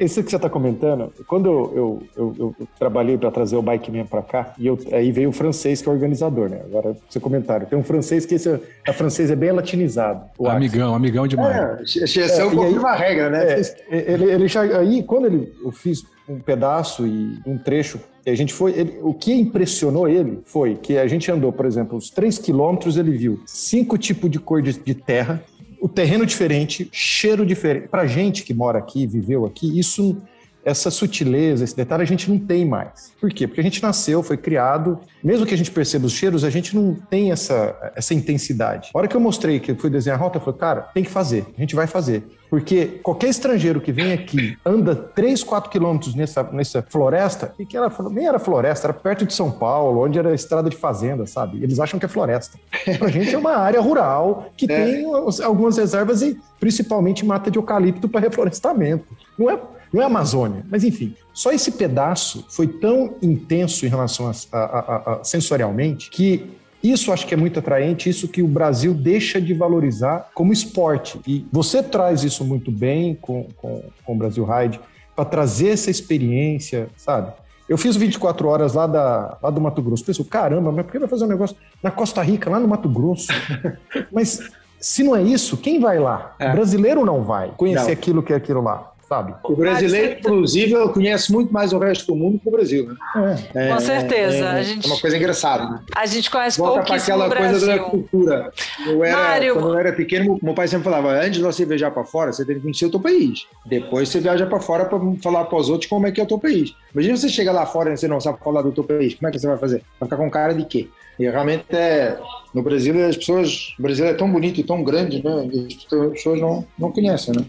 esse 0.00 0.22
que 0.22 0.30
você 0.30 0.36
está 0.36 0.50
comentando, 0.50 1.12
quando 1.26 1.48
eu, 1.48 1.72
eu, 1.74 2.02
eu, 2.16 2.54
eu 2.60 2.68
trabalhei 2.78 3.16
para 3.16 3.30
trazer 3.30 3.56
o 3.56 3.62
Bike 3.62 3.90
Man 3.90 4.04
para 4.04 4.22
cá, 4.22 4.52
e 4.58 4.66
eu, 4.66 4.78
aí 4.92 5.12
veio 5.12 5.28
o 5.28 5.32
francês 5.32 5.80
que 5.80 5.88
é 5.88 5.92
o 5.92 5.94
organizador, 5.94 6.48
né? 6.48 6.60
Agora, 6.64 6.96
seu 7.08 7.20
comentário. 7.20 7.68
Tem 7.68 7.78
um 7.78 7.84
francês 7.84 8.26
que 8.26 8.34
esse, 8.34 8.60
a 8.86 8.92
francês 8.92 9.30
é 9.30 9.36
bem 9.36 9.52
latinizado. 9.52 10.24
amigão, 10.48 10.88
Axel. 10.88 10.94
amigão 10.94 11.28
demais. 11.28 11.96
É, 11.96 12.04
exceção 12.04 12.50
é, 12.50 12.54
confirma 12.54 12.90
a 12.90 12.96
regra, 12.96 13.30
né? 13.30 13.60
É, 13.60 14.12
ele, 14.12 14.24
ele 14.24 14.48
já, 14.48 14.62
aí, 14.62 15.04
quando 15.04 15.26
ele, 15.26 15.52
eu 15.64 15.70
fiz 15.70 16.04
um 16.28 16.40
pedaço 16.40 17.06
e 17.06 17.38
um 17.46 17.56
trecho 17.56 18.00
e 18.26 18.30
a 18.30 18.34
gente 18.34 18.52
foi. 18.52 18.72
Ele, 18.72 18.98
o 19.02 19.12
que 19.12 19.32
impressionou 19.32 20.08
ele 20.08 20.38
foi 20.44 20.76
que 20.76 20.96
a 20.96 21.06
gente 21.06 21.30
andou, 21.30 21.52
por 21.52 21.66
exemplo, 21.66 21.96
uns 21.96 22.10
3 22.10 22.38
quilômetros, 22.38 22.96
ele 22.96 23.12
viu 23.12 23.42
cinco 23.46 23.98
tipos 23.98 24.30
de 24.30 24.38
cor 24.38 24.62
de, 24.62 24.72
de 24.72 24.94
terra, 24.94 25.44
o 25.80 25.88
terreno 25.88 26.24
diferente, 26.24 26.88
cheiro 26.90 27.44
diferente. 27.44 27.88
Para 27.88 28.06
gente 28.06 28.42
que 28.42 28.54
mora 28.54 28.78
aqui, 28.78 29.06
viveu 29.06 29.44
aqui, 29.44 29.78
isso 29.78 30.16
essa 30.64 30.90
sutileza, 30.90 31.62
esse 31.62 31.76
detalhe 31.76 32.02
a 32.02 32.06
gente 32.06 32.30
não 32.30 32.38
tem 32.38 32.64
mais. 32.64 33.12
Por 33.20 33.30
quê? 33.30 33.46
Porque 33.46 33.60
a 33.60 33.64
gente 33.64 33.82
nasceu, 33.82 34.22
foi 34.22 34.36
criado, 34.36 34.98
mesmo 35.22 35.44
que 35.44 35.52
a 35.52 35.58
gente 35.58 35.70
perceba 35.70 36.06
os 36.06 36.12
cheiros, 36.12 36.42
a 36.42 36.50
gente 36.50 36.74
não 36.74 36.94
tem 36.94 37.30
essa, 37.30 37.92
essa 37.94 38.14
intensidade. 38.14 38.90
A 38.94 38.98
hora 38.98 39.06
que 39.06 39.14
eu 39.14 39.20
mostrei 39.20 39.60
que 39.60 39.72
eu 39.72 39.76
fui 39.76 39.90
desenhar 39.90 40.18
a 40.18 40.22
rota, 40.22 40.38
eu 40.38 40.40
falei, 40.40 40.58
cara, 40.58 40.80
tem 40.94 41.04
que 41.04 41.10
fazer, 41.10 41.44
a 41.56 41.60
gente 41.60 41.74
vai 41.74 41.86
fazer. 41.86 42.24
Porque 42.54 43.00
qualquer 43.02 43.30
estrangeiro 43.30 43.80
que 43.80 43.90
vem 43.90 44.12
aqui, 44.12 44.56
anda 44.64 44.94
3, 44.94 45.42
4 45.42 45.68
quilômetros 45.68 46.14
nessa, 46.14 46.44
nessa 46.52 46.86
floresta, 46.88 47.52
e 47.58 47.66
que 47.66 47.76
era, 47.76 47.90
nem 48.12 48.28
era 48.28 48.38
floresta, 48.38 48.86
era 48.86 48.94
perto 48.94 49.26
de 49.26 49.34
São 49.34 49.50
Paulo, 49.50 50.04
onde 50.04 50.20
era 50.20 50.32
estrada 50.32 50.70
de 50.70 50.76
fazenda, 50.76 51.26
sabe? 51.26 51.60
Eles 51.60 51.80
acham 51.80 51.98
que 51.98 52.06
é 52.06 52.08
floresta. 52.08 52.56
Pra 52.96 53.08
gente 53.08 53.34
é 53.34 53.38
uma 53.38 53.56
área 53.56 53.80
rural 53.80 54.52
que 54.56 54.70
é. 54.70 54.84
tem 54.84 55.04
algumas 55.42 55.76
reservas 55.78 56.22
e 56.22 56.40
principalmente 56.60 57.26
mata 57.26 57.50
de 57.50 57.58
eucalipto 57.58 58.08
para 58.08 58.20
reflorestamento. 58.20 59.04
Não 59.36 59.50
é 59.50 59.58
não 59.92 60.02
é 60.02 60.06
Amazônia, 60.06 60.64
mas 60.68 60.82
enfim, 60.82 61.14
só 61.32 61.52
esse 61.52 61.72
pedaço 61.72 62.44
foi 62.48 62.66
tão 62.66 63.14
intenso 63.22 63.86
em 63.86 63.88
relação 63.88 64.28
a, 64.28 64.56
a, 64.56 64.58
a, 64.58 65.12
a 65.14 65.24
sensorialmente 65.24 66.10
que 66.10 66.50
isso 66.92 67.12
acho 67.12 67.26
que 67.26 67.32
é 67.32 67.36
muito 67.36 67.58
atraente, 67.58 68.10
isso 68.10 68.28
que 68.28 68.42
o 68.42 68.46
Brasil 68.46 68.92
deixa 68.92 69.40
de 69.40 69.54
valorizar 69.54 70.30
como 70.34 70.52
esporte. 70.52 71.18
E 71.26 71.46
você 71.50 71.82
traz 71.82 72.22
isso 72.22 72.44
muito 72.44 72.70
bem 72.70 73.14
com, 73.14 73.48
com, 73.56 73.82
com 74.04 74.12
o 74.12 74.16
Brasil 74.16 74.44
Ride, 74.44 74.78
para 75.16 75.24
trazer 75.24 75.68
essa 75.68 75.90
experiência, 75.90 76.88
sabe? 76.96 77.32
Eu 77.68 77.78
fiz 77.78 77.96
24 77.96 78.46
horas 78.46 78.74
lá, 78.74 78.86
da, 78.86 79.38
lá 79.42 79.48
do 79.48 79.60
Mato 79.60 79.80
Grosso. 79.80 80.04
Pensou, 80.04 80.24
caramba, 80.24 80.70
mas 80.70 80.84
por 80.84 80.92
que 80.92 80.98
vai 80.98 81.08
fazer 81.08 81.24
um 81.24 81.28
negócio 81.28 81.56
na 81.82 81.90
Costa 81.90 82.20
Rica, 82.20 82.50
lá 82.50 82.60
no 82.60 82.68
Mato 82.68 82.88
Grosso? 82.88 83.28
mas 84.12 84.40
se 84.78 85.02
não 85.02 85.16
é 85.16 85.22
isso, 85.22 85.56
quem 85.56 85.80
vai 85.80 85.98
lá? 85.98 86.34
É. 86.38 86.50
O 86.50 86.52
brasileiro 86.52 87.06
não 87.06 87.22
vai 87.22 87.52
conhecer 87.56 87.86
não. 87.86 87.92
aquilo 87.92 88.22
que 88.22 88.32
é 88.32 88.36
aquilo 88.36 88.60
lá 88.60 88.93
sabe? 89.14 89.34
O 89.44 89.54
brasileiro, 89.54 90.18
inclusive, 90.18 90.88
conhece 90.88 91.32
muito 91.32 91.52
mais 91.52 91.72
o 91.72 91.78
resto 91.78 92.06
do 92.06 92.16
mundo 92.16 92.38
que 92.38 92.48
o 92.48 92.50
Brasil, 92.50 92.86
né? 92.86 93.38
É. 93.54 93.68
Com 93.68 93.80
certeza. 93.80 94.36
É, 94.36 94.50
a 94.50 94.62
gente, 94.62 94.86
é 94.86 94.92
uma 94.92 95.00
coisa 95.00 95.16
engraçada. 95.16 95.64
Né? 95.64 95.80
A 95.94 96.06
gente 96.06 96.30
conhece 96.30 96.58
Volta 96.58 96.82
para 96.82 96.96
aquela 96.96 97.34
coisa 97.34 97.66
da 97.66 97.78
cultura. 97.78 98.52
Eu 98.86 99.04
era, 99.04 99.16
Mário... 99.16 99.54
Quando 99.54 99.68
eu 99.68 99.78
era 99.78 99.92
pequeno, 99.92 100.38
meu 100.42 100.54
pai 100.54 100.66
sempre 100.66 100.84
falava, 100.84 101.12
antes 101.12 101.34
de 101.34 101.42
você 101.42 101.64
viajar 101.64 101.90
para 101.90 102.04
fora, 102.04 102.32
você 102.32 102.44
tem 102.44 102.56
que 102.56 102.62
conhecer 102.62 102.86
o 102.86 102.90
teu 102.90 103.00
país. 103.00 103.46
Depois 103.64 104.08
você 104.08 104.20
viaja 104.20 104.46
para 104.46 104.60
fora 104.60 104.84
para 104.84 104.98
falar 105.22 105.44
para 105.44 105.58
os 105.58 105.68
outros 105.68 105.88
como 105.88 106.06
é 106.06 106.12
que 106.12 106.20
é 106.20 106.24
o 106.24 106.26
teu 106.26 106.38
país. 106.38 106.74
Imagina 106.92 107.16
você 107.16 107.28
chega 107.28 107.52
lá 107.52 107.66
fora 107.66 107.92
e 107.92 107.96
você 107.96 108.08
não 108.08 108.20
sabe 108.20 108.38
falar 108.42 108.62
do 108.62 108.72
teu 108.72 108.84
país. 108.84 109.14
Como 109.14 109.28
é 109.28 109.30
que 109.30 109.38
você 109.38 109.46
vai 109.46 109.58
fazer? 109.58 109.82
Vai 110.00 110.08
ficar 110.08 110.16
com 110.16 110.30
cara 110.30 110.52
de 110.52 110.64
quê? 110.64 110.88
E 111.18 111.28
realmente 111.30 111.64
é. 111.70 112.18
No 112.52 112.62
Brasil, 112.62 113.06
as 113.06 113.16
pessoas. 113.16 113.74
O 113.78 113.82
Brasil 113.82 114.04
é 114.06 114.14
tão 114.14 114.30
bonito 114.30 114.60
e 114.60 114.64
tão 114.64 114.82
grande, 114.82 115.22
né? 115.22 115.48
As 115.68 115.74
pessoas 116.12 116.40
não, 116.40 116.64
não 116.76 116.90
conhecem, 116.90 117.34
né? 117.36 117.44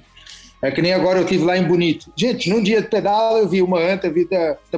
É 0.62 0.72
que 0.72 0.82
nem 0.82 0.94
agora 0.94 1.20
eu 1.20 1.26
tive 1.26 1.44
lá 1.44 1.58
em 1.58 1.64
Bonito. 1.64 2.12
Gente, 2.16 2.50
num 2.50 2.62
dia 2.62 2.82
de 2.82 2.88
pedal 2.88 3.38
eu 3.38 3.48
vi 3.48 3.62
uma 3.62 3.80
anta, 3.80 4.10
vi 4.10 4.28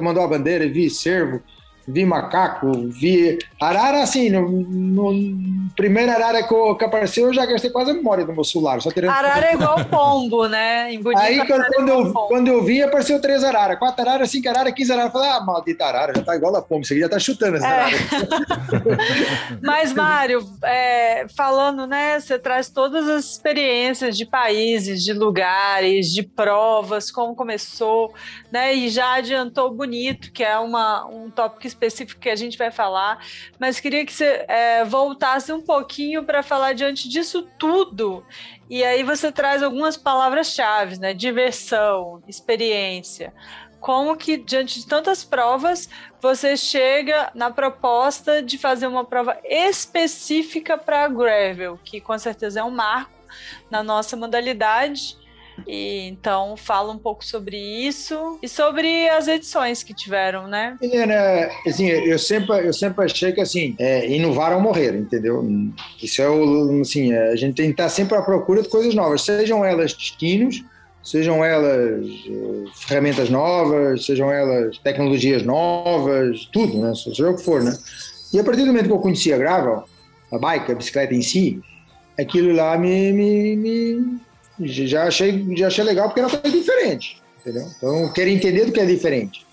mandou 0.00 0.22
a 0.22 0.28
bandeira, 0.28 0.68
vi 0.68 0.90
cervo, 0.90 1.40
vi 1.88 2.04
macaco, 2.04 2.70
vi 2.88 3.38
arara, 3.58 4.02
assim, 4.02 4.28
no, 4.28 4.46
no 4.46 5.70
primeiro 5.74 6.12
arara 6.12 6.42
que, 6.42 6.52
eu, 6.52 6.76
que 6.76 6.84
apareceu, 6.84 7.26
eu 7.26 7.32
já 7.32 7.46
gastei 7.46 7.70
quase 7.70 7.92
a 7.92 7.94
memória 7.94 8.26
do 8.26 8.32
meu 8.34 8.44
celular. 8.44 8.80
Só 8.82 8.90
arara 9.08 9.46
é 9.46 9.54
igual 9.54 9.82
pombo, 9.86 10.46
né? 10.46 10.92
Em 10.92 11.00
Aí 11.16 11.46
quando, 11.46 11.66
quando, 11.66 11.88
eu, 11.88 12.12
quando 12.12 12.48
eu 12.48 12.64
vi, 12.64 12.82
apareceu 12.82 13.18
três 13.20 13.42
arara, 13.42 13.76
quatro 13.76 14.02
arara, 14.02 14.26
cinco 14.26 14.48
arara, 14.48 14.70
quinze 14.70 14.92
arara. 14.92 15.08
Eu 15.08 15.12
falei, 15.12 15.30
ah, 15.30 15.40
maldita 15.40 15.86
arara, 15.86 16.12
já 16.14 16.22
tá 16.22 16.36
igual 16.36 16.54
a 16.56 16.60
pombo, 16.60 16.84
você 16.84 16.98
já 16.98 17.08
tá 17.08 17.18
chutando 17.18 17.56
essa 17.56 17.66
é. 17.66 17.70
arara. 17.70 17.96
Mas, 19.64 19.92
Mário, 19.94 20.46
é, 20.62 21.26
falando, 21.34 21.86
né, 21.86 22.20
você 22.20 22.38
traz 22.38 22.68
todas 22.68 23.08
as 23.08 23.24
experiências 23.24 24.16
de 24.16 24.26
países, 24.26 25.02
de 25.02 25.14
lugares, 25.14 26.12
de 26.12 26.22
provas, 26.22 27.10
como 27.10 27.34
começou, 27.34 28.12
né, 28.52 28.74
e 28.74 28.90
já 28.90 29.14
adiantou 29.14 29.72
bonito, 29.72 30.30
que 30.32 30.44
é 30.44 30.58
uma, 30.58 31.06
um 31.06 31.30
tópico 31.30 31.66
específico 31.78 32.20
que 32.20 32.28
a 32.28 32.36
gente 32.36 32.58
vai 32.58 32.70
falar, 32.70 33.24
mas 33.58 33.78
queria 33.78 34.04
que 34.04 34.12
você 34.12 34.44
é, 34.48 34.84
voltasse 34.84 35.52
um 35.52 35.60
pouquinho 35.60 36.24
para 36.24 36.42
falar 36.42 36.72
diante 36.72 37.08
disso 37.08 37.48
tudo. 37.58 38.24
E 38.68 38.84
aí 38.84 39.02
você 39.02 39.30
traz 39.30 39.62
algumas 39.62 39.96
palavras-chave, 39.96 40.98
né? 40.98 41.14
Diversão, 41.14 42.22
experiência. 42.26 43.32
Como 43.80 44.16
que, 44.16 44.36
diante 44.36 44.80
de 44.80 44.86
tantas 44.86 45.22
provas, 45.22 45.88
você 46.20 46.56
chega 46.56 47.30
na 47.32 47.48
proposta 47.48 48.42
de 48.42 48.58
fazer 48.58 48.88
uma 48.88 49.04
prova 49.04 49.38
específica 49.44 50.76
para 50.76 51.04
a 51.04 51.08
Gravel, 51.08 51.78
que 51.84 52.00
com 52.00 52.18
certeza 52.18 52.58
é 52.58 52.64
um 52.64 52.72
marco 52.72 53.12
na 53.70 53.82
nossa 53.82 54.16
modalidade 54.16 55.16
e 55.66 56.08
então 56.08 56.56
fala 56.56 56.92
um 56.92 56.98
pouco 56.98 57.24
sobre 57.24 57.56
isso 57.56 58.38
e 58.42 58.48
sobre 58.48 59.08
as 59.08 59.28
edições 59.28 59.82
que 59.82 59.94
tiveram, 59.94 60.46
né? 60.46 60.76
Helena, 60.80 61.14
assim, 61.66 61.88
eu 61.88 62.18
sempre, 62.18 62.66
eu 62.66 62.72
sempre 62.72 63.04
achei 63.04 63.32
que 63.32 63.40
assim, 63.40 63.74
é, 63.78 64.08
inovar 64.08 64.52
ou 64.52 64.60
morrer, 64.60 64.94
entendeu? 64.94 65.44
Isso 66.02 66.22
é 66.22 66.28
o, 66.28 66.80
assim, 66.80 67.12
a 67.12 67.36
gente 67.36 67.54
tem 67.54 67.66
que 67.66 67.72
estar 67.72 67.88
sempre 67.88 68.16
à 68.16 68.22
procura 68.22 68.62
de 68.62 68.68
coisas 68.68 68.94
novas, 68.94 69.22
sejam 69.22 69.64
elas 69.64 69.94
destinos, 69.94 70.62
sejam 71.02 71.44
elas 71.44 72.04
uh, 72.04 72.70
ferramentas 72.74 73.30
novas, 73.30 74.04
sejam 74.04 74.30
elas 74.30 74.78
tecnologias 74.78 75.42
novas, 75.42 76.46
tudo, 76.52 76.78
né? 76.80 76.94
Seja 76.94 77.30
o 77.30 77.36
que 77.36 77.42
for, 77.42 77.62
né? 77.62 77.76
E 78.32 78.38
a 78.38 78.44
partir 78.44 78.60
do 78.60 78.66
momento 78.68 78.86
que 78.86 78.92
eu 78.92 78.98
conheci 78.98 79.32
a 79.32 79.38
gravel, 79.38 79.84
a 80.30 80.38
bike, 80.38 80.72
a 80.72 80.74
bicicleta 80.74 81.14
em 81.14 81.22
si, 81.22 81.60
aquilo 82.18 82.52
lá 82.52 82.76
me, 82.76 83.12
me, 83.12 83.56
me 83.56 84.20
já 84.60 85.04
achei, 85.04 85.46
já 85.56 85.68
achei 85.68 85.84
legal 85.84 86.08
porque 86.08 86.20
era 86.20 86.30
coisa 86.30 86.56
diferente, 86.56 87.20
entendeu? 87.40 87.66
Então, 87.76 88.02
eu 88.02 88.12
queria 88.12 88.34
entender 88.34 88.64
do 88.64 88.72
que 88.72 88.80
é 88.80 88.86
diferente. 88.86 89.46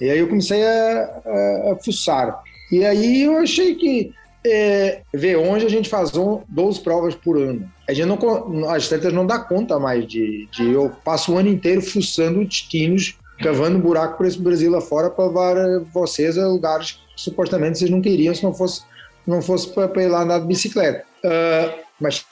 E 0.00 0.10
aí 0.10 0.18
eu 0.18 0.28
comecei 0.28 0.64
a, 0.64 1.22
a, 1.24 1.72
a 1.72 1.76
fuçar. 1.84 2.42
E 2.70 2.84
aí 2.84 3.22
eu 3.22 3.38
achei 3.38 3.74
que 3.74 4.12
é, 4.46 5.00
ver 5.12 5.36
onde 5.36 5.66
a 5.66 5.68
gente 5.68 5.88
faz 5.88 6.14
um, 6.16 6.40
12 6.48 6.80
provas 6.80 7.14
por 7.14 7.36
ano. 7.36 7.68
A 7.88 7.92
gente 7.92 8.06
não, 8.06 8.70
as 8.70 8.86
atletas 8.86 9.12
não 9.12 9.26
dá 9.26 9.38
conta 9.38 9.78
mais 9.78 10.06
de, 10.06 10.48
de 10.52 10.72
eu 10.72 10.90
passo 11.04 11.32
o 11.32 11.38
ano 11.38 11.48
inteiro 11.48 11.82
fuçando 11.82 12.44
destinos, 12.44 13.18
cavando 13.40 13.78
buraco 13.78 14.16
por 14.16 14.26
esse 14.26 14.38
Brasil 14.38 14.70
lá 14.70 14.80
fora 14.80 15.10
para 15.10 15.80
vocês 15.92 16.38
a 16.38 16.46
lugares 16.46 16.92
que 16.92 17.22
supostamente 17.22 17.78
vocês 17.78 17.90
não 17.90 18.00
queriam 18.00 18.34
se 18.34 18.42
não 18.42 18.54
fosse 18.54 18.82
não 19.26 19.42
fosse 19.42 19.68
para 19.68 20.02
ir 20.02 20.08
lá 20.08 20.22
andar 20.22 20.38
de 20.40 20.46
bicicleta. 20.46 21.04
Uh, 21.22 21.84
mas 22.00 22.24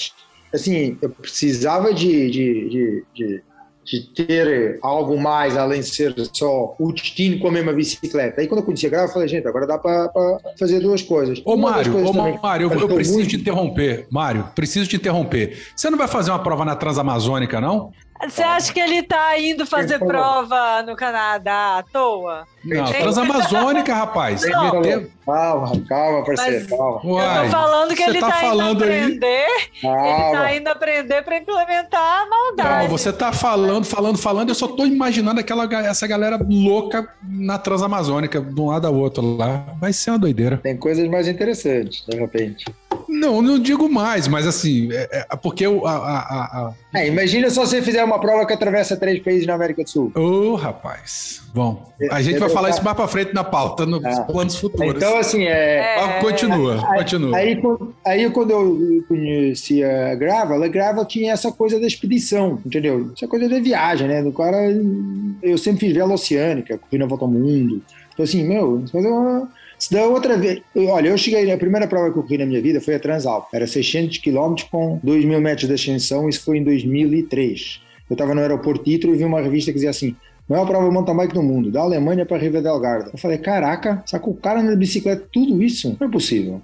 assim, 0.53 0.97
eu 1.01 1.11
precisava 1.11 1.93
de, 1.93 2.31
de, 2.31 2.69
de, 2.69 3.05
de 3.15 3.43
de 3.87 4.01
ter 4.01 4.79
algo 4.83 5.17
mais 5.17 5.57
além 5.57 5.81
de 5.81 5.87
ser 5.87 6.13
só 6.33 6.75
o 6.77 6.93
destino 6.93 7.39
com 7.39 7.47
a 7.47 7.53
mesma 7.53 7.73
bicicleta. 7.73 8.41
Aí 8.41 8.49
quando 8.49 8.61
eu 8.61 8.65
conheci 8.65 8.87
a 8.87 8.91
grava, 8.91 9.07
eu 9.07 9.13
falei, 9.13 9.29
gente, 9.29 9.47
agora 9.47 9.65
dá 9.65 9.79
para 9.79 10.11
fazer 10.59 10.81
duas 10.81 11.03
coisas. 11.03 11.41
Ô, 11.45 11.57
Mário, 11.57 12.05
ô, 12.05 12.13
também, 12.13 12.39
Mário, 12.43 12.73
eu, 12.73 12.81
eu 12.81 12.89
preciso 12.89 13.19
muito... 13.19 13.31
te 13.31 13.37
interromper. 13.37 14.09
Mário, 14.11 14.45
preciso 14.57 14.91
te 14.91 14.97
interromper. 14.97 15.57
Você 15.75 15.89
não 15.89 15.97
vai 15.97 16.09
fazer 16.09 16.33
uma 16.33 16.43
prova 16.43 16.65
na 16.65 16.75
Transamazônica, 16.75 17.61
não? 17.61 17.93
Você 18.23 18.43
acha 18.43 18.73
que 18.73 18.81
ele 18.81 19.03
tá 19.03 19.39
indo 19.39 19.67
fazer 19.67 19.99
prova 19.99 20.83
no 20.83 20.97
Canadá 20.97 21.79
à 21.79 21.83
toa? 21.83 22.47
Não, 22.65 22.85
Transamazônica, 22.85 23.95
rapaz. 23.95 24.43
Não. 24.43 24.73
Calma, 25.25 25.73
calma, 25.89 26.25
parceiro, 26.25 26.67
Mas 26.69 26.79
calma. 26.79 27.01
Uai, 27.05 27.39
eu 27.39 27.45
tô 27.45 27.51
falando 27.51 27.95
que 27.95 28.03
ele 28.03 28.21
tá, 28.21 28.31
tá 28.31 28.47
indo 28.47 28.63
aprender. 28.63 29.47
Aí? 29.85 30.23
Ele 30.23 30.33
tá 30.33 30.55
indo 30.55 30.69
aprender 30.69 31.23
para 31.23 31.39
implementar 31.39 32.23
a 32.23 32.27
maldade. 32.29 32.83
Não, 32.85 32.89
você 32.89 33.13
tá 33.13 33.33
falando, 33.33 33.85
falando, 33.85 34.19
falando. 34.19 34.49
Eu 34.49 34.55
só 34.55 34.69
tô 34.69 34.87
imaginando 34.87 35.41
aquela, 35.41 35.65
essa 35.85 36.07
galera 36.07 36.39
louca 36.49 37.09
na 37.23 37.59
Transamazônica, 37.59 38.41
de 38.41 38.61
um 38.61 38.67
lado 38.67 38.87
ao 38.87 38.95
outro 38.95 39.37
lá. 39.37 39.65
Vai 39.81 39.93
ser 39.93 40.11
uma 40.11 40.19
doideira. 40.19 40.59
Tem 40.59 40.77
coisas 40.77 41.09
mais 41.09 41.27
interessantes, 41.29 42.05
de 42.09 42.17
repente. 42.17 42.65
Não, 43.17 43.41
não 43.41 43.59
digo 43.59 43.89
mais, 43.89 44.29
mas 44.29 44.47
assim, 44.47 44.93
é, 44.93 45.27
é 45.31 45.37
porque 45.37 45.67
o. 45.67 45.87
A, 45.87 45.93
a, 45.93 46.19
a... 46.19 46.75
É, 46.95 47.09
imagina 47.09 47.49
se 47.49 47.57
você 47.57 47.81
fizer 47.81 48.05
uma 48.05 48.21
prova 48.21 48.47
que 48.47 48.53
atravessa 48.53 48.97
três 48.97 49.23
países 49.23 49.47
na 49.47 49.55
América 49.55 49.83
do 49.83 49.89
Sul. 49.89 50.13
Ô, 50.15 50.21
oh, 50.21 50.55
rapaz. 50.55 51.43
Bom, 51.55 51.91
a 52.11 52.21
gente 52.21 52.39
vai 52.39 52.51
falar 52.51 52.69
isso 52.69 52.85
mais 52.85 52.95
para 52.95 53.09
frente 53.09 53.33
na 53.33 53.43
pauta, 53.43 53.87
nos 53.87 54.05
ah. 54.05 54.25
planos 54.25 54.57
futuros. 54.59 54.95
Então, 54.95 55.17
assim, 55.17 55.45
é. 55.45 55.97
é... 55.99 56.21
Continua, 56.21 56.75
aí, 56.91 56.99
continua. 56.99 57.37
Aí, 57.37 57.63
aí, 58.05 58.31
quando 58.31 58.51
eu 58.51 59.05
conheci 59.09 59.83
a 59.83 60.15
Grava, 60.15 60.63
a 60.63 60.69
Grava 60.69 61.03
tinha 61.07 61.33
essa 61.33 61.51
coisa 61.51 61.81
da 61.81 61.87
expedição, 61.87 62.61
entendeu? 62.67 63.11
Essa 63.17 63.27
coisa 63.27 63.49
da 63.49 63.59
viagem, 63.59 64.07
né? 64.07 64.23
Do 64.23 64.33
cara. 64.33 64.59
Eu 65.43 65.57
sempre 65.57 65.87
fiz 65.87 65.95
vela 65.95 66.13
oceânica, 66.13 66.77
corri 66.77 66.99
na 66.99 67.07
volta 67.07 67.25
ao 67.25 67.31
mundo. 67.31 67.81
Então, 68.13 68.25
assim, 68.25 68.47
meu, 68.47 68.85
fazer 68.93 69.09
uma 69.09 69.49
se 69.79 69.93
da 69.93 70.07
outra 70.07 70.37
vez, 70.37 70.63
olha, 70.75 71.09
eu 71.09 71.19
cheguei, 71.19 71.51
a 71.53 71.59
primeira 71.59 71.87
prova 71.87 72.11
que 72.11 72.19
eu 72.19 72.23
corri 72.23 72.39
na 72.39 72.47
minha 72.47 72.61
vida 72.63 72.81
foi 72.81 72.95
a 72.95 72.99
Transalp. 72.99 73.49
Era 73.53 73.67
600 73.67 74.19
quilômetros 74.19 74.69
com 74.71 74.99
2 75.03 75.25
mil 75.25 75.41
metros 75.41 75.69
de 75.69 75.75
ascensão, 75.75 76.29
isso 76.29 76.45
foi 76.45 76.59
em 76.59 76.65
2003. 76.65 77.81
Eu 78.09 78.15
estava 78.15 78.35
no 78.35 78.41
aeroporto 78.41 78.85
Titro 78.85 79.15
e 79.15 79.19
vi 79.19 79.25
uma 79.25 79.41
revista 79.41 79.71
que 79.71 79.75
dizia 79.75 79.91
assim: 79.91 80.17
maior 80.49 80.67
prova 80.67 80.91
mountain 80.91 81.17
bike 81.17 81.35
do 81.35 81.43
mundo, 81.43 81.71
da 81.71 81.81
Alemanha 81.81 82.25
para 82.25 82.39
Riva 82.39 82.63
del. 82.63 82.81
Eu 83.13 83.19
falei, 83.19 83.39
caraca, 83.39 84.03
sacou 84.07 84.33
o 84.33 84.37
cara 84.37 84.63
na 84.63 84.75
bicicleta, 84.77 85.27
tudo 85.31 85.63
isso? 85.63 85.97
Não 86.01 86.07
é 86.07 86.11
possível. 86.11 86.63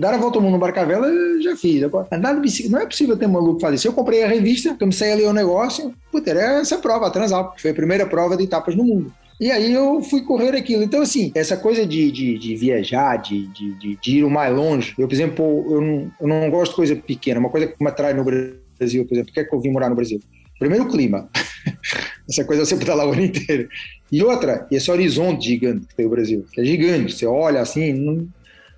Dar 0.00 0.14
a 0.14 0.16
volta 0.16 0.38
ao 0.38 0.42
mundo 0.42 0.54
no 0.54 0.58
Barcavela, 0.58 1.08
já 1.40 1.56
fiz. 1.56 1.82
Andar 2.10 2.34
de 2.34 2.40
bicicleta, 2.40 2.76
não 2.76 2.82
é 2.82 2.86
possível 2.86 3.16
ter 3.16 3.26
maluco 3.26 3.60
fazer 3.60 3.76
isso. 3.76 3.86
Eu 3.86 3.92
comprei 3.92 4.24
a 4.24 4.28
revista, 4.28 4.74
comecei 4.78 5.12
a 5.12 5.16
ler 5.16 5.28
o 5.28 5.32
negócio, 5.32 5.94
puta, 6.10 6.30
era 6.30 6.60
essa 6.60 6.78
prova, 6.78 7.06
a 7.06 7.10
Transalp, 7.10 7.54
que 7.54 7.62
foi 7.62 7.70
a 7.70 7.74
primeira 7.74 8.06
prova 8.06 8.36
de 8.36 8.44
etapas 8.44 8.74
no 8.74 8.82
mundo. 8.82 9.12
E 9.40 9.50
aí 9.50 9.72
eu 9.72 10.00
fui 10.02 10.22
correr 10.22 10.56
aquilo. 10.56 10.82
Então, 10.82 11.02
assim, 11.02 11.32
essa 11.34 11.56
coisa 11.56 11.84
de, 11.86 12.10
de, 12.10 12.38
de 12.38 12.56
viajar, 12.56 13.16
de, 13.16 13.46
de, 13.48 13.96
de, 13.96 14.18
ir 14.18 14.24
o 14.24 14.30
mais 14.30 14.54
longe, 14.54 14.94
eu, 14.96 15.08
por 15.08 15.14
exemplo, 15.14 15.66
eu 15.70 15.80
não, 15.80 16.12
eu 16.20 16.28
não 16.28 16.50
gosto 16.50 16.70
de 16.70 16.76
coisa 16.76 16.96
pequena. 16.96 17.40
Uma 17.40 17.50
coisa 17.50 17.66
que 17.66 17.82
me 17.82 17.88
atrai 17.88 18.14
no 18.14 18.24
Brasil, 18.24 19.04
por 19.04 19.14
exemplo, 19.14 19.26
por 19.26 19.34
que, 19.34 19.40
é 19.40 19.44
que 19.44 19.54
eu 19.54 19.60
vim 19.60 19.70
morar 19.70 19.88
no 19.88 19.96
Brasil? 19.96 20.20
Primeiro, 20.58 20.84
o 20.84 20.88
clima. 20.88 21.28
essa 22.28 22.44
coisa 22.44 22.64
você 22.64 22.76
tá 22.78 22.94
lá 22.94 23.06
o 23.06 23.12
ano 23.12 23.24
inteiro. 23.24 23.68
E 24.10 24.22
outra, 24.22 24.66
esse 24.70 24.90
horizonte 24.90 25.46
gigante 25.46 25.86
que 25.86 25.94
tem 25.96 26.06
o 26.06 26.10
Brasil, 26.10 26.44
que 26.52 26.60
é 26.60 26.64
gigante. 26.64 27.14
Você 27.14 27.26
olha 27.26 27.60
assim, 27.60 27.92
não... 27.92 28.28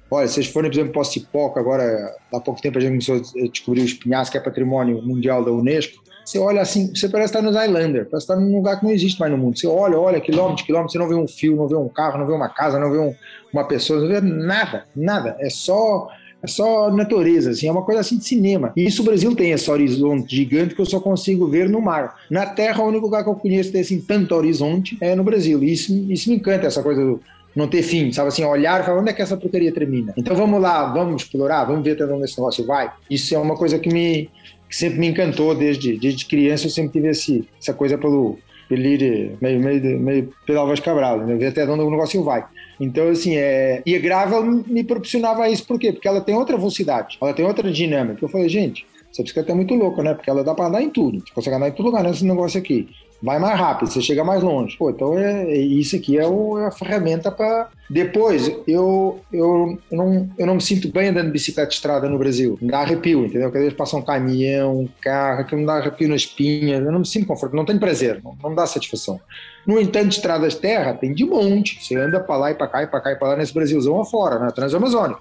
Olha, 0.09 0.29
vocês 0.29 0.47
forem, 0.47 0.71
por 0.71 0.77
exemplo, 0.77 0.93
para 0.93 1.03
o 1.03 1.05
Cipoca, 1.05 1.59
agora, 1.59 2.15
há 2.33 2.41
pouco 2.41 2.63
tempo 2.63 2.79
a 2.79 2.81
gente 2.81 3.07
começou 3.07 3.17
a 3.17 3.49
descobrir 3.49 3.83
os 3.83 3.93
pinhais, 3.93 4.31
que 4.31 4.39
é 4.39 4.41
patrimônio 4.41 5.03
mundial 5.03 5.45
da 5.45 5.51
Unesco. 5.51 6.01
Você 6.27 6.41
olha 6.41 6.61
assim, 6.61 6.93
você 6.93 7.09
parece 7.09 7.29
estar 7.29 7.41
nos 7.41 7.55
Highlander, 7.55 8.09
parece 8.11 8.25
estar 8.25 8.35
num 8.35 8.57
lugar 8.57 8.81
que 8.81 8.85
não 8.85 8.91
existe 8.91 9.21
mais 9.21 9.31
no 9.31 9.39
mundo. 9.39 9.57
Você 9.57 9.69
olha, 9.69 9.97
olha, 9.97 10.21
quilômetro, 10.21 10.65
quilômetro, 10.65 10.93
você 10.93 10.99
não 10.99 11.09
vê 11.09 11.15
um 11.15 11.29
fio, 11.29 11.55
não 11.55 11.69
vê 11.69 11.77
um 11.77 11.89
carro, 11.89 12.19
não 12.19 12.27
vê 12.27 12.33
uma 12.33 12.49
casa, 12.49 12.81
não 12.81 12.91
vê 12.91 12.99
um, 12.99 13.15
uma 13.53 13.63
pessoa, 13.63 14.01
não 14.01 14.09
vê 14.09 14.21
nada, 14.21 14.85
nada. 14.95 15.37
É 15.39 15.49
só 15.49 16.09
é 16.43 16.47
só 16.47 16.91
natureza, 16.91 17.51
assim, 17.51 17.67
é 17.67 17.73
uma 17.73 17.83
coisa 17.83 18.01
assim 18.01 18.19
de 18.19 18.25
cinema. 18.25 18.73
E 18.77 18.85
isso 18.85 19.03
o 19.03 19.05
Brasil 19.05 19.35
tem 19.35 19.53
esse 19.53 19.71
horizonte 19.71 20.37
gigante 20.37 20.75
que 20.75 20.81
eu 20.81 20.87
só 20.87 21.01
consigo 21.01 21.47
ver 21.47 21.69
no 21.69 21.81
mar. 21.81 22.17
Na 22.29 22.45
Terra, 22.45 22.83
o 22.83 22.89
único 22.89 23.07
lugar 23.07 23.23
que 23.23 23.31
eu 23.31 23.35
conheço 23.35 23.73
tem 23.73 23.81
assim 23.81 24.01
tanto 24.01 24.35
horizonte 24.35 24.99
é 25.01 25.15
no 25.15 25.25
Brasil. 25.25 25.63
E 25.63 25.73
isso, 25.73 25.93
isso 26.11 26.29
me 26.29 26.37
encanta, 26.37 26.67
essa 26.67 26.83
coisa 26.83 27.01
do 27.01 27.21
não 27.57 27.67
ter 27.67 27.83
fim, 27.83 28.13
sabe 28.13 28.29
assim, 28.29 28.45
olhar 28.45 28.83
e 28.83 28.85
falar 28.85 29.01
onde 29.01 29.11
é 29.11 29.13
que 29.15 29.23
essa 29.23 29.35
porcaria 29.35 29.73
termina. 29.73 30.13
Então 30.15 30.37
vamos 30.37 30.61
lá, 30.61 30.93
vamos 30.93 31.23
explorar, 31.23 31.65
vamos 31.65 31.83
ver 31.83 31.93
até 31.93 32.05
onde 32.05 32.25
esse 32.25 32.37
negócio 32.37 32.67
vai. 32.67 32.93
Isso 33.09 33.35
é 33.35 33.39
uma 33.39 33.57
coisa 33.57 33.79
que 33.79 33.89
me, 33.89 34.29
que 34.69 34.77
sempre 34.77 34.99
me 34.99 35.09
encantou 35.09 35.55
desde, 35.55 35.97
desde 35.99 36.27
criança. 36.27 36.67
Eu 36.67 36.71
sempre 36.71 36.93
tive 36.93 37.09
esse, 37.09 37.49
essa 37.61 37.73
coisa 37.73 37.97
pelo, 37.97 38.39
pelo 38.69 38.83
meio, 38.83 39.61
meio, 39.61 40.01
meio 40.01 40.33
pela 40.47 40.65
voz 40.65 40.81
Cabral, 40.81 41.19
né? 41.19 41.47
até 41.47 41.65
onde 41.65 41.83
o 41.83 41.91
negócio 41.91 42.23
vai. 42.23 42.45
Então, 42.79 43.09
assim, 43.09 43.37
é... 43.37 43.83
e 43.87 43.95
a 43.95 43.99
Gravel 43.99 44.43
me 44.45 44.85
proporcionava 44.85 45.49
isso, 45.49 45.67
por 45.67 45.79
quê? 45.79 45.93
Porque 45.93 46.09
ela 46.09 46.21
tem 46.21 46.35
outra 46.35 46.57
velocidade, 46.57 47.17
ela 47.21 47.33
tem 47.33 47.45
outra 47.45 47.71
dinâmica. 47.71 48.23
Eu 48.23 48.29
falei, 48.29 48.49
gente, 48.49 48.87
essa 49.11 49.23
bicicleta 49.23 49.53
é 49.53 49.55
muito 49.55 49.75
louca, 49.75 50.03
né? 50.03 50.13
Porque 50.13 50.29
ela 50.29 50.45
dá 50.45 50.55
para 50.55 50.67
andar 50.67 50.83
em 50.83 50.91
tudo. 50.91 51.21
Você 51.21 51.33
consegue 51.33 51.57
andar 51.57 51.69
em 51.69 51.73
todo 51.73 51.87
lugar 51.87 52.03
nesse 52.05 52.25
negócio 52.25 52.61
aqui 52.61 52.89
vai 53.23 53.39
mais 53.39 53.59
rápido, 53.59 53.91
você 53.91 54.01
chega 54.01 54.25
mais 54.25 54.43
longe. 54.43 54.77
Pô, 54.77 54.91
então 54.91 55.19
é, 55.19 55.45
é 55.45 55.57
isso 55.57 55.97
aqui 55.97 56.19
é, 56.19 56.27
o, 56.27 56.59
é 56.59 56.67
a 56.67 56.71
ferramenta 56.71 57.31
para. 57.31 57.69
Depois, 57.89 58.49
eu, 58.67 59.21
eu, 59.33 59.79
eu, 59.91 59.97
não, 59.97 60.31
eu 60.37 60.47
não 60.47 60.57
me 60.57 60.61
sinto 60.61 60.91
bem 60.91 61.09
andando 61.09 61.27
de 61.27 61.33
bicicleta 61.33 61.69
de 61.69 61.75
estrada 61.77 62.09
no 62.09 62.19
Brasil. 62.19 62.59
Me 62.61 62.69
dá 62.69 62.81
arrepio, 62.81 63.25
entendeu? 63.25 63.51
Cada 63.51 63.63
vez 63.63 63.75
passa 63.75 63.97
um 63.97 64.03
caminhão, 64.03 64.81
um 64.81 64.89
carro, 65.01 65.45
que 65.45 65.55
me 65.55 65.65
dá 65.65 65.75
arrepio 65.75 66.09
na 66.09 66.17
espinha. 66.17 66.77
Eu 66.77 66.93
não 66.93 67.01
me 67.01 67.07
sinto 67.07 67.27
confortável, 67.27 67.59
não 67.59 67.65
tenho 67.65 67.79
prazer, 67.79 68.21
não, 68.25 68.37
não 68.43 68.55
dá 68.55 68.67
satisfação. 68.67 69.21
No 69.67 69.81
entanto, 69.81 70.13
estradas 70.13 70.55
de 70.55 70.61
terra 70.61 70.95
tem 70.95 71.13
de 71.13 71.25
monte. 71.25 71.83
Você 71.83 71.97
anda 71.97 72.21
para 72.21 72.37
lá 72.37 72.51
e 72.51 72.55
para 72.55 72.69
cá 72.69 72.83
e 72.83 72.87
para 72.87 73.01
cá 73.01 73.13
e 73.13 73.17
para 73.17 73.29
lá 73.29 73.37
nesse 73.37 73.55
Brasilzão 73.55 74.01
afora, 74.01 74.39
na 74.39 74.51
Transamazônica. 74.51 75.21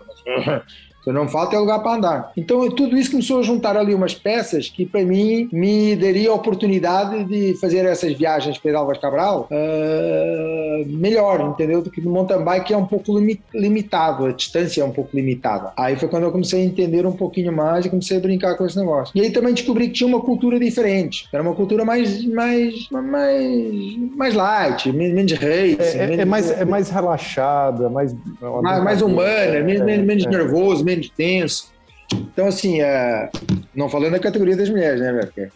Você 1.05 1.11
não 1.11 1.27
falta 1.27 1.55
é 1.55 1.59
lugar 1.59 1.83
para 1.83 1.95
andar. 1.95 2.31
Então, 2.35 2.65
é 2.65 2.71
tudo 2.71 2.97
isso 2.97 3.11
começou 3.11 3.39
a 3.39 3.43
juntar 3.43 3.77
ali 3.77 3.93
umas 3.93 4.15
peças 4.15 4.69
que, 4.69 4.87
para 4.87 5.03
mim, 5.05 5.47
me 5.51 5.95
daria 5.95 6.31
a 6.31 6.33
oportunidade 6.33 7.23
de 7.25 7.53
fazer 7.61 7.85
essas 7.85 8.13
viagens 8.13 8.57
para 8.57 8.77
Alvas 8.77 8.97
Cabral 8.97 9.47
uh, 9.51 10.85
melhor, 10.87 11.41
entendeu? 11.41 11.83
Do 11.83 11.91
que 11.91 12.01
no 12.01 12.11
mountain 12.11 12.43
bike 12.43 12.73
é 12.73 12.77
um 12.77 12.87
pouco 12.87 13.13
limitado, 13.53 14.25
a 14.25 14.31
distância 14.31 14.81
é 14.81 14.85
um 14.85 14.91
pouco 14.91 15.15
limitada. 15.15 15.71
Aí 15.77 15.95
foi 15.95 16.09
quando 16.09 16.23
eu 16.23 16.31
comecei 16.31 16.61
a 16.61 16.65
entender 16.65 17.05
um 17.05 17.11
pouquinho 17.11 17.53
mais 17.53 17.85
e 17.85 17.89
comecei 17.89 18.17
a 18.17 18.19
brincar 18.19 18.55
com 18.57 18.65
esse 18.65 18.77
negócio. 18.77 19.15
E 19.15 19.21
aí 19.21 19.29
também 19.29 19.53
descobri 19.53 19.87
que 19.87 19.93
tinha 19.93 20.07
uma 20.07 20.21
cultura 20.21 20.59
diferente. 20.59 21.27
Era 21.31 21.43
uma 21.43 21.53
cultura 21.53 21.85
mais, 21.85 22.25
mais, 22.25 22.89
mais, 22.89 23.97
mais 24.15 24.33
light, 24.33 24.91
menos 24.91 25.33
race. 25.33 25.77
É, 25.79 25.97
é, 25.97 26.07
menos, 26.07 26.19
é, 26.19 26.25
mais, 26.25 26.51
é 26.51 26.65
mais 26.65 26.89
relaxada, 26.89 27.89
mais... 27.89 28.15
Mais, 28.41 28.83
mais 28.83 29.01
humana, 29.01 29.59
menos, 29.61 29.81
é, 29.87 29.97
menos 29.97 30.25
é. 30.25 30.29
nervoso, 30.29 30.83
menos 30.83 30.94
menos 30.95 31.09
tenso. 31.09 31.73
Então, 32.13 32.47
assim, 32.47 32.81
é... 32.81 33.29
não 33.75 33.89
falando 33.89 34.11
da 34.11 34.19
categoria 34.19 34.55
das 34.55 34.69
mulheres, 34.69 34.99
né, 34.99 35.11
velho? 35.11 35.27
Porque... 35.27 35.49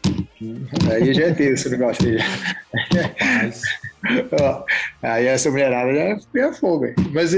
Aí 0.91 1.13
já 1.13 1.25
é 1.25 1.33
tenso 1.33 1.67
o 1.67 1.71
negócio. 1.71 2.05
Aí, 2.07 3.49
aí 5.03 5.25
essa 5.27 5.51
mulherada 5.51 5.93
já 5.93 6.47
é 6.47 6.53
fogo. 6.53 6.85
Mas, 7.13 7.35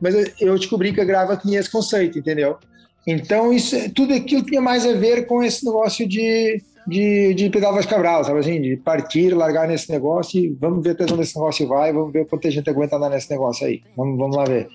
mas 0.00 0.14
eu 0.40 0.56
descobri 0.58 0.92
que 0.92 1.00
a 1.00 1.04
Grava 1.04 1.36
tinha 1.36 1.60
esse 1.60 1.70
conceito, 1.70 2.18
entendeu? 2.18 2.56
Então, 3.06 3.52
isso, 3.52 3.76
tudo 3.94 4.14
aquilo 4.14 4.44
tinha 4.44 4.60
mais 4.60 4.86
a 4.86 4.92
ver 4.92 5.26
com 5.26 5.42
esse 5.42 5.64
negócio 5.64 6.06
de, 6.06 6.62
de, 6.86 7.34
de 7.34 7.50
pedal 7.50 7.74
Cabral, 7.86 8.24
sabe 8.24 8.40
assim? 8.40 8.60
De 8.60 8.76
partir, 8.76 9.34
largar 9.34 9.66
nesse 9.66 9.90
negócio 9.90 10.38
e 10.38 10.48
vamos 10.48 10.84
ver 10.84 10.90
até 10.90 11.04
onde 11.04 11.22
esse 11.22 11.36
negócio 11.36 11.66
vai, 11.66 11.92
vamos 11.92 12.12
ver 12.12 12.26
quanto 12.26 12.46
a 12.46 12.50
gente 12.50 12.68
aguenta 12.68 12.96
andar 12.96 13.10
nesse 13.10 13.30
negócio 13.30 13.66
aí. 13.66 13.82
Vamos, 13.96 14.18
vamos 14.18 14.36
lá 14.36 14.44
ver. 14.44 14.68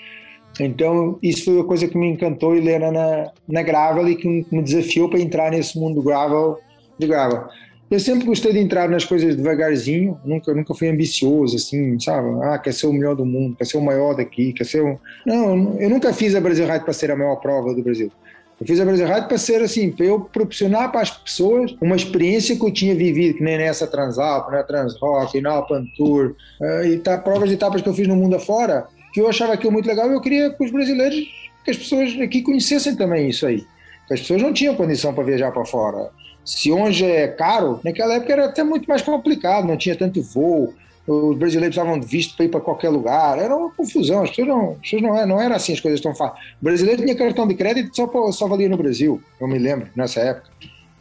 Então, 0.59 1.19
isso 1.21 1.45
foi 1.45 1.59
a 1.59 1.63
coisa 1.63 1.87
que 1.87 1.97
me 1.97 2.07
encantou 2.07 2.55
e 2.55 2.61
ler 2.61 2.79
na, 2.79 3.31
na 3.47 3.61
Gravel 3.61 4.07
e 4.07 4.15
que 4.15 4.27
me 4.27 4.61
desafiou 4.61 5.09
para 5.09 5.19
entrar 5.19 5.51
nesse 5.51 5.77
mundo 5.77 6.01
gravel, 6.01 6.59
de 6.97 7.07
Gravel. 7.07 7.43
Eu 7.89 7.99
sempre 7.99 8.25
gostei 8.25 8.51
de 8.51 8.59
entrar 8.59 8.89
nas 8.89 9.05
coisas 9.05 9.35
devagarzinho, 9.35 10.19
nunca, 10.25 10.53
nunca 10.53 10.73
fui 10.73 10.89
ambicioso, 10.89 11.55
assim, 11.55 11.99
sabe? 11.99 12.27
Ah, 12.43 12.57
quer 12.57 12.73
ser 12.73 12.87
o 12.87 12.93
melhor 12.93 13.15
do 13.15 13.25
mundo, 13.25 13.55
quer 13.55 13.65
ser 13.65 13.77
o 13.77 13.81
maior 13.81 14.15
daqui, 14.15 14.53
quer 14.53 14.65
ser 14.65 14.83
um... 14.83 14.97
Não, 15.25 15.79
eu 15.79 15.89
nunca 15.89 16.11
fiz 16.11 16.33
a 16.33 16.41
Brasil 16.41 16.65
Ride 16.65 16.83
para 16.83 16.93
ser 16.93 17.11
a 17.11 17.15
maior 17.15 17.35
prova 17.35 17.75
do 17.75 17.83
Brasil. 17.83 18.11
Eu 18.59 18.65
fiz 18.65 18.79
a 18.79 18.85
Brasil 18.85 19.05
Ride 19.05 19.27
para 19.27 19.37
ser 19.37 19.61
assim, 19.61 19.91
para 19.91 20.05
eu 20.05 20.19
proporcionar 20.21 20.91
para 20.91 21.01
as 21.01 21.11
pessoas 21.11 21.75
uma 21.79 21.95
experiência 21.95 22.55
que 22.55 22.65
eu 22.65 22.71
tinha 22.71 22.95
vivido, 22.95 23.37
que 23.37 23.43
nem 23.43 23.57
nessa 23.57 23.85
Transalp, 23.85 24.49
na 24.49 24.63
Transrock, 24.63 25.39
na 25.39 25.51
Alpantour, 25.51 26.35
uh, 26.61 26.85
e 26.85 26.97
tá, 26.97 27.17
provas 27.17 27.49
de 27.49 27.55
etapas 27.55 27.81
que 27.81 27.89
eu 27.89 27.93
fiz 27.93 28.07
no 28.07 28.15
mundo 28.15 28.35
afora, 28.35 28.87
que 29.15 29.21
eu 29.21 29.29
achava 29.29 29.53
aquilo 29.53 29.71
muito 29.71 29.87
legal 29.87 30.09
e 30.09 30.13
eu 30.13 30.19
queria 30.19 30.49
que 30.49 30.61
os 30.61 30.69
brasileiros, 30.69 31.17
que 31.63 31.71
as 31.71 31.77
pessoas 31.77 32.19
aqui 32.19 32.41
conhecessem 32.41 32.97
também 32.97 33.29
isso 33.29 33.47
aí. 33.47 33.65
As 34.11 34.19
pessoas 34.19 34.41
não 34.41 34.51
tinham 34.51 34.75
condição 34.75 35.13
para 35.13 35.23
viajar 35.23 35.53
para 35.53 35.63
fora. 35.63 36.09
Se 36.43 36.69
hoje 36.69 37.05
é 37.05 37.29
caro, 37.29 37.79
naquela 37.81 38.15
época 38.15 38.33
era 38.33 38.45
até 38.47 38.61
muito 38.61 38.85
mais 38.87 39.01
complicado, 39.01 39.65
não 39.65 39.77
tinha 39.77 39.95
tanto 39.95 40.21
voo, 40.21 40.73
os 41.07 41.37
brasileiros 41.37 41.77
precisavam 41.77 41.97
de 41.97 42.05
visto 42.05 42.35
para 42.35 42.45
ir 42.45 42.49
para 42.49 42.59
qualquer 42.59 42.89
lugar, 42.89 43.39
era 43.39 43.55
uma 43.55 43.71
confusão, 43.71 44.21
as 44.21 44.31
pessoas 44.31 44.49
não, 44.49 44.71
as 44.71 44.77
pessoas 44.79 45.01
não, 45.01 45.17
é, 45.17 45.25
não 45.25 45.41
era 45.41 45.55
assim 45.55 45.71
as 45.71 45.79
coisas 45.79 46.01
tão 46.01 46.13
fáceis. 46.13 46.45
O 46.61 46.65
brasileiro 46.65 47.01
tinha 47.01 47.15
cartão 47.15 47.47
de 47.47 47.55
crédito 47.55 47.95
só, 47.95 48.31
só 48.33 48.47
valia 48.49 48.67
no 48.67 48.75
Brasil, 48.75 49.23
eu 49.39 49.47
me 49.47 49.57
lembro, 49.57 49.87
nessa 49.95 50.19
época 50.19 50.49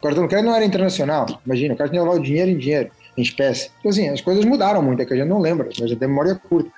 cartão 0.01 0.23
de 0.23 0.29
crédito 0.29 0.47
não 0.47 0.55
era 0.55 0.63
internacional. 0.63 1.25
Imagina, 1.45 1.73
o 1.73 1.77
cara 1.77 1.89
tinha 1.89 2.01
levado 2.01 2.21
dinheiro 2.21 2.51
em 2.51 2.57
dinheiro, 2.57 2.91
em 3.17 3.21
espécie. 3.21 3.71
Então, 3.79 3.89
assim, 3.89 4.07
as 4.07 4.21
coisas 4.21 4.45
mudaram 4.45 4.81
muito, 4.81 5.01
é 5.01 5.05
que 5.05 5.13
a 5.13 5.17
gente 5.17 5.27
não 5.27 5.39
lembra, 5.39 5.67
a 5.67 5.71
gente 5.71 5.95
tem 5.95 6.07
memória 6.07 6.35
curta. 6.35 6.71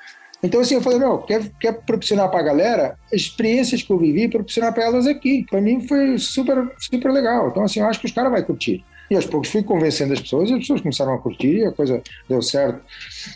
Então, 0.43 0.61
assim, 0.61 0.75
eu 0.75 0.81
falei, 0.81 0.99
meu, 0.99 1.17
quer, 1.19 1.49
quer 1.59 1.73
proporcionar 1.73 2.29
para 2.29 2.39
a 2.39 2.43
galera 2.43 2.97
experiências 3.11 3.81
que 3.81 3.91
eu 3.91 3.97
vivi, 3.97 4.27
proporcionar 4.27 4.73
para 4.73 4.83
elas 4.83 5.07
aqui. 5.07 5.45
Para 5.49 5.59
mim 5.59 5.87
foi 5.87 6.17
super, 6.17 6.71
super 6.77 7.11
legal. 7.11 7.49
Então, 7.49 7.63
assim, 7.63 7.79
eu 7.79 7.87
acho 7.87 7.99
que 7.99 8.05
os 8.05 8.11
caras 8.11 8.31
vão 8.31 8.43
curtir. 8.43 8.83
E 9.09 9.15
aos 9.15 9.25
poucos 9.25 9.49
fui 9.49 9.63
convencendo 9.63 10.13
as 10.13 10.21
pessoas 10.21 10.49
e 10.49 10.53
as 10.53 10.59
pessoas 10.59 10.81
começaram 10.81 11.13
a 11.13 11.17
curtir 11.17 11.59
e 11.59 11.65
a 11.65 11.71
coisa 11.71 12.01
deu 12.27 12.41
certo. 12.41 12.81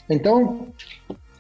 Então, 0.10 0.68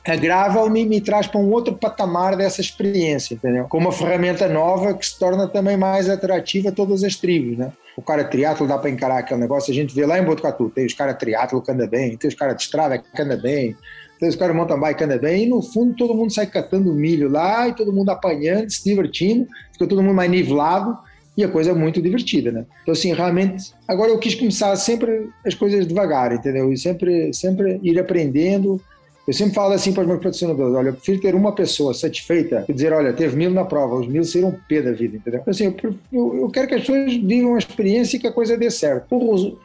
a 0.07 0.15
Gravel 0.15 0.69
me, 0.69 0.85
me 0.85 0.99
traz 0.99 1.27
para 1.27 1.39
um 1.39 1.51
outro 1.51 1.75
patamar 1.75 2.35
dessa 2.35 2.61
experiência, 2.61 3.35
entendeu? 3.35 3.65
Com 3.65 3.77
uma 3.77 3.91
ferramenta 3.91 4.47
nova 4.47 4.93
que 4.93 5.05
se 5.05 5.19
torna 5.19 5.47
também 5.47 5.77
mais 5.77 6.09
atrativa 6.09 6.69
a 6.69 6.71
todas 6.71 7.03
as 7.03 7.15
tribos, 7.15 7.57
né? 7.57 7.71
O 7.95 8.01
cara 8.01 8.23
triatlo 8.23 8.65
dá 8.65 8.77
para 8.77 8.89
encarar 8.89 9.19
aquele 9.19 9.41
negócio, 9.41 9.71
a 9.71 9.75
gente 9.75 9.93
vê 9.93 10.05
lá 10.05 10.17
em 10.17 10.23
Botucatu, 10.23 10.69
tem 10.69 10.85
os 10.85 10.93
caras 10.93 11.17
triatlo 11.17 11.61
que 11.61 11.71
anda 11.71 11.85
bem, 11.85 12.15
tem 12.17 12.29
os 12.29 12.35
caras 12.35 12.55
de 12.55 12.63
estrada 12.63 12.97
que 12.97 13.21
anda 13.21 13.37
bem, 13.37 13.75
tem 14.21 14.29
os 14.29 14.35
caras 14.35 14.55
mountain 14.55 14.79
bike 14.79 14.99
que 14.99 15.03
anda 15.03 15.17
bem, 15.17 15.43
e 15.43 15.49
no 15.49 15.63
fundo 15.63 15.95
todo 15.95 16.13
mundo 16.13 16.31
sai 16.31 16.45
catando 16.45 16.93
milho 16.93 17.27
lá, 17.27 17.67
e 17.67 17.75
todo 17.75 17.91
mundo 17.91 18.09
apanhando, 18.09 18.69
se 18.69 18.83
divertindo, 18.83 19.47
fica 19.73 19.87
todo 19.87 20.03
mundo 20.03 20.13
mais 20.13 20.29
nivelado, 20.29 20.95
e 21.35 21.43
a 21.43 21.49
coisa 21.49 21.71
é 21.71 21.73
muito 21.73 21.99
divertida, 21.99 22.51
né? 22.51 22.65
Então, 22.83 22.91
assim, 22.91 23.11
realmente, 23.13 23.73
agora 23.87 24.11
eu 24.11 24.19
quis 24.19 24.35
começar 24.35 24.75
sempre 24.75 25.27
as 25.43 25.55
coisas 25.55 25.87
devagar, 25.87 26.31
entendeu? 26.33 26.71
E 26.71 26.77
sempre, 26.77 27.33
sempre 27.33 27.79
ir 27.81 27.99
aprendendo, 27.99 28.79
eu 29.27 29.33
sempre 29.33 29.53
falo 29.53 29.73
assim 29.73 29.93
para 29.93 30.01
os 30.01 30.07
meus 30.07 30.19
patrocinadores: 30.19 30.75
olha, 30.75 30.89
eu 30.89 30.93
prefiro 30.93 31.21
ter 31.21 31.35
uma 31.35 31.53
pessoa 31.53 31.93
satisfeita 31.93 32.65
e 32.67 32.73
dizer, 32.73 32.93
olha, 32.93 33.13
teve 33.13 33.35
mil 33.35 33.51
na 33.51 33.65
prova, 33.65 33.95
os 33.95 34.07
mil 34.07 34.23
serão 34.23 34.55
P 34.67 34.81
da 34.81 34.91
vida, 34.91 35.17
entendeu? 35.17 35.41
Assim, 35.45 35.65
eu, 35.83 35.95
eu, 36.11 36.41
eu, 36.41 36.49
quero 36.49 36.67
que 36.67 36.75
as 36.75 36.81
pessoas 36.81 37.15
vivam 37.15 37.55
a 37.55 37.57
experiência 37.57 38.17
e 38.17 38.19
que 38.19 38.27
a 38.27 38.31
coisa 38.31 38.57
dê 38.57 38.69
certo. 38.69 39.07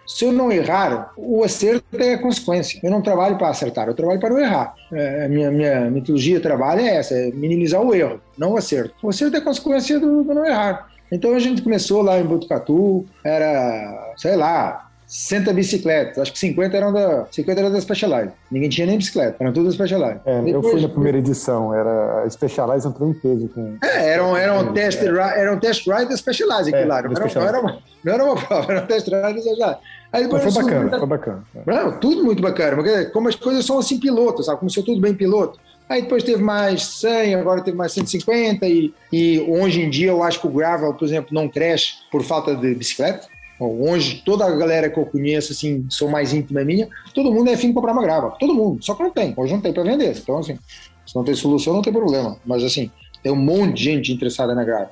se 0.06 0.24
eu 0.24 0.32
não 0.32 0.52
errar, 0.52 1.12
o 1.16 1.42
acerto 1.42 1.84
é 1.98 2.14
a 2.14 2.18
consequência. 2.18 2.80
Eu 2.82 2.90
não 2.90 3.00
trabalho 3.00 3.36
para 3.36 3.48
acertar, 3.48 3.88
eu 3.88 3.94
trabalho 3.94 4.20
para 4.20 4.30
não 4.30 4.38
errar. 4.38 4.74
É, 4.92 5.24
a 5.24 5.28
minha, 5.28 5.50
minha 5.50 5.90
metodologia 5.90 6.36
de 6.36 6.42
trabalho 6.42 6.80
é 6.80 6.96
essa: 6.96 7.14
é 7.14 7.30
minimizar 7.32 7.82
o 7.82 7.94
erro, 7.94 8.20
não 8.36 8.52
o 8.52 8.56
acerto. 8.56 8.94
O 9.02 9.08
acerto 9.08 9.36
é 9.36 9.38
a 9.38 9.42
consequência 9.44 9.98
do, 9.98 10.22
do 10.22 10.34
não 10.34 10.44
errar. 10.44 10.88
Então 11.10 11.34
a 11.34 11.38
gente 11.38 11.62
começou 11.62 12.02
lá 12.02 12.18
em 12.18 12.24
Botucatu, 12.24 13.06
era, 13.24 14.14
sei 14.16 14.34
lá, 14.36 14.85
60 15.06 15.52
bicicletas, 15.52 16.18
acho 16.18 16.32
que 16.32 16.38
50 16.38 16.76
eram 16.76 16.92
da, 16.92 17.26
50 17.30 17.60
eram 17.60 17.70
da 17.70 17.80
Specialized. 17.80 18.32
Ninguém 18.50 18.68
tinha 18.68 18.86
nem 18.86 18.98
bicicleta, 18.98 19.36
eram 19.38 19.52
todas 19.52 19.76
da 19.76 19.84
Specialized. 19.84 20.20
É, 20.24 20.42
Depois, 20.42 20.64
eu 20.64 20.70
fui 20.70 20.80
na 20.80 20.88
primeira 20.88 21.18
edição, 21.18 21.72
era 21.72 22.24
a 22.24 22.30
Specialized 22.30 22.88
entrou 22.88 23.10
em 23.10 23.14
peso 23.14 23.48
com. 23.48 23.76
É, 23.82 24.10
eram, 24.10 24.36
eram, 24.36 24.72
test, 24.72 25.00
é. 25.00 25.06
era 25.06 25.54
um 25.54 25.58
test 25.58 25.86
ride 25.86 26.08
da 26.08 26.16
Specialized 26.16 26.74
aqui 26.74 26.84
é, 26.84 26.86
lá. 26.86 27.02
Não 27.02 27.12
era, 27.12 27.34
não, 27.34 27.42
era 27.46 27.60
uma, 27.60 27.78
não 28.04 28.12
era 28.12 28.24
uma 28.24 28.34
prova, 28.42 28.72
era 28.72 28.82
um 28.82 28.86
test 28.86 29.06
ride 29.06 29.20
da 29.20 29.40
Specialized. 29.40 29.78
Aí 30.12 30.22
depois 30.24 30.42
foi 30.42 30.62
bacana, 30.62 30.98
foi 30.98 31.06
bacana. 31.06 31.44
Não, 31.66 32.00
tudo 32.00 32.24
muito 32.24 32.42
bacana, 32.42 32.76
porque 32.76 33.04
como 33.06 33.28
as 33.28 33.36
coisas 33.36 33.64
são 33.64 33.78
assim 33.78 34.00
piloto, 34.00 34.42
sabe? 34.42 34.58
Começou 34.58 34.82
tudo 34.82 35.00
bem 35.00 35.14
piloto. 35.14 35.58
Aí 35.88 36.02
depois 36.02 36.24
teve 36.24 36.42
mais 36.42 36.84
100, 36.84 37.36
agora 37.36 37.62
teve 37.62 37.76
mais 37.76 37.92
150 37.92 38.66
e, 38.66 38.92
e 39.12 39.40
hoje 39.48 39.82
em 39.82 39.88
dia 39.88 40.08
eu 40.08 40.22
acho 40.22 40.40
que 40.40 40.46
o 40.46 40.50
gravel, 40.50 40.92
por 40.92 41.04
exemplo, 41.04 41.28
não 41.32 41.48
cresce 41.48 41.92
por 42.10 42.24
falta 42.24 42.56
de 42.56 42.74
bicicleta. 42.74 43.28
Hoje, 43.58 44.22
toda 44.24 44.44
a 44.44 44.50
galera 44.54 44.90
que 44.90 44.98
eu 44.98 45.06
conheço, 45.06 45.52
assim, 45.52 45.86
sou 45.88 46.08
mais 46.08 46.32
íntima 46.32 46.62
minha, 46.62 46.88
todo 47.14 47.32
mundo 47.32 47.48
é 47.48 47.54
afim 47.54 47.68
de 47.68 47.74
comprar 47.74 47.92
uma 47.92 48.02
grava. 48.02 48.30
Todo 48.38 48.54
mundo. 48.54 48.84
Só 48.84 48.94
que 48.94 49.02
não 49.02 49.10
tem. 49.10 49.32
Hoje 49.36 49.52
não 49.52 49.60
tem 49.60 49.72
para 49.72 49.82
vender. 49.82 50.16
Então, 50.16 50.38
assim, 50.38 50.58
se 51.06 51.16
não 51.16 51.24
tem 51.24 51.34
solução, 51.34 51.74
não 51.74 51.82
tem 51.82 51.92
problema. 51.92 52.38
Mas, 52.44 52.62
assim, 52.62 52.90
tem 53.22 53.32
um 53.32 53.36
monte 53.36 53.74
de 53.74 53.84
gente 53.84 54.12
interessada 54.12 54.54
na 54.54 54.62
grava. 54.62 54.90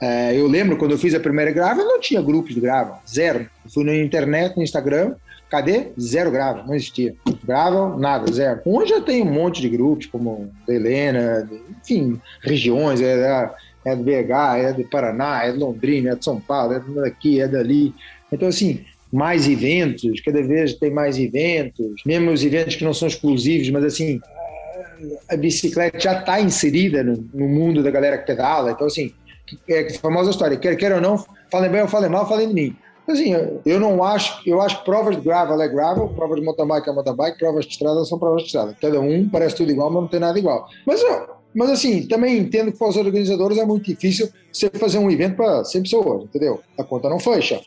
É, 0.00 0.36
eu 0.36 0.46
lembro 0.48 0.76
quando 0.76 0.90
eu 0.90 0.98
fiz 0.98 1.14
a 1.14 1.20
primeira 1.20 1.52
grava, 1.52 1.84
não 1.84 2.00
tinha 2.00 2.20
grupos 2.20 2.54
de 2.54 2.60
grava. 2.60 2.98
Zero. 3.08 3.48
Eu 3.64 3.70
fui 3.70 3.84
na 3.84 3.94
internet, 3.94 4.56
no 4.56 4.62
Instagram. 4.62 5.14
Cadê? 5.48 5.92
Zero 6.00 6.32
grava. 6.32 6.64
Não 6.64 6.74
existia. 6.74 7.14
Grava, 7.44 7.96
nada, 7.96 8.30
zero. 8.32 8.60
Hoje 8.64 8.90
já 8.90 9.00
tem 9.00 9.22
um 9.22 9.32
monte 9.32 9.60
de 9.60 9.68
grupos, 9.68 10.06
como 10.06 10.50
da 10.66 10.74
Helena, 10.74 11.48
enfim, 11.80 12.20
regiões. 12.42 13.00
É, 13.00 13.12
é 13.20 13.50
do 13.92 14.02
BH, 14.02 14.58
é 14.58 14.72
do 14.72 14.84
Paraná, 14.84 15.44
é 15.44 15.52
de 15.52 15.58
Londrina, 15.58 16.12
é 16.12 16.14
de 16.14 16.24
São 16.24 16.40
Paulo, 16.40 16.74
é 16.74 16.80
daqui, 17.02 17.40
é 17.40 17.48
dali. 17.48 17.92
Então, 18.32 18.48
assim, 18.48 18.84
mais 19.12 19.48
eventos, 19.48 20.20
cada 20.20 20.42
vez 20.42 20.74
tem 20.74 20.90
mais 20.90 21.18
eventos, 21.18 22.02
mesmo 22.04 22.30
os 22.30 22.44
eventos 22.44 22.76
que 22.76 22.84
não 22.84 22.94
são 22.94 23.06
exclusivos, 23.06 23.70
mas 23.70 23.84
assim, 23.84 24.20
a 25.28 25.36
bicicleta 25.36 25.98
já 26.00 26.18
está 26.18 26.40
inserida 26.40 27.02
no, 27.02 27.24
no, 27.32 27.48
mundo 27.48 27.82
da 27.82 27.90
galera 27.90 28.18
que 28.18 28.26
pedala. 28.26 28.72
Então, 28.72 28.86
assim, 28.86 29.12
é 29.68 29.80
a 29.80 29.90
famosa 30.00 30.30
história, 30.30 30.56
quer 30.56 30.76
quer 30.76 30.92
ou 30.92 31.00
não, 31.00 31.24
falem 31.50 31.70
bem 31.70 31.82
ou 31.82 31.88
falem 31.88 32.10
mal, 32.10 32.28
falem 32.28 32.48
de 32.48 32.54
mim. 32.54 32.76
Assim, 33.06 33.34
eu 33.66 33.78
não 33.78 34.02
acho, 34.02 34.40
eu 34.48 34.62
acho 34.62 34.78
que 34.78 34.84
provas 34.86 35.14
de 35.14 35.22
gravel 35.22 35.60
é 35.60 35.68
gravel, 35.68 36.08
provas 36.08 36.40
de 36.40 36.44
mountain 36.44 36.66
bike 36.66 36.88
é 36.88 36.92
mountain 36.92 37.14
bike, 37.14 37.38
provas 37.38 37.66
de 37.66 37.72
estrada 37.72 38.02
são 38.06 38.18
provas 38.18 38.42
de 38.42 38.46
estrada. 38.46 38.74
Cada 38.80 38.98
um 38.98 39.28
parece 39.28 39.56
tudo 39.56 39.70
igual, 39.70 39.90
mas 39.90 40.02
não 40.02 40.08
tem 40.08 40.20
nada 40.20 40.38
igual. 40.38 40.68
Mas 40.86 41.02
mas 41.54 41.70
assim, 41.70 42.06
também 42.06 42.38
entendo 42.38 42.72
que 42.72 42.78
para 42.78 42.88
os 42.88 42.96
organizadores 42.96 43.58
é 43.58 43.64
muito 43.64 43.84
difícil 43.84 44.28
você 44.52 44.68
fazer 44.70 44.98
um 44.98 45.10
evento 45.10 45.36
para 45.36 45.64
100 45.64 45.82
pessoas, 45.82 46.24
entendeu? 46.24 46.60
A 46.78 46.84
conta 46.84 47.08
não 47.08 47.20
fecha. 47.20 47.60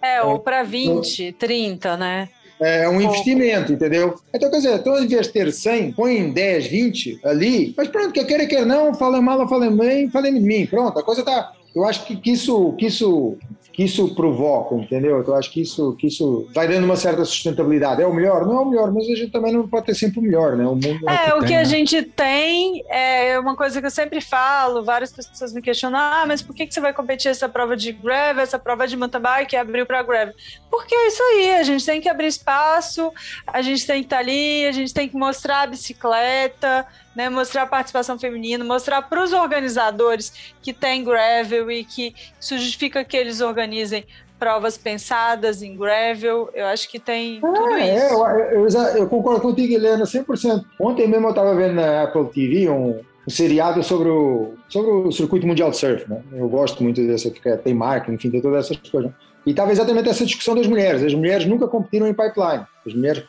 É, 0.00 0.22
ou 0.22 0.38
para 0.38 0.62
20, 0.62 1.24
não... 1.24 1.32
30, 1.32 1.96
né? 1.96 2.28
É 2.60 2.88
um 2.88 3.00
investimento, 3.00 3.72
entendeu? 3.72 4.14
Então, 4.32 4.48
quer 4.48 4.56
dizer, 4.58 4.74
então, 4.74 4.94
ter 5.32 5.52
100, 5.52 5.92
põe 5.92 6.30
10, 6.30 6.66
20 6.66 7.20
ali, 7.24 7.74
mas 7.76 7.88
pronto, 7.88 8.12
quer 8.12 8.24
queira, 8.24 8.46
quer 8.46 8.64
não, 8.64 8.94
falem 8.94 9.20
mal, 9.20 9.48
falem 9.48 9.76
bem, 9.76 10.08
falem 10.08 10.34
de 10.34 10.40
mim, 10.40 10.66
pronto, 10.66 10.98
a 10.98 11.02
coisa 11.02 11.24
tá... 11.24 11.52
Eu 11.74 11.84
acho 11.84 12.06
que, 12.06 12.14
que 12.14 12.30
isso, 12.30 12.72
que 12.74 12.86
isso 12.86 13.36
que 13.74 13.82
isso 13.82 14.14
provoca, 14.14 14.76
entendeu? 14.76 15.20
Então, 15.20 15.34
eu 15.34 15.38
acho 15.38 15.50
que 15.50 15.60
isso, 15.60 15.96
que 15.96 16.06
isso 16.06 16.48
vai 16.54 16.68
dando 16.68 16.84
uma 16.84 16.94
certa 16.94 17.24
sustentabilidade. 17.24 18.00
É 18.00 18.06
o 18.06 18.14
melhor? 18.14 18.46
Não 18.46 18.58
é 18.58 18.60
o 18.60 18.66
melhor, 18.66 18.92
mas 18.92 19.04
a 19.04 19.16
gente 19.16 19.32
também 19.32 19.52
não 19.52 19.66
pode 19.66 19.86
ter 19.86 19.94
sempre 19.96 20.20
o 20.20 20.22
melhor, 20.22 20.56
né? 20.56 20.64
O 20.64 20.76
mundo 20.76 21.08
é, 21.08 21.30
é 21.30 21.34
o 21.34 21.40
que, 21.40 21.46
tem, 21.48 21.56
a 21.56 21.58
né? 21.58 21.64
gente 21.64 22.02
tem 22.02 22.84
é 22.88 23.36
uma 23.36 23.56
coisa 23.56 23.80
que 23.80 23.86
eu 23.86 23.90
sempre 23.90 24.20
falo, 24.20 24.84
várias 24.84 25.10
pessoas 25.10 25.52
me 25.52 25.60
questionam, 25.60 25.98
ah, 25.98 26.24
mas 26.24 26.40
por 26.40 26.54
que, 26.54 26.68
que 26.68 26.72
você 26.72 26.80
vai 26.80 26.92
competir 26.92 27.32
essa 27.32 27.48
prova 27.48 27.76
de 27.76 27.90
greve, 27.90 28.40
essa 28.40 28.60
prova 28.60 28.86
de 28.86 28.96
mountain 28.96 29.20
bike, 29.20 29.56
abriu 29.56 29.84
para 29.84 30.04
greve? 30.04 30.34
Porque 30.70 30.94
é 30.94 31.08
isso 31.08 31.22
aí, 31.22 31.56
a 31.56 31.62
gente 31.64 31.84
tem 31.84 32.00
que 32.00 32.08
abrir 32.08 32.28
espaço, 32.28 33.12
a 33.44 33.60
gente 33.60 33.84
tem 33.84 34.02
que 34.02 34.06
estar 34.06 34.16
tá 34.16 34.22
ali, 34.22 34.66
a 34.66 34.72
gente 34.72 34.94
tem 34.94 35.08
que 35.08 35.16
mostrar 35.16 35.62
a 35.62 35.66
bicicleta, 35.66 36.86
né, 37.14 37.28
mostrar 37.28 37.62
a 37.62 37.66
participação 37.66 38.18
feminina, 38.18 38.64
mostrar 38.64 39.02
para 39.02 39.22
os 39.22 39.32
organizadores 39.32 40.54
que 40.62 40.72
tem 40.72 41.04
gravel 41.04 41.70
e 41.70 41.84
que 41.84 42.14
isso 42.40 42.58
justifica 42.58 43.04
que 43.04 43.16
eles 43.16 43.40
organizem 43.40 44.04
provas 44.38 44.76
pensadas 44.76 45.62
em 45.62 45.76
gravel. 45.76 46.50
Eu 46.54 46.66
acho 46.66 46.88
que 46.88 46.98
tem 46.98 47.40
ah, 47.42 47.52
tudo 47.52 47.72
é, 47.74 47.96
isso. 47.96 48.14
Eu, 48.14 48.68
eu, 48.68 48.96
eu, 48.98 49.08
concordo 49.08 49.40
contigo, 49.40 49.72
Helena, 49.72 50.04
100%. 50.04 50.64
Ontem 50.78 51.08
mesmo 51.08 51.26
eu 51.26 51.30
estava 51.30 51.54
vendo 51.54 51.74
na 51.74 52.02
Apple 52.02 52.26
TV 52.26 52.68
um, 52.68 53.00
um 53.26 53.30
seriado 53.30 53.82
sobre 53.82 54.08
o, 54.08 54.54
sobre 54.68 54.90
o 54.90 55.12
circuito 55.12 55.46
mundial 55.46 55.70
de 55.70 55.78
surf. 55.78 56.08
Né? 56.08 56.20
Eu 56.32 56.48
gosto 56.48 56.82
muito 56.82 57.04
dessa, 57.06 57.30
tem 57.62 57.74
marca, 57.74 58.12
enfim, 58.12 58.30
tem 58.30 58.40
todas 58.40 58.66
essas 58.66 58.90
coisas. 58.90 59.10
E 59.46 59.50
estava 59.50 59.72
exatamente 59.72 60.08
essa 60.08 60.24
discussão 60.24 60.54
das 60.54 60.66
mulheres. 60.66 61.02
As 61.02 61.14
mulheres 61.14 61.46
nunca 61.46 61.68
competiram 61.68 62.08
em 62.08 62.14
pipeline, 62.14 62.66
as 62.86 62.94
mulheres 62.94 63.24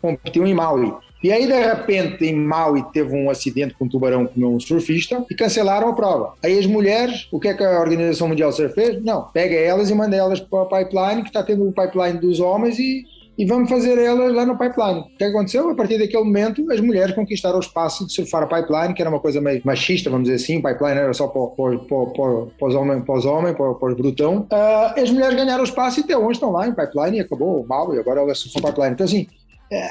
competiam 0.00 0.46
em 0.46 0.54
Maui. 0.54 0.92
E 1.22 1.30
aí, 1.30 1.46
de 1.46 1.52
repente, 1.52 2.24
em 2.24 2.34
Maui 2.34 2.82
teve 2.94 3.14
um 3.14 3.28
acidente 3.28 3.74
com 3.74 3.84
um 3.84 3.88
tubarão 3.88 4.26
com 4.26 4.40
um 4.40 4.58
surfista 4.58 5.22
e 5.30 5.34
cancelaram 5.34 5.88
a 5.88 5.92
prova. 5.92 6.34
Aí 6.42 6.58
as 6.58 6.66
mulheres, 6.66 7.28
o 7.30 7.38
que 7.38 7.48
é 7.48 7.54
que 7.54 7.62
a 7.62 7.78
Organização 7.78 8.28
Mundial 8.28 8.50
Surf 8.52 8.74
fez? 8.74 9.02
Não, 9.02 9.24
pega 9.24 9.54
elas 9.54 9.90
e 9.90 9.94
manda 9.94 10.16
elas 10.16 10.40
para 10.40 10.62
o 10.62 10.66
pipeline, 10.66 11.22
que 11.22 11.28
está 11.28 11.42
tendo 11.42 11.68
o 11.68 11.72
pipeline 11.72 12.18
dos 12.18 12.40
homens 12.40 12.78
e, 12.78 13.04
e 13.36 13.44
vamos 13.44 13.68
fazer 13.68 13.98
elas 13.98 14.34
lá 14.34 14.46
no 14.46 14.56
pipeline. 14.56 15.00
O 15.00 15.18
que 15.18 15.24
aconteceu? 15.24 15.68
A 15.68 15.74
partir 15.74 15.98
daquele 15.98 16.24
momento, 16.24 16.72
as 16.72 16.80
mulheres 16.80 17.14
conquistaram 17.14 17.58
o 17.58 17.60
espaço 17.60 18.06
de 18.06 18.14
surfar 18.14 18.44
a 18.44 18.46
pipeline, 18.46 18.94
que 18.94 19.02
era 19.02 19.10
uma 19.10 19.20
coisa 19.20 19.42
meio 19.42 19.60
machista, 19.62 20.08
vamos 20.08 20.26
dizer 20.26 20.42
assim. 20.42 20.58
O 20.58 20.62
pipeline 20.62 21.00
era 21.00 21.12
só 21.12 21.28
para, 21.28 21.42
os 21.42 22.74
homens, 22.74 23.04
para 23.04 23.14
os 23.14 23.26
homens, 23.26 23.56
para, 23.56 23.86
os 23.88 23.94
brutão. 23.94 24.48
Uh, 24.50 24.98
as 24.98 25.10
mulheres 25.10 25.36
ganharam 25.36 25.60
o 25.60 25.66
espaço 25.66 26.00
e 26.00 26.02
até 26.02 26.16
hoje 26.16 26.32
estão 26.38 26.50
lá 26.50 26.66
em 26.66 26.72
pipeline 26.72 27.18
e 27.18 27.20
acabou 27.20 27.62
mal, 27.66 27.94
e 27.94 27.98
agora 27.98 28.20
elas 28.22 28.38
surfam 28.38 28.62
pipeline. 28.62 28.94
Então, 28.94 29.04
assim, 29.04 29.26
é, 29.70 29.90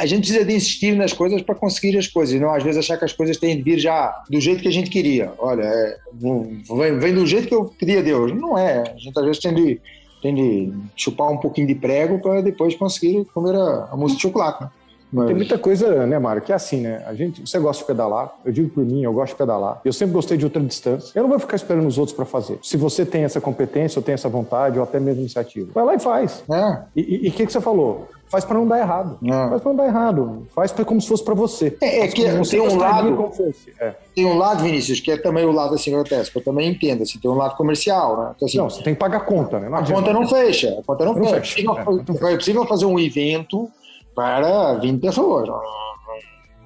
a 0.00 0.06
gente 0.06 0.20
precisa 0.20 0.44
de 0.46 0.54
insistir 0.54 0.96
nas 0.96 1.12
coisas 1.12 1.42
para 1.42 1.54
conseguir 1.54 1.98
as 1.98 2.08
coisas, 2.08 2.40
não 2.40 2.54
às 2.54 2.62
vezes 2.62 2.78
achar 2.78 2.96
que 2.96 3.04
as 3.04 3.12
coisas 3.12 3.36
têm 3.36 3.54
de 3.54 3.62
vir 3.62 3.78
já 3.78 4.24
do 4.30 4.40
jeito 4.40 4.62
que 4.62 4.68
a 4.68 4.72
gente 4.72 4.88
queria. 4.88 5.30
Olha, 5.38 5.62
é, 5.62 5.98
vem, 6.14 6.98
vem, 6.98 7.14
do 7.14 7.26
jeito 7.26 7.46
que 7.46 7.54
eu 7.54 7.66
pedi 7.78 7.98
a 7.98 8.00
Deus. 8.00 8.32
Não 8.32 8.56
é. 8.56 8.80
A 8.80 8.96
gente 8.96 9.16
às 9.18 9.24
vezes 9.24 9.42
tem 9.42 9.52
de, 9.52 9.80
tem 10.22 10.34
de 10.34 10.72
chupar 10.96 11.30
um 11.30 11.36
pouquinho 11.36 11.66
de 11.66 11.74
prego 11.74 12.18
para 12.18 12.40
depois 12.40 12.74
conseguir 12.74 13.26
comer 13.34 13.54
a, 13.54 13.90
a 13.92 13.96
mousse 13.96 14.16
de 14.16 14.22
chocolate. 14.22 14.64
Né? 14.64 14.70
Mas... 15.12 15.26
Tem 15.26 15.36
muita 15.36 15.58
coisa, 15.58 16.06
né, 16.06 16.18
Mário, 16.18 16.40
que 16.40 16.50
é 16.50 16.54
assim, 16.54 16.80
né? 16.80 17.04
A 17.06 17.12
gente, 17.12 17.46
você 17.46 17.58
gosta 17.58 17.82
de 17.82 17.86
pedalar, 17.86 18.32
eu 18.42 18.52
digo 18.52 18.70
por 18.70 18.84
mim, 18.84 19.02
eu 19.02 19.12
gosto 19.12 19.32
de 19.32 19.38
pedalar. 19.38 19.82
Eu 19.84 19.92
sempre 19.92 20.14
gostei 20.14 20.38
de 20.38 20.44
outra 20.44 20.62
distância. 20.62 21.12
Eu 21.14 21.24
não 21.24 21.28
vou 21.28 21.38
ficar 21.38 21.56
esperando 21.56 21.86
os 21.86 21.98
outros 21.98 22.16
para 22.16 22.24
fazer. 22.24 22.58
Se 22.62 22.78
você 22.78 23.04
tem 23.04 23.24
essa 23.24 23.40
competência, 23.40 23.98
ou 23.98 24.02
tem 24.02 24.14
essa 24.14 24.30
vontade, 24.30 24.78
ou 24.78 24.84
até 24.84 24.98
mesmo 24.98 25.20
iniciativa, 25.20 25.68
vai 25.74 25.84
lá 25.84 25.94
e 25.94 25.98
faz. 25.98 26.42
É. 26.50 26.82
E 26.96 27.28
o 27.28 27.32
que, 27.32 27.44
que 27.44 27.52
você 27.52 27.60
falou? 27.60 28.08
Faz 28.30 28.44
para 28.44 28.58
não 28.58 28.66
dar 28.66 28.78
errado. 28.78 29.18
É. 29.24 29.48
Faz 29.48 29.62
para 29.62 29.70
não 29.70 29.76
dar 29.76 29.86
errado. 29.86 30.46
Faz 30.54 30.72
pra, 30.72 30.84
como 30.84 31.00
se 31.00 31.08
fosse 31.08 31.24
para 31.24 31.34
você. 31.34 31.76
É, 31.80 32.00
é 32.00 32.08
que 32.08 32.22
tem 32.48 32.60
um 32.60 32.76
lado. 32.76 33.32
É. 33.80 33.94
Tem 34.14 34.24
um 34.24 34.38
lado, 34.38 34.62
Vinícius, 34.62 35.00
que 35.00 35.10
é 35.10 35.16
também 35.16 35.44
o 35.44 35.50
lado 35.50 35.74
assim 35.74 35.90
grotesco. 35.90 36.38
Eu 36.38 36.44
também 36.44 36.70
entendo. 36.70 37.02
Assim, 37.02 37.18
tem 37.18 37.30
um 37.30 37.34
lado 37.34 37.56
comercial, 37.56 38.16
né? 38.16 38.32
Então, 38.36 38.46
assim, 38.46 38.58
não, 38.58 38.70
você 38.70 38.82
tem 38.82 38.94
que 38.94 39.00
pagar 39.00 39.18
a 39.18 39.20
conta, 39.20 39.58
né? 39.58 39.68
Não 39.68 39.78
a 39.78 39.84
conta 39.84 40.12
não 40.12 40.28
fecha. 40.28 40.78
A 40.78 40.82
conta 40.82 41.04
não, 41.04 41.14
não 41.14 41.24
fecha. 41.24 41.56
fecha. 41.56 41.70
É, 41.70 41.84
possível, 41.84 42.28
é 42.28 42.36
possível 42.36 42.66
fazer 42.66 42.86
um 42.86 42.98
evento 42.98 43.68
para 44.14 44.74
20 44.74 45.00
pessoas. 45.00 45.48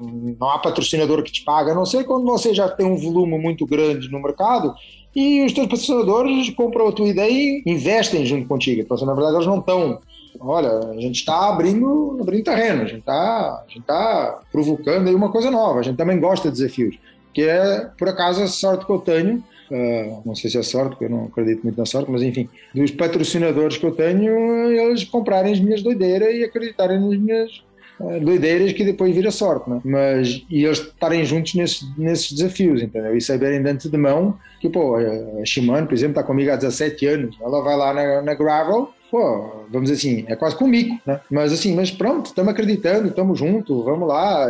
Não 0.00 0.50
há 0.50 0.58
patrocinador 0.58 1.22
que 1.22 1.32
te 1.32 1.44
paga, 1.44 1.72
a 1.72 1.74
não 1.74 1.86
ser 1.86 2.04
quando 2.04 2.26
você 2.26 2.52
já 2.52 2.68
tem 2.68 2.84
um 2.84 2.96
volume 2.96 3.38
muito 3.38 3.64
grande 3.64 4.10
no 4.10 4.20
mercado 4.20 4.74
e 5.14 5.44
os 5.44 5.52
teus 5.52 5.68
patrocinadores 5.68 6.50
compram 6.50 6.88
a 6.88 6.92
tua 6.92 7.08
ideia 7.08 7.62
e 7.64 7.70
investem 7.70 8.26
junto 8.26 8.48
contigo. 8.48 8.80
Então, 8.80 8.96
na 9.06 9.14
verdade, 9.14 9.36
eles 9.36 9.46
não 9.46 9.58
estão. 9.58 10.00
Olha, 10.40 10.90
a 10.90 11.00
gente 11.00 11.16
está 11.16 11.48
abrindo, 11.48 12.18
abrindo 12.20 12.44
terreno, 12.44 12.82
a 12.82 12.86
gente 12.86 13.00
está 13.00 13.64
tá 13.86 14.40
provocando 14.50 15.08
aí 15.08 15.14
uma 15.14 15.30
coisa 15.30 15.50
nova. 15.50 15.80
A 15.80 15.82
gente 15.82 15.96
também 15.96 16.18
gosta 16.20 16.50
de 16.50 16.58
desafios, 16.58 16.98
que 17.32 17.42
é, 17.42 17.88
por 17.98 18.08
acaso, 18.08 18.42
a 18.42 18.46
sorte 18.46 18.84
que 18.84 18.92
eu 18.92 18.98
tenho 18.98 19.42
Uh, 19.70 20.22
não 20.26 20.34
sei 20.34 20.50
se 20.50 20.58
é 20.58 20.62
sorte, 20.62 20.90
porque 20.90 21.06
eu 21.06 21.10
não 21.10 21.24
acredito 21.24 21.62
muito 21.62 21.76
na 21.76 21.86
sorte, 21.86 22.10
mas 22.10 22.22
enfim, 22.22 22.48
dos 22.74 22.90
patrocinadores 22.90 23.78
que 23.78 23.86
eu 23.86 23.92
tenho, 23.92 24.70
eles 24.70 25.04
comprarem 25.04 25.52
as 25.52 25.60
minhas 25.60 25.82
doideiras 25.82 26.34
e 26.34 26.44
acreditarem 26.44 27.00
nas 27.00 27.18
minhas 27.18 27.50
uh, 27.98 28.20
doideiras 28.20 28.72
que 28.72 28.84
depois 28.84 29.14
vira 29.14 29.30
sorte, 29.30 29.68
né? 29.70 29.80
mas 29.82 30.44
e 30.50 30.64
eles 30.64 30.80
estarem 30.80 31.24
juntos 31.24 31.54
nesses, 31.54 32.32
desafios, 32.32 32.82
entendeu? 32.82 33.16
E 33.16 33.20
saberem 33.20 33.62
de 33.62 33.70
antemão 33.70 34.38
que, 34.60 34.68
pô, 34.68 34.96
a 34.96 35.44
Shimano, 35.44 35.86
por 35.86 35.94
exemplo, 35.94 36.12
está 36.12 36.22
comigo 36.22 36.50
há 36.50 36.56
17 36.56 37.06
anos, 37.06 37.36
ela 37.40 37.62
vai 37.62 37.76
lá 37.76 37.94
na, 37.94 38.22
na 38.22 38.34
Gravel, 38.34 38.90
pô, 39.14 39.64
vamos 39.70 39.88
dizer 39.88 39.94
assim, 39.94 40.24
é 40.26 40.34
quase 40.34 40.56
comigo, 40.56 40.98
né? 41.06 41.20
Mas 41.30 41.52
assim, 41.52 41.72
mas 41.72 41.88
pronto, 41.88 42.26
estamos 42.26 42.52
acreditando, 42.52 43.06
estamos 43.06 43.38
juntos, 43.38 43.84
vamos 43.84 44.08
lá. 44.08 44.44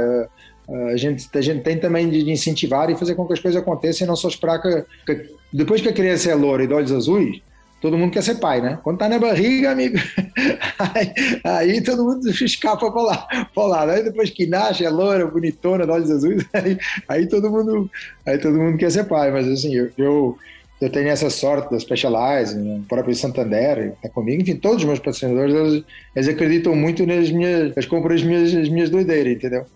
Uh, 0.67 0.87
a 0.87 0.97
gente, 0.97 1.29
a 1.35 1.41
gente 1.43 1.63
tem 1.63 1.79
também 1.79 2.09
de 2.09 2.31
incentivar 2.31 2.89
e 2.89 2.97
fazer 2.97 3.15
com 3.15 3.27
que 3.27 3.35
as 3.35 3.41
coisas 3.41 3.61
aconteçam 3.61 4.07
e 4.07 4.09
não 4.09 4.17
só 4.17 4.27
esperar 4.27 4.63
que, 4.63 4.85
que 5.05 5.35
depois 5.53 5.83
que 5.83 5.91
a 5.91 5.93
criança 5.93 6.31
é 6.31 6.35
loura 6.35 6.65
e 6.65 6.67
de 6.67 6.73
olhos 6.73 6.93
azuis, 6.93 7.43
todo 7.79 7.99
mundo 7.99 8.13
quer 8.13 8.23
ser 8.23 8.37
pai, 8.37 8.63
né? 8.63 8.79
Quando 8.83 8.97
tá 8.97 9.07
na 9.07 9.19
barriga, 9.19 9.71
amigo, 9.71 9.99
aí, 10.79 11.13
aí 11.45 11.83
todo 11.83 12.03
mundo 12.03 12.27
escapa 12.31 12.91
para 12.91 13.03
lá, 13.03 13.29
para 13.55 13.67
lá. 13.67 13.93
Aí 13.93 14.03
depois 14.03 14.31
que 14.31 14.47
nasce, 14.47 14.83
é 14.83 14.89
loura, 14.89 15.27
bonitona, 15.27 15.85
de 15.85 15.93
olhos 15.93 16.11
azuis, 16.11 16.43
aí, 16.55 16.79
aí, 17.07 17.29
todo 17.29 17.51
mundo, 17.51 17.91
aí 18.25 18.39
todo 18.39 18.57
mundo 18.57 18.79
quer 18.79 18.91
ser 18.91 19.05
pai. 19.05 19.31
Mas 19.31 19.47
assim, 19.47 19.75
eu, 19.75 19.91
eu, 19.99 20.39
eu 20.85 20.91
tenho 20.91 21.09
essa 21.09 21.31
sorte 21.31 21.71
da 21.71 21.79
Specialized, 21.79 22.59
o 22.59 22.83
próprio 22.89 23.15
Santander 23.15 23.95
está 23.95 24.09
comigo, 24.09 24.43
enfim, 24.43 24.57
todos 24.57 24.79
os 24.79 24.85
meus 24.85 24.99
patrocinadores, 24.99 25.55
eles, 25.55 25.85
eles 26.15 26.29
acreditam 26.29 26.75
muito 26.75 27.07
nas 27.07 27.31
minhas, 27.31 27.73
eles 27.73 27.87
compram 27.87 28.15
as 28.15 28.23
minhas, 28.23 28.55
as 28.55 28.69
minhas 28.69 28.91
doideiras, 28.91 29.35
entendeu? 29.35 29.67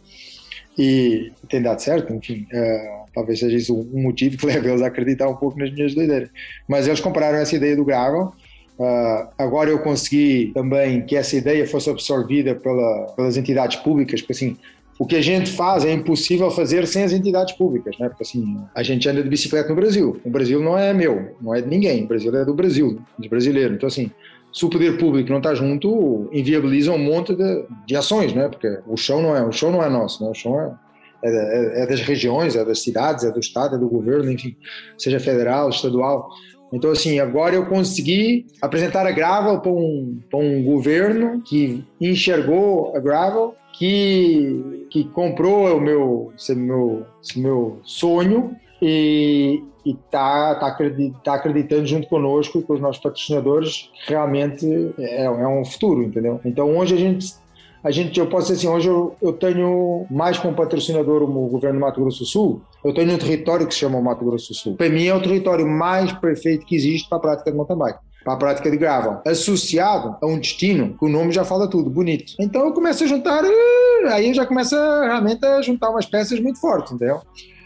e 0.79 1.33
tem 1.49 1.61
dado 1.61 1.81
certo, 1.81 2.13
enfim, 2.15 2.47
uh, 2.53 3.11
talvez 3.13 3.41
seja 3.41 3.57
isso 3.57 3.75
um 3.75 4.03
motivo 4.03 4.39
que 4.39 4.47
leve 4.47 4.69
eles 4.69 4.81
a 4.81 4.87
acreditar 4.87 5.29
um 5.29 5.35
pouco 5.35 5.59
nas 5.59 5.73
minhas 5.73 5.95
doideiras. 5.95 6.31
Mas 6.69 6.87
eles 6.87 7.01
compraram 7.01 7.37
essa 7.39 7.57
ideia 7.57 7.75
do 7.75 7.85
Gravel, 7.85 8.33
uh, 8.79 9.29
agora 9.37 9.71
eu 9.71 9.81
consegui 9.81 10.53
também 10.55 11.05
que 11.05 11.17
essa 11.17 11.37
ideia 11.37 11.67
fosse 11.67 11.91
absorvida 11.91 12.55
pela, 12.55 13.13
pelas 13.17 13.37
entidades 13.37 13.77
públicas, 13.77 14.21
porque 14.21 14.33
assim, 14.33 14.57
o 14.99 15.07
que 15.07 15.17
a 15.17 15.23
gente 15.23 15.51
faz 15.53 15.85
é 15.85 15.93
impossível 15.93 16.51
fazer 16.51 16.87
sem 16.87 17.05
as 17.05 17.13
entidades 17.13 17.55
públicas, 17.55 17.97
né? 17.99 18.09
Porque 18.09 18.25
assim, 18.25 18.59
a 18.75 18.83
gente 18.83 19.09
anda 19.09 19.23
de 19.23 19.29
bicicleta 19.29 19.69
no 19.69 19.77
Brasil. 19.77 20.21
O 20.25 20.31
Brasil 20.31 20.61
não 20.61 20.77
é 20.77 20.93
meu, 20.93 21.37
não 21.41 21.55
é 21.55 21.61
de 21.61 21.69
ninguém. 21.69 22.05
O 22.05 22.09
Brasil 22.09 22.35
é 22.35 22.45
do 22.45 22.55
Brasil, 22.55 23.01
dos 23.17 23.29
brasileiros. 23.29 23.77
Então 23.77 23.87
assim, 23.87 24.11
se 24.53 24.65
o 24.65 24.71
poder 24.71 24.99
público 24.99 25.31
não 25.31 25.39
está 25.39 25.55
junto, 25.55 26.29
inviabiliza 26.33 26.91
um 26.91 26.99
monte 26.99 27.35
de, 27.35 27.65
de, 27.87 27.97
ações, 27.97 28.33
né? 28.35 28.49
Porque 28.49 28.81
o 28.87 28.97
chão 28.97 29.23
não 29.23 29.37
é, 29.37 29.43
o 29.45 29.53
chão 29.53 29.71
não 29.71 29.83
é 29.83 29.89
nosso, 29.89 30.25
né? 30.25 30.31
O 30.31 30.35
chão 30.35 30.59
é, 30.59 31.29
é, 31.29 31.83
é, 31.83 31.87
das 31.87 32.01
regiões, 32.01 32.57
é 32.57 32.65
das 32.65 32.83
cidades, 32.83 33.25
é 33.25 33.31
do 33.31 33.39
estado, 33.39 33.77
é 33.77 33.79
do 33.79 33.89
governo, 33.89 34.31
enfim, 34.31 34.57
seja 34.97 35.21
federal, 35.21 35.69
estadual. 35.69 36.29
Então, 36.73 36.91
assim, 36.91 37.19
agora 37.19 37.55
eu 37.55 37.67
consegui 37.67 38.47
apresentar 38.61 39.07
a 39.07 39.11
Gravel 39.11 39.61
para 39.61 39.73
um, 39.73 40.21
para 40.31 40.39
um 40.39 40.63
governo 40.63 41.41
que 41.43 41.85
enxergou 42.01 42.95
a 42.95 43.01
Gravel, 43.01 43.55
que, 43.79 44.87
que 44.91 45.05
comprou 45.05 45.77
o 45.77 45.81
meu, 45.81 46.33
esse 46.37 46.55
meu, 46.55 47.07
esse 47.23 47.39
meu 47.39 47.79
sonho 47.85 48.57
e, 48.83 49.63
e 49.85 49.95
tá, 50.11 50.57
tá, 50.57 50.77
tá 51.25 51.35
acreditando 51.35 51.87
junto 51.87 52.09
conosco, 52.09 52.61
com 52.63 52.75
os 52.75 52.81
nossos 52.81 53.01
patrocinadores, 53.01 53.91
realmente 54.07 54.67
é, 54.99 55.25
é 55.25 55.49
um 55.49 55.65
futuro, 55.65 56.03
entendeu? 56.03 56.41
Então 56.45 56.77
hoje 56.77 56.95
a 56.95 56.99
gente 56.99 57.35
a 57.83 57.93
gente, 57.93 58.19
eu 58.19 58.27
posso 58.27 58.49
dizer 58.49 58.67
assim, 58.67 58.77
hoje 58.77 58.89
eu, 58.89 59.17
eu 59.23 59.33
tenho 59.33 60.05
mais 60.11 60.37
como 60.37 60.55
patrocinador 60.55 61.23
o 61.23 61.49
governo 61.49 61.79
do 61.79 61.85
Mato 61.85 62.01
Grosso 62.01 62.19
do 62.19 62.27
Sul, 62.27 62.61
eu 62.85 62.93
tenho 62.93 63.13
um 63.13 63.19
território 63.19 63.67
que 63.67 63.73
se 63.73 63.81
chama 63.81 64.01
Mato 64.01 64.25
Grosso 64.25 64.49
do 64.49 64.55
Sul. 64.55 64.77
Para 64.77 64.89
mim 64.89 65.07
é 65.07 65.15
o 65.15 65.23
território 65.23 65.67
mais 65.67 66.13
perfeito 66.13 66.67
que 66.67 66.75
existe 66.75 67.09
para 67.09 67.19
a 67.19 67.21
prática 67.21 67.51
de 67.51 67.57
mountain 67.57 67.79
bike, 67.79 68.01
para 68.25 68.35
a 68.35 68.37
prática 68.37 68.71
de 68.71 68.77
gravel, 68.77 69.21
associado 69.27 70.17
a 70.21 70.27
um 70.27 70.39
destino 70.39 70.95
que 70.99 71.05
o 71.05 71.09
nome 71.09 71.33
já 71.33 71.45
fala 71.45 71.69
tudo, 71.69 71.89
bonito. 71.89 72.35
Então 72.39 72.67
eu 72.67 72.73
começo 72.73 73.05
a 73.05 73.07
juntar, 73.07 73.45
uh, 73.45 74.07
aí 74.09 74.35
já 74.35 74.45
começo 74.45 74.75
realmente 74.75 75.45
a 75.45 75.63
juntar 75.63 75.91
umas 75.91 76.07
peças 76.07 76.39
muito 76.41 76.61
fortes, 76.61 76.93
entendeu? 76.93 77.23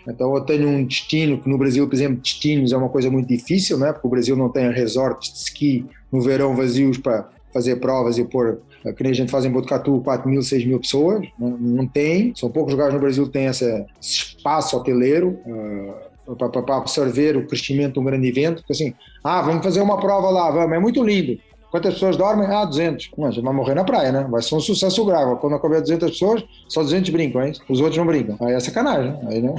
Então 0.06 0.34
eu 0.34 0.40
tenho 0.42 0.68
um 0.68 0.84
destino 0.84 1.40
que 1.40 1.48
no 1.48 1.58
Brasil, 1.58 1.86
por 1.86 1.94
exemplo, 1.94 2.20
destinos 2.20 2.72
é 2.72 2.76
uma 2.76 2.88
coisa 2.88 3.10
muito 3.10 3.28
difícil, 3.28 3.78
né? 3.78 3.92
Porque 3.92 4.06
o 4.06 4.10
Brasil 4.10 4.36
não 4.36 4.48
tem 4.48 4.70
resorts 4.70 5.32
de 5.32 5.38
ski 5.38 5.86
no 6.10 6.20
verão 6.20 6.56
vazios 6.56 6.98
para 6.98 7.28
fazer 7.52 7.76
provas 7.76 8.18
e 8.18 8.24
pôr, 8.24 8.60
eh, 8.84 8.92
que 8.92 9.02
nem 9.02 9.12
a 9.12 9.14
gente 9.14 9.30
faz 9.30 9.44
em 9.44 9.50
Botucatu, 9.50 10.00
4 10.02 10.28
mil, 10.28 10.42
6 10.42 10.64
mil 10.64 10.80
pessoas, 10.80 11.26
não, 11.38 11.50
não 11.50 11.86
tem. 11.86 12.34
São 12.34 12.50
poucos 12.50 12.72
lugares 12.72 12.94
no 12.94 13.00
Brasil 13.00 13.26
que 13.26 13.32
tem 13.32 13.46
esse 13.46 13.84
espaço 14.00 14.76
hoteleiro 14.76 15.38
uh, 15.46 16.11
para 16.36 16.76
absorver 16.76 17.36
o 17.36 17.46
crescimento 17.46 17.94
de 17.94 18.00
um 18.00 18.04
grande 18.04 18.28
evento. 18.28 18.56
Porque 18.58 18.72
assim, 18.72 18.94
ah, 19.22 19.42
vamos 19.42 19.62
fazer 19.62 19.80
uma 19.80 19.98
prova 19.98 20.30
lá, 20.30 20.50
vamos, 20.50 20.76
é 20.76 20.78
muito 20.78 21.02
lindo. 21.02 21.38
Quantas 21.70 21.94
pessoas 21.94 22.18
dormem? 22.18 22.46
Ah, 22.46 22.66
200. 22.66 23.10
Mas 23.16 23.36
vai 23.36 23.54
morrer 23.54 23.74
na 23.74 23.82
praia, 23.82 24.12
né? 24.12 24.26
Vai 24.30 24.42
ser 24.42 24.54
um 24.54 24.60
sucesso 24.60 25.04
grave. 25.06 25.36
Quando 25.36 25.56
acabar 25.56 25.80
200 25.80 26.10
pessoas, 26.10 26.44
só 26.68 26.82
200 26.82 27.08
brincam, 27.08 27.42
hein? 27.42 27.54
Os 27.66 27.80
outros 27.80 27.96
não 27.96 28.04
brincam. 28.04 28.36
Aí 28.46 28.52
é 28.52 28.60
sacanagem. 28.60 29.18
Aí, 29.26 29.40
né? 29.40 29.54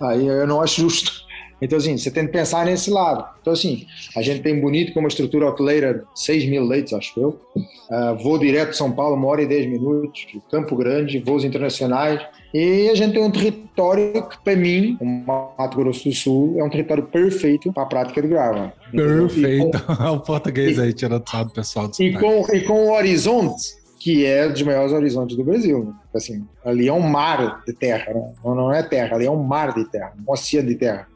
Aí 0.00 0.26
eu 0.26 0.46
não 0.46 0.60
acho 0.60 0.80
justo. 0.80 1.22
Então, 1.62 1.78
assim, 1.78 1.96
você 1.96 2.10
tem 2.10 2.26
que 2.26 2.32
pensar 2.32 2.66
nesse 2.66 2.90
lado. 2.90 3.24
Então, 3.40 3.52
assim, 3.52 3.86
a 4.16 4.20
gente 4.20 4.42
tem 4.42 4.60
bonito 4.60 4.92
como 4.92 5.06
estrutura 5.06 5.46
hoteleira, 5.46 6.02
6 6.12 6.50
mil 6.50 6.64
leitos, 6.64 6.92
acho 6.92 7.18
eu. 7.20 7.40
Uh, 7.56 8.16
voo 8.20 8.36
direto 8.36 8.70
de 8.70 8.76
São 8.76 8.90
Paulo, 8.90 9.14
uma 9.14 9.28
hora 9.28 9.42
e 9.42 9.46
10 9.46 9.70
minutos. 9.70 10.26
Campo 10.50 10.74
Grande, 10.74 11.20
voos 11.20 11.44
internacionais. 11.44 12.20
E 12.52 12.88
a 12.90 12.96
gente 12.96 13.12
tem 13.12 13.22
um 13.22 13.30
território 13.30 14.28
que, 14.28 14.42
para 14.42 14.56
mim, 14.56 14.98
o 15.00 15.06
Mato 15.06 15.76
Grosso 15.76 16.08
do 16.08 16.14
Sul, 16.14 16.56
é 16.58 16.64
um 16.64 16.68
território 16.68 17.04
perfeito 17.04 17.72
para 17.72 17.84
a 17.84 17.86
prática 17.86 18.20
de 18.20 18.26
grava. 18.26 18.72
Perfeito. 18.90 19.78
o 20.12 20.18
português 20.18 20.80
aí, 20.80 20.92
tirando 20.92 21.22
do 21.22 21.50
pessoal. 21.50 21.86
Do 21.86 22.02
e, 22.02 22.12
com, 22.12 22.44
e 22.52 22.60
com 22.62 22.88
o 22.88 22.92
horizonte 22.92 23.80
que 24.02 24.26
é 24.26 24.48
dos 24.48 24.60
maiores 24.62 24.92
horizontes 24.92 25.36
do 25.36 25.44
Brasil. 25.44 25.94
Assim, 26.12 26.44
ali 26.64 26.88
é 26.88 26.92
um 26.92 27.00
mar 27.00 27.62
de 27.64 27.72
terra, 27.72 28.12
né? 28.12 28.32
não, 28.44 28.54
não 28.56 28.72
é 28.72 28.82
terra, 28.82 29.14
ali 29.14 29.26
é 29.26 29.30
um 29.30 29.40
mar 29.40 29.72
de 29.72 29.84
terra, 29.84 30.12
um 30.18 30.32
oceano 30.32 30.68
de 30.68 30.74
terra. 30.74 31.06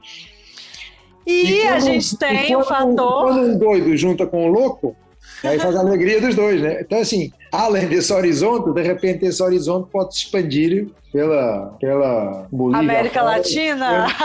E, 1.27 1.51
e 1.51 1.63
quando, 1.63 1.75
a 1.75 1.81
gente 1.81 2.17
tem 2.17 2.57
o 2.57 2.63
fator. 2.63 3.25
Quando 3.25 3.41
um 3.41 3.59
doido 3.59 3.97
junta 3.97 4.27
com 4.27 4.47
um 4.47 4.49
louco, 4.49 4.97
aí 5.43 5.59
faz 5.59 5.75
a 5.75 5.81
alegria 5.81 6.21
dos 6.21 6.35
dois, 6.35 6.61
né? 6.63 6.81
Então, 6.81 7.01
assim, 7.01 7.33
além 7.51 7.89
desse 7.89 8.13
horizonte, 8.13 8.73
de 8.73 8.83
repente 8.83 9.25
esse 9.25 9.43
horizonte 9.43 9.91
pode 9.91 10.15
se 10.15 10.25
expandir 10.25 10.89
pela, 11.13 11.77
pela 11.81 12.47
Bolívia. 12.53 12.81
América 12.81 13.21
fora, 13.21 13.37
Latina? 13.37 14.07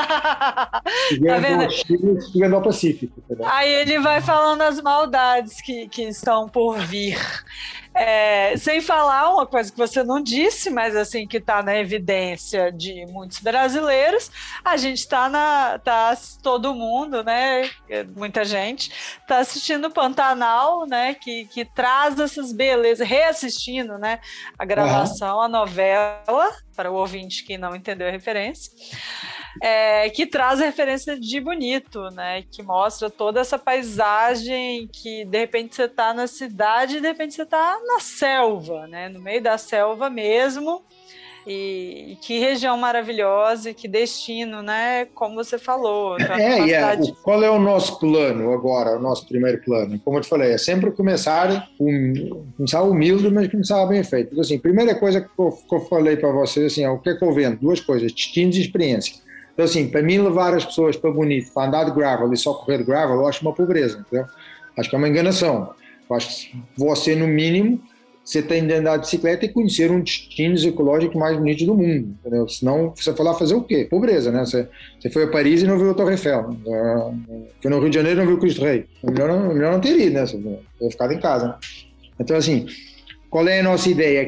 Tá 1.26 1.38
vendo? 1.40 1.70
Chegando 2.32 2.56
ao 2.56 2.62
Pacífico. 2.62 3.14
Entendeu? 3.20 3.46
Aí 3.48 3.70
ele 3.70 4.00
vai 4.00 4.22
falando 4.22 4.62
as 4.62 4.82
maldades 4.82 5.62
que, 5.62 5.88
que 5.88 6.04
estão 6.04 6.48
por 6.48 6.78
vir. 6.80 7.18
É, 7.94 8.56
sem 8.56 8.80
falar 8.80 9.34
uma 9.34 9.46
coisa 9.46 9.70
que 9.70 9.78
você 9.78 10.02
não 10.02 10.22
disse, 10.22 10.70
mas 10.70 10.96
assim 10.96 11.28
que 11.28 11.38
está 11.38 11.62
na 11.62 11.78
evidência 11.78 12.72
de 12.72 13.06
muitos 13.08 13.40
brasileiros, 13.40 14.32
a 14.64 14.78
gente 14.78 15.00
está 15.00 15.28
na, 15.28 15.78
tá 15.80 16.18
todo 16.42 16.74
mundo, 16.74 17.22
né? 17.22 17.70
Muita 18.16 18.46
gente 18.46 18.92
está 19.20 19.40
assistindo 19.40 19.92
Pantanal, 19.92 20.86
né? 20.88 21.16
Que, 21.16 21.46
que 21.46 21.66
traz 21.66 22.18
essas 22.18 22.54
belezas, 22.54 23.06
reassistindo, 23.06 23.98
né? 23.98 24.20
A 24.58 24.64
gravação, 24.64 25.38
uhum. 25.38 25.44
a 25.44 25.48
novela 25.50 26.52
para 26.76 26.90
o 26.90 26.96
ouvinte 26.96 27.44
que 27.44 27.58
não 27.58 27.76
entendeu 27.76 28.08
a 28.08 28.12
referência. 28.12 28.72
É, 29.60 30.10
que 30.10 30.26
traz 30.26 30.62
a 30.62 30.66
referência 30.66 31.20
de 31.20 31.40
bonito, 31.42 32.10
né? 32.12 32.44
Que 32.50 32.62
mostra 32.62 33.10
toda 33.10 33.40
essa 33.40 33.58
paisagem 33.58 34.88
que 34.92 35.26
de 35.26 35.38
repente 35.38 35.76
você 35.76 35.84
está 35.84 36.14
na 36.14 36.28
cidade 36.28 36.98
e 36.98 37.02
de 37.02 37.08
repente 37.08 37.34
você 37.34 37.44
está 37.44 37.80
na 37.86 38.00
selva, 38.00 38.88
né? 38.88 39.10
No 39.10 39.20
meio 39.20 39.42
da 39.42 39.58
selva 39.58 40.10
mesmo. 40.10 40.82
E, 41.46 42.12
e, 42.12 42.16
que 42.18 42.38
região 42.38 42.78
maravilhosa, 42.78 43.74
que 43.74 43.88
destino, 43.88 44.62
né? 44.62 45.06
Como 45.16 45.36
você 45.36 45.58
falou. 45.58 46.16
É, 46.20 46.68
e 46.68 46.72
é, 46.72 46.94
o, 46.94 47.16
qual 47.16 47.44
é 47.44 47.50
o 47.50 47.60
nosso 47.60 48.00
plano 48.00 48.54
agora, 48.54 48.98
o 48.98 49.02
nosso 49.02 49.28
primeiro 49.28 49.60
plano? 49.64 50.00
Como 50.06 50.18
eu 50.18 50.22
te 50.22 50.30
falei, 50.30 50.52
é 50.52 50.58
sempre 50.60 50.92
começar, 50.92 51.68
um, 51.80 52.46
começar 52.56 52.84
humilde, 52.84 53.32
mas 53.32 53.50
começar 53.50 53.84
bem 53.88 54.04
feito. 54.04 54.40
Assim, 54.40 54.60
primeira 54.60 54.94
coisa 54.94 55.20
que 55.20 55.30
eu, 55.38 55.52
que 55.52 55.76
eu 55.76 55.82
falei 55.82 56.16
para 56.16 56.32
vocês, 56.32 56.74
assim, 56.74 56.84
é, 56.84 56.90
o 56.90 57.00
que 57.00 57.10
é 57.10 57.16
que 57.16 57.24
eu 57.24 57.34
vendo? 57.34 57.58
Duas 57.58 57.80
coisas, 57.80 58.12
destinos 58.12 58.56
e 58.58 58.62
experiência. 58.62 59.16
Então, 59.62 59.70
assim, 59.70 59.88
para 59.90 60.02
mim 60.02 60.18
levar 60.18 60.56
as 60.56 60.66
pessoas 60.66 60.98
para 60.98 61.12
Bonito, 61.12 61.54
para 61.54 61.68
andar 61.68 61.84
de 61.84 61.92
gravel 61.92 62.34
e 62.34 62.38
só 62.38 62.52
correr 62.52 62.80
de 62.80 62.84
gravel, 62.84 63.18
eu 63.18 63.28
acho 63.28 63.44
uma 63.44 63.54
pobreza, 63.54 64.00
entendeu? 64.00 64.26
Acho 64.76 64.90
que 64.90 64.96
é 64.96 64.98
uma 64.98 65.08
enganação. 65.08 65.76
Eu 66.10 66.16
acho 66.16 66.50
que 66.50 66.64
você, 66.76 67.16
no 67.16 67.28
mínimo, 67.28 67.80
você 68.26 68.42
tem 68.42 68.66
de 68.66 68.74
andar 68.74 68.98
de 68.98 69.04
bicicleta 69.04 69.46
e 69.46 69.50
conhecer 69.50 69.92
um 69.92 70.02
destino 70.02 70.58
ecológico 70.58 71.16
mais 71.16 71.38
bonito 71.38 71.64
do 71.64 71.76
mundo, 71.76 72.16
entendeu? 72.20 72.50
Senão, 72.50 72.92
você 72.96 73.14
foi 73.14 73.24
lá 73.24 73.36
fazer 73.36 73.54
o 73.54 73.62
quê? 73.62 73.86
Pobreza, 73.88 74.32
né? 74.32 74.44
Você, 74.44 74.68
você 75.00 75.12
foi 75.12 75.26
a 75.26 75.28
Paris 75.28 75.62
e 75.62 75.68
não 75.68 75.78
viu 75.78 75.92
a 75.92 75.94
Torre 75.94 76.14
Eiffel. 76.14 76.58
Foi 77.62 77.70
no 77.70 77.80
Rio 77.80 77.90
de 77.92 77.98
Janeiro 77.98 78.20
e 78.20 78.22
não 78.22 78.28
viu 78.28 78.38
o 78.38 78.40
Cristo 78.40 78.64
Rei. 78.64 78.88
Melhor 79.04 79.28
não, 79.28 79.54
melhor 79.54 79.74
não 79.74 79.80
ter 79.80 79.96
ido, 79.96 80.16
né? 80.16 80.26
Você 80.26 80.40
ter 80.80 80.90
ficado 80.90 81.14
em 81.14 81.20
casa. 81.20 81.50
Né? 81.50 81.56
Então, 82.20 82.36
assim, 82.36 82.66
qual 83.30 83.48
é 83.48 83.60
a 83.60 83.64
nossa 83.64 83.88
ideia? 83.88 84.28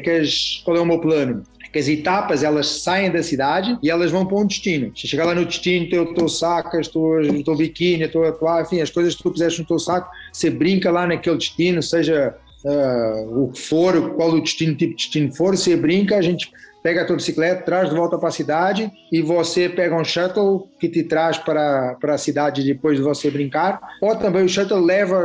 Qual 0.64 0.76
é 0.76 0.80
o 0.80 0.86
meu 0.86 1.00
plano? 1.00 1.42
Que 1.74 1.78
as 1.80 1.88
etapas 1.88 2.44
elas 2.44 2.68
saem 2.68 3.10
da 3.10 3.20
cidade 3.20 3.76
e 3.82 3.90
elas 3.90 4.12
vão 4.12 4.24
para 4.24 4.36
um 4.36 4.46
destino. 4.46 4.96
Se 4.96 5.08
chegar 5.08 5.24
lá 5.24 5.34
no 5.34 5.44
destino, 5.44 5.88
teu 6.14 6.28
saco, 6.28 6.76
o 6.78 7.42
teu 7.42 7.56
biquíni, 7.56 8.04
a 8.04 8.08
tua, 8.08 8.30
tua, 8.30 8.62
enfim, 8.62 8.80
as 8.80 8.90
coisas 8.90 9.16
que 9.16 9.24
tu 9.24 9.32
puseste 9.32 9.60
no 9.60 9.66
teu 9.66 9.80
saco, 9.80 10.08
você 10.32 10.50
brinca 10.50 10.92
lá 10.92 11.04
naquele 11.04 11.36
destino, 11.36 11.82
seja 11.82 12.32
uh, 12.64 13.42
o 13.42 13.50
que 13.50 13.60
for, 13.60 14.14
qual 14.14 14.30
o 14.30 14.40
destino, 14.40 14.76
tipo 14.76 14.92
de 14.92 15.02
destino 15.02 15.34
for, 15.34 15.56
você 15.56 15.76
brinca, 15.76 16.16
a 16.16 16.22
gente 16.22 16.48
pega 16.80 17.02
a 17.02 17.04
tua 17.04 17.16
bicicleta, 17.16 17.64
traz 17.64 17.90
de 17.90 17.96
volta 17.96 18.16
para 18.18 18.28
a 18.28 18.32
cidade 18.32 18.92
e 19.10 19.20
você 19.20 19.68
pega 19.68 20.00
um 20.00 20.04
shuttle 20.04 20.68
que 20.78 20.88
te 20.88 21.02
traz 21.02 21.38
para, 21.38 21.96
para 22.00 22.14
a 22.14 22.18
cidade 22.18 22.62
depois 22.62 22.98
de 22.98 23.02
você 23.02 23.32
brincar. 23.32 23.80
Ou 24.00 24.14
também 24.14 24.44
o 24.44 24.48
shuttle 24.48 24.78
leva 24.78 25.24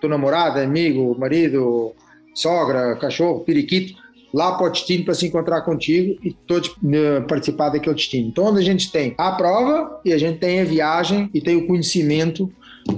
tua 0.00 0.08
namorada, 0.08 0.62
amigo, 0.62 1.18
marido, 1.18 1.96
sogra, 2.32 2.94
cachorro, 2.94 3.40
periquito 3.40 3.98
lá 4.32 4.52
para 4.52 4.66
o 4.66 4.70
destino 4.70 5.04
para 5.04 5.14
se 5.14 5.26
encontrar 5.26 5.62
contigo 5.62 6.18
e 6.22 6.32
todos 6.32 6.68
uh, 6.68 7.22
participar 7.28 7.70
daquele 7.70 7.94
destino. 7.94 8.28
Então, 8.28 8.44
onde 8.46 8.60
a 8.60 8.64
gente 8.64 8.90
tem 8.90 9.14
a 9.18 9.32
prova 9.32 10.00
e 10.04 10.12
a 10.12 10.18
gente 10.18 10.38
tem 10.38 10.60
a 10.60 10.64
viagem 10.64 11.30
e 11.34 11.40
tem 11.40 11.56
o 11.56 11.66
conhecimento 11.66 12.50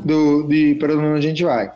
do, 0.05 0.45
de 0.45 0.75
para 0.77 0.95
onde 0.97 1.27
a 1.27 1.31
gente 1.31 1.45
vai. 1.45 1.71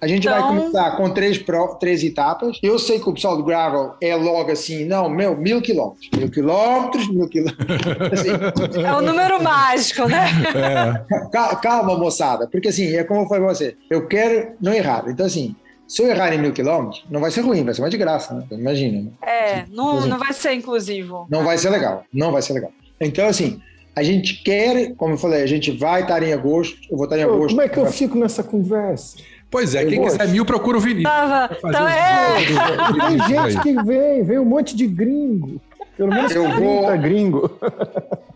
A 0.00 0.06
gente 0.06 0.26
então... 0.26 0.38
vai 0.38 0.48
começar 0.48 0.96
com 0.96 1.10
três, 1.10 1.42
três 1.80 2.04
etapas. 2.04 2.58
Eu 2.62 2.78
sei 2.78 3.00
que 3.00 3.08
o 3.08 3.14
pessoal 3.14 3.36
do 3.36 3.42
Gravel 3.42 3.94
é 4.00 4.14
logo 4.14 4.52
assim, 4.52 4.84
não, 4.84 5.08
meu, 5.08 5.36
mil 5.36 5.62
quilômetros. 5.62 6.10
Mil 6.14 6.30
quilômetros, 6.30 7.08
mil 7.08 7.28
quilômetros. 7.28 7.66
Assim, 8.12 8.82
é 8.82 8.92
o 8.92 8.98
um 8.98 9.00
número 9.00 9.42
mágico, 9.42 10.06
né? 10.06 10.26
É. 10.54 11.56
Calma, 11.62 11.96
moçada, 11.96 12.46
porque 12.46 12.68
assim, 12.68 12.94
é 12.94 13.04
como 13.04 13.22
eu 13.22 13.26
falei 13.26 13.44
pra 13.44 13.54
você, 13.54 13.76
eu 13.90 14.06
quero 14.06 14.52
não 14.60 14.72
errar. 14.72 15.04
Então, 15.08 15.26
assim, 15.26 15.56
se 15.86 16.02
eu 16.02 16.08
errar 16.08 16.34
em 16.34 16.38
mil 16.38 16.52
quilômetros, 16.52 17.04
não 17.10 17.20
vai 17.20 17.30
ser 17.30 17.42
ruim, 17.42 17.64
vai 17.64 17.74
ser 17.74 17.80
mais 17.80 17.90
de 17.90 17.98
graça, 17.98 18.34
né? 18.34 18.44
Imagina. 18.50 19.02
Né? 19.02 19.10
É, 19.22 19.64
não, 19.70 19.98
assim, 19.98 20.08
não 20.08 20.18
vai 20.18 20.32
ser 20.32 20.52
inclusivo. 20.54 21.26
Não 21.30 21.44
vai 21.44 21.58
ser 21.58 21.70
legal, 21.70 22.04
não 22.12 22.32
vai 22.32 22.42
ser 22.42 22.54
legal. 22.54 22.72
Então, 23.00 23.28
assim, 23.28 23.60
a 23.94 24.02
gente 24.02 24.42
quer, 24.42 24.94
como 24.96 25.14
eu 25.14 25.18
falei, 25.18 25.42
a 25.42 25.46
gente 25.46 25.70
vai 25.70 26.02
estar 26.02 26.22
em 26.22 26.32
agosto, 26.32 26.78
eu 26.90 26.96
vou 26.96 27.04
estar 27.04 27.18
em 27.18 27.22
agosto. 27.22 27.50
Como 27.50 27.62
é 27.62 27.68
que 27.68 27.78
eu 27.78 27.86
fico 27.86 28.18
nessa 28.18 28.42
conversa? 28.42 29.16
Pois 29.50 29.74
é, 29.74 29.84
quem 29.84 30.02
quiser 30.02 30.28
mil, 30.28 30.44
procura 30.44 30.76
o 30.76 30.80
Vinícius. 30.80 31.10
Tava, 31.10 31.56
então 31.64 31.88
é. 31.88 32.34
Tem 33.08 33.28
gente 33.28 33.62
que 33.62 33.82
vem, 33.84 34.24
vem 34.24 34.38
um 34.38 34.44
monte 34.44 34.76
de 34.76 34.86
gringo. 34.86 35.60
Pelo 35.96 36.10
menos 36.10 36.34
eu 36.34 36.50
vou, 36.50 36.98
gringo. 36.98 37.58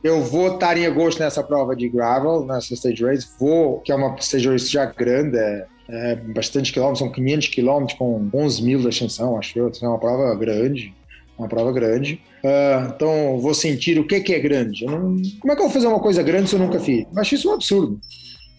Eu 0.03 0.22
vou 0.22 0.55
estar 0.55 0.78
em 0.78 0.86
agosto 0.86 1.18
nessa 1.18 1.42
prova 1.42 1.76
de 1.76 1.88
gravel, 1.88 2.46
nessa 2.46 2.72
stage 2.72 3.05
race. 3.05 3.28
Vou, 3.38 3.80
que 3.80 3.92
é 3.92 3.94
uma 3.94 4.16
stage 4.18 4.48
race 4.48 4.70
já 4.70 4.86
grande, 4.86 5.36
é, 5.36 5.66
é 5.91 6.14
bastante 6.14 6.72
quilômetros, 6.72 7.01
são 7.01 7.11
500 7.11 7.49
quilômetros 7.49 7.99
com 7.99 8.28
11 8.32 8.62
mil 8.62 8.80
de 8.80 8.88
ascensão, 8.88 9.36
acho 9.36 9.59
eu. 9.59 9.70
É 9.82 9.88
uma 9.88 9.99
prova 9.99 10.34
grande, 10.34 10.95
uma 11.38 11.49
prova 11.49 11.72
grande. 11.72 12.20
Uh, 12.45 12.93
então, 12.95 13.38
vou 13.38 13.55
sentir 13.55 13.99
o 13.99 14.07
que, 14.07 14.20
que 14.20 14.34
é 14.34 14.38
grande. 14.38 14.84
Não, 14.86 15.16
como 15.41 15.53
é 15.53 15.57
que 15.57 15.62
eu 15.62 15.66
vou 15.66 15.70
fazer 15.70 15.86
uma 15.86 16.01
coisa 16.01 16.22
grande 16.22 16.49
se 16.49 16.57
eu 16.57 16.61
nunca 16.61 16.78
fiz? 16.78 17.07
Eu 17.12 17.20
acho 17.20 17.34
isso 17.34 17.51
um 17.51 17.55
absurdo. 17.55 18.01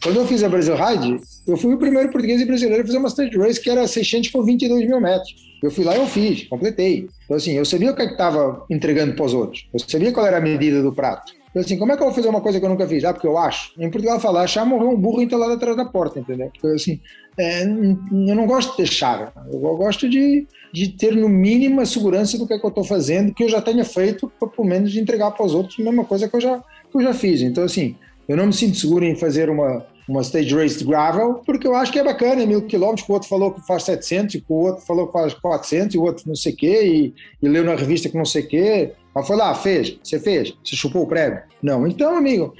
Quando 0.03 0.17
eu 0.17 0.27
fiz 0.27 0.43
a 0.43 0.49
Brasil 0.49 0.75
Ride, 0.75 1.19
eu 1.47 1.55
fui 1.55 1.75
o 1.75 1.77
primeiro 1.77 2.11
português 2.11 2.41
e 2.41 2.45
brasileiro 2.45 2.81
a 2.81 2.85
fazer 2.85 2.97
uma 2.97 3.07
stage 3.07 3.37
race 3.37 3.61
que 3.61 3.69
era 3.69 3.87
600 3.87 4.29
por 4.29 4.43
22 4.43 4.87
mil 4.87 4.99
metros. 4.99 5.35
Eu 5.61 5.69
fui 5.69 5.85
lá 5.85 5.95
e 5.95 5.99
eu 5.99 6.07
fiz, 6.07 6.45
completei. 6.45 7.07
Então, 7.25 7.37
assim, 7.37 7.51
eu 7.51 7.63
sabia 7.63 7.91
o 7.91 7.95
que 7.95 8.01
é 8.01 8.05
estava 8.05 8.65
entregando 8.67 9.13
para 9.13 9.25
os 9.25 9.33
outros. 9.33 9.67
Eu 9.71 9.79
sabia 9.79 10.11
qual 10.11 10.25
era 10.25 10.37
a 10.37 10.41
medida 10.41 10.81
do 10.81 10.91
prato. 10.91 11.33
Assim, 11.55 11.77
como 11.77 11.91
é 11.91 11.97
que 11.97 12.01
eu 12.01 12.07
vou 12.07 12.15
fazer 12.15 12.29
uma 12.29 12.39
coisa 12.39 12.59
que 12.59 12.65
eu 12.65 12.69
nunca 12.69 12.87
fiz? 12.87 13.03
Ah, 13.03 13.13
porque 13.13 13.27
eu 13.27 13.37
acho. 13.37 13.73
Em 13.77 13.89
Portugal 13.89 14.19
falar, 14.19 14.43
achar 14.43 14.65
morreu 14.65 14.89
um 14.89 14.95
burro 14.95 15.21
entalado 15.21 15.53
atrás 15.53 15.75
da 15.75 15.83
porta, 15.83 16.19
entendeu? 16.19 16.49
Porque, 16.49 16.75
assim, 16.75 16.99
é, 17.37 17.63
eu 17.63 18.35
não 18.35 18.47
gosto 18.47 18.71
de 18.71 18.77
deixar. 18.77 19.33
Eu 19.51 19.59
gosto 19.59 20.07
de, 20.07 20.47
de 20.71 20.89
ter, 20.89 21.13
no 21.15 21.27
mínimo, 21.27 21.81
a 21.81 21.85
segurança 21.85 22.37
do 22.37 22.47
que, 22.47 22.53
é 22.53 22.59
que 22.59 22.65
eu 22.65 22.69
estou 22.69 22.85
fazendo, 22.85 23.33
que 23.33 23.43
eu 23.43 23.49
já 23.49 23.61
tenha 23.61 23.83
feito, 23.83 24.31
para, 24.39 24.47
pelo 24.47 24.67
menos, 24.67 24.95
entregar 24.95 25.31
para 25.31 25.45
os 25.45 25.53
outros 25.53 25.77
a 25.79 25.83
mesma 25.83 26.05
coisa 26.05 26.29
que 26.29 26.35
eu 26.35 26.41
já, 26.41 26.57
que 26.57 26.97
eu 26.97 27.01
já 27.01 27.13
fiz. 27.13 27.41
Então, 27.41 27.65
assim, 27.65 27.95
eu 28.29 28.37
não 28.37 28.45
me 28.45 28.53
sinto 28.53 28.77
seguro 28.77 29.03
em 29.03 29.15
fazer 29.15 29.49
uma, 29.49 29.85
uma 30.07 30.21
stage 30.21 30.55
race 30.55 30.77
de 30.77 30.85
gravel, 30.85 31.41
porque 31.45 31.67
eu 31.67 31.75
acho 31.75 31.91
que 31.91 31.99
é 31.99 32.03
bacana, 32.03 32.45
mil 32.45 32.61
quilômetros, 32.61 33.07
o 33.07 33.11
outro 33.11 33.27
falou 33.27 33.51
que 33.51 33.65
faz 33.67 33.83
700, 33.83 34.41
o 34.47 34.53
outro 34.53 34.85
falou 34.85 35.07
que 35.07 35.13
faz 35.13 35.33
400, 35.33 35.95
e 35.95 35.97
o 35.97 36.03
outro 36.03 36.23
não 36.27 36.35
sei 36.35 36.53
o 36.53 36.55
quê, 36.55 36.83
e, 36.85 37.13
e 37.45 37.49
leu 37.49 37.65
na 37.65 37.75
revista 37.75 38.07
que 38.07 38.17
não 38.17 38.25
sei 38.25 38.43
o 38.43 38.47
quê. 38.47 38.93
Mas 39.13 39.27
foi 39.27 39.35
lá, 39.35 39.53
fez, 39.53 39.99
você 40.03 40.19
fez, 40.19 40.53
você 40.63 40.75
chupou 40.75 41.03
o 41.03 41.07
prêmio? 41.07 41.41
Não. 41.61 41.85
Então, 41.85 42.15
amigo, 42.15 42.53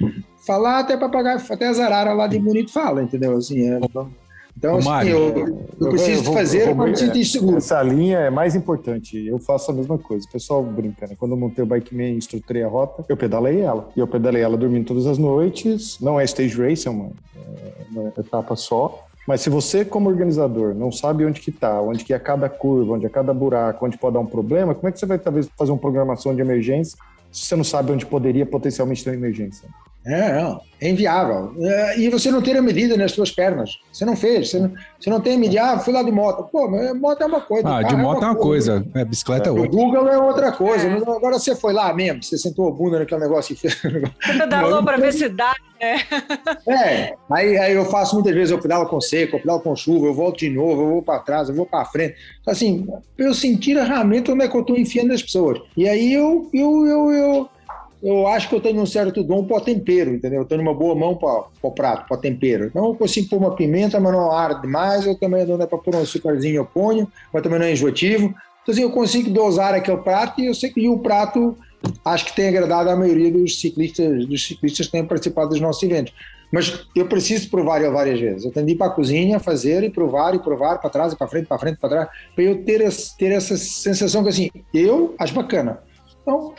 falar 0.46 0.80
até 0.80 0.96
papagaio, 0.96 1.40
até 1.48 1.68
as 1.68 1.78
araras 1.78 2.16
lá 2.16 2.26
de 2.26 2.38
bonito 2.38 2.72
fala, 2.72 3.02
entendeu? 3.02 3.36
Assim, 3.36 3.68
é, 3.68 3.80
então, 4.56 4.76
assim, 4.76 4.88
Mário, 4.88 5.10
eu, 5.10 5.66
eu, 5.80 5.88
preciso 5.88 6.24
vou, 6.24 6.34
fazer 6.34 6.74
para 6.74 6.86
me 6.86 6.96
sentir 6.96 7.24
seguro. 7.24 7.56
Essa 7.56 7.82
linha 7.82 8.18
é 8.18 8.30
mais 8.30 8.54
importante. 8.54 9.16
Eu 9.26 9.38
faço 9.38 9.70
a 9.70 9.74
mesma 9.74 9.98
coisa. 9.98 10.26
O 10.26 10.30
pessoal 10.30 10.62
brinca, 10.62 11.06
né? 11.06 11.16
Quando 11.18 11.32
eu 11.32 11.38
montei 11.38 11.64
o 11.64 11.66
Bike 11.66 11.94
Man 11.94 12.10
e 12.10 12.18
estruturei 12.18 12.62
a 12.62 12.68
rota, 12.68 13.04
eu 13.08 13.16
pedalei 13.16 13.60
ela. 13.60 13.88
E 13.96 14.00
eu 14.00 14.06
pedalei 14.06 14.42
ela 14.42 14.56
dormindo 14.56 14.86
todas 14.86 15.06
as 15.06 15.18
noites. 15.18 15.98
Não 16.00 16.20
é 16.20 16.24
stage 16.24 16.60
race, 16.60 16.86
é 16.86 16.90
uma, 16.90 17.10
é 17.34 17.98
uma 17.98 18.12
etapa 18.16 18.54
só. 18.54 19.06
Mas 19.26 19.40
se 19.40 19.50
você, 19.50 19.84
como 19.84 20.08
organizador, 20.08 20.74
não 20.74 20.90
sabe 20.90 21.24
onde 21.24 21.40
que 21.40 21.50
está, 21.50 21.80
onde 21.80 22.04
que 22.04 22.12
é 22.12 22.18
cada 22.18 22.48
curva, 22.48 22.94
onde 22.94 23.06
é 23.06 23.08
cada 23.08 23.32
buraco, 23.32 23.86
onde 23.86 23.96
pode 23.96 24.14
dar 24.14 24.20
um 24.20 24.26
problema, 24.26 24.74
como 24.74 24.88
é 24.88 24.92
que 24.92 24.98
você 24.98 25.06
vai 25.06 25.18
talvez 25.18 25.48
fazer 25.56 25.70
uma 25.70 25.78
programação 25.78 26.34
de 26.34 26.40
emergência 26.40 26.98
se 27.30 27.46
você 27.46 27.56
não 27.56 27.64
sabe 27.64 27.92
onde 27.92 28.04
poderia 28.04 28.44
potencialmente 28.44 29.02
ter 29.02 29.10
uma 29.10 29.16
emergência? 29.16 29.68
É, 30.04 30.42
não, 30.42 30.60
é 30.82 30.88
inviável. 30.88 31.54
É, 31.60 32.00
e 32.00 32.08
você 32.08 32.28
não 32.28 32.42
ter 32.42 32.56
a 32.56 32.60
medida 32.60 32.96
nas 32.96 33.12
suas 33.12 33.30
pernas. 33.30 33.78
Você 33.92 34.04
não 34.04 34.16
fez. 34.16 34.50
Você 34.50 34.58
não, 34.58 34.72
você 34.98 35.10
não 35.10 35.20
tem 35.20 35.36
a 35.36 35.38
medida. 35.38 35.62
Ah, 35.62 35.78
fui 35.78 35.94
lá 35.94 36.02
de 36.02 36.10
moto. 36.10 36.42
Pô, 36.50 36.68
moto 36.96 37.22
é 37.22 37.26
uma 37.26 37.40
coisa. 37.40 37.76
Ah, 37.76 37.82
de 37.84 37.94
moto 37.94 38.24
é 38.24 38.26
uma, 38.26 38.34
coisa. 38.34 38.80
coisa. 38.80 38.98
É, 38.98 39.04
bicicleta 39.04 39.48
é 39.48 39.52
outra. 39.52 39.68
O 39.68 39.70
Google 39.70 40.08
é 40.08 40.18
outra 40.18 40.50
coisa. 40.50 40.88
É. 40.88 40.92
Agora 40.92 41.38
você 41.38 41.54
foi 41.54 41.72
lá 41.72 41.94
mesmo. 41.94 42.24
Você 42.24 42.36
sentou 42.36 42.66
a 42.66 42.72
bunda 42.72 42.98
naquele 42.98 43.20
negócio 43.20 43.52
e 43.52 43.56
fez. 43.56 43.80
Você 43.80 44.38
pedalou 44.38 44.82
para 44.82 44.96
ver 44.96 45.12
se 45.12 45.28
dá, 45.28 45.54
né? 45.80 45.98
É. 46.66 47.14
Aí, 47.30 47.56
aí 47.56 47.74
eu 47.74 47.84
faço 47.84 48.16
muitas 48.16 48.34
vezes. 48.34 48.50
Eu 48.50 48.60
pedalo 48.60 48.88
com 48.88 49.00
seco, 49.00 49.36
eu 49.36 49.40
pedalo 49.40 49.60
com 49.60 49.76
chuva, 49.76 50.06
eu 50.06 50.14
volto 50.14 50.38
de 50.40 50.50
novo, 50.50 50.82
eu 50.82 50.88
vou 50.88 51.02
para 51.02 51.20
trás, 51.20 51.48
eu 51.48 51.54
vou 51.54 51.64
para 51.64 51.84
frente. 51.84 52.16
Assim, 52.44 52.88
eu 53.16 53.32
sentir 53.34 53.76
realmente 53.76 54.32
onde 54.32 54.44
é 54.44 54.48
que 54.48 54.56
eu 54.56 54.62
estou 54.62 54.76
enfiando 54.76 55.12
as 55.12 55.22
pessoas. 55.22 55.60
E 55.76 55.88
aí 55.88 56.12
eu, 56.12 56.50
eu, 56.52 56.86
eu, 56.86 57.12
eu 57.12 57.48
eu 58.02 58.26
acho 58.26 58.48
que 58.48 58.54
eu 58.56 58.60
tenho 58.60 58.80
um 58.80 58.86
certo 58.86 59.22
dom 59.22 59.44
para 59.44 59.60
tempero, 59.60 60.12
entendeu? 60.12 60.40
Eu 60.40 60.44
tenho 60.44 60.60
uma 60.60 60.74
boa 60.74 60.94
mão 60.94 61.14
para 61.14 61.44
o 61.62 61.70
prato, 61.70 62.08
para 62.08 62.16
tempero. 62.16 62.66
Então 62.66 62.84
eu 62.86 62.94
consigo 62.96 63.28
pôr 63.28 63.36
uma 63.36 63.54
pimenta, 63.54 64.00
mas 64.00 64.12
não 64.12 64.32
arde 64.32 64.62
demais. 64.62 65.06
Eu 65.06 65.14
também 65.14 65.46
dá 65.46 65.66
para 65.68 65.78
pôr 65.78 65.94
um 65.94 66.00
açúcarzinho, 66.00 66.56
eu 66.56 66.64
ponho, 66.66 67.06
mas 67.32 67.42
também 67.42 67.60
não 67.60 67.66
é 67.66 67.72
enjoativo. 67.72 68.34
Então 68.62 68.72
assim, 68.72 68.82
eu 68.82 68.90
consigo 68.90 69.30
dosar 69.30 69.72
aquele 69.74 69.98
prato 69.98 70.40
e 70.40 70.46
eu 70.46 70.54
sei 70.54 70.70
que 70.70 70.88
o 70.88 70.98
prato 70.98 71.56
acho 72.04 72.26
que 72.26 72.34
tem 72.34 72.48
agradado 72.48 72.90
a 72.90 72.96
maioria 72.96 73.30
dos 73.30 73.60
ciclistas, 73.60 74.26
dos 74.26 74.46
ciclistas 74.46 74.86
que 74.86 74.92
têm 74.92 75.04
participado 75.04 75.50
dos 75.50 75.60
nossos 75.60 75.82
eventos. 75.84 76.12
Mas 76.50 76.86
eu 76.94 77.06
preciso 77.06 77.48
provar 77.50 77.80
ele 77.80 77.90
várias 77.90 78.20
vezes. 78.20 78.44
Eu 78.44 78.50
tenho 78.50 78.66
de 78.66 78.72
ir 78.72 78.76
para 78.76 78.88
a 78.88 78.90
cozinha, 78.90 79.38
fazer 79.38 79.84
e 79.84 79.90
provar 79.90 80.34
e 80.34 80.40
provar 80.40 80.78
para 80.78 80.90
trás 80.90 81.12
e 81.12 81.16
para 81.16 81.28
frente, 81.28 81.46
para 81.46 81.58
frente, 81.58 81.78
para 81.78 81.88
trás, 81.88 82.08
para 82.34 82.44
eu 82.44 82.64
ter, 82.64 82.80
esse, 82.80 83.16
ter 83.16 83.32
essa 83.32 83.56
sensação 83.56 84.22
que 84.22 84.28
assim, 84.28 84.50
eu 84.74 85.14
acho 85.18 85.32
bacana 85.34 85.78
então, 86.22 86.54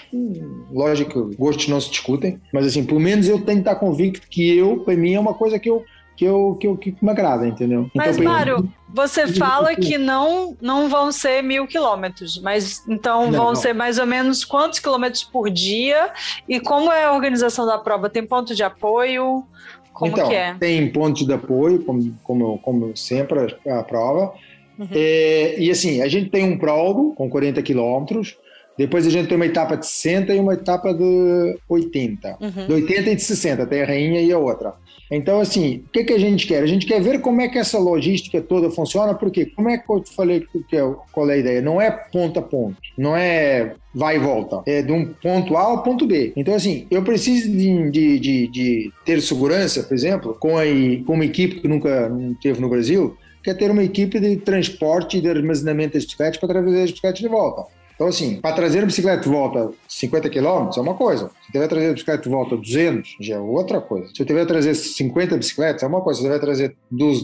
lógico, 0.72 1.32
gostos 1.38 1.68
não 1.68 1.80
se 1.80 1.89
discutem, 1.89 2.39
mas 2.51 2.68
assim, 2.68 2.84
pelo 2.84 2.99
menos 2.99 3.28
eu 3.28 3.39
tenho 3.39 3.64
que 3.64 3.70
estar 3.70 3.76
convicto 3.76 4.28
que 4.28 4.55
eu, 4.55 4.82
para 4.84 4.95
mim, 4.95 5.14
é 5.14 5.20
uma 5.20 5.34
coisa 5.34 5.57
que 5.57 5.70
eu 5.70 5.84
que 6.16 6.26
eu, 6.26 6.55
que 6.59 6.68
eu 6.68 6.78
que 6.78 6.95
me 7.01 7.09
agrada, 7.09 7.47
entendeu? 7.47 7.89
Mas, 7.93 8.18
então, 8.18 8.32
Mário, 8.32 8.70
Você 8.93 9.28
fala 9.28 9.76
que 9.76 9.97
não, 9.97 10.55
não 10.61 10.88
vão 10.88 11.11
ser 11.11 11.41
mil 11.41 11.66
quilômetros, 11.66 12.39
mas 12.39 12.88
então 12.88 13.26
não, 13.26 13.32
vão 13.32 13.47
não. 13.47 13.55
ser 13.55 13.74
mais 13.74 13.97
ou 13.97 14.05
menos 14.05 14.45
quantos 14.45 14.80
quilômetros 14.80 15.24
por 15.24 15.49
dia? 15.49 16.11
E 16.47 16.59
como 16.59 16.91
é 16.91 17.05
a 17.05 17.14
organização 17.14 17.66
da 17.66 17.80
prova? 17.80 18.09
Tem 18.09 18.26
ponto 18.26 18.53
de 18.53 18.64
apoio? 18.64 19.43
Como 19.91 20.11
então, 20.11 20.28
que 20.28 20.36
é? 20.36 20.53
Tem 20.55 20.91
ponto 20.91 21.26
de 21.26 21.34
apoio, 21.34 21.84
como, 21.84 22.16
como, 22.24 22.59
como 22.59 22.95
sempre 22.95 23.57
a 23.68 23.84
prova. 23.84 24.34
Uhum. 24.78 24.88
É, 24.91 25.59
e 25.59 25.70
assim, 25.70 26.01
a 26.01 26.07
gente 26.07 26.30
tem 26.30 26.43
um 26.43 26.57
prólogo 26.57 27.14
com 27.16 27.30
40 27.30 27.61
quilômetros, 27.61 28.38
depois 28.78 29.05
a 29.05 29.09
gente 29.09 29.28
tem 29.28 29.36
uma 29.36 29.45
etapa 29.45 29.76
de 29.76 29.86
60 29.86 30.34
e 30.34 30.39
uma 30.39 30.53
etapa 30.53 30.93
de 30.93 31.57
80. 31.69 32.38
Uhum. 32.41 32.67
De 32.67 32.74
80 32.74 33.09
e 33.09 33.15
de 33.15 33.21
60, 33.21 33.65
tem 33.67 33.82
a 33.82 33.86
rainha 33.86 34.21
e 34.21 34.32
a 34.32 34.38
outra. 34.38 34.74
Então, 35.11 35.39
assim, 35.39 35.84
o 35.86 35.91
que, 35.91 36.03
que 36.03 36.13
a 36.13 36.17
gente 36.17 36.47
quer? 36.47 36.63
A 36.63 36.65
gente 36.65 36.88
quer 36.88 36.99
ver 36.99 37.21
como 37.21 37.39
é 37.39 37.47
que 37.47 37.59
essa 37.59 37.78
logística 37.78 38.41
toda 38.41 38.71
funciona, 38.71 39.13
porque 39.13 39.45
como 39.45 39.69
é 39.69 39.78
que 39.78 39.88
eu 39.88 39.99
te 39.99 40.11
falei 40.15 40.43
que 40.67 40.76
é, 40.76 40.82
qual 41.11 41.30
é 41.30 41.34
a 41.36 41.38
ideia? 41.38 41.61
Não 41.61 41.80
é 41.80 41.91
ponto 41.91 42.39
a 42.39 42.41
ponto, 42.41 42.78
não 42.97 43.15
é 43.15 43.76
vai 43.93 44.15
e 44.15 44.19
volta, 44.19 44.63
é 44.65 44.82
de 44.82 44.91
um 44.91 45.05
ponto 45.05 45.55
A 45.55 45.61
ao 45.61 45.84
ponto 45.84 46.07
B. 46.07 46.34
Então, 46.36 46.55
assim, 46.55 46.88
eu 46.89 47.03
preciso 47.03 47.51
de, 47.51 47.91
de, 47.91 48.19
de, 48.19 48.47
de 48.47 48.91
ter 49.05 49.21
segurança, 49.21 49.84
por 49.84 49.93
exemplo, 49.93 50.36
com, 50.39 50.57
a, 50.57 50.63
com 51.05 51.13
uma 51.13 51.26
equipe 51.26 51.61
que 51.61 51.67
nunca 51.67 52.11
teve 52.41 52.59
no 52.59 52.69
Brasil, 52.69 53.15
que 53.43 53.51
é 53.51 53.53
ter 53.53 53.69
uma 53.69 53.84
equipe 53.84 54.19
de 54.19 54.38
transporte 54.38 55.17
e 55.17 55.21
de 55.21 55.30
armazenamento 55.30 55.93
das 55.93 56.05
bicicletas 56.05 56.38
para 56.38 56.49
trazer 56.49 56.82
as 56.82 56.89
bicicletas 56.89 57.19
de 57.19 57.28
volta. 57.28 57.65
Então, 57.95 58.07
assim, 58.07 58.41
para 58.41 58.55
trazer 58.55 58.83
a 58.83 58.85
bicicleta 58.85 59.21
de 59.21 59.29
volta 59.29 59.71
50 59.87 60.29
km 60.29 60.69
é 60.75 60.79
uma 60.81 60.95
coisa. 60.95 61.29
Se 61.45 61.51
tiver 61.51 61.67
trazer 61.67 61.89
a 61.89 61.93
bicicleta 61.93 62.23
de 62.23 62.29
volta 62.29 62.57
200, 62.57 63.17
já 63.19 63.35
é 63.35 63.39
outra 63.39 63.79
coisa. 63.79 64.11
Se 64.13 64.21
eu 64.21 64.25
tiver 64.25 64.45
trazer 64.45 64.73
50 64.73 65.37
bicicletas, 65.37 65.83
é 65.83 65.87
uma 65.87 66.01
coisa. 66.01 66.19
Se 66.19 66.25
tiver 66.25 66.39
trazer 66.39 66.75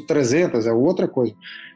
300, 0.07 0.67
é 0.67 0.71
outra 0.71 1.07
coisa. 1.07 1.33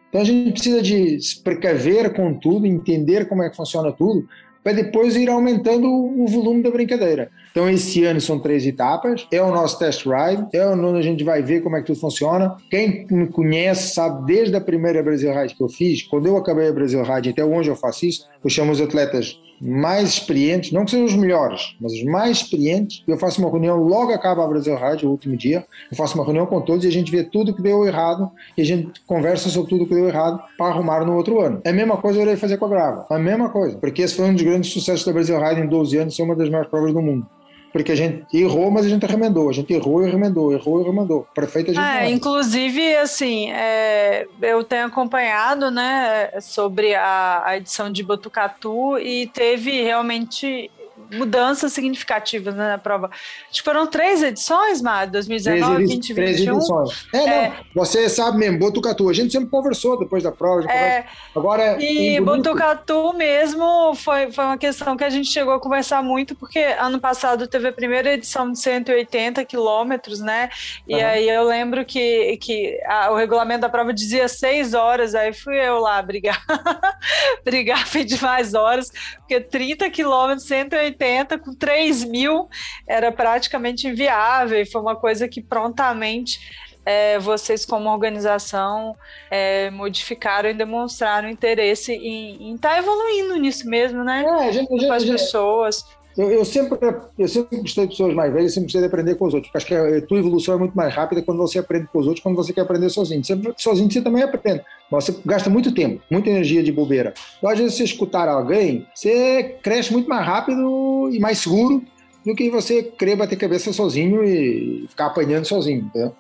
Então, 0.10 0.22
a 0.22 0.24
gente 0.24 0.52
precisa 0.52 0.82
de 0.82 1.20
se 1.20 1.42
precaver 1.42 2.14
com 2.14 2.34
tudo, 2.36 2.68
entender 2.68 3.28
como 3.28 3.42
é 3.42 3.50
que 3.50 3.56
funciona 3.56 3.92
tudo, 3.92 4.28
para 4.64 4.74
depois 4.74 5.16
ir 5.16 5.28
aumentando 5.28 5.88
o 5.88 6.28
volume 6.28 6.62
da 6.62 6.70
brincadeira. 6.70 7.32
Então, 7.54 7.70
esse 7.70 8.04
ano 8.04 8.20
são 8.20 8.40
três 8.40 8.66
etapas, 8.66 9.28
é 9.32 9.40
o 9.40 9.52
nosso 9.52 9.78
test 9.78 10.08
ride, 10.08 10.48
é 10.52 10.66
onde 10.66 10.98
a 10.98 11.04
gente 11.04 11.24
vai 11.24 11.44
ver 11.44 11.62
como 11.62 11.78
é 11.78 11.82
que 11.82 11.86
tudo 11.86 12.00
funciona. 12.00 12.58
Quem 12.68 13.06
me 13.12 13.28
conhece 13.28 13.94
sabe, 13.94 14.26
desde 14.26 14.56
a 14.56 14.62
primeira 14.62 15.04
Brasil 15.04 15.32
Ride 15.32 15.54
que 15.54 15.62
eu 15.62 15.70
fiz, 15.70 16.02
quando 16.02 16.26
eu 16.26 16.36
acabei 16.36 16.68
a 16.68 16.74
Brasil 16.74 17.04
Ride, 17.04 17.30
até 17.30 17.46
hoje 17.46 17.70
eu 17.70 17.76
faço 17.76 18.08
isso, 18.08 18.28
eu 18.44 18.50
chamo 18.50 18.72
os 18.72 18.82
atletas 18.82 19.40
mais 19.62 20.10
experientes, 20.10 20.72
não 20.72 20.84
que 20.84 20.92
sejam 20.92 21.06
os 21.06 21.16
melhores, 21.16 21.76
mas 21.80 21.94
os 21.94 22.04
mais 22.04 22.38
experientes. 22.38 23.04
Eu 23.08 23.18
faço 23.18 23.40
uma 23.40 23.52
reunião, 23.52 23.78
logo 23.78 24.12
acaba 24.12 24.44
a 24.44 24.48
Brasil 24.48 24.76
Rádio, 24.76 25.08
o 25.08 25.12
último 25.12 25.38
dia. 25.38 25.64
Eu 25.90 25.96
faço 25.96 26.16
uma 26.16 26.26
reunião 26.26 26.46
com 26.46 26.60
todos 26.60 26.84
e 26.84 26.88
a 26.88 26.92
gente 26.92 27.12
vê 27.12 27.24
tudo 27.24 27.54
que 27.54 27.62
deu 27.62 27.86
errado 27.86 28.30
e 28.58 28.62
a 28.62 28.66
gente 28.66 29.00
conversa 29.06 29.48
sobre 29.50 29.70
tudo 29.70 29.86
que 29.86 29.94
deu 29.94 30.08
errado 30.08 30.42
para 30.58 30.74
arrumar 30.74 31.06
no 31.06 31.16
outro 31.16 31.40
ano. 31.40 31.62
É 31.64 31.70
a 31.70 31.74
mesma 31.74 31.98
coisa 31.98 32.20
eu 32.20 32.24
irei 32.24 32.36
fazer 32.36 32.58
com 32.58 32.66
a 32.66 32.70
Grava. 32.70 33.06
A 33.10 33.20
mesma 33.20 33.50
coisa. 33.50 33.78
Porque 33.78 34.02
esse 34.02 34.16
foi 34.16 34.26
um 34.26 34.34
dos 34.34 34.42
grandes 34.42 34.74
sucessos 34.74 35.06
da 35.06 35.14
Brasil 35.14 35.40
Rádio 35.40 35.64
em 35.64 35.68
12 35.68 35.98
anos, 35.98 36.16
ser 36.16 36.24
uma 36.24 36.36
das 36.36 36.50
maiores 36.50 36.70
provas 36.70 36.92
do 36.92 37.02
mundo 37.02 37.26
porque 37.74 37.92
a 37.92 37.96
gente 37.96 38.38
errou, 38.38 38.70
mas 38.70 38.86
a 38.86 38.90
gente 38.90 39.04
remendou. 39.08 39.50
A 39.50 39.52
gente 39.52 39.74
errou 39.74 40.06
e 40.06 40.12
remendou, 40.12 40.54
errou 40.54 40.80
e 40.80 40.84
remendou. 40.84 41.28
Perfeito 41.34 41.72
a 41.72 41.74
gente 41.74 41.84
é, 41.84 42.10
Inclusive, 42.12 42.96
assim, 42.98 43.52
é, 43.52 44.28
eu 44.44 44.64
tenho 44.64 44.86
acompanhado, 44.86 45.72
né, 45.72 46.40
sobre 46.40 46.94
a, 46.94 47.42
a 47.44 47.58
edição 47.58 47.92
de 47.92 48.04
Botucatu 48.04 49.00
e 49.00 49.26
teve 49.26 49.82
realmente 49.82 50.70
mudanças 51.14 51.74
significativas 51.74 52.56
né, 52.56 52.70
na 52.70 52.78
prova. 52.78 53.10
Acho 53.50 53.60
que 53.60 53.64
foram 53.64 53.88
três 53.88 54.24
edições, 54.24 54.82
Mar, 54.82 55.08
2019, 55.08 55.66
2020, 55.76 56.14
três 56.14 56.42
edições. 56.42 57.08
É, 57.14 57.18
é, 57.18 57.48
não, 57.50 57.86
você 57.86 58.10
sabe 58.10 58.38
mesmo, 58.38 58.60
Botucatu, 58.60 59.10
a 59.10 59.14
gente 59.14 59.32
sempre 59.32 59.50
conversou 59.50 59.98
depois 59.98 60.24
da 60.24 60.32
prova. 60.32 60.70
É, 60.72 61.06
agora 61.36 61.78
E 61.82 62.20
Botucatu 62.20 63.14
mesmo 63.14 63.94
foi, 63.96 64.32
foi 64.32 64.44
uma 64.44 64.58
questão 64.58 64.98
que 64.98 65.04
a 65.04 65.10
gente 65.10 65.30
chegou 65.30 65.54
a 65.54 65.60
conversar 65.60 66.02
muito, 66.02 66.36
porque 66.36 66.60
ano 66.60 67.00
passado 67.00 67.48
teve 67.48 67.68
a 67.68 67.74
primeira 67.74 68.14
edição 68.14 68.52
de 68.52 68.60
180 68.60 69.44
quilômetros, 69.46 70.20
né? 70.20 70.50
E 70.88 70.96
uhum. 70.96 71.06
aí 71.06 71.30
eu 71.30 71.44
lembro 71.44 71.86
que, 71.86 72.38
que 72.38 72.80
a, 72.86 73.12
o 73.12 73.16
regulamento 73.16 73.62
da 73.62 73.70
prova 73.70 73.94
dizia 73.94 74.28
seis 74.28 74.74
horas, 74.74 75.16
aí 75.16 75.34
fui 75.34 75.58
eu 75.60 75.80
lá 75.80 76.02
brigar, 76.02 76.42
brigar, 77.44 77.90
pedir 77.90 78.22
mais 78.22 78.54
horas, 78.54 78.92
porque 79.18 79.40
30 79.40 79.90
quilômetros, 79.90 80.48
180 80.48 81.03
80 81.04 81.38
com 81.40 81.54
3 81.54 82.06
mil 82.06 82.48
era 82.88 83.12
praticamente 83.12 83.88
inviável 83.88 84.60
e 84.62 84.66
foi 84.66 84.82
uma 84.82 84.96
coisa 84.96 85.28
que 85.28 85.42
prontamente 85.42 86.40
é, 86.86 87.18
vocês 87.20 87.66
como 87.66 87.90
organização 87.90 88.96
é, 89.32 89.70
modificaram 89.70 90.50
e 90.50 90.54
demonstraram 90.54 91.30
interesse 91.30 91.94
em 91.94 92.56
estar 92.56 92.72
tá 92.72 92.78
evoluindo 92.78 93.36
nisso 93.38 93.68
mesmo, 93.68 94.04
né? 94.04 94.24
É, 94.26 94.48
a 94.48 94.52
gente, 94.52 94.68
com 94.68 94.92
as 94.92 95.06
pessoas. 95.06 95.86
Eu, 96.18 96.30
eu, 96.30 96.46
sempre, 96.46 96.78
eu 97.18 97.28
sempre 97.28 97.58
gostei 97.58 97.86
de 97.86 97.92
pessoas 97.92 98.14
mais 98.14 98.32
velhas, 98.32 98.54
sempre 98.54 98.66
gostei 98.68 98.82
de 98.82 98.88
aprender 98.88 99.16
com 99.16 99.26
os 99.26 99.34
outros. 99.34 99.52
Acho 99.56 99.66
que 99.66 99.74
a, 99.74 100.02
tua 100.02 100.20
evolução 100.20 100.56
é 100.56 100.58
muito 100.58 100.76
mais 100.76 100.94
rápida 100.94 101.22
quando 101.22 101.40
você 101.40 101.60
aprende 101.60 101.88
com 101.92 102.00
os 102.00 102.06
outros, 102.06 102.24
quando 102.24 102.36
você 102.36 102.54
quer 102.54 102.62
aprender 102.62 102.90
sozinho. 102.90 103.24
Sempre, 103.24 103.54
sozinho 103.58 103.92
você 103.92 104.02
também 104.02 104.24
aprende. 104.24 104.62
Mas 104.92 105.06
você 105.06 105.16
gasta 105.26 105.50
muito 105.50 105.74
tempo, 105.74 106.02
muita 106.10 106.30
energia 106.30 106.62
de 106.62 106.72
bobeira. 106.72 107.14
Então, 107.38 107.50
às 107.50 107.58
vezes, 107.58 107.76
você 107.76 107.84
escutar 107.84 108.28
alguém, 108.28 108.88
você 108.94 109.58
cresce 109.64 109.92
muito 109.92 110.08
mais 110.08 110.26
rápido 110.26 111.10
e 111.12 111.20
mais 111.20 111.40
seguro 111.40 111.84
do 112.26 112.36
que 112.36 112.50
você 112.50 112.84
querer 112.84 113.16
bater 113.16 113.36
cabeça 113.36 113.74
sozinho 113.74 114.24
e 114.24 114.86
ficar 114.88 115.08
apanhando 115.08 115.46
sozinho. 115.46 115.82
Entendeu? 115.82 116.14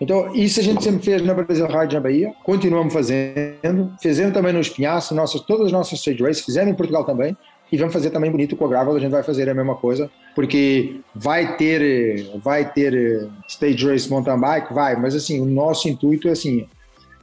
Então, 0.00 0.34
isso 0.34 0.58
a 0.60 0.62
gente 0.62 0.82
sempre 0.82 1.04
fez 1.04 1.22
na 1.22 1.34
Brasil 1.34 1.66
Rádio 1.66 1.96
na 1.96 2.00
Bahia, 2.00 2.32
continuamos 2.42 2.90
fazendo, 2.90 3.92
fizemos 4.00 4.32
também 4.32 4.50
no 4.50 4.60
Espinhaço, 4.60 5.14
nossas, 5.14 5.42
todas 5.42 5.66
as 5.66 5.72
nossas 5.72 5.98
stage 5.98 6.22
races, 6.22 6.42
fizemos 6.42 6.72
em 6.72 6.74
Portugal 6.74 7.04
também, 7.04 7.36
e 7.70 7.76
vamos 7.76 7.92
fazer 7.92 8.10
também 8.10 8.30
bonito 8.30 8.56
com 8.56 8.64
a 8.64 8.68
Gravel, 8.68 8.96
a 8.96 8.98
gente 8.98 9.10
vai 9.10 9.22
fazer 9.22 9.48
a 9.48 9.54
mesma 9.54 9.74
coisa, 9.74 10.10
porque 10.34 11.00
vai 11.14 11.56
ter, 11.56 12.30
vai 12.42 12.70
ter 12.70 12.94
eh, 12.94 13.28
stage 13.48 13.86
race 13.86 14.10
mountain 14.10 14.40
bike, 14.40 14.72
vai, 14.72 14.96
mas 14.96 15.14
assim, 15.14 15.40
o 15.40 15.44
nosso 15.44 15.88
intuito 15.88 16.28
é 16.28 16.32
assim, 16.32 16.66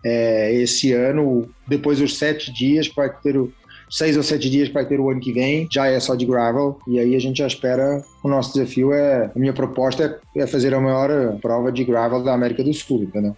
é, 0.04 0.54
esse 0.54 0.94
ano, 0.94 1.50
depois 1.68 2.00
dos 2.00 2.18
sete 2.18 2.54
dias, 2.54 2.88
vai 2.88 3.10
ter 3.10 3.38
o 3.38 3.52
seis 3.90 4.18
ou 4.18 4.24
sete 4.24 4.50
dias 4.50 4.70
vai 4.70 4.86
ter 4.86 5.00
o 5.00 5.10
ano 5.10 5.20
que 5.20 5.32
vem, 5.32 5.68
já 5.72 5.88
é 5.88 6.00
só 6.00 6.16
de 6.16 6.26
gravel, 6.26 6.78
e 6.88 7.00
aí 7.00 7.16
a 7.16 7.20
gente 7.20 7.38
já 7.38 7.48
espera, 7.48 8.04
o 8.24 8.28
nosso 8.28 8.54
desafio 8.54 8.94
é, 8.94 9.32
a 9.34 9.40
minha 9.40 9.54
proposta 9.54 10.20
é, 10.36 10.42
é 10.42 10.48
fazer 10.48 10.74
a 10.74 10.80
maior 10.80 11.38
prova 11.40 11.72
de 11.72 11.84
gravel 11.84 12.24
da 12.24 12.34
América 12.34 12.64
do 12.64 12.74
Sul, 12.74 13.04
entendeu? 13.04 13.36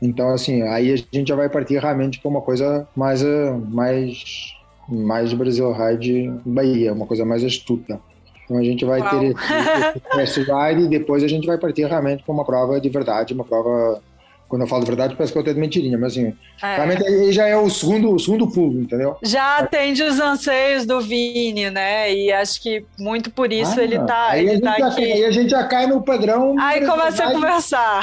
Então, 0.00 0.28
assim, 0.30 0.62
aí 0.62 0.92
a 0.92 0.96
gente 0.96 1.28
já 1.28 1.34
vai 1.34 1.48
partir 1.48 1.78
realmente 1.78 2.20
para 2.20 2.30
uma 2.30 2.42
coisa 2.42 2.86
mais, 2.94 3.22
eh, 3.22 3.52
mais 3.70 4.54
mais 4.88 5.32
Brasil 5.32 5.72
Ride 5.72 6.32
Bahia, 6.44 6.92
uma 6.92 7.06
coisa 7.06 7.24
mais 7.24 7.44
astuta. 7.44 8.00
Então 8.44 8.58
a 8.58 8.64
gente 8.64 8.84
vai 8.84 9.00
Uau. 9.00 9.20
ter 9.20 10.22
esse 10.22 10.40
ride 10.40 10.82
e 10.82 10.88
depois 10.88 11.22
a 11.22 11.28
gente 11.28 11.46
vai 11.46 11.56
partir 11.56 11.84
realmente 11.86 12.22
para 12.22 12.32
uma 12.32 12.44
prova 12.44 12.80
de 12.80 12.88
verdade, 12.88 13.32
uma 13.32 13.44
prova 13.44 14.02
quando 14.50 14.62
eu 14.62 14.66
falo 14.66 14.82
de 14.82 14.88
verdade, 14.88 15.14
parece 15.14 15.32
que 15.32 15.38
eu 15.38 15.44
tenho 15.44 15.54
de 15.54 15.60
mentirinha, 15.60 15.96
mas 15.96 16.12
assim, 16.12 16.34
é. 16.60 16.74
realmente 16.74 17.06
aí 17.06 17.30
já 17.30 17.46
é 17.46 17.56
o 17.56 17.70
segundo, 17.70 18.12
o 18.12 18.18
segundo 18.18 18.48
pulo, 18.48 18.80
entendeu? 18.80 19.16
Já 19.22 19.58
atende 19.58 20.02
os 20.02 20.18
anseios 20.18 20.84
do 20.84 21.00
Vini, 21.00 21.70
né? 21.70 22.12
E 22.12 22.32
acho 22.32 22.60
que 22.60 22.84
muito 22.98 23.30
por 23.30 23.52
isso 23.52 23.78
ah, 23.78 23.84
ele 23.84 23.96
tá, 24.00 24.30
aí 24.30 24.48
ele 24.48 24.60
tá 24.60 24.72
aqui. 24.88 25.04
aí 25.04 25.24
a 25.24 25.30
gente 25.30 25.50
já 25.50 25.62
cai 25.62 25.86
no 25.86 26.02
padrão. 26.02 26.56
Aí 26.58 26.84
começa 26.84 27.26
a 27.26 27.30
conversar. 27.30 28.00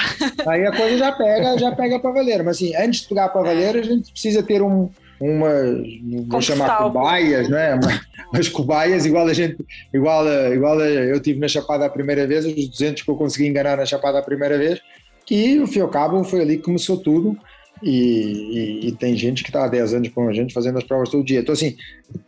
Aí 0.48 0.66
a 0.66 0.72
coisa 0.72 0.98
já 0.98 1.12
pega, 1.12 1.58
já 1.58 1.76
pega 1.76 2.00
para 2.00 2.12
valer. 2.12 2.42
Mas 2.44 2.56
assim, 2.56 2.74
antes 2.78 3.02
de 3.02 3.10
pegar 3.10 3.28
para 3.28 3.42
valer, 3.42 3.76
a 3.76 3.82
gente 3.82 4.10
precisa 4.10 4.42
ter 4.42 4.62
um, 4.62 4.90
umas, 5.20 5.78
vou 6.28 6.42
chamar 6.42 6.78
cobaias, 6.78 7.50
né? 7.50 7.80
Mas, 7.84 8.02
mas 8.34 8.50
cobaias, 8.50 9.06
igual 9.06 9.28
a 9.28 9.34
gente, 9.34 9.58
igual, 9.94 10.26
a, 10.26 10.50
igual 10.50 10.80
a, 10.80 10.86
eu 10.86 11.20
tive 11.20 11.40
na 11.40 11.48
Chapada 11.48 11.86
a 11.86 11.90
primeira 11.90 12.28
vez, 12.28 12.46
os 12.46 12.68
200 12.70 13.04
que 13.04 13.10
eu 13.10 13.16
consegui 13.16 13.48
enganar 13.48 13.78
na 13.78 13.86
Chapada 13.86 14.20
a 14.20 14.24
primeira 14.24 14.58
vez, 14.58 14.80
que 15.26 15.60
o 15.60 15.68
fio 15.68 15.88
cabo 15.88 16.24
foi 16.24 16.42
ali 16.42 16.58
que 16.58 16.64
começou 16.64 16.98
tudo. 16.98 17.38
E, 17.82 17.90
e, 17.92 18.88
e, 18.88 18.92
tem 18.94 19.16
gente 19.16 19.44
que 19.44 19.50
está 19.50 19.66
há 19.66 19.68
10 19.68 19.94
anos 19.94 20.10
com 20.10 20.28
a 20.28 20.34
gente 20.34 20.54
fazendo 20.54 20.78
as 20.78 20.84
provas 20.84 21.10
todo 21.10 21.24
dia. 21.24 21.40
Então, 21.40 21.54
assim, 21.54 21.76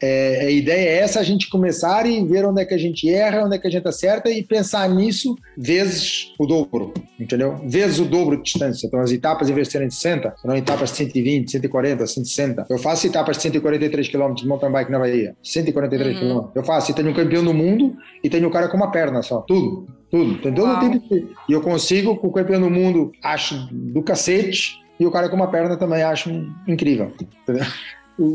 é, 0.02 0.42
a 0.42 0.52
ideia 0.52 0.90
é 0.90 0.98
essa: 1.00 1.20
a 1.20 1.24
gente 1.24 1.50
começar 1.50 2.06
e 2.06 2.24
ver 2.24 2.46
onde 2.46 2.62
é 2.62 2.66
que 2.66 2.74
a 2.74 2.78
gente 2.78 3.10
erra, 3.10 3.46
onde 3.46 3.56
é 3.56 3.60
que 3.60 3.68
a 3.68 3.72
gente 3.72 3.88
acerta 3.88 4.30
e 4.30 4.44
pensar 4.44 4.88
nisso 4.90 5.36
vezes 5.58 6.34
o 6.38 6.46
dobro, 6.46 6.94
entendeu? 7.20 7.60
Vezes 7.66 8.00
o 8.00 8.06
dobro 8.06 8.38
de 8.38 8.44
distância. 8.44 8.88
Então, 8.88 9.00
as 9.00 9.12
etapas, 9.12 9.50
em 9.50 9.54
vez 9.54 9.68
de 9.68 9.72
serem 9.72 9.88
de 9.88 9.96
60, 9.96 10.36
serão 10.42 10.56
etapas 10.56 10.92
de 10.92 10.98
120, 10.98 11.52
140, 11.52 12.08
160. 12.08 12.66
Eu 12.70 12.78
faço 12.78 13.08
etapas 13.08 13.38
de 13.38 13.44
143 13.44 14.08
km 14.10 14.34
de 14.34 14.48
mountain 14.48 14.72
bike 14.72 14.92
na 14.92 15.00
Bahia. 15.00 15.36
143 15.42 16.22
uhum. 16.22 16.42
km. 16.42 16.48
Eu 16.56 16.64
faço 16.64 16.92
e 16.92 16.94
tenho 16.94 17.10
um 17.10 17.14
campeão 17.14 17.44
do 17.44 17.54
mundo 17.54 17.96
e 18.24 18.30
tenho 18.30 18.48
um 18.48 18.52
cara 18.52 18.68
com 18.68 18.78
uma 18.78 18.92
perna 18.92 19.22
só. 19.22 19.42
Tudo. 19.42 19.88
Tudo. 20.12 20.42
Tem 20.42 20.54
todo 20.54 20.80
tipo 20.80 21.16
de... 21.16 21.28
E 21.48 21.54
eu 21.54 21.62
consigo, 21.62 22.16
com 22.18 22.28
o 22.28 22.32
campeão 22.32 22.60
do 22.60 22.70
mundo, 22.70 23.12
acho 23.24 23.68
do 23.72 24.02
cacete 24.02 24.80
e 25.00 25.06
o 25.06 25.12
cara 25.12 25.30
com 25.30 25.36
uma 25.36 25.50
perna 25.50 25.78
também 25.78 26.04
acho 26.04 26.30
incrível. 26.68 27.14
Entendeu? 27.44 27.66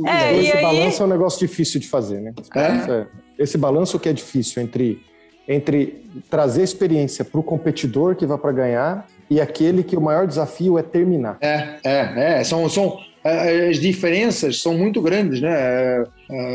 É, 0.07 0.35
esse 0.39 0.57
aí... 0.57 0.63
balanço 0.63 1.03
é 1.03 1.07
um 1.07 1.09
negócio 1.09 1.47
difícil 1.47 1.79
de 1.79 1.89
fazer, 1.89 2.21
né? 2.21 2.33
É? 2.57 3.07
Esse 3.39 3.59
balanço 3.59 3.99
que 3.99 4.09
é 4.09 4.13
difícil 4.13 4.63
entre, 4.63 5.03
entre 5.47 6.03
trazer 6.31 6.63
experiência 6.63 7.25
para 7.25 7.39
o 7.39 7.43
competidor 7.43 8.17
que 8.17 8.25
vai 8.25 8.39
para 8.39 8.53
ganhar 8.53 9.07
e 9.29 9.41
aquele 9.41 9.83
que 9.83 9.97
o 9.97 10.01
maior 10.01 10.27
desafio 10.27 10.79
é 10.79 10.83
terminar. 10.83 11.37
É, 11.41 11.77
é, 11.85 12.39
é. 12.39 12.45
São, 12.45 12.67
são, 12.69 12.99
as 13.23 13.79
diferenças 13.79 14.63
são 14.63 14.75
muito 14.75 15.03
grandes, 15.03 15.41
né? 15.41 16.05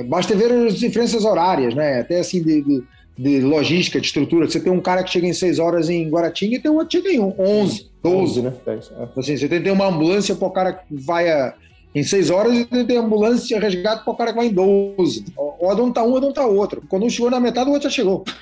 Basta 0.08 0.36
ver 0.36 0.52
as 0.52 0.76
diferenças 0.76 1.24
horárias, 1.24 1.76
né? 1.76 2.00
Até 2.00 2.20
assim 2.20 2.42
de, 2.42 2.64
de, 2.64 2.84
de 3.20 3.42
logística, 3.42 4.00
de 4.00 4.08
estrutura. 4.08 4.50
Você 4.50 4.62
tem 4.62 4.72
um 4.72 4.80
cara 4.80 5.04
que 5.04 5.12
chega 5.12 5.28
em 5.28 5.34
6 5.34 5.60
horas 5.60 5.90
em 5.90 6.10
Guaratinga 6.10 6.56
e 6.56 6.60
tem 6.60 6.72
um 6.72 6.76
outro 6.76 6.88
que 6.88 6.98
chega 6.98 7.14
em 7.14 7.34
11, 7.38 7.92
12, 8.02 8.42
né? 8.42 8.54
É. 8.66 8.80
Assim, 9.20 9.36
você 9.36 9.50
tem 9.50 9.72
uma 9.74 9.88
ambulância 9.88 10.34
para 10.34 10.48
o 10.48 10.52
cara 10.52 10.72
que 10.72 10.96
vai 10.96 11.30
a, 11.30 11.54
em 11.94 12.02
6 12.02 12.30
horas 12.30 12.58
e 12.58 12.86
tem 12.86 12.98
ambulância 12.98 13.60
resgate 13.60 14.06
para 14.06 14.14
o 14.14 14.16
cara 14.16 14.32
que 14.32 14.38
vai 14.38 14.48
em 14.48 14.54
12. 14.54 15.26
Ou 15.36 15.86
um 15.86 15.92
tá 15.92 16.02
um, 16.02 16.16
um 16.16 16.32
tá 16.32 16.46
outro. 16.46 16.82
Quando 16.88 17.06
um 17.06 17.10
chegou 17.10 17.30
na 17.30 17.42
metade, 17.42 17.70
o 17.70 17.74
outro 17.74 17.90
já 17.90 17.96
chegou. 17.96 18.24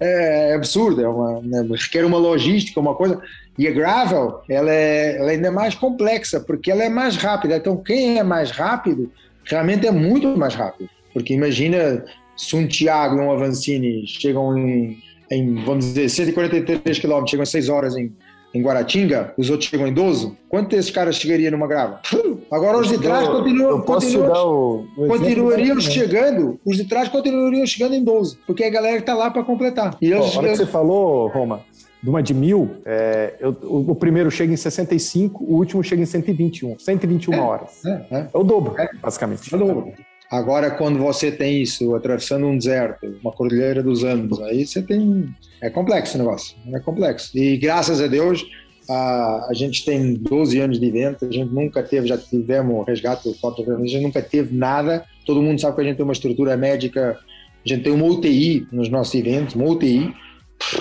É, 0.00 0.50
é 0.50 0.54
absurdo, 0.54 1.00
é 1.00 1.08
uma, 1.08 1.40
né, 1.40 1.64
requer 1.70 2.04
uma 2.04 2.18
logística, 2.18 2.80
uma 2.80 2.96
coisa. 2.96 3.22
E 3.56 3.68
a 3.68 3.70
gravel, 3.70 4.40
ela 4.48 4.74
é, 4.74 5.18
ela 5.18 5.30
é 5.30 5.34
ainda 5.36 5.52
mais 5.52 5.72
complexa, 5.76 6.40
porque 6.40 6.68
ela 6.68 6.82
é 6.82 6.88
mais 6.88 7.14
rápida. 7.14 7.56
Então, 7.56 7.76
quem 7.76 8.18
é 8.18 8.24
mais 8.24 8.50
rápido, 8.50 9.08
realmente 9.44 9.86
é 9.86 9.92
muito 9.92 10.36
mais 10.36 10.56
rápido. 10.56 10.90
Porque 11.14 11.32
imagina 11.32 12.04
se 12.40 12.56
um 12.56 12.66
Thiago 12.66 13.16
e 13.16 13.20
um 13.20 13.30
Avancini 13.30 14.06
chegam 14.06 14.56
em, 14.56 14.96
em 15.30 15.62
vamos 15.62 15.84
dizer, 15.84 16.08
143 16.08 16.98
km, 16.98 17.26
chegam 17.26 17.42
em 17.42 17.46
6 17.46 17.68
horas 17.68 17.96
em, 17.96 18.10
em 18.54 18.62
Guaratinga, 18.62 19.34
os 19.36 19.50
outros 19.50 19.68
chegam 19.68 19.86
em 19.86 19.92
12, 19.92 20.32
quanto 20.48 20.70
desses 20.70 20.90
caras 20.90 21.16
chegariam 21.16 21.50
numa 21.50 21.66
grava? 21.66 22.00
Agora 22.50 22.78
os 22.78 22.88
de 22.88 22.98
trás 22.98 23.28
continuam, 23.28 23.82
continuam, 23.82 24.86
o, 24.96 25.04
o 25.04 25.06
continuariam 25.06 25.78
chegando, 25.80 26.58
os 26.64 26.78
de 26.78 26.84
trás 26.84 27.08
continuariam 27.10 27.66
chegando 27.66 27.94
em 27.94 28.02
12, 28.02 28.38
porque 28.46 28.64
a 28.64 28.70
galera 28.70 28.96
está 28.96 29.14
lá 29.14 29.30
para 29.30 29.44
completar. 29.44 29.98
E 30.00 30.10
eles, 30.10 30.34
hora 30.34 30.48
que 30.48 30.56
você 30.56 30.66
falou, 30.66 31.28
Roma, 31.28 31.60
de 32.02 32.08
uma 32.08 32.22
de 32.22 32.32
mil, 32.32 32.70
é, 32.86 33.34
eu, 33.38 33.54
o, 33.64 33.92
o, 33.92 33.94
primeiro 33.94 34.30
chega 34.30 34.50
em 34.50 34.56
65, 34.56 35.44
o 35.44 35.56
último 35.56 35.84
chega 35.84 36.02
em 36.02 36.06
121, 36.06 36.78
121 36.78 37.34
é, 37.34 37.38
horas. 37.38 37.84
É, 37.84 37.90
é. 38.10 38.26
é 38.32 38.38
o 38.38 38.42
dobro, 38.42 38.74
é. 38.80 38.88
basicamente. 39.02 39.52
É 39.52 39.56
o 39.56 39.60
dobro. 39.60 39.92
Agora, 40.30 40.70
quando 40.70 40.98
você 40.98 41.32
tem 41.32 41.60
isso 41.60 41.92
atravessando 41.94 42.46
um 42.46 42.56
deserto, 42.56 43.18
uma 43.20 43.32
cordilheira 43.32 43.82
dos 43.82 44.04
Andes, 44.04 44.38
aí 44.40 44.64
você 44.64 44.80
tem. 44.80 45.34
É 45.60 45.68
complexo 45.68 46.16
o 46.16 46.18
negócio, 46.18 46.56
é 46.72 46.78
complexo. 46.78 47.36
E 47.36 47.56
graças 47.56 48.00
a 48.00 48.06
Deus, 48.06 48.46
a, 48.88 49.48
a 49.50 49.54
gente 49.54 49.84
tem 49.84 50.14
12 50.14 50.60
anos 50.60 50.78
de 50.78 50.86
evento, 50.86 51.24
a 51.24 51.32
gente 51.32 51.52
nunca 51.52 51.82
teve, 51.82 52.06
já 52.06 52.16
tivemos 52.16 52.86
resgate 52.86 53.28
a 53.28 53.86
gente 53.86 54.02
nunca 54.02 54.22
teve 54.22 54.56
nada. 54.56 55.04
Todo 55.26 55.42
mundo 55.42 55.60
sabe 55.60 55.74
que 55.74 55.80
a 55.80 55.84
gente 55.84 55.96
tem 55.96 56.04
uma 56.04 56.12
estrutura 56.12 56.56
médica, 56.56 57.18
a 57.64 57.68
gente 57.68 57.82
tem 57.82 57.92
uma 57.92 58.06
UTI 58.06 58.68
nos 58.70 58.88
nossos 58.88 59.14
eventos, 59.16 59.56
uma 59.56 59.66
UTI 59.66 60.14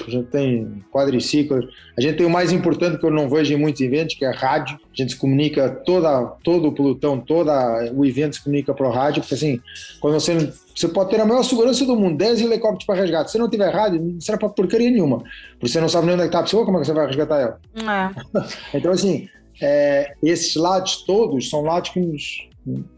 a 0.05 0.09
gente 0.09 0.27
tem 0.27 0.83
quadriciclos, 0.91 1.65
a 1.97 2.01
gente 2.01 2.17
tem 2.17 2.25
o 2.25 2.29
mais 2.29 2.51
importante 2.51 2.97
que 2.97 3.05
eu 3.05 3.11
não 3.11 3.29
vejo 3.29 3.53
em 3.53 3.57
muitos 3.57 3.81
eventos, 3.81 4.15
que 4.15 4.25
é 4.25 4.27
a 4.27 4.33
rádio. 4.33 4.77
A 4.93 4.95
gente 4.95 5.13
se 5.13 5.17
comunica 5.17 5.69
toda, 5.69 6.25
todo 6.43 6.67
o 6.67 6.71
pelotão, 6.73 7.19
todo 7.19 7.49
o 7.93 8.05
evento 8.05 8.35
se 8.35 8.43
comunica 8.43 8.73
para 8.73 8.87
o 8.87 8.91
rádio, 8.91 9.21
porque 9.21 9.35
assim, 9.35 9.59
quando 9.99 10.13
você, 10.13 10.51
você 10.75 10.87
pode 10.89 11.09
ter 11.09 11.21
a 11.21 11.25
maior 11.25 11.43
segurança 11.43 11.85
do 11.85 11.95
mundo, 11.95 12.17
10 12.17 12.41
helicópteros 12.41 12.85
para 12.85 12.95
resgate. 12.95 13.31
Se 13.31 13.37
não 13.37 13.49
tiver 13.49 13.69
rádio, 13.73 14.01
não 14.01 14.19
será 14.19 14.37
para 14.37 14.49
porcaria 14.49 14.91
nenhuma. 14.91 15.23
Porque 15.53 15.69
você 15.69 15.79
não 15.79 15.89
sabe 15.89 16.07
nem 16.07 16.15
onde 16.15 16.23
é 16.23 16.27
está 16.27 16.39
a 16.39 16.43
pessoa, 16.43 16.65
como 16.65 16.77
é 16.77 16.81
que 16.81 16.87
você 16.87 16.93
vai 16.93 17.07
resgatar 17.07 17.39
ela? 17.39 17.59
É. 17.75 18.77
então, 18.77 18.91
assim, 18.91 19.29
é, 19.61 20.13
esses 20.21 20.55
lados 20.55 21.03
todos 21.03 21.49
são 21.49 21.61
lados 21.61 21.89
que 21.89 21.99
nos, 21.99 22.48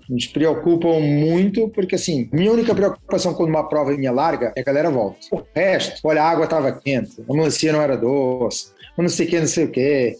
nos 0.10 0.28
preocupam 0.28 1.00
muito, 1.00 1.70
porque 1.70 1.96
assim, 1.96 2.30
minha 2.32 2.52
única 2.52 2.76
preocupação 2.76 3.34
quando 3.34 3.50
uma 3.50 3.68
prova 3.68 3.92
linha 3.92 4.12
larga 4.12 4.52
é 4.56 4.62
a 4.62 4.64
galera 4.64 4.90
volta. 4.90 5.18
O 5.32 5.42
resto, 5.56 6.02
olha, 6.04 6.24
a 6.24 6.30
água 6.30 6.46
estava 6.46 6.72
quente, 6.72 7.24
a 7.28 7.34
melancia 7.34 7.72
não 7.72 7.82
era 7.82 7.96
doce, 7.96 8.72
não 8.98 9.10
sei 9.10 9.26
o 9.26 9.30
que, 9.30 9.40
não 9.40 9.48
sei 9.48 9.66
o 9.66 9.72
que. 9.72 10.18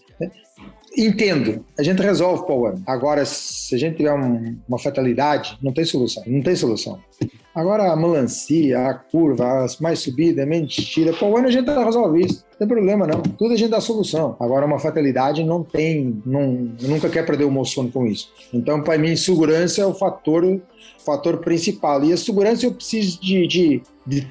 Entendo, 0.96 1.64
a 1.78 1.82
gente 1.82 2.02
resolve 2.02 2.44
para 2.44 2.54
o 2.54 2.66
ano. 2.66 2.82
Agora, 2.86 3.24
se 3.24 3.74
a 3.74 3.78
gente 3.78 3.96
tiver 3.96 4.12
um, 4.12 4.58
uma 4.68 4.78
fatalidade, 4.78 5.58
não 5.62 5.72
tem 5.72 5.84
solução, 5.84 6.22
não 6.26 6.42
tem 6.42 6.54
solução. 6.54 7.00
Agora 7.54 7.92
a 7.92 7.96
melancia, 7.96 8.78
a 8.88 8.94
curva, 8.94 9.64
as 9.64 9.78
mais 9.78 9.98
subida, 9.98 10.46
mentira, 10.46 11.12
pô, 11.12 11.36
ano 11.36 11.48
a 11.48 11.50
gente 11.50 11.70
resolve 11.70 12.24
isso. 12.24 12.44
Não 12.52 12.58
tem 12.58 12.68
problema 12.68 13.06
não. 13.06 13.20
Tudo 13.20 13.52
a 13.52 13.56
gente 13.56 13.70
dá 13.70 13.80
solução. 13.80 14.36
Agora 14.40 14.64
uma 14.64 14.78
fatalidade 14.78 15.44
não 15.44 15.62
tem, 15.62 16.22
não, 16.24 16.72
nunca 16.80 17.10
quer 17.10 17.26
perder 17.26 17.44
o 17.44 17.50
meu 17.50 17.64
sono 17.64 17.90
com 17.90 18.06
isso. 18.06 18.32
Então, 18.54 18.82
para 18.82 18.96
mim, 18.96 19.14
segurança 19.16 19.82
é 19.82 19.86
o 19.86 19.92
fator, 19.92 20.60
fator 21.04 21.38
principal. 21.38 22.02
E 22.04 22.12
a 22.12 22.16
segurança 22.16 22.64
eu 22.64 22.72
preciso 22.72 23.20
de, 23.20 23.46
de, 23.46 23.82
de 24.06 24.26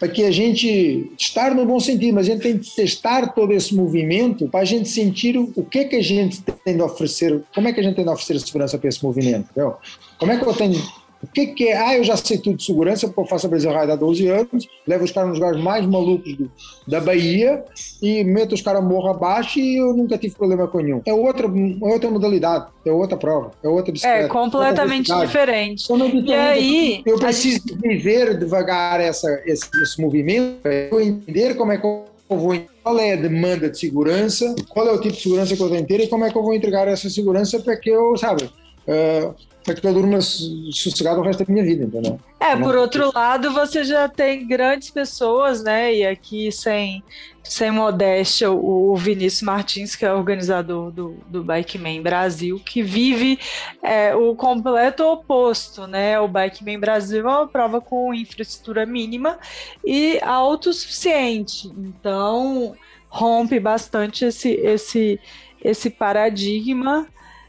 para 0.00 0.08
que 0.08 0.24
a 0.24 0.30
gente 0.30 1.12
estar 1.20 1.54
no 1.54 1.66
bom 1.66 1.78
sentido, 1.78 2.14
mas 2.14 2.26
a 2.26 2.32
gente 2.32 2.42
tem 2.42 2.58
que 2.58 2.74
testar 2.74 3.34
todo 3.34 3.52
esse 3.52 3.74
movimento 3.74 4.48
para 4.48 4.60
a 4.60 4.64
gente 4.64 4.88
sentir 4.88 5.36
o, 5.36 5.52
o 5.54 5.62
que 5.62 5.84
que 5.84 5.96
a 5.96 6.02
gente 6.02 6.40
tem 6.64 6.74
de 6.74 6.82
oferecer, 6.82 7.42
como 7.54 7.68
é 7.68 7.72
que 7.72 7.80
a 7.80 7.82
gente 7.82 7.96
tem 7.96 8.04
de 8.04 8.10
oferecer 8.10 8.46
segurança 8.46 8.78
para 8.78 8.88
esse 8.88 9.04
movimento, 9.04 9.50
entendeu? 9.50 9.76
Como 10.18 10.32
é 10.32 10.38
que 10.38 10.46
eu 10.46 10.54
tenho 10.54 10.82
o 11.22 11.26
que, 11.26 11.48
que 11.48 11.68
é? 11.68 11.76
Ah, 11.76 11.96
eu 11.96 12.04
já 12.04 12.16
sei 12.16 12.38
tudo 12.38 12.56
de 12.56 12.64
segurança, 12.64 13.06
porque 13.06 13.20
eu 13.20 13.26
faço 13.26 13.46
a 13.46 13.50
Brasil 13.50 13.70
Ride 13.70 13.92
há 13.92 13.96
12 13.96 14.26
anos, 14.28 14.68
levo 14.86 15.04
os 15.04 15.12
caras 15.12 15.30
nos 15.30 15.38
lugares 15.38 15.62
mais 15.62 15.84
malucos 15.84 16.34
do, 16.34 16.50
da 16.88 17.00
Bahia 17.00 17.62
e 18.00 18.24
meto 18.24 18.54
os 18.54 18.62
caras 18.62 18.82
morro 18.82 19.08
abaixo 19.08 19.60
e 19.60 19.76
eu 19.76 19.92
nunca 19.92 20.16
tive 20.16 20.34
problema 20.34 20.66
com 20.66 20.80
nenhum. 20.80 21.02
É 21.04 21.12
outra, 21.12 21.46
é 21.46 21.86
outra 21.86 22.10
modalidade, 22.10 22.66
é 22.86 22.90
outra 22.90 23.18
prova, 23.18 23.52
é 23.62 23.68
outra 23.68 23.92
bicicleta. 23.92 24.24
É 24.24 24.28
completamente 24.28 25.14
diferente. 25.14 25.84
Então, 25.92 26.08
e 26.08 26.32
aí, 26.32 27.02
eu 27.04 27.18
preciso 27.18 27.60
gente... 27.68 27.76
viver 27.76 28.38
devagar 28.38 29.00
essa, 29.00 29.28
esse, 29.44 29.68
esse 29.82 30.00
movimento, 30.00 30.66
eu 30.66 31.00
entender 31.00 31.54
como 31.54 31.72
é 31.72 31.76
que 31.78 31.84
eu 31.86 32.04
vou 32.30 32.58
qual 32.82 32.98
é 32.98 33.12
a 33.12 33.16
demanda 33.16 33.68
de 33.68 33.78
segurança, 33.78 34.54
qual 34.68 34.88
é 34.88 34.92
o 34.92 35.00
tipo 35.00 35.14
de 35.14 35.22
segurança 35.22 35.54
que 35.54 35.62
eu 35.62 35.68
vou 35.68 35.84
ter 35.84 36.00
e 36.00 36.08
como 36.08 36.24
é 36.24 36.30
que 36.30 36.38
eu 36.38 36.42
vou 36.42 36.54
entregar 36.54 36.88
essa 36.88 37.10
segurança 37.10 37.60
para 37.60 37.76
que 37.76 37.90
eu, 37.90 38.16
sabe, 38.16 38.44
uh, 38.44 39.34
para 39.64 39.74
que 39.74 39.86
eu 39.86 39.92
durma 39.92 40.20
sossegado 40.20 41.20
o 41.20 41.22
resto 41.22 41.44
da 41.44 41.52
minha 41.52 41.64
vida, 41.64 41.84
entendeu? 41.84 42.18
É, 42.38 42.56
por 42.56 42.74
outro 42.76 43.12
lado, 43.14 43.52
você 43.52 43.84
já 43.84 44.08
tem 44.08 44.46
grandes 44.46 44.90
pessoas, 44.90 45.62
né? 45.62 45.94
E 45.94 46.06
aqui, 46.06 46.50
sem, 46.50 47.02
sem 47.44 47.70
modéstia, 47.70 48.50
o, 48.50 48.92
o 48.92 48.96
Vinícius 48.96 49.42
Martins, 49.42 49.94
que 49.94 50.04
é 50.04 50.12
organizador 50.12 50.90
do, 50.90 51.16
do 51.28 51.44
Bikeman 51.44 52.00
Brasil, 52.00 52.58
que 52.64 52.82
vive 52.82 53.38
é, 53.82 54.14
o 54.14 54.34
completo 54.34 55.04
oposto, 55.04 55.86
né? 55.86 56.18
O 56.18 56.26
Bikeman 56.26 56.80
Brasil 56.80 57.28
é 57.28 57.30
uma 57.30 57.46
prova 57.46 57.80
com 57.80 58.14
infraestrutura 58.14 58.86
mínima 58.86 59.38
e 59.84 60.18
autossuficiente. 60.22 61.68
Então, 61.76 62.74
rompe 63.10 63.60
bastante 63.60 64.24
esse, 64.24 64.52
esse, 64.52 65.20
esse 65.62 65.90
paradigma 65.90 67.06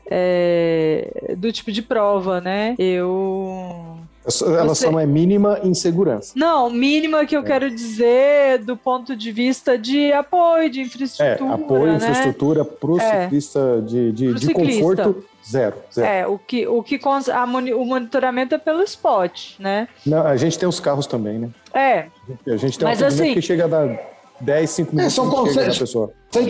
é, 0.09 1.35
do 1.37 1.51
tipo 1.51 1.71
de 1.71 1.81
prova, 1.81 2.41
né? 2.41 2.75
Eu. 2.77 3.97
Ela 4.23 4.67
Você... 4.67 4.85
só 4.85 4.91
não 4.91 4.99
é 4.99 5.05
mínima 5.05 5.59
em 5.63 5.73
segurança. 5.73 6.33
Não, 6.35 6.69
mínima 6.69 7.25
que 7.25 7.35
eu 7.35 7.41
é. 7.41 7.43
quero 7.43 7.71
dizer 7.71 8.59
do 8.59 8.77
ponto 8.77 9.15
de 9.15 9.31
vista 9.31 9.77
de 9.77 10.13
apoio, 10.13 10.69
de 10.69 10.81
infraestrutura. 10.81 11.49
É, 11.49 11.53
apoio, 11.53 11.85
né? 11.87 11.95
infraestrutura 11.95 12.63
para 12.63 12.91
o 12.91 12.99
é. 12.99 13.23
ciclista 13.23 13.81
de, 13.81 14.11
de, 14.11 14.33
de 14.35 14.53
conforto. 14.53 15.25
Zero, 15.43 15.75
zero. 15.91 16.07
É, 16.07 16.27
o 16.27 16.37
que, 16.37 16.67
o 16.67 16.83
que 16.83 16.99
a, 17.03 17.43
o 17.43 17.85
monitoramento 17.85 18.53
é 18.53 18.59
pelo 18.59 18.83
spot, 18.83 19.57
né? 19.57 19.87
Não, 20.05 20.21
a 20.25 20.37
gente 20.37 20.57
tem 20.57 20.69
os 20.69 20.79
carros 20.79 21.07
também, 21.07 21.39
né? 21.39 21.49
É. 21.73 22.05
A 22.45 22.57
gente 22.57 22.77
tem 22.77 22.87
um 22.87 22.91
Mas, 22.91 23.01
assim, 23.01 23.33
que 23.33 23.41
chega 23.41 23.65
a 23.65 23.67
dar 23.67 23.99
10, 24.41 24.69
5 24.69 24.95
minutos. 24.95 25.13
É, 25.13 25.15
são 25.15 25.29
conceitos, 25.29 25.77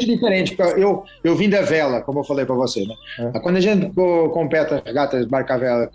diferentes. 0.06 0.58
Eu, 0.78 1.04
eu 1.24 1.36
vim 1.36 1.50
da 1.50 1.62
vela, 1.62 2.02
como 2.02 2.20
eu 2.20 2.24
falei 2.24 2.46
para 2.46 2.56
você. 2.56 2.86
Né? 2.86 2.96
É. 3.34 3.40
Quando 3.40 3.58
a 3.58 3.62
gente 3.62 3.92
compete 3.94 4.82
regatas 4.86 5.26
barca 5.26 5.58
vela 5.58 5.90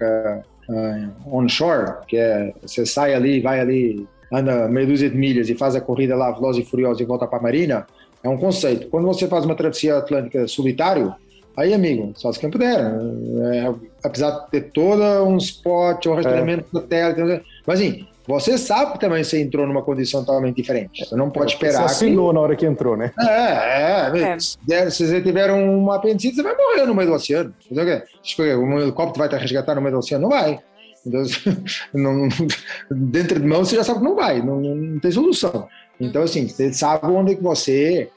uh, 0.69 1.37
onshore, 1.37 1.93
que 2.07 2.17
é 2.17 2.53
você 2.63 2.85
sai 2.85 3.15
ali, 3.15 3.41
vai 3.41 3.61
ali, 3.61 4.07
anda 4.33 4.69
meia 4.69 4.87
dúzia 4.87 5.09
de 5.09 5.17
milhas 5.17 5.49
e 5.49 5.55
faz 5.55 5.75
a 5.77 5.81
corrida 5.81 6.17
lá, 6.17 6.31
veloz 6.33 6.57
e 6.57 6.65
furiosa 6.65 7.03
e 7.03 7.07
volta 7.07 7.27
para 7.27 7.39
a 7.39 7.43
marina, 7.43 7.87
é 8.23 8.29
um 8.29 8.37
conceito. 8.37 8.89
Quando 8.89 9.07
você 9.07 9.29
faz 9.29 9.45
uma 9.45 9.55
travessia 9.55 9.99
atlântica 9.99 10.47
solitário, 10.49 11.15
aí, 11.57 11.73
amigo, 11.73 12.13
só 12.17 12.33
se 12.33 12.41
quem 12.41 12.51
puder. 12.51 12.81
É, 12.81 13.75
apesar 14.03 14.31
de 14.31 14.51
ter 14.51 14.71
todo 14.73 15.03
um 15.25 15.37
spot, 15.37 16.07
um 16.07 16.15
rastreamento 16.15 16.67
é. 16.75 16.81
satélite, 16.81 17.45
mas 17.67 17.81
assim, 17.81 18.07
você 18.27 18.59
sabe 18.59 18.93
que 18.93 19.01
também 19.01 19.23
você 19.23 19.41
entrou 19.41 19.67
numa 19.67 19.83
condição 19.83 20.25
totalmente 20.25 20.57
diferente. 20.57 21.05
Você 21.05 21.15
não 21.15 21.31
pode 21.31 21.53
esperar. 21.53 21.89
Você 21.89 22.05
assinou 22.07 22.29
que... 22.29 22.35
na 22.35 22.41
hora 22.41 22.57
que 22.57 22.67
entrou, 22.67 22.97
né? 22.97 23.13
É, 23.21 24.11
é. 24.19 24.37
é. 24.71 24.91
Se 24.91 25.07
você 25.07 25.21
tiver 25.21 25.51
um 25.53 25.91
apendicite, 25.93 26.37
você 26.37 26.43
vai 26.43 26.57
morrer 26.57 26.87
no 26.87 26.95
meio 26.95 27.09
do 27.09 27.15
oceano. 27.15 27.55
Um 27.71 28.81
helicóptero 28.81 29.19
vai 29.19 29.29
te 29.29 29.37
resgatar 29.37 29.75
no 29.75 29.81
meio 29.81 29.95
do 29.95 29.99
oceano? 29.99 30.23
Não 30.23 30.31
vai. 30.31 30.59
Então, 31.07 31.23
não, 31.95 32.29
dentro 32.91 33.39
de 33.39 33.47
mão 33.47 33.65
você 33.65 33.77
já 33.77 33.85
sabe 33.85 34.01
que 34.01 34.05
não 34.05 34.17
vai, 34.17 34.43
não, 34.43 34.61
não 34.61 34.99
tem 34.99 35.11
solução. 35.11 35.69
Então, 36.01 36.23
assim, 36.23 36.49
você 36.49 36.73
sabe 36.73 37.07
onde 37.07 37.37
que 37.37 37.43
você, 37.43 38.11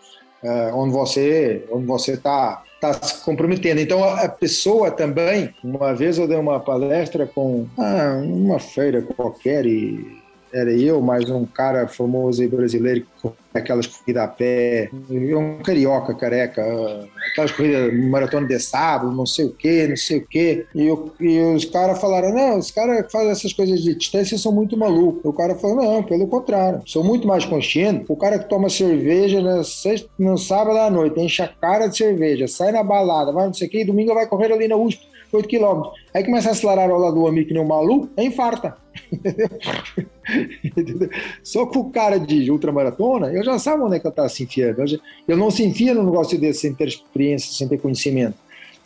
uh, 0.44 0.76
onde 0.76 0.92
você, 0.92 1.66
onde 1.72 1.86
você 1.86 2.14
está 2.14 2.64
está 2.80 2.94
se 2.94 3.24
comprometendo. 3.24 3.80
Então, 3.80 4.04
a 4.04 4.30
pessoa 4.30 4.90
também, 4.90 5.54
uma 5.62 5.94
vez 5.94 6.18
eu 6.18 6.28
dei 6.28 6.38
uma 6.38 6.60
palestra 6.60 7.28
com 7.28 7.68
ah, 7.78 8.22
uma 8.24 8.58
feira 8.58 9.02
qualquer 9.02 9.66
e 9.66 10.19
era 10.54 10.72
eu, 10.72 11.02
mais 11.02 11.30
um 11.30 11.46
cara 11.46 11.88
famoso 11.88 12.42
aí 12.42 12.48
brasileiro 12.48 13.06
que 13.22 13.30
aquelas 13.54 13.88
corridas 13.88 14.24
a 14.24 14.28
pé, 14.28 14.90
um 15.10 15.60
carioca 15.64 16.14
careca, 16.14 16.64
aquelas 17.32 17.52
corridas 17.52 17.94
maratona 17.94 18.48
de 18.48 18.60
sábado, 18.60 19.12
não 19.16 19.26
sei 19.26 19.46
o 19.46 19.52
que, 19.52 19.88
não 19.88 19.98
sei 19.98 20.20
o 20.20 20.28
que. 20.28 20.66
E, 20.76 20.88
e 21.20 21.42
os 21.56 21.66
caras 21.66 22.00
falaram: 22.00 22.34
não, 22.34 22.58
os 22.58 22.72
caras 22.72 23.06
que 23.06 23.12
fazem 23.12 23.32
essas 23.32 23.54
coisas 23.54 23.82
de 23.82 23.96
distância 23.96 24.38
são 24.38 24.52
muito 24.52 24.78
malucos. 24.78 25.22
O 25.24 25.34
cara 25.34 25.56
falou: 25.56 25.78
não, 25.78 26.04
pelo 26.04 26.28
contrário, 26.28 26.82
sou 26.86 27.04
muito 27.04 27.28
mais 27.28 27.46
consciente. 27.46 28.06
O 28.08 28.16
cara 28.16 28.40
que 28.40 28.50
toma 28.50 28.70
cerveja 28.70 29.42
na 29.42 29.64
sexta, 29.64 30.10
no 30.18 30.38
sábado 30.38 30.78
à 30.78 30.90
noite, 30.90 31.20
enche 31.20 31.42
a 31.42 31.48
cara 31.48 31.88
de 31.88 31.98
cerveja, 31.98 32.48
sai 32.48 32.72
na 32.72 32.84
balada, 32.84 33.32
vai 33.32 33.46
não 33.46 33.54
sei 33.54 33.68
o 33.68 33.72
que, 33.72 33.82
e 33.82 33.86
domingo 33.86 34.14
vai 34.14 34.28
correr 34.28 34.52
ali 34.52 34.68
na 34.68 34.76
USP 34.76 35.10
8 35.32 35.48
quilômetros. 35.48 35.94
Aí 36.14 36.24
começa 36.24 36.50
a 36.50 36.52
acelerar 36.52 36.90
ao 36.90 37.00
lado 37.00 37.16
do 37.16 37.46
que 37.46 37.54
nem 37.54 37.62
um 37.62 37.68
maluco, 37.68 38.10
aí 38.18 38.28
infarta. 38.28 38.78
Só 41.44 41.66
que 41.66 41.78
o 41.78 41.86
cara 41.86 42.20
de 42.20 42.52
ultramaratona, 42.52 43.32
eu 43.32 43.44
já 43.44 43.58
sabe 43.60 43.84
onde 43.84 43.96
é 43.96 44.00
que 44.00 44.08
eu 44.08 44.12
estava 44.12 44.30
se 44.30 44.44
enfiando. 44.44 44.84
Eu 45.28 45.38
não 45.38 45.52
se 45.52 45.64
enfia 45.64 45.94
no 45.94 46.04
negócio 46.04 46.40
desse 46.40 46.62
sem 46.62 46.74
ter 46.74 46.88
experiência, 46.88 47.54
sem 47.54 47.68
ter 47.68 47.78
conhecimento. 47.78 48.38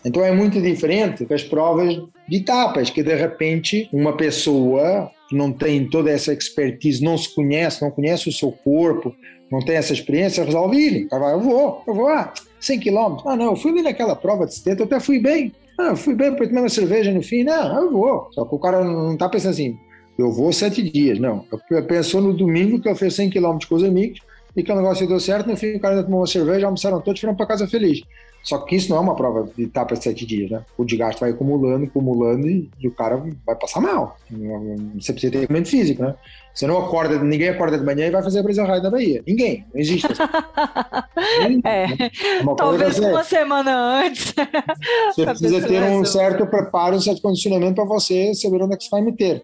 Então 0.06 0.24
é 0.24 0.32
muito 0.32 0.62
diferente 0.62 1.26
das 1.26 1.44
provas 1.44 1.96
de 2.28 2.38
etapas, 2.38 2.90
que 2.90 3.02
de 3.02 3.16
repente 3.16 3.88
uma 3.92 4.18
pessoa 4.18 5.10
que 5.30 5.36
não 5.36 5.52
tem 5.52 5.90
toda 5.90 6.12
essa 6.12 6.34
expertise, 6.34 7.04
não 7.04 7.18
se 7.18 7.34
conhece, 7.34 7.82
não 7.82 7.90
conhece 7.90 8.28
o 8.28 8.34
seu 8.34 8.52
corpo, 8.52 9.16
não 9.50 9.60
tem 9.60 9.76
essa 9.76 9.94
experiência, 9.94 10.44
resolve 10.44 10.78
ir. 10.78 11.08
Eu 11.12 11.40
vou, 11.40 11.84
eu 11.88 11.94
vou, 11.94 12.10
ah, 12.10 12.34
100 12.60 12.80
quilômetros. 12.80 13.28
Ah, 13.28 13.36
não, 13.36 13.52
eu 13.52 13.56
fui 13.56 13.72
ali 13.72 13.82
naquela 13.82 14.16
prova 14.16 14.46
de 14.46 14.56
70, 14.56 14.82
eu 14.82 14.86
até 14.86 15.00
fui 15.00 15.20
bem. 15.20 15.54
Ah, 15.78 15.96
fui 15.96 16.14
bem, 16.16 16.36
tomei 16.36 16.62
uma 16.62 16.70
cerveja 16.70 17.12
no 17.12 17.22
fim. 17.22 17.44
Não, 17.44 17.84
eu 17.84 17.92
vou. 17.92 18.28
Só 18.32 18.46
que 18.46 18.56
o 18.56 18.60
cara 18.60 18.84
não 18.84 19.18
tá 19.18 19.28
pensando 19.28 19.52
assim, 19.52 19.78
eu 20.18 20.32
vou 20.32 20.54
sete 20.54 20.82
dias. 20.82 21.20
Não. 21.20 21.46
Eu 21.70 21.86
pensou 21.86 22.22
no 22.22 22.34
domingo 22.34 22.80
que 22.82 22.90
eu 22.90 22.96
fiz 22.96 23.16
100 23.16 23.30
km 23.32 23.58
com 23.68 23.76
os 23.76 23.84
amigos 23.84 24.20
e 24.56 24.64
que 24.64 24.72
o 24.72 24.76
negócio 24.76 25.08
deu 25.08 25.20
certo. 25.20 25.48
No 25.48 25.58
fim, 25.58 25.76
o 25.76 25.80
cara 25.80 26.04
tomou 26.04 26.22
uma 26.22 26.28
cerveja, 26.28 26.66
almoçaram 26.66 27.02
todos 27.02 27.20
e 27.20 27.22
foram 27.22 27.36
para 27.36 27.46
casa 27.46 27.68
feliz. 27.68 28.02
Só 28.44 28.58
que 28.58 28.76
isso 28.76 28.90
não 28.90 28.98
é 28.98 29.00
uma 29.00 29.16
prova 29.16 29.50
de 29.56 29.64
etapa 29.64 29.96
de 29.96 30.04
sete 30.04 30.26
dias, 30.26 30.52
né? 30.52 30.66
O 30.78 30.84
desgaste 30.84 31.22
vai 31.22 31.30
acumulando, 31.30 31.86
acumulando 31.86 32.50
e, 32.50 32.70
e 32.78 32.88
o 32.90 32.92
cara 32.92 33.24
vai 33.46 33.56
passar 33.56 33.80
mal. 33.80 34.18
Você 35.00 35.14
precisa 35.14 35.32
ter 35.32 35.50
mente 35.50 35.70
físico, 35.70 36.04
né? 36.04 36.14
Você 36.54 36.68
não 36.68 36.78
acorda, 36.78 37.18
ninguém 37.24 37.50
acorda 37.50 37.78
de 37.78 37.86
manhã 37.86 38.06
e 38.06 38.12
vai 38.12 38.22
fazer 38.22 38.40
a 38.40 38.44
prisão 38.44 38.68
raio 38.68 38.84
da 38.84 38.92
Bahia. 38.92 39.24
Ninguém, 39.26 39.66
não 39.74 39.80
existe. 39.82 40.08
é, 41.66 41.86
uma 42.44 42.56
talvez 42.56 43.00
uma 43.00 43.24
semana 43.24 44.04
antes. 44.04 44.36
Você 45.16 45.26
precisa 45.26 45.66
ter 45.66 45.82
um 45.82 46.04
certo 46.04 46.46
preparo, 46.46 46.98
um 46.98 47.02
certo 47.02 47.22
condicionamento 47.22 47.76
para 47.76 47.86
você 47.86 48.34
saber 48.36 48.62
onde 48.62 48.74
é 48.74 48.78
que 48.78 48.84
você 48.84 48.90
vai 48.90 49.02
meter. 49.02 49.42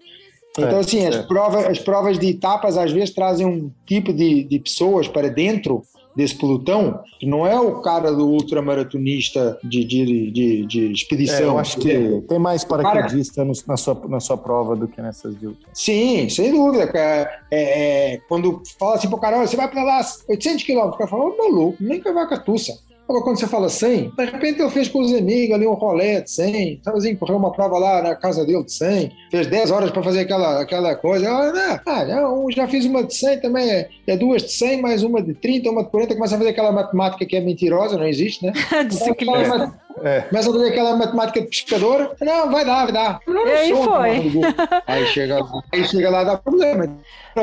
Então, 0.68 0.80
assim, 0.80 1.06
as 1.06 1.26
provas, 1.26 1.66
as 1.66 1.80
provas 1.80 2.20
de 2.20 2.30
etapas 2.30 2.78
às 2.78 2.92
vezes 2.92 3.12
trazem 3.12 3.46
um 3.46 3.72
tipo 3.86 4.14
de, 4.14 4.44
de 4.44 4.60
pessoas 4.60 5.08
para 5.08 5.30
dentro 5.30 5.84
desse 6.16 6.36
pelotão, 6.36 7.00
que 7.20 7.26
não 7.26 7.48
é 7.48 7.58
o 7.60 7.82
cara 7.82 8.12
do 8.12 8.28
ultramaratonista 8.28 9.58
de, 9.64 9.86
de, 9.86 10.32
de, 10.32 10.66
de 10.66 10.92
expedição. 10.92 11.38
É, 11.38 11.44
eu 11.44 11.58
acho 11.58 11.80
que 11.80 12.22
tem 12.28 12.40
mais 12.40 12.64
paraquedista 12.66 13.36
cara... 13.46 13.54
na, 13.68 13.78
sua, 13.78 14.02
na 14.08 14.20
sua 14.20 14.38
prova 14.38 14.76
do 14.76 14.88
que 14.88 15.02
nessas 15.02 15.40
de 15.40 15.48
ultra. 15.48 15.70
Sim, 15.74 16.28
sem 16.28 16.52
dúvida. 16.52 16.92
É, 16.94 17.42
é, 17.52 18.18
quando 18.28 18.62
fala 18.78 18.96
assim 18.96 19.08
pro 19.08 19.18
cara, 19.18 19.46
você 19.46 19.56
vai 19.56 19.70
para 19.70 19.84
lá 19.84 20.02
800 20.28 20.64
quilômetros, 20.64 20.96
o 20.96 20.98
cara 20.98 21.10
fala, 21.10 21.38
maluco, 21.38 21.78
nem 21.80 22.02
que 22.02 22.12
vai 22.12 22.28
com 22.28 22.34
a 22.34 22.40
tussa. 22.40 22.74
Agora, 23.10 23.24
quando 23.24 23.40
você 23.40 23.48
fala 23.48 23.70
100, 23.70 24.14
de 24.16 24.26
repente 24.26 24.60
eu 24.60 24.70
fiz 24.70 24.88
com 24.88 25.00
os 25.00 25.12
amigos 25.12 25.56
ali 25.56 25.66
um 25.66 25.74
rolê 25.74 26.22
de 26.22 26.30
100, 26.30 26.82
sabe 26.84 26.98
assim, 27.00 27.16
correu 27.16 27.38
uma 27.38 27.52
prova 27.52 27.80
lá 27.80 28.04
na 28.04 28.16
casa 28.16 28.46
dele 28.46 28.64
de 28.64 28.72
100, 28.72 29.12
fez 29.32 29.48
10 29.48 29.72
horas 29.72 29.90
para 29.90 30.04
fazer 30.04 30.20
aquela, 30.20 30.62
aquela 30.62 30.96
coisa. 30.96 31.26
Eu, 31.26 31.52
né, 31.52 31.82
ah, 31.88 32.06
já, 32.06 32.22
já 32.52 32.68
fiz 32.68 32.86
uma 32.86 33.04
de 33.04 33.16
100 33.16 33.40
também, 33.40 33.68
é, 33.68 33.90
é, 34.06 34.16
duas 34.16 34.44
de 34.44 34.52
100, 34.52 34.80
mais 34.80 35.02
uma 35.02 35.24
de 35.24 35.34
30, 35.34 35.72
uma 35.72 35.84
de 35.84 35.90
40, 35.90 36.14
começa 36.14 36.36
a 36.36 36.38
fazer 36.38 36.52
aquela 36.52 36.72
matemática 36.72 37.26
que 37.26 37.36
é 37.36 37.42
mentirosa, 37.42 37.98
não 37.98 38.08
existe, 38.08 38.46
né? 38.46 38.54
Disciplina. 38.88 39.74
É. 40.04 40.22
Começa 40.22 40.50
a 40.50 40.54
fazer 40.54 40.70
aquela 40.70 40.96
matemática 40.96 41.42
de 41.42 41.48
pescadora. 41.48 42.16
Não, 42.22 42.52
vai 42.52 42.64
dar, 42.64 42.84
vai 42.84 42.94
dar. 42.94 43.20
Não, 43.26 43.48
e 43.48 43.52
aí 43.52 43.70
foi. 43.72 44.42
Aí 44.86 45.06
chega, 45.08 45.40
aí 45.74 45.84
chega 45.84 46.10
lá 46.10 46.24
dá 46.24 46.38
problema. 46.38 46.98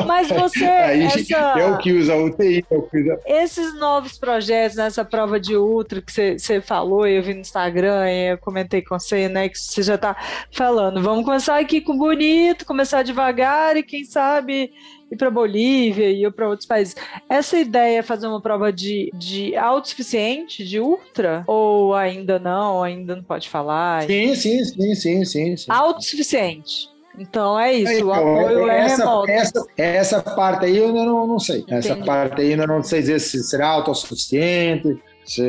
Mas 0.07 0.29
você. 0.29 0.65
aí 0.65 1.05
essa... 1.05 1.37
é 1.37 1.67
o 1.67 1.79
que 1.79 1.93
usa 1.93 2.15
o 2.15 2.31
TI. 2.31 2.65
É 2.71 2.77
o 2.77 2.83
que 2.83 2.99
usa... 2.99 3.21
Esses 3.27 3.79
novos 3.79 4.17
projetos, 4.19 4.77
nessa 4.77 5.05
prova 5.05 5.41
de 5.41 5.57
ultra 5.57 6.01
que 6.01 6.13
você, 6.13 6.39
você 6.39 6.61
falou, 6.61 7.07
eu 7.07 7.23
vi 7.23 7.35
no 7.35 7.41
Instagram, 7.41 8.11
e 8.11 8.33
eu 8.33 8.39
comentei 8.39 8.81
com 8.81 8.99
você, 8.99 9.29
né? 9.29 9.49
Que 9.49 9.59
você 9.59 9.83
já 9.83 9.97
está 9.97 10.17
falando. 10.53 11.03
Vamos 11.03 11.25
começar 11.25 11.59
aqui 11.59 11.81
com 11.81 11.99
bonito, 11.99 12.65
começar 12.65 13.03
devagar 13.03 13.77
e 13.77 13.83
quem 13.83 14.05
sabe 14.05 14.73
ir 15.11 15.17
para 15.17 15.31
Bolívia 15.31 16.11
e 16.11 16.25
ir 16.25 16.33
para 16.33 16.49
outros 16.49 16.67
países. 16.67 16.95
Essa 17.29 17.59
ideia 17.59 17.99
é 17.99 18.03
fazer 18.03 18.27
uma 18.27 18.41
prova 18.41 18.73
de, 18.73 19.11
de 19.15 19.57
autossuficiente, 19.57 20.65
de 20.65 20.81
ultra? 20.81 21.45
Ou 21.47 21.95
ainda 21.95 22.39
não, 22.39 22.83
ainda 22.83 23.17
não 23.17 23.23
pode 23.23 23.49
falar? 23.49 24.05
Sim, 24.05 24.35
sim, 24.35 24.65
sim, 24.65 24.95
sim, 24.95 25.25
sim. 25.25 25.57
sim. 25.57 25.67
Autossuficiente. 25.69 26.89
Então 27.19 27.59
é 27.59 27.73
isso, 27.73 27.93
então, 27.93 28.09
o 28.09 28.13
apoio 28.13 28.69
é 28.69 28.81
essa, 28.81 29.05
remoto. 29.05 29.31
Essa, 29.31 29.67
essa 29.77 30.23
parte 30.23 30.67
aí 30.67 30.77
eu 30.77 30.93
não, 30.93 31.27
não 31.27 31.39
sei. 31.39 31.61
Entendi. 31.61 31.89
Essa 31.89 31.97
parte 31.97 32.43
aí 32.43 32.53
eu 32.53 32.67
não 32.67 32.83
sei 32.83 33.01
dizer 33.01 33.21
se 33.21 33.43
será 33.43 33.69
autossuficiente, 33.69 35.01
se, 35.25 35.43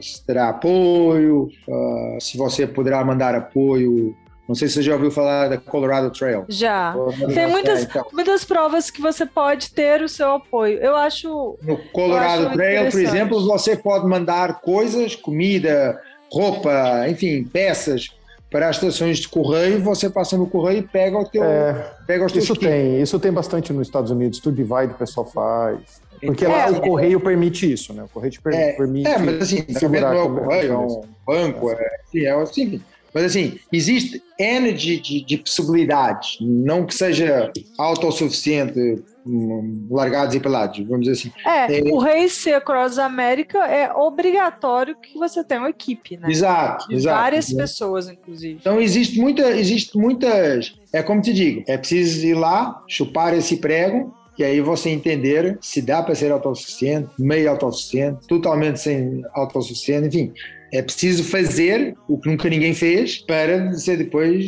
se 0.00 0.24
terá 0.24 0.50
apoio, 0.50 1.48
uh, 1.68 2.20
se 2.20 2.38
você 2.38 2.66
poderá 2.66 3.04
mandar 3.04 3.34
apoio 3.34 4.16
não 4.48 4.54
sei 4.54 4.68
se 4.68 4.74
você 4.74 4.82
já 4.82 4.94
ouviu 4.94 5.10
falar 5.10 5.48
da 5.48 5.58
Colorado 5.58 6.10
Trail. 6.10 6.44
Já. 6.48 6.94
Tem 7.34 7.48
muitas, 7.48 7.82
então. 7.82 8.06
muitas 8.12 8.44
provas 8.44 8.90
que 8.90 9.00
você 9.00 9.26
pode 9.26 9.72
ter 9.72 10.02
o 10.02 10.08
seu 10.08 10.34
apoio. 10.34 10.78
Eu 10.78 10.94
acho. 10.96 11.58
No 11.62 11.76
Colorado 11.92 12.46
acho 12.46 12.56
Trail, 12.56 12.90
por 12.90 13.00
exemplo, 13.00 13.44
você 13.44 13.76
pode 13.76 14.06
mandar 14.06 14.60
coisas, 14.60 15.16
comida, 15.16 16.00
roupa, 16.30 17.08
enfim, 17.08 17.42
peças 17.44 18.10
para 18.48 18.68
as 18.68 18.76
estações 18.76 19.18
de 19.18 19.28
correio. 19.28 19.82
Você 19.82 20.08
passa 20.08 20.36
no 20.36 20.46
correio 20.46 20.78
e 20.78 20.82
pega 20.82 21.18
o 21.18 21.24
teu. 21.24 21.42
É, 21.42 21.92
pega 22.06 22.24
os 22.24 22.34
isso 22.36 22.54
tem, 22.54 23.02
isso 23.02 23.18
tem 23.18 23.32
bastante 23.32 23.72
nos 23.72 23.88
Estados 23.88 24.12
Unidos. 24.12 24.38
Tudo 24.38 24.54
divide 24.54 24.92
o 24.92 24.96
pessoal 24.96 25.26
faz. 25.26 26.06
Porque 26.24 26.44
é, 26.44 26.48
lá 26.48 26.70
o 26.70 26.80
correio 26.80 27.20
permite 27.20 27.70
isso, 27.70 27.92
né? 27.92 28.04
O 28.04 28.08
correio 28.08 28.32
te 28.32 28.40
permite. 28.40 28.62
É, 28.62 28.72
permite 28.72 29.08
é 29.08 29.18
mas 29.18 29.42
assim, 29.42 29.64
segurar 29.74 30.14
não 30.14 30.18
é 30.18 30.22
o 30.22 30.34
correio, 30.34 30.72
é 30.72 30.78
um 30.78 31.02
banco, 31.26 31.70
é, 31.70 32.00
é, 32.14 32.24
é 32.24 32.30
assim. 32.30 32.80
Mas 33.16 33.24
assim, 33.24 33.58
existe 33.72 34.22
N 34.38 34.74
de, 34.74 35.00
de, 35.00 35.24
de 35.24 35.38
possibilidades, 35.38 36.36
não 36.38 36.84
que 36.84 36.94
seja 36.94 37.50
autossuficiente, 37.78 39.02
hum, 39.26 39.86
largados 39.90 40.34
e 40.34 40.40
pelados, 40.40 40.86
vamos 40.86 41.06
dizer 41.06 41.12
assim. 41.12 41.32
É, 41.48 41.78
é 41.78 41.82
o 41.90 41.96
Race 41.98 42.52
Across 42.52 42.98
America 42.98 43.56
é 43.66 43.90
obrigatório 43.90 44.94
que 45.00 45.18
você 45.18 45.42
tenha 45.42 45.62
uma 45.62 45.70
equipe, 45.70 46.18
né? 46.18 46.28
Exato, 46.30 46.88
de 46.88 46.96
exato. 46.96 47.18
Várias 47.18 47.50
pessoas, 47.50 48.10
inclusive. 48.10 48.58
Então 48.60 48.78
existe 48.78 49.18
muita, 49.18 49.48
existe 49.48 49.96
muitas, 49.96 50.74
é 50.92 51.02
como 51.02 51.22
te 51.22 51.32
digo, 51.32 51.64
é 51.66 51.78
preciso 51.78 52.26
ir 52.26 52.34
lá, 52.34 52.84
chupar 52.86 53.32
esse 53.32 53.56
prego, 53.56 54.14
e 54.38 54.44
aí 54.44 54.60
você 54.60 54.90
entender 54.90 55.56
se 55.62 55.80
dá 55.80 56.02
para 56.02 56.14
ser 56.14 56.30
autossuficiente, 56.30 57.08
meio 57.18 57.48
autossuficiente, 57.48 58.26
totalmente 58.26 58.78
sem 58.78 59.22
autossuficiente, 59.32 60.08
enfim 60.08 60.34
é 60.76 60.82
preciso 60.82 61.24
fazer 61.24 61.96
o 62.08 62.18
que 62.18 62.28
nunca 62.28 62.48
ninguém 62.48 62.74
fez 62.74 63.18
para 63.18 63.72
você 63.72 63.96
depois 63.96 64.44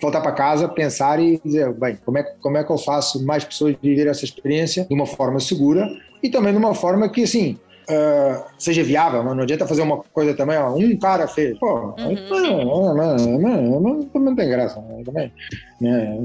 voltar 0.00 0.20
para 0.20 0.32
casa, 0.32 0.68
pensar 0.68 1.20
e 1.20 1.40
dizer, 1.44 1.72
bem, 1.74 1.96
como 2.04 2.18
é, 2.18 2.22
como 2.40 2.56
é 2.56 2.64
que 2.64 2.72
eu 2.72 2.78
faço 2.78 3.24
mais 3.24 3.44
pessoas 3.44 3.76
viver 3.80 4.06
essa 4.06 4.24
experiência 4.24 4.84
de 4.84 4.94
uma 4.94 5.06
forma 5.06 5.38
segura 5.38 5.88
e 6.22 6.30
também 6.30 6.52
de 6.52 6.58
uma 6.58 6.74
forma 6.74 7.08
que, 7.08 7.22
assim, 7.22 7.58
Uh, 7.82 8.44
seja 8.56 8.84
viável, 8.84 9.24
não 9.24 9.42
adianta 9.42 9.66
fazer 9.66 9.82
uma 9.82 9.98
coisa 9.98 10.34
também, 10.34 10.56
ó, 10.56 10.72
um 10.72 10.96
cara 10.96 11.26
fez, 11.26 11.58
pô, 11.58 11.92
uhum. 11.98 12.14
não, 12.30 12.94
não, 12.94 13.16
não, 13.16 13.80
não, 13.80 14.08
não, 14.14 14.36
tem 14.36 14.48
graça, 14.48 14.80
né, 14.80 15.02
também, 15.04 15.32
né, 15.80 16.16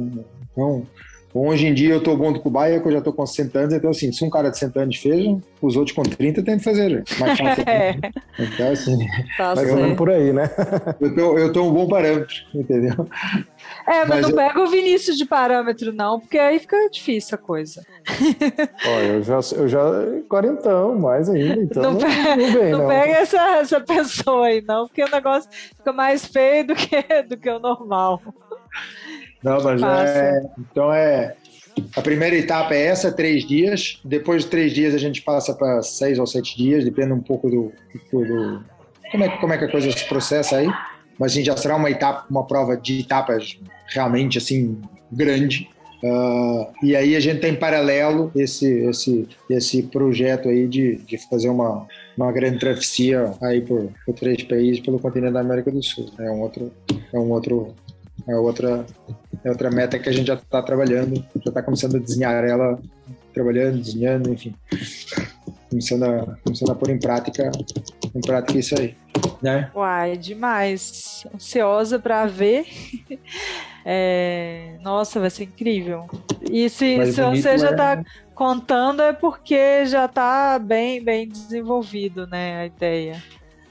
então, 0.51 0.85
Hoje 1.39 1.67
em 1.67 1.73
dia 1.73 1.93
eu 1.93 2.01
tô 2.01 2.15
bom 2.17 2.33
do 2.33 2.39
Cubaia, 2.39 2.79
que 2.79 2.87
eu 2.87 2.91
já 2.91 2.99
tô 2.99 3.13
com 3.13 3.23
60 3.23 3.59
anos, 3.59 3.73
então 3.73 3.91
assim, 3.91 4.11
se 4.11 4.25
um 4.25 4.29
cara 4.29 4.49
de 4.49 4.57
60 4.57 4.79
anos 4.79 4.95
fez, 4.97 5.37
os 5.61 5.75
outros 5.75 5.95
com 5.95 6.01
30 6.01 6.43
tem 6.43 6.57
que 6.57 6.63
fazer. 6.63 7.03
Mais 7.19 7.37
fácil. 7.37 7.63
é. 7.69 7.95
Então 8.39 8.71
assim, 8.71 8.97
tá 9.37 9.53
vai 9.53 9.95
por 9.95 10.09
aí, 10.09 10.33
né? 10.33 10.49
eu, 10.99 11.13
tô, 11.13 11.37
eu 11.37 11.53
tô 11.53 11.63
um 11.63 11.71
bom 11.71 11.87
parâmetro, 11.87 12.35
entendeu? 12.55 13.07
É, 13.87 13.99
mas, 13.99 14.09
mas 14.09 14.21
não 14.23 14.29
eu... 14.31 14.35
pega 14.35 14.59
o 14.61 14.67
Vinícius 14.67 15.15
de 15.15 15.25
parâmetro, 15.25 15.93
não, 15.93 16.19
porque 16.19 16.39
aí 16.39 16.57
fica 16.57 16.89
difícil 16.89 17.35
a 17.35 17.37
coisa. 17.37 17.85
Olha, 18.85 19.05
eu 19.05 19.23
já, 19.23 19.39
eu 19.55 19.67
já 19.67 19.81
quarentão, 20.27 20.97
mais 20.97 21.29
ainda, 21.29 21.61
então 21.61 21.83
não, 21.83 21.91
não, 21.93 21.99
não, 21.99 22.51
vem, 22.51 22.71
não, 22.71 22.79
não. 22.79 22.87
pega 22.87 23.13
essa, 23.13 23.57
essa 23.57 23.79
pessoa 23.79 24.47
aí, 24.47 24.63
não, 24.67 24.87
porque 24.87 25.03
o 25.03 25.11
negócio 25.11 25.49
fica 25.75 25.93
mais 25.93 26.25
feio 26.25 26.67
do 26.67 26.75
que, 26.75 27.23
do 27.23 27.37
que 27.37 27.49
o 27.49 27.59
normal. 27.59 28.21
Não, 29.43 29.61
mas 29.61 29.81
é, 30.09 30.43
então 30.59 30.91
é. 30.91 31.35
A 31.95 32.01
primeira 32.01 32.35
etapa 32.35 32.73
é 32.73 32.85
essa, 32.85 33.11
três 33.11 33.45
dias. 33.45 33.99
Depois 34.03 34.43
de 34.43 34.49
três 34.49 34.73
dias 34.73 34.95
a 34.95 34.97
gente 34.97 35.21
passa 35.21 35.53
para 35.53 35.83
seis 35.83 36.17
ou 36.17 36.25
sete 36.25 36.57
dias, 36.57 36.83
depende 36.83 37.13
um 37.13 37.21
pouco 37.21 37.49
do, 37.49 37.71
do, 38.11 38.63
como, 39.11 39.23
é, 39.23 39.29
como 39.37 39.53
é 39.53 39.57
que 39.57 39.65
a 39.65 39.71
coisa 39.71 39.91
se 39.91 40.07
processa 40.07 40.57
aí. 40.57 40.67
Mas 41.19 41.31
assim, 41.31 41.43
já 41.43 41.55
será 41.55 41.75
uma 41.75 41.89
etapa, 41.89 42.25
uma 42.29 42.45
prova 42.45 42.75
de 42.75 43.01
etapas 43.01 43.59
realmente 43.87 44.37
assim 44.37 44.81
grande. 45.11 45.69
Uh, 46.03 46.67
e 46.83 46.95
aí 46.95 47.15
a 47.15 47.19
gente 47.19 47.39
tem 47.39 47.55
paralelo 47.55 48.31
esse, 48.35 48.67
esse, 48.83 49.27
esse 49.49 49.83
projeto 49.83 50.47
aí 50.47 50.67
de, 50.67 50.97
de 50.97 51.17
fazer 51.27 51.49
uma, 51.49 51.87
uma 52.15 52.31
grande 52.31 52.59
travessia 52.59 53.33
aí 53.41 53.61
por, 53.61 53.89
por 54.05 54.13
três 54.13 54.43
países 54.43 54.79
pelo 54.79 54.99
continente 54.99 55.33
da 55.33 55.39
América 55.39 55.71
do 55.71 55.81
Sul. 55.81 56.07
É 56.19 56.29
um 56.29 56.41
outro, 56.41 56.71
é 57.11 57.17
um 57.17 57.31
outro, 57.31 57.73
é 58.25 58.35
outra, 58.35 58.85
é 59.43 59.49
outra 59.49 59.69
meta 59.69 59.99
que 59.99 60.09
a 60.09 60.11
gente 60.11 60.27
já 60.27 60.35
está 60.35 60.61
trabalhando, 60.61 61.15
já 61.15 61.49
está 61.49 61.61
começando 61.61 61.95
a 61.97 61.99
desenhar 61.99 62.43
ela, 62.43 62.79
trabalhando, 63.33 63.81
desenhando, 63.81 64.31
enfim, 64.31 64.55
começando 65.69 66.03
a, 66.03 66.37
começando 66.43 66.71
a 66.71 66.75
pôr 66.75 66.89
em 66.89 66.99
prática, 66.99 67.51
em 68.15 68.21
prática 68.21 68.57
isso 68.57 68.79
aí, 68.79 68.95
né? 69.41 69.69
Uai, 69.75 70.17
demais, 70.17 71.25
ansiosa 71.33 71.99
para 71.99 72.25
ver. 72.25 72.65
É... 73.89 74.77
Nossa, 74.81 75.17
vai 75.17 75.29
ser 75.29 75.45
incrível. 75.45 76.07
E 76.41 76.69
se, 76.69 77.13
se 77.13 77.21
você 77.21 77.57
já 77.57 77.71
está 77.71 77.93
é... 77.93 78.03
contando 78.35 79.01
é 79.01 79.13
porque 79.13 79.85
já 79.85 80.03
está 80.03 80.59
bem, 80.59 81.01
bem 81.01 81.25
desenvolvido, 81.25 82.27
né, 82.27 82.63
a 82.63 82.65
ideia. 82.65 83.23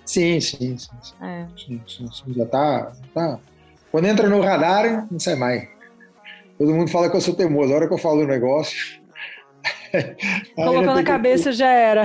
Sim, 0.06 0.40
sim, 0.40 0.78
sim. 0.78 0.88
sim. 1.02 1.14
É. 1.20 1.46
sim, 1.54 1.82
sim, 1.86 2.08
sim. 2.10 2.32
Já 2.32 2.44
está. 2.44 2.92
Tá. 3.12 3.38
Quando 3.96 4.08
entra 4.08 4.28
no 4.28 4.42
radar, 4.42 5.06
não 5.10 5.18
sai 5.18 5.36
mais. 5.36 5.66
Todo 6.58 6.74
mundo 6.74 6.90
fala 6.90 7.08
que 7.08 7.16
eu 7.16 7.20
sou 7.22 7.32
teimoso. 7.32 7.72
A 7.72 7.76
hora 7.76 7.88
que 7.88 7.94
eu 7.94 7.98
falo 7.98 8.24
o 8.24 8.26
negócio. 8.26 9.00
Colocou 10.54 10.94
na 10.94 11.02
cabeça 11.02 11.48
que... 11.48 11.56
já 11.56 11.70
era. 11.70 12.02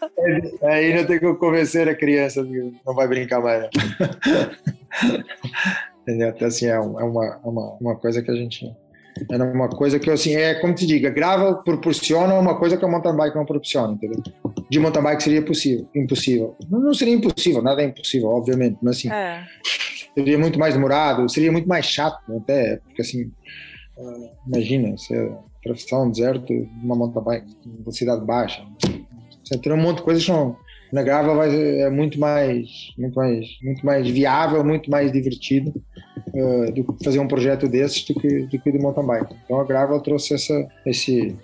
Aí 0.64 0.94
não 0.94 1.04
tem 1.04 1.18
que 1.18 1.34
convencer 1.34 1.86
a 1.86 1.94
criança 1.94 2.42
que 2.42 2.72
não 2.86 2.94
vai 2.94 3.06
brincar 3.06 3.42
mais. 3.42 3.68
Entendeu? 6.00 6.30
Então, 6.30 6.48
assim, 6.48 6.64
é, 6.64 6.80
uma, 6.80 6.98
é 6.98 7.04
uma, 7.04 7.76
uma 7.78 7.96
coisa 7.96 8.22
que 8.22 8.30
a 8.30 8.34
gente. 8.34 8.64
É 9.30 9.36
uma 9.36 9.68
coisa 9.68 9.98
que, 9.98 10.10
assim, 10.10 10.34
é 10.34 10.54
como 10.54 10.74
te 10.74 10.86
diga, 10.86 11.10
grava 11.10 11.56
proporciona 11.56 12.38
uma 12.38 12.58
coisa 12.58 12.78
que 12.78 12.84
a 12.86 12.88
mountain 12.88 13.14
bike 13.14 13.36
não 13.36 13.44
proporciona, 13.44 13.92
entendeu? 13.92 14.22
De 14.70 14.80
mountain 14.80 15.02
bike 15.02 15.22
seria 15.22 15.42
possível, 15.42 15.86
impossível. 15.94 16.56
Não, 16.70 16.80
não 16.80 16.94
seria 16.94 17.12
impossível, 17.12 17.60
nada 17.60 17.82
é 17.82 17.84
impossível, 17.84 18.28
obviamente, 18.28 18.78
mas 18.80 18.96
assim, 18.96 19.12
é. 19.12 19.44
Seria 20.18 20.38
muito 20.38 20.58
mais 20.58 20.74
demorado, 20.74 21.28
seria 21.28 21.52
muito 21.52 21.68
mais 21.68 21.86
chato, 21.86 22.20
até, 22.36 22.78
porque 22.78 23.02
assim, 23.02 23.30
imagina, 24.46 24.96
você 24.96 25.32
atravessar 25.60 26.02
um 26.02 26.10
deserto, 26.10 26.52
uma 26.82 26.96
mountain 26.96 27.22
bike, 27.22 27.56
velocidade 27.80 28.24
baixa, 28.24 28.64
você 29.44 29.58
tem 29.58 29.72
um 29.72 29.76
monte 29.76 29.98
de 29.98 30.02
coisas 30.02 30.24
que 30.24 30.32
não 30.32 30.56
na 30.92 31.02
grava 31.02 31.34
vai, 31.34 31.54
é 31.54 31.90
muito 31.90 32.18
mais, 32.18 32.92
muito 32.96 33.14
mais, 33.14 33.46
muito 33.62 33.84
mais 33.84 34.08
viável, 34.08 34.64
muito 34.64 34.90
mais 34.90 35.12
divertido 35.12 35.72
uh, 36.28 36.72
do 36.72 36.84
que 36.84 37.04
fazer 37.04 37.18
um 37.18 37.28
projeto 37.28 37.68
desses 37.68 38.04
do 38.04 38.14
que, 38.14 38.42
do 38.44 38.58
que 38.58 38.72
de 38.72 38.78
mountain 38.78 39.06
bike. 39.06 39.34
Então 39.44 39.60
a 39.60 39.64
grava 39.64 40.00
trouxe 40.00 40.34
essa, 40.34 40.66
esse, 40.86 41.36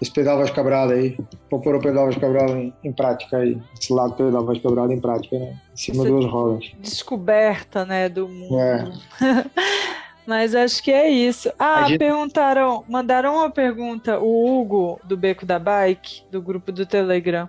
esse 0.00 0.10
pedal 0.10 0.38
Vaz 0.38 0.50
Cabral 0.50 0.90
aí, 0.90 1.16
para 1.48 1.58
pôr 1.58 1.74
o 1.74 1.80
pedal 1.80 2.04
Vaz 2.04 2.16
Cabral 2.16 2.56
em, 2.56 2.72
em, 2.84 2.92
prática 2.92 3.38
aí, 3.38 3.58
esse 3.78 3.92
lado 3.92 4.10
do 4.10 4.16
pedal 4.16 4.44
Vaz 4.44 4.58
Cabral 4.60 4.90
em 4.90 5.00
prática, 5.00 5.38
né? 5.38 5.58
Em 5.72 5.76
cima 5.76 6.02
essa 6.02 6.12
duas 6.12 6.26
rodas. 6.26 6.72
Descoberta, 6.80 7.84
né, 7.84 8.08
do 8.08 8.28
mundo. 8.28 8.58
É. 8.58 8.92
Mas 10.26 10.54
acho 10.54 10.82
que 10.82 10.90
é 10.90 11.08
isso. 11.08 11.50
Ah, 11.58 11.84
gente... 11.84 11.98
perguntaram, 11.98 12.84
mandaram 12.88 13.36
uma 13.36 13.48
pergunta, 13.48 14.18
o 14.18 14.60
Hugo, 14.60 15.00
do 15.04 15.16
Beco 15.16 15.46
da 15.46 15.58
Bike, 15.58 16.22
do 16.30 16.42
grupo 16.42 16.72
do 16.72 16.84
Telegram. 16.84 17.48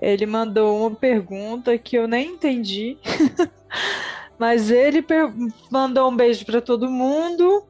Ele 0.00 0.26
mandou 0.26 0.80
uma 0.80 0.90
pergunta 0.90 1.76
que 1.78 1.96
eu 1.96 2.08
nem 2.08 2.32
entendi, 2.32 2.98
mas 4.38 4.70
ele 4.70 5.04
mandou 5.70 6.10
um 6.10 6.16
beijo 6.16 6.44
para 6.44 6.60
todo 6.60 6.90
mundo 6.90 7.64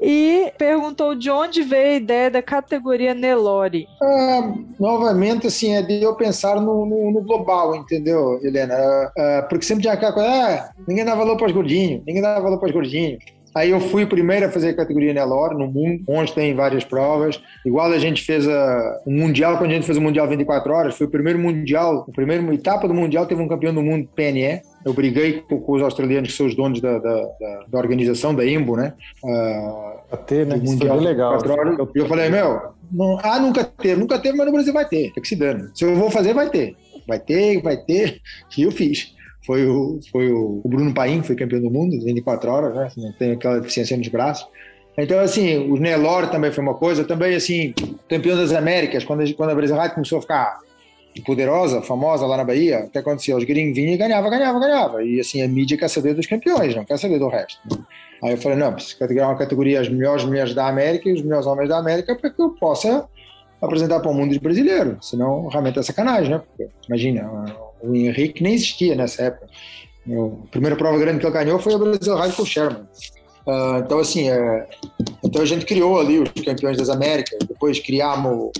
e 0.00 0.52
perguntou 0.56 1.14
de 1.14 1.30
onde 1.30 1.62
veio 1.62 1.92
a 1.92 1.96
ideia 1.96 2.30
da 2.30 2.42
categoria 2.42 3.12
Nelore. 3.14 3.86
Ah, 4.02 4.54
novamente, 4.78 5.46
assim, 5.46 5.74
é 5.74 5.82
de 5.82 6.02
eu 6.02 6.14
pensar 6.14 6.60
no, 6.60 6.86
no, 6.86 7.10
no 7.10 7.22
global, 7.22 7.76
entendeu, 7.76 8.40
Helena? 8.42 8.74
Ah, 8.74 9.12
ah 9.18 9.46
porque 9.48 9.64
sempre 9.64 9.82
tinha 9.82 9.94
aquela 9.94 10.12
coisa, 10.12 10.28
ah, 10.28 10.70
ninguém 10.88 11.04
dá 11.04 11.14
valor 11.14 11.36
para 11.36 11.46
os 11.46 11.52
gordinhos, 11.52 12.02
ninguém 12.06 12.22
dá 12.22 12.40
valor 12.40 12.58
para 12.58 12.68
os 12.68 12.72
gordinhos. 12.72 13.22
Aí 13.54 13.70
eu 13.70 13.80
fui 13.80 14.04
o 14.04 14.08
primeiro 14.08 14.46
a 14.46 14.50
fazer 14.50 14.68
a 14.68 14.76
categoria 14.76 15.12
Nelore 15.12 15.56
no 15.56 15.66
mundo, 15.66 16.04
onde 16.06 16.32
tem 16.32 16.54
várias 16.54 16.84
provas. 16.84 17.42
Igual 17.66 17.90
a 17.90 17.98
gente 17.98 18.22
fez 18.22 18.46
o 18.46 19.10
Mundial, 19.10 19.58
quando 19.58 19.72
a 19.72 19.74
gente 19.74 19.86
fez 19.86 19.98
o 19.98 20.00
Mundial 20.00 20.28
24 20.28 20.72
horas, 20.72 20.96
foi 20.96 21.08
o 21.08 21.10
primeiro 21.10 21.38
Mundial, 21.38 22.06
a 22.08 22.12
primeira 22.12 22.54
etapa 22.54 22.86
do 22.86 22.94
Mundial 22.94 23.26
teve 23.26 23.42
um 23.42 23.48
campeão 23.48 23.74
do 23.74 23.82
mundo 23.82 24.08
PNE. 24.14 24.62
Eu 24.84 24.92
briguei 24.92 25.40
com, 25.40 25.60
com 25.60 25.72
os 25.72 25.82
australianos, 25.82 26.30
que 26.30 26.36
são 26.36 26.46
os 26.46 26.54
donos 26.54 26.80
da, 26.80 26.98
da, 26.98 27.14
da, 27.14 27.64
da 27.68 27.78
organização, 27.78 28.34
da 28.34 28.44
IMBO, 28.44 28.76
né? 28.76 28.94
Uh, 29.22 30.00
a 30.12 30.16
ter, 30.16 30.46
né? 30.46 30.56
Mundial 30.56 30.96
foi 30.96 31.06
legal. 31.06 31.32
Horas, 31.32 31.78
e 31.94 31.98
eu 31.98 32.06
falei, 32.06 32.30
meu, 32.30 32.60
não, 32.90 33.18
ah, 33.22 33.38
nunca 33.38 33.64
teve, 33.64 34.00
nunca 34.00 34.18
teve, 34.18 34.36
mas 34.36 34.46
no 34.46 34.52
Brasil 34.52 34.72
vai 34.72 34.88
ter, 34.88 35.12
tem 35.12 35.22
que 35.22 35.28
se 35.28 35.36
dando. 35.36 35.70
Se 35.74 35.84
eu 35.84 35.94
vou 35.96 36.10
fazer, 36.10 36.32
vai 36.34 36.48
ter. 36.48 36.76
Vai 37.06 37.18
ter, 37.18 37.60
vai 37.62 37.76
ter. 37.76 38.20
E 38.56 38.62
eu 38.62 38.72
fiz 38.72 39.14
foi 39.46 39.66
o, 39.66 39.98
foi 40.12 40.30
o, 40.30 40.62
Bruno 40.64 40.92
Paim, 40.92 41.22
foi 41.22 41.34
campeão 41.34 41.60
do 41.60 41.70
mundo, 41.70 41.98
24 42.04 42.50
horas, 42.50 42.74
né? 42.74 42.88
Não 42.96 43.12
tem 43.12 43.32
aquela 43.32 43.58
deficiência 43.58 43.96
nos 43.96 44.08
braços. 44.08 44.46
Então, 44.96 45.18
assim, 45.18 45.70
o 45.70 45.76
Nelore 45.76 46.30
também 46.30 46.52
foi 46.52 46.62
uma 46.62 46.74
coisa. 46.74 47.04
Também, 47.04 47.34
assim, 47.34 47.74
campeão 48.08 48.36
das 48.36 48.52
Américas, 48.52 49.02
quando 49.02 49.22
a, 49.22 49.34
quando 49.34 49.50
a 49.50 49.54
Brasil 49.54 49.76
começou 49.94 50.18
a 50.18 50.22
ficar 50.22 50.60
poderosa, 51.24 51.82
famosa 51.82 52.26
lá 52.26 52.36
na 52.36 52.44
Bahia, 52.44 52.84
o 52.86 52.90
que 52.90 52.98
acontecia? 52.98 53.36
Os 53.36 53.44
gringos 53.44 53.74
vinham 53.74 53.94
e 53.94 53.96
ganhava, 53.96 54.30
ganhava, 54.30 54.60
ganhava. 54.60 55.04
E, 55.04 55.20
assim, 55.20 55.42
a 55.42 55.48
mídia 55.48 55.76
quer 55.76 55.88
saber 55.88 56.14
dos 56.14 56.26
campeões, 56.26 56.74
não 56.74 56.84
quer 56.84 56.98
saber 56.98 57.18
do 57.18 57.28
resto. 57.28 57.58
Aí 58.22 58.32
eu 58.32 58.36
falei, 58.36 58.58
não, 58.58 58.72
preciso 58.72 58.98
criar 58.98 59.28
uma 59.28 59.36
categoria 59.36 59.80
as 59.80 59.88
melhores 59.88 60.24
mulheres 60.24 60.54
da 60.54 60.68
América 60.68 61.08
e 61.08 61.14
os 61.14 61.22
melhores 61.22 61.46
homens 61.46 61.68
da 61.68 61.78
América 61.78 62.14
para 62.14 62.30
que 62.30 62.40
eu 62.40 62.50
possa 62.50 63.08
apresentar 63.60 64.00
para 64.00 64.10
o 64.10 64.14
mundo 64.14 64.38
brasileiro. 64.40 64.98
Senão, 65.00 65.48
realmente 65.48 65.78
é 65.78 65.82
sacanagem, 65.82 66.30
né? 66.30 66.38
Porque, 66.38 66.70
imagina, 66.86 67.28
o 67.82 67.94
Henrique 67.94 68.42
nem 68.42 68.54
existia 68.54 68.94
nessa 68.94 69.24
época. 69.24 69.46
A 70.08 70.50
primeira 70.50 70.76
prova 70.76 70.98
grande 70.98 71.20
que 71.20 71.26
ele 71.26 71.32
ganhou 71.32 71.58
foi 71.58 71.74
o 71.74 71.78
Brasil 71.78 72.16
Ride 72.16 72.36
com 72.36 72.42
o 72.42 72.46
Sherman. 72.46 72.86
Uh, 73.46 73.78
então, 73.84 73.98
assim, 73.98 74.30
é, 74.30 74.66
então 75.24 75.42
a 75.42 75.46
gente 75.46 75.64
criou 75.64 75.98
ali 75.98 76.18
os 76.18 76.30
campeões 76.44 76.76
das 76.76 76.90
Américas, 76.90 77.38
depois 77.46 77.80
criamos 77.80 78.32
o 78.32 78.52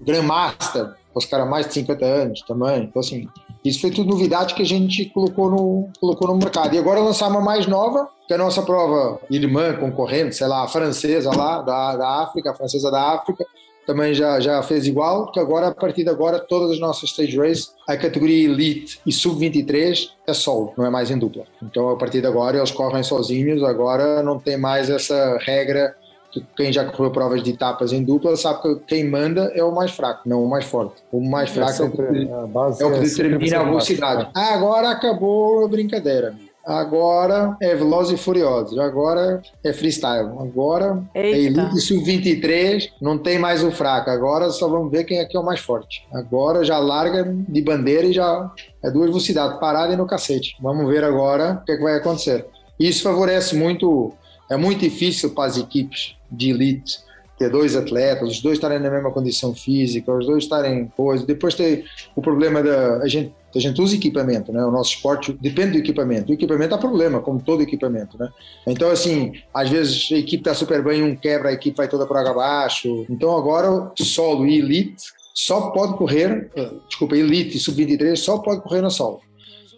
Grandmaster, 0.00 0.92
os 1.14 1.26
caras 1.26 1.48
mais 1.48 1.66
de 1.66 1.74
50 1.74 2.04
anos 2.04 2.42
também. 2.42 2.84
Então, 2.84 3.00
assim, 3.00 3.28
isso 3.64 3.80
foi 3.80 3.90
tudo 3.90 4.10
novidade 4.10 4.54
que 4.54 4.62
a 4.62 4.66
gente 4.66 5.06
colocou 5.06 5.50
no, 5.50 5.88
colocou 6.00 6.28
no 6.28 6.36
mercado. 6.36 6.74
E 6.74 6.78
agora 6.78 7.00
lançamos 7.00 7.36
uma 7.36 7.44
mais 7.44 7.66
nova, 7.66 8.08
que 8.26 8.32
é 8.32 8.36
a 8.36 8.38
nossa 8.38 8.62
prova 8.62 9.20
irmã, 9.30 9.74
concorrente, 9.74 10.36
sei 10.36 10.46
lá, 10.46 10.64
a 10.64 10.68
francesa 10.68 11.30
lá, 11.34 11.62
da, 11.62 11.96
da 11.96 12.08
África, 12.22 12.50
a 12.50 12.54
francesa 12.54 12.90
da 12.90 13.14
África, 13.14 13.44
também 13.86 14.14
já, 14.14 14.40
já 14.40 14.62
fez 14.62 14.86
igual, 14.86 15.30
que 15.30 15.38
agora, 15.38 15.68
a 15.68 15.74
partir 15.74 16.04
de 16.04 16.08
agora, 16.08 16.38
todas 16.38 16.70
as 16.70 16.78
nossas 16.78 17.10
stage 17.10 17.36
races, 17.36 17.74
a 17.86 17.96
categoria 17.96 18.44
Elite 18.44 18.98
e 19.06 19.12
Sub-23 19.12 20.08
é 20.26 20.32
solo, 20.32 20.72
não 20.76 20.86
é 20.86 20.90
mais 20.90 21.10
em 21.10 21.18
dupla. 21.18 21.44
Então, 21.62 21.90
a 21.90 21.96
partir 21.96 22.20
de 22.20 22.26
agora, 22.26 22.56
eles 22.56 22.70
correm 22.70 23.02
sozinhos, 23.02 23.62
agora 23.62 24.22
não 24.22 24.38
tem 24.38 24.56
mais 24.56 24.88
essa 24.88 25.38
regra 25.40 25.94
que 26.34 26.46
quem 26.56 26.72
já 26.72 26.84
correu 26.84 27.12
provas 27.12 27.42
de 27.42 27.50
etapas 27.50 27.92
em 27.92 28.02
dupla 28.02 28.36
sabe 28.36 28.62
que 28.62 28.74
quem 28.86 29.08
manda 29.08 29.52
é 29.54 29.62
o 29.62 29.72
mais 29.72 29.92
fraco, 29.92 30.28
não 30.28 30.42
o 30.42 30.48
mais 30.48 30.64
forte. 30.64 31.02
O 31.12 31.20
mais 31.20 31.50
fraco 31.50 31.70
é, 31.70 31.74
sempre, 31.74 32.02
é, 32.04 32.08
o 32.08 32.72
que, 32.76 32.82
é 32.82 32.86
o 32.86 32.92
que 32.92 33.00
determina 33.00 33.60
a 33.60 33.64
velocidade. 33.64 34.28
Agora 34.34 34.90
acabou 34.90 35.64
a 35.64 35.68
brincadeira, 35.68 36.28
amigo. 36.28 36.54
Agora 36.66 37.56
é 37.60 37.74
Velozes 37.74 38.18
e 38.18 38.22
Furiosos. 38.22 38.78
Agora 38.78 39.42
é 39.62 39.72
freestyle. 39.72 40.30
Agora 40.38 41.04
é 41.14 41.30
Eita. 41.30 41.60
é 41.60 41.64
Elite 41.64 41.80
Sub-23. 41.80 42.90
Não 43.00 43.18
tem 43.18 43.38
mais 43.38 43.62
o 43.62 43.70
fraco. 43.70 44.08
Agora 44.08 44.48
só 44.50 44.66
vamos 44.66 44.90
ver 44.90 45.04
quem 45.04 45.18
é 45.18 45.26
que 45.26 45.36
é 45.36 45.40
o 45.40 45.44
mais 45.44 45.60
forte. 45.60 46.06
Agora 46.12 46.64
já 46.64 46.78
larga 46.78 47.24
de 47.24 47.60
bandeira 47.60 48.06
e 48.06 48.14
já 48.14 48.50
é 48.82 48.90
duas 48.90 49.08
velocidades. 49.08 49.60
Parada 49.60 49.92
e 49.92 49.96
no 49.96 50.06
cacete. 50.06 50.56
Vamos 50.58 50.88
ver 50.88 51.04
agora 51.04 51.60
o 51.60 51.64
que, 51.66 51.72
é 51.72 51.76
que 51.76 51.82
vai 51.82 51.96
acontecer. 51.96 52.46
Isso 52.80 53.02
favorece 53.02 53.54
muito. 53.54 54.14
É 54.54 54.56
muito 54.56 54.80
difícil 54.80 55.30
para 55.30 55.46
as 55.46 55.58
equipes 55.58 56.14
de 56.30 56.50
elite 56.50 56.98
ter 57.36 57.50
dois 57.50 57.74
atletas, 57.74 58.28
os 58.28 58.40
dois 58.40 58.56
estarem 58.58 58.78
na 58.78 58.88
mesma 58.88 59.10
condição 59.10 59.52
física, 59.52 60.12
os 60.12 60.24
dois 60.24 60.44
estarem 60.44 60.86
coisa. 60.96 61.26
Depois 61.26 61.54
tem 61.54 61.84
o 62.14 62.22
problema 62.22 62.62
da 62.62 62.98
a 62.98 63.08
gente 63.08 63.34
a 63.56 63.60
gente 63.60 63.80
usa 63.80 63.94
equipamento, 63.94 64.52
né? 64.52 64.64
O 64.64 64.70
nosso 64.70 64.94
esporte 64.94 65.32
depende 65.32 65.72
do 65.72 65.78
equipamento. 65.78 66.32
O 66.32 66.34
equipamento 66.34 66.74
é 66.74 66.78
problema, 66.78 67.20
como 67.20 67.40
todo 67.40 67.62
equipamento, 67.62 68.18
né? 68.18 68.28
Então, 68.66 68.90
assim, 68.90 69.32
às 69.52 69.70
vezes 69.70 70.08
a 70.10 70.16
equipe 70.16 70.40
está 70.40 70.52
super 70.54 70.82
bem, 70.82 71.04
um 71.04 71.14
quebra, 71.14 71.50
a 71.50 71.52
equipe 71.52 71.76
vai 71.76 71.86
toda 71.86 72.04
por 72.04 72.16
água 72.16 72.32
abaixo. 72.32 73.06
Então, 73.08 73.36
agora, 73.36 73.92
solo 73.96 74.44
e 74.44 74.58
elite 74.58 75.04
só 75.32 75.70
pode 75.70 75.96
correr, 75.96 76.50
eh, 76.56 76.70
desculpa, 76.88 77.16
elite 77.16 77.56
e 77.56 77.60
sub-23 77.60 78.16
só 78.16 78.38
pode 78.38 78.60
correr 78.60 78.80
na 78.80 78.90
solo. 78.90 79.20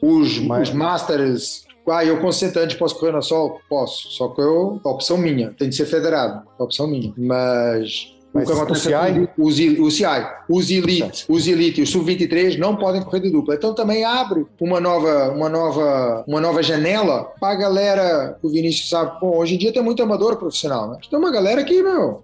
Os, 0.00 0.38
os 0.38 0.70
masters 0.70 1.65
ah, 1.88 2.04
eu 2.04 2.20
concentrante 2.20 2.76
posso 2.76 2.98
correr 2.98 3.12
na 3.12 3.22
sol? 3.22 3.60
Posso, 3.68 4.08
só 4.10 4.28
que 4.28 4.40
eu, 4.40 4.80
opção 4.84 5.16
minha, 5.16 5.50
tem 5.50 5.68
de 5.68 5.76
ser 5.76 5.86
federado, 5.86 6.42
opção 6.58 6.86
minha. 6.86 7.12
Mas 7.16 8.16
Mas 8.32 8.50
o 8.50 8.74
CI? 8.74 8.90
os, 9.38 9.58
o 9.58 9.90
CI, 9.90 10.04
os 10.48 10.70
Elite, 10.70 11.24
os 11.28 11.46
Elite 11.46 11.80
e 11.80 11.84
os 11.84 11.90
Sub-23 11.90 12.58
não 12.58 12.76
podem 12.76 13.02
correr 13.02 13.20
de 13.20 13.30
dupla. 13.30 13.54
Então 13.54 13.74
também 13.74 14.04
abre 14.04 14.46
uma 14.60 14.78
nova, 14.78 15.30
uma 15.30 15.48
nova, 15.48 16.24
uma 16.26 16.40
nova 16.40 16.62
janela 16.62 17.32
para 17.40 17.54
a 17.54 17.56
galera, 17.56 18.38
o 18.42 18.48
Vinícius 18.48 18.90
sabe, 18.90 19.18
bom, 19.20 19.38
hoje 19.38 19.54
em 19.54 19.58
dia 19.58 19.72
tem 19.72 19.82
muito 19.82 20.02
amador 20.02 20.36
profissional, 20.36 20.90
né? 20.90 20.98
Tem 21.08 21.18
uma 21.18 21.32
galera 21.32 21.64
que, 21.64 21.82
meu, 21.82 22.22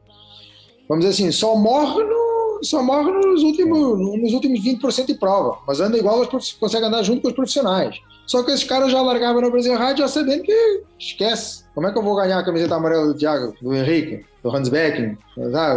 vamos 0.88 1.04
dizer 1.04 1.14
assim, 1.14 1.32
só 1.32 1.56
morre 1.56 2.02
no, 2.04 2.60
só 2.62 2.82
morre 2.82 3.10
nos 3.10 3.42
últimos, 3.42 3.98
nos 4.20 4.32
últimos 4.34 4.60
20% 4.60 5.06
de 5.06 5.14
prova, 5.14 5.58
mas 5.66 5.80
anda 5.80 5.96
igual, 5.96 6.26
consegue 6.60 6.84
andar 6.84 7.02
junto 7.02 7.22
com 7.22 7.28
os 7.28 7.34
profissionais. 7.34 7.96
Só 8.26 8.42
que 8.42 8.50
esses 8.50 8.64
caras 8.64 8.90
já 8.90 9.00
largavam 9.00 9.42
no 9.42 9.50
Brasil 9.50 9.74
Rádio 9.76 10.04
já 10.04 10.08
sabendo 10.08 10.42
que 10.42 10.82
esquece. 10.98 11.64
Como 11.74 11.86
é 11.86 11.92
que 11.92 11.98
eu 11.98 12.02
vou 12.02 12.16
ganhar 12.16 12.38
a 12.38 12.44
camiseta 12.44 12.74
amarela 12.74 13.06
do 13.06 13.14
Thiago, 13.14 13.54
do 13.60 13.74
Henrique, 13.74 14.24
do 14.42 14.54
Hans 14.54 14.68
Becken, 14.68 15.16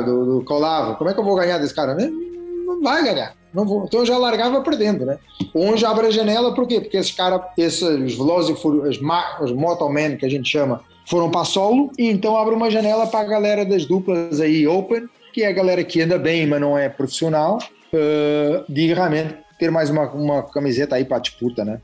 do, 0.06 0.40
do 0.40 0.46
Colavo? 0.46 0.96
Como 0.96 1.10
é 1.10 1.14
que 1.14 1.20
eu 1.20 1.24
vou 1.24 1.36
ganhar 1.36 1.58
desse 1.58 1.74
cara? 1.74 1.96
Não 1.96 2.82
vai 2.82 3.04
ganhar. 3.04 3.34
Não 3.54 3.66
vou. 3.66 3.86
Então 3.86 4.02
eu 4.02 4.06
já 4.06 4.18
largava 4.18 4.62
perdendo, 4.62 5.06
né? 5.06 5.18
Onde 5.54 5.86
abre 5.86 6.08
a 6.08 6.12
janela, 6.12 6.54
por 6.54 6.68
quê? 6.68 6.82
Porque 6.82 6.98
esses 6.98 7.14
caras, 7.14 7.42
esses 7.58 8.16
Velozes 8.16 8.58
os, 8.58 8.66
os 8.66 10.18
que 10.20 10.26
a 10.26 10.30
gente 10.30 10.50
chama, 10.50 10.82
foram 11.06 11.32
para 11.32 11.46
solo, 11.46 11.92
e 11.98 12.10
então 12.10 12.36
abre 12.36 12.54
uma 12.54 12.70
janela 12.70 13.08
para 13.08 13.22
a 13.22 13.24
galera 13.24 13.64
das 13.64 13.86
duplas 13.86 14.42
aí 14.42 14.68
open, 14.68 15.08
que 15.34 15.44
é 15.44 15.48
a 15.48 15.54
galera 15.54 15.84
que 15.84 16.02
anda 16.02 16.18
bem, 16.18 16.46
mas 16.48 16.60
não 16.60 16.78
é 16.78 16.90
profissional, 16.90 17.60
uh, 17.94 18.66
de 18.68 18.94
realmente 18.94 19.36
ter 19.58 19.72
mais 19.72 19.90
uma, 19.90 20.10
uma 20.12 20.44
camiseta 20.44 20.96
aí 20.96 21.06
para 21.06 21.20
disputa, 21.20 21.64
né? 21.64 21.80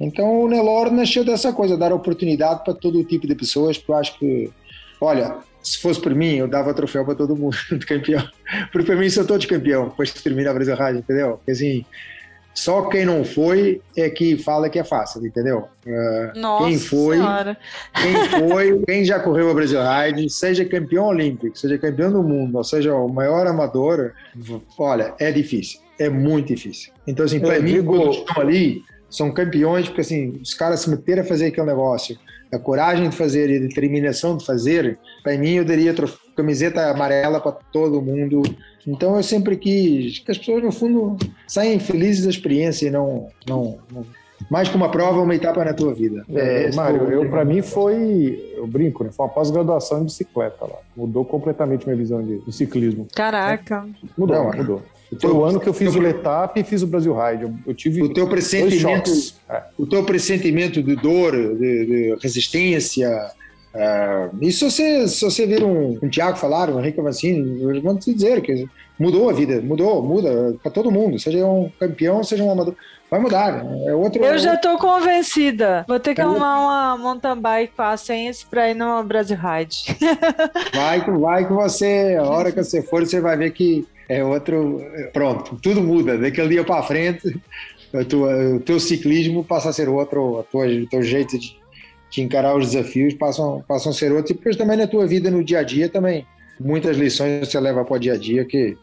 Então 0.00 0.42
o 0.42 0.48
Nelor 0.48 0.90
nasceu 0.90 1.24
dessa 1.24 1.52
coisa, 1.52 1.76
dar 1.76 1.92
oportunidade 1.92 2.64
para 2.64 2.74
todo 2.74 3.04
tipo 3.04 3.26
de 3.26 3.34
pessoas, 3.34 3.78
porque 3.78 3.92
eu 3.92 3.96
acho 3.96 4.18
que, 4.18 4.52
olha, 5.00 5.36
se 5.62 5.78
fosse 5.78 6.00
por 6.00 6.14
mim, 6.14 6.36
eu 6.36 6.48
dava 6.48 6.74
troféu 6.74 7.04
para 7.04 7.14
todo 7.14 7.36
mundo 7.36 7.56
de 7.72 7.86
campeão. 7.86 8.26
Porque 8.70 8.86
para 8.86 8.96
mim 8.96 9.08
são 9.08 9.24
todos 9.24 9.46
campeão, 9.46 9.88
depois 9.88 10.10
que 10.10 10.22
termina 10.22 10.50
a 10.50 10.54
Brasil 10.54 10.74
Rádio, 10.74 11.00
entendeu? 11.00 11.40
Assim, 11.48 11.84
só 12.54 12.82
quem 12.82 13.04
não 13.04 13.24
foi 13.24 13.82
é 13.96 14.08
que 14.08 14.36
fala 14.36 14.70
que 14.70 14.78
é 14.78 14.84
fácil, 14.84 15.26
entendeu? 15.26 15.68
Uh, 15.84 16.38
Nossa 16.38 16.68
quem 16.68 16.78
foi, 16.78 17.16
senhora. 17.16 17.58
quem 18.00 18.48
foi, 18.48 18.82
quem 18.86 19.04
já 19.04 19.18
correu 19.18 19.50
a 19.50 19.54
Brasil 19.54 19.80
Ride, 19.82 20.30
seja 20.30 20.64
campeão 20.64 21.06
olímpico, 21.06 21.58
seja 21.58 21.76
campeão 21.78 22.12
do 22.12 22.22
mundo, 22.22 22.56
ou 22.56 22.62
seja 22.62 22.94
o 22.94 23.08
maior 23.08 23.46
amador, 23.46 24.12
olha, 24.78 25.14
é 25.18 25.32
difícil, 25.32 25.80
é 25.98 26.08
muito 26.08 26.48
difícil. 26.54 26.92
Então 27.06 27.24
assim, 27.24 27.40
para 27.40 27.58
mim, 27.58 27.72
digo... 27.72 27.96
quando 27.96 28.10
estão 28.12 28.40
ali, 28.40 28.84
são 29.14 29.30
campeões, 29.30 29.86
porque 29.86 30.00
assim, 30.00 30.40
os 30.42 30.54
caras 30.54 30.80
se 30.80 30.90
meteram 30.90 31.22
a 31.22 31.24
fazer 31.24 31.46
aquele 31.46 31.66
negócio, 31.66 32.18
a 32.52 32.58
coragem 32.58 33.08
de 33.08 33.16
fazer 33.16 33.48
e 33.48 33.56
a 33.56 33.60
determinação 33.60 34.36
de 34.36 34.44
fazer, 34.44 34.98
para 35.22 35.38
mim 35.38 35.54
eu 35.54 35.64
daria 35.64 35.94
camiseta 36.36 36.90
amarela 36.90 37.40
para 37.40 37.52
todo 37.52 38.02
mundo. 38.02 38.42
Então 38.86 39.16
eu 39.16 39.22
sempre 39.22 39.56
quis 39.56 40.18
que 40.18 40.32
as 40.32 40.38
pessoas, 40.38 40.62
no 40.62 40.72
fundo, 40.72 41.16
saiam 41.46 41.78
felizes 41.78 42.24
da 42.24 42.30
experiência 42.30 42.88
e 42.88 42.90
não, 42.90 43.28
não, 43.46 43.78
não 43.90 44.04
mais 44.50 44.68
que 44.68 44.76
uma 44.76 44.90
prova, 44.90 45.20
uma 45.20 45.34
etapa 45.34 45.64
na 45.64 45.72
tua 45.72 45.94
vida. 45.94 46.24
É, 46.28 46.64
é 46.64 46.72
Mário, 46.74 47.10
eu 47.10 47.30
para 47.30 47.44
mim 47.44 47.62
foi, 47.62 48.52
eu 48.56 48.66
brinco, 48.66 49.04
né? 49.04 49.10
Foi 49.10 49.26
uma 49.26 49.32
pós-graduação 49.32 50.02
em 50.02 50.04
bicicleta 50.04 50.64
lá. 50.64 50.76
Mudou 50.96 51.24
completamente 51.24 51.86
minha 51.86 51.96
visão 51.96 52.22
de, 52.22 52.38
de 52.40 52.52
ciclismo. 52.52 53.06
Caraca. 53.14 53.86
Mudou, 54.18 54.36
não, 54.36 54.52
mudou. 54.52 54.82
Foi 55.20 55.30
o 55.30 55.44
ano 55.44 55.60
que 55.60 55.68
eu 55.68 55.74
fiz 55.74 55.94
o 55.94 56.00
Letap 56.00 56.58
e 56.58 56.64
fiz 56.64 56.82
o 56.82 56.86
Brasil 56.86 57.14
Ride. 57.14 57.44
Eu, 57.44 57.54
eu 57.66 57.74
tive 57.74 58.02
o 58.02 58.12
teu 58.12 58.28
pressentimento, 58.28 59.10
é. 59.48 59.62
o 59.78 59.86
teu 59.86 60.04
pressentimento 60.04 60.82
de 60.82 60.96
dor, 60.96 61.32
de, 61.32 61.86
de 61.86 62.16
resistência. 62.22 63.10
Uh, 63.74 64.36
e 64.40 64.52
se 64.52 64.64
você, 64.64 65.08
se 65.08 65.24
você 65.24 65.46
vir 65.46 65.64
um, 65.64 65.98
um 66.02 66.08
Tiago 66.08 66.36
falar, 66.36 66.70
um 66.70 66.78
Henrique 66.78 67.00
Avancini, 67.00 67.60
eu 67.60 67.82
vou 67.82 67.98
te 67.98 68.14
dizer 68.14 68.40
que 68.40 68.68
mudou 68.98 69.28
a 69.28 69.32
vida, 69.32 69.60
mudou, 69.60 70.02
muda 70.02 70.54
para 70.62 70.70
todo 70.70 70.90
mundo, 70.90 71.18
seja 71.18 71.44
um 71.44 71.70
campeão, 71.78 72.22
seja 72.22 72.44
um 72.44 72.50
amador. 72.50 72.74
Vai 73.10 73.20
mudar. 73.20 73.64
É 73.86 73.94
outro, 73.94 74.24
eu 74.24 74.38
já 74.38 74.54
estou 74.54 74.78
convencida. 74.78 75.84
Vou 75.86 76.00
ter 76.00 76.14
que 76.14 76.20
é 76.20 76.24
arrumar 76.24 76.60
uma 76.60 76.98
mountain 76.98 77.40
bike 77.40 77.72
com 77.76 77.82
a 77.82 77.96
Sense 77.96 78.44
para 78.46 78.70
ir 78.70 78.74
no 78.74 79.04
Brasil 79.04 79.36
Ride. 79.36 79.84
vai, 80.74 81.00
vai 81.00 81.46
que 81.46 81.52
você, 81.52 82.16
a 82.18 82.24
hora 82.24 82.50
que 82.50 82.62
você 82.62 82.82
for, 82.82 83.04
você 83.04 83.20
vai 83.20 83.36
ver 83.36 83.52
que 83.52 83.86
é 84.08 84.24
outro. 84.24 84.80
Pronto, 85.12 85.58
tudo 85.62 85.82
muda. 85.82 86.18
Daquele 86.18 86.48
dia 86.48 86.64
para 86.64 86.82
frente, 86.82 87.40
tua, 88.08 88.56
o 88.56 88.60
teu 88.60 88.80
ciclismo 88.80 89.44
passa 89.44 89.68
a 89.68 89.72
ser 89.72 89.88
outro, 89.88 90.40
a 90.40 90.42
tua, 90.42 90.66
o 90.66 90.86
teu 90.86 91.02
jeito 91.02 91.38
de, 91.38 91.56
de 92.10 92.22
encarar 92.22 92.56
os 92.56 92.70
desafios 92.70 93.14
passam, 93.14 93.64
passam 93.68 93.92
a 93.92 93.94
ser 93.94 94.12
outro. 94.12 94.32
E 94.32 94.36
depois 94.36 94.56
também 94.56 94.76
na 94.76 94.86
tua 94.86 95.06
vida, 95.06 95.30
no 95.30 95.44
dia 95.44 95.60
a 95.60 95.62
dia, 95.62 95.88
também. 95.88 96.26
Muitas 96.58 96.96
lições 96.96 97.48
você 97.48 97.58
leva 97.58 97.84
para 97.84 97.96
o 97.96 97.98
dia 97.98 98.14
a 98.14 98.16
dia 98.16 98.44
que, 98.44 98.76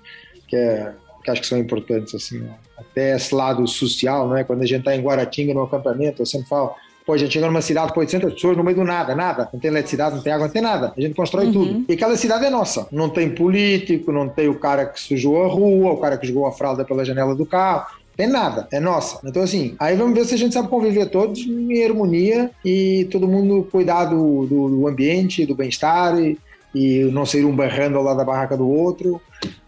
que, 0.48 0.56
é, 0.56 0.94
que 1.24 1.32
acho 1.32 1.42
que 1.42 1.48
são 1.48 1.58
importantes. 1.58 2.14
assim 2.14 2.48
Até 2.78 3.16
esse 3.16 3.34
lado 3.34 3.68
social, 3.68 4.28
não 4.28 4.38
é? 4.38 4.44
quando 4.44 4.62
a 4.62 4.66
gente 4.66 4.80
está 4.80 4.96
em 4.96 5.02
Guaratinga 5.02 5.54
no 5.54 5.64
acampamento, 5.64 6.22
eu 6.22 6.26
sempre 6.26 6.48
falo 6.48 6.76
Pô, 7.06 7.14
a 7.14 7.18
gente 7.18 7.34
chega 7.34 7.48
numa 7.48 7.62
cidade 7.62 7.94
com 7.94 8.00
800 8.00 8.34
pessoas 8.34 8.58
no 8.58 8.64
meio 8.64 8.78
do 8.78 8.84
nada, 8.84 9.16
nada. 9.16 9.50
Não 9.52 9.60
tem 9.60 9.70
eletricidade, 9.70 10.16
não 10.16 10.22
tem 10.22 10.34
água, 10.34 10.48
não 10.48 10.54
tem 10.54 10.62
nada. 10.62 10.94
A 10.96 11.02
gente 11.02 11.16
constrói 11.16 11.48
uhum. 11.48 11.52
tudo. 11.52 11.86
E 11.88 11.94
aquela 11.94 12.16
cidade 12.16 12.46
é 12.46 12.50
nossa. 12.50 12.88
Não 12.92 13.10
tem 13.10 13.30
político, 13.30 14.12
não 14.12 14.30
tem 14.30 14.48
o 14.48 14.56
cara 14.56 14.86
que 14.86 15.00
sujou 15.00 15.44
a 15.44 15.48
rua, 15.48 15.92
o 15.92 15.98
cara 15.98 16.18
que 16.18 16.28
jogou 16.28 16.46
a 16.46 16.52
fralda 16.52 16.86
pela 16.86 17.04
janela 17.04 17.36
do 17.36 17.46
carro. 17.46 17.88
Tem 18.16 18.28
nada, 18.28 18.68
é 18.72 18.80
nossa. 18.80 19.20
Então, 19.28 19.42
assim, 19.42 19.76
aí 19.80 19.96
vamos 19.96 20.14
ver 20.14 20.26
se 20.26 20.36
a 20.36 20.38
gente 20.38 20.54
sabe 20.54 20.68
conviver 20.68 21.08
todos 21.08 21.40
em 21.40 21.84
harmonia 21.84 22.52
e 22.64 23.08
todo 23.10 23.28
mundo 23.28 23.68
cuidar 23.72 24.06
do, 24.06 24.46
do, 24.46 24.70
do 24.70 24.88
ambiente, 24.88 25.46
do 25.46 25.56
bem-estar 25.56 26.20
e, 26.20 26.38
e 26.74 27.04
não 27.12 27.26
sair 27.26 27.46
um 27.46 27.56
berrando 27.56 27.98
ao 27.98 28.04
lado 28.04 28.18
da 28.18 28.26
barraca 28.26 28.58
do 28.58 28.70
outro. 28.70 29.22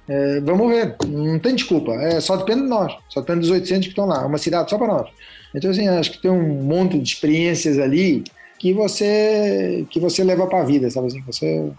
É, 0.07 0.41
vamos 0.41 0.69
ver, 0.69 0.97
não 1.07 1.39
tem 1.39 1.55
desculpa, 1.55 1.93
é, 1.93 2.19
só 2.19 2.35
depende 2.35 2.63
de 2.63 2.67
nós, 2.67 2.93
só 3.07 3.21
depende 3.21 3.39
dos 3.39 3.51
800 3.51 3.85
que 3.85 3.91
estão 3.91 4.05
lá, 4.05 4.25
uma 4.25 4.37
cidade 4.37 4.69
só 4.69 4.77
para 4.77 4.87
nós. 4.87 5.09
Então, 5.55 5.71
assim, 5.71 5.87
acho 5.87 6.11
que 6.11 6.21
tem 6.21 6.31
um 6.31 6.61
monte 6.61 6.99
de 6.99 7.07
experiências 7.07 7.79
ali 7.79 8.23
que 8.59 8.73
você 8.73 9.85
que 9.89 9.99
você 9.99 10.23
leva 10.23 10.47
para 10.47 10.61
a 10.61 10.65
vida, 10.65 10.89
sabe 10.89 11.07
assim? 11.07 11.21
Você 11.21 11.71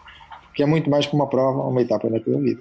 que 0.55 0.63
é 0.63 0.67
muito 0.67 0.89
mais 0.89 1.05
que 1.05 1.15
uma 1.15 1.29
prova, 1.29 1.63
uma 1.63 1.83
etapa 1.83 2.09
na 2.09 2.21
tua 2.21 2.39
vida. 2.41 2.61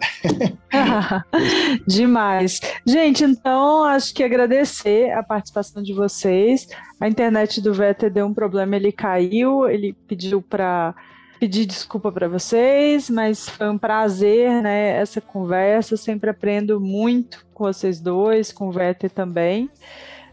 Demais. 1.86 2.60
Gente, 2.86 3.24
então 3.24 3.84
acho 3.84 4.14
que 4.14 4.24
agradecer 4.24 5.12
a 5.12 5.22
participação 5.22 5.84
de 5.84 5.94
vocês. 5.94 6.68
A 7.00 7.08
internet 7.08 7.62
do 7.62 7.74
Vetter 7.74 8.12
deu 8.12 8.26
um 8.26 8.34
problema, 8.34 8.76
ele 8.76 8.92
caiu, 8.92 9.70
ele 9.70 9.94
pediu 10.08 10.42
para 10.42 10.96
pedir 11.44 11.66
desculpa 11.66 12.10
para 12.10 12.30
vocês, 12.30 13.10
mas 13.10 13.50
foi 13.50 13.68
um 13.70 13.78
prazer, 13.78 14.64
né, 14.64 14.92
essa 14.92 15.20
conversa, 15.20 15.98
sempre 15.98 16.30
aprendo 16.30 16.80
muito 16.80 17.46
com 17.54 17.66
vocês 17.66 18.00
dois, 18.00 18.54
com 18.54 18.70
o 18.70 18.72
Vetter 18.72 19.10
também. 19.10 19.70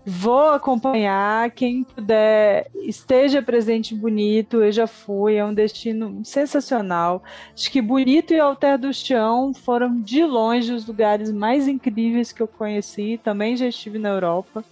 Vou 0.06 0.50
acompanhar. 0.50 1.50
Quem 1.50 1.82
puder, 1.82 2.70
esteja 2.76 3.42
presente 3.42 3.92
Bonito. 3.92 4.62
Eu 4.62 4.70
já 4.70 4.86
fui, 4.86 5.34
é 5.34 5.44
um 5.44 5.52
destino 5.52 6.20
sensacional. 6.24 7.24
Acho 7.52 7.72
que 7.72 7.82
Bonito 7.82 8.32
e 8.32 8.38
Alter 8.38 8.78
do 8.78 8.94
Chão 8.94 9.52
foram 9.52 10.00
de 10.00 10.24
longe 10.24 10.72
os 10.72 10.86
lugares 10.86 11.32
mais 11.32 11.66
incríveis 11.66 12.30
que 12.30 12.40
eu 12.40 12.46
conheci. 12.46 13.20
Também 13.24 13.56
já 13.56 13.66
estive 13.66 13.98
na 13.98 14.10
Europa. 14.10 14.64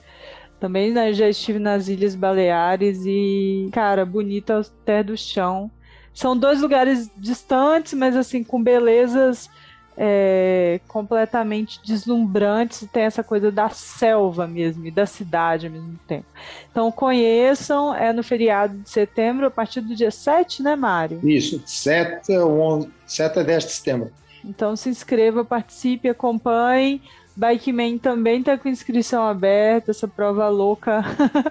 Também 0.60 0.93
né, 0.93 1.12
já 1.12 1.28
estive 1.28 1.59
nas 1.59 1.89
Ilhas 1.89 2.15
Baleares 2.15 3.05
e, 3.05 3.70
cara, 3.73 4.06
Bonito 4.06 4.52
Alter 4.52 5.05
do 5.05 5.16
Chão. 5.16 5.69
São 6.14 6.36
dois 6.36 6.60
lugares 6.60 7.10
distantes, 7.16 7.94
mas 7.94 8.16
assim, 8.16 8.43
com 8.43 8.62
belezas 8.62 9.48
é, 10.01 10.80
completamente 10.86 11.80
deslumbrantes 11.85 12.82
e 12.82 12.86
tem 12.86 13.02
essa 13.02 13.24
coisa 13.24 13.51
da 13.51 13.68
selva 13.68 14.47
mesmo 14.47 14.86
e 14.86 14.93
da 14.93 15.05
cidade 15.05 15.66
ao 15.66 15.72
mesmo 15.72 15.98
tempo. 16.06 16.26
Então 16.70 16.93
conheçam, 16.93 17.93
é 17.93 18.12
no 18.12 18.22
feriado 18.22 18.78
de 18.78 18.89
setembro, 18.89 19.47
a 19.47 19.51
partir 19.51 19.80
do 19.80 19.97
dia 19.97 20.12
7, 20.12 20.62
né, 20.62 20.76
Mário? 20.76 21.18
Isso, 21.28 21.60
7, 21.66 22.39
11, 22.39 22.89
7 23.05 23.40
a 23.40 23.43
10 23.43 23.64
de 23.64 23.72
setembro. 23.72 24.12
Então 24.44 24.76
se 24.76 24.89
inscreva, 24.89 25.44
participe, 25.44 26.09
acompanhe. 26.09 27.02
Bikeman 27.36 27.98
também 27.98 28.40
está 28.40 28.56
com 28.56 28.68
inscrição 28.68 29.24
aberta, 29.24 29.90
essa 29.90 30.06
prova 30.06 30.48
louca 30.48 31.05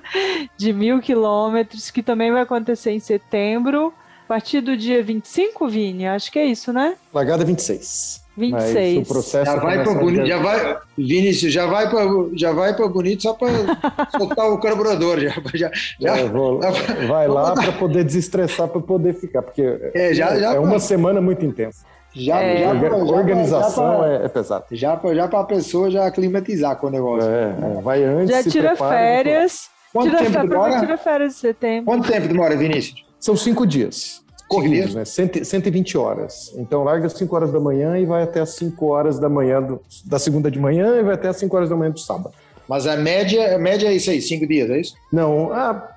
de 0.58 0.72
mil 0.72 1.02
quilômetros, 1.02 1.92
que 1.92 2.02
também 2.02 2.32
vai 2.32 2.42
acontecer 2.42 2.92
em 2.92 3.00
setembro. 3.00 3.94
A 4.28 4.36
partir 4.36 4.60
do 4.60 4.76
dia 4.76 5.02
25, 5.02 5.70
Vini? 5.70 6.06
Acho 6.06 6.30
que 6.30 6.38
é 6.38 6.46
isso, 6.46 6.74
né? 6.74 6.96
Largada 7.14 7.46
26. 7.46 8.28
26. 8.36 8.98
o 8.98 9.14
processo 9.14 9.46
já 9.50 9.56
vai 9.58 9.82
para 9.82 9.94
bonito, 9.94 10.26
já 10.26 10.38
vai, 10.38 10.78
Vinícius, 10.98 11.54
já 11.54 11.66
vai 11.66 11.90
para 11.90 12.02
já 12.34 12.52
vai 12.52 12.76
para 12.76 12.88
bonito 12.90 13.24
só 13.24 13.34
para 13.34 13.50
soltar 14.12 14.52
o 14.52 14.60
carburador, 14.60 15.18
já 15.22 15.32
já, 15.56 15.72
já 15.98 16.18
é, 16.18 16.26
vou, 16.26 16.60
vai 17.08 17.26
lá 17.26 17.54
para 17.54 17.72
poder 17.72 18.04
desestressar 18.04 18.68
para 18.68 18.82
poder 18.82 19.14
ficar, 19.14 19.42
porque 19.42 19.92
é, 19.96 20.14
já, 20.14 20.38
já 20.38 20.54
é 20.54 20.60
uma 20.60 20.78
semana 20.78 21.22
muito 21.22 21.46
intensa. 21.46 21.86
Já, 22.14 22.42
é, 22.42 22.64
já, 22.64 22.72
a 22.72 22.98
organização 22.98 24.00
pra, 24.00 24.10
é, 24.10 24.26
é 24.26 24.28
pesada. 24.28 24.66
Já 24.72 24.98
para 24.98 25.16
já 25.16 25.28
para 25.28 25.40
a 25.40 25.44
pessoa 25.46 25.90
já 25.90 26.06
aclimatizar 26.06 26.76
com 26.76 26.88
o 26.88 26.90
negócio. 26.90 27.30
É, 27.30 27.78
é. 27.78 27.82
vai 27.82 28.04
antes. 28.04 28.36
Já 28.36 28.44
tira 28.44 28.70
prepara, 28.70 28.98
férias. 28.98 29.70
Quanto 29.94 30.10
tira 30.10 30.24
tempo 30.24 30.48
demora? 30.48 30.80
Tira 30.80 30.98
férias 30.98 31.34
de 31.34 31.40
setembro. 31.40 31.86
Quanto 31.86 32.12
tempo 32.12 32.28
demora, 32.28 32.56
Vinícius? 32.58 33.07
São 33.20 33.36
cinco 33.36 33.66
dias. 33.66 34.22
corridos, 34.48 34.96
né? 34.96 35.04
120 35.06 35.98
horas. 35.98 36.54
Então 36.58 36.84
larga 36.84 37.08
às 37.08 37.14
5 37.14 37.36
horas 37.36 37.52
da 37.52 37.60
manhã 37.60 37.98
e 37.98 38.06
vai 38.06 38.24
até 38.24 38.40
às 38.40 38.52
5 38.52 38.86
horas 38.86 39.20
da 39.20 39.28
manhã 39.28 39.62
do, 39.62 39.82
da 40.06 40.18
segunda 40.18 40.50
de 40.50 40.60
manhã 40.60 41.00
e 41.00 41.04
vai 41.04 41.16
até 41.16 41.28
às 41.28 41.38
5 41.38 41.56
horas 41.56 41.70
da 41.70 41.76
manhã 41.76 41.92
do 41.92 42.00
sábado. 42.00 42.34
Mas 42.68 42.88
a 42.88 42.96
média, 42.96 43.56
a 43.56 43.60
média 43.60 43.88
é 43.88 43.94
isso 43.94 44.10
aí, 44.10 44.22
5 44.22 44.48
dias, 44.48 44.70
é 44.70 44.80
isso? 44.80 44.94
Não, 45.12 45.52
a, 45.54 45.96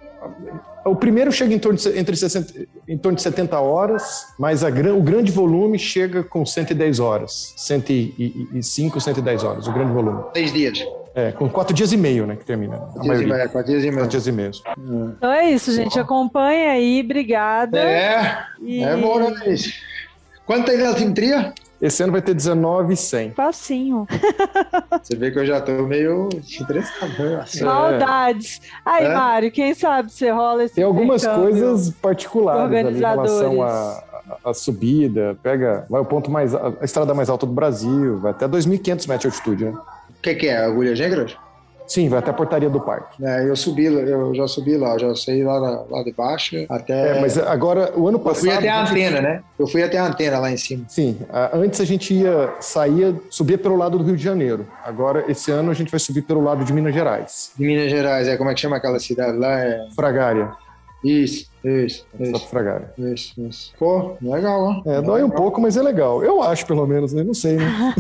o 0.84 0.94
primeiro 0.94 1.30
chega 1.32 1.52
em 1.54 1.58
torno 1.58 1.78
de, 1.78 1.98
entre 1.98 2.16
60, 2.16 2.66
em 2.88 2.96
torno 2.96 3.16
de 3.16 3.22
70 3.22 3.58
horas, 3.60 4.26
mas 4.38 4.64
a, 4.64 4.68
o 4.68 5.02
grande 5.02 5.30
volume 5.30 5.78
chega 5.78 6.22
com 6.22 6.44
110 6.44 7.00
horas. 7.00 7.54
105, 7.56 9.00
110 9.00 9.44
horas, 9.44 9.66
o 9.66 9.72
grande 9.72 9.92
volume. 9.92 10.24
Seis 10.34 10.52
dias. 10.52 10.84
É, 11.14 11.32
com 11.32 11.48
quatro 11.48 11.74
dias 11.74 11.92
e 11.92 11.96
meio, 11.96 12.26
né, 12.26 12.36
que 12.36 12.44
termina. 12.44 12.76
Quatro 12.76 13.02
dias, 13.02 13.20
meio, 13.20 13.50
quatro 13.50 13.70
dias 13.70 13.82
e 13.82 13.86
meio. 13.86 13.98
Quatro 13.98 14.10
dias 14.10 14.26
e 14.26 14.32
meio. 14.32 14.50
Então 15.16 15.32
é 15.32 15.50
isso, 15.50 15.72
gente. 15.72 15.98
Acompanha 15.98 16.70
aí, 16.70 17.00
obrigada. 17.04 17.80
É, 17.80 18.44
e... 18.60 18.82
é 18.82 18.96
bom, 18.96 19.18
né, 19.18 19.56
Quanto 20.46 20.66
tem 20.66 20.84
altimetria? 20.86 21.52
Esse 21.80 22.02
ano 22.02 22.12
vai 22.12 22.20
ter 22.20 22.34
19,100. 22.34 23.32
Facinho. 23.32 24.06
Você 25.02 25.16
vê 25.16 25.30
que 25.30 25.38
eu 25.38 25.46
já 25.46 25.60
tô 25.60 25.72
meio 25.86 26.28
interessado. 26.60 27.10
Né? 27.18 27.44
Maldades. 27.62 28.60
Aí, 28.84 29.06
é. 29.06 29.14
Mário, 29.14 29.50
quem 29.50 29.72
sabe 29.72 30.12
você 30.12 30.30
rola 30.30 30.64
esse 30.64 30.74
Tem 30.74 30.84
algumas 30.84 31.26
coisas 31.26 31.90
particulares 31.90 32.86
ali 32.86 32.96
em 32.96 33.00
relação 33.00 33.62
a, 33.62 34.04
a, 34.44 34.52
subida. 34.52 35.38
Pega, 35.42 35.86
vai 35.88 36.02
o 36.02 36.04
ponto 36.04 36.30
mais, 36.30 36.54
a 36.54 36.74
estrada 36.82 37.14
mais 37.14 37.30
alta 37.30 37.46
do 37.46 37.52
Brasil, 37.52 38.18
vai 38.18 38.32
até 38.32 38.46
2.500 38.46 39.08
metros 39.08 39.20
de 39.20 39.26
altitude, 39.26 39.64
né? 39.64 39.74
O 40.20 40.22
que, 40.22 40.34
que 40.34 40.48
é? 40.48 40.58
Agulhas 40.58 41.00
negras? 41.00 41.34
Sim, 41.90 42.08
vai 42.08 42.20
até 42.20 42.30
a 42.30 42.34
portaria 42.34 42.70
do 42.70 42.78
parque. 42.78 43.24
É, 43.24 43.48
eu 43.48 43.56
subi, 43.56 43.86
eu 43.86 44.32
já 44.32 44.46
subi 44.46 44.76
lá, 44.76 44.96
já 44.96 45.12
saí 45.16 45.42
lá, 45.42 45.58
lá 45.58 46.04
de 46.04 46.12
baixo 46.12 46.54
até. 46.68 47.16
É, 47.16 47.20
mas 47.20 47.36
agora, 47.36 47.92
o 47.96 48.06
ano 48.06 48.20
passado. 48.20 48.46
Eu 48.46 48.52
fui 48.52 48.58
até 48.58 48.68
a 48.68 48.82
antena, 48.82 49.10
gente... 49.16 49.22
né? 49.22 49.42
Eu 49.58 49.66
fui 49.66 49.82
até 49.82 49.98
a 49.98 50.04
antena 50.06 50.38
lá 50.38 50.52
em 50.52 50.56
cima. 50.56 50.84
Sim, 50.86 51.18
antes 51.52 51.80
a 51.80 51.84
gente 51.84 52.14
ia, 52.14 52.54
saía, 52.60 53.16
subia 53.28 53.58
pelo 53.58 53.76
lado 53.76 53.98
do 53.98 54.04
Rio 54.04 54.16
de 54.16 54.22
Janeiro. 54.22 54.68
Agora, 54.84 55.24
esse 55.26 55.50
ano, 55.50 55.72
a 55.72 55.74
gente 55.74 55.90
vai 55.90 55.98
subir 55.98 56.22
pelo 56.22 56.44
lado 56.44 56.64
de 56.64 56.72
Minas 56.72 56.94
Gerais. 56.94 57.50
De 57.58 57.66
Minas 57.66 57.90
Gerais, 57.90 58.28
é 58.28 58.36
como 58.36 58.50
é 58.50 58.54
que 58.54 58.60
chama 58.60 58.76
aquela 58.76 59.00
cidade 59.00 59.36
lá? 59.36 59.58
É... 59.58 59.88
Fragária. 59.96 60.52
Isso, 61.02 61.50
isso, 61.64 62.06
isso. 62.18 62.48
Fragária. 62.48 62.92
Isso, 62.98 63.40
isso. 63.40 63.72
Pô, 63.78 64.16
legal, 64.20 64.82
ó. 64.84 64.90
É, 64.90 65.00
dói 65.00 65.22
um 65.22 65.30
pouco, 65.30 65.60
mas 65.60 65.76
é 65.76 65.82
legal. 65.82 66.22
Eu 66.22 66.42
acho, 66.42 66.66
pelo 66.66 66.86
menos, 66.86 67.12
né? 67.12 67.22
Não 67.22 67.32
sei, 67.32 67.56
né? 67.56 67.94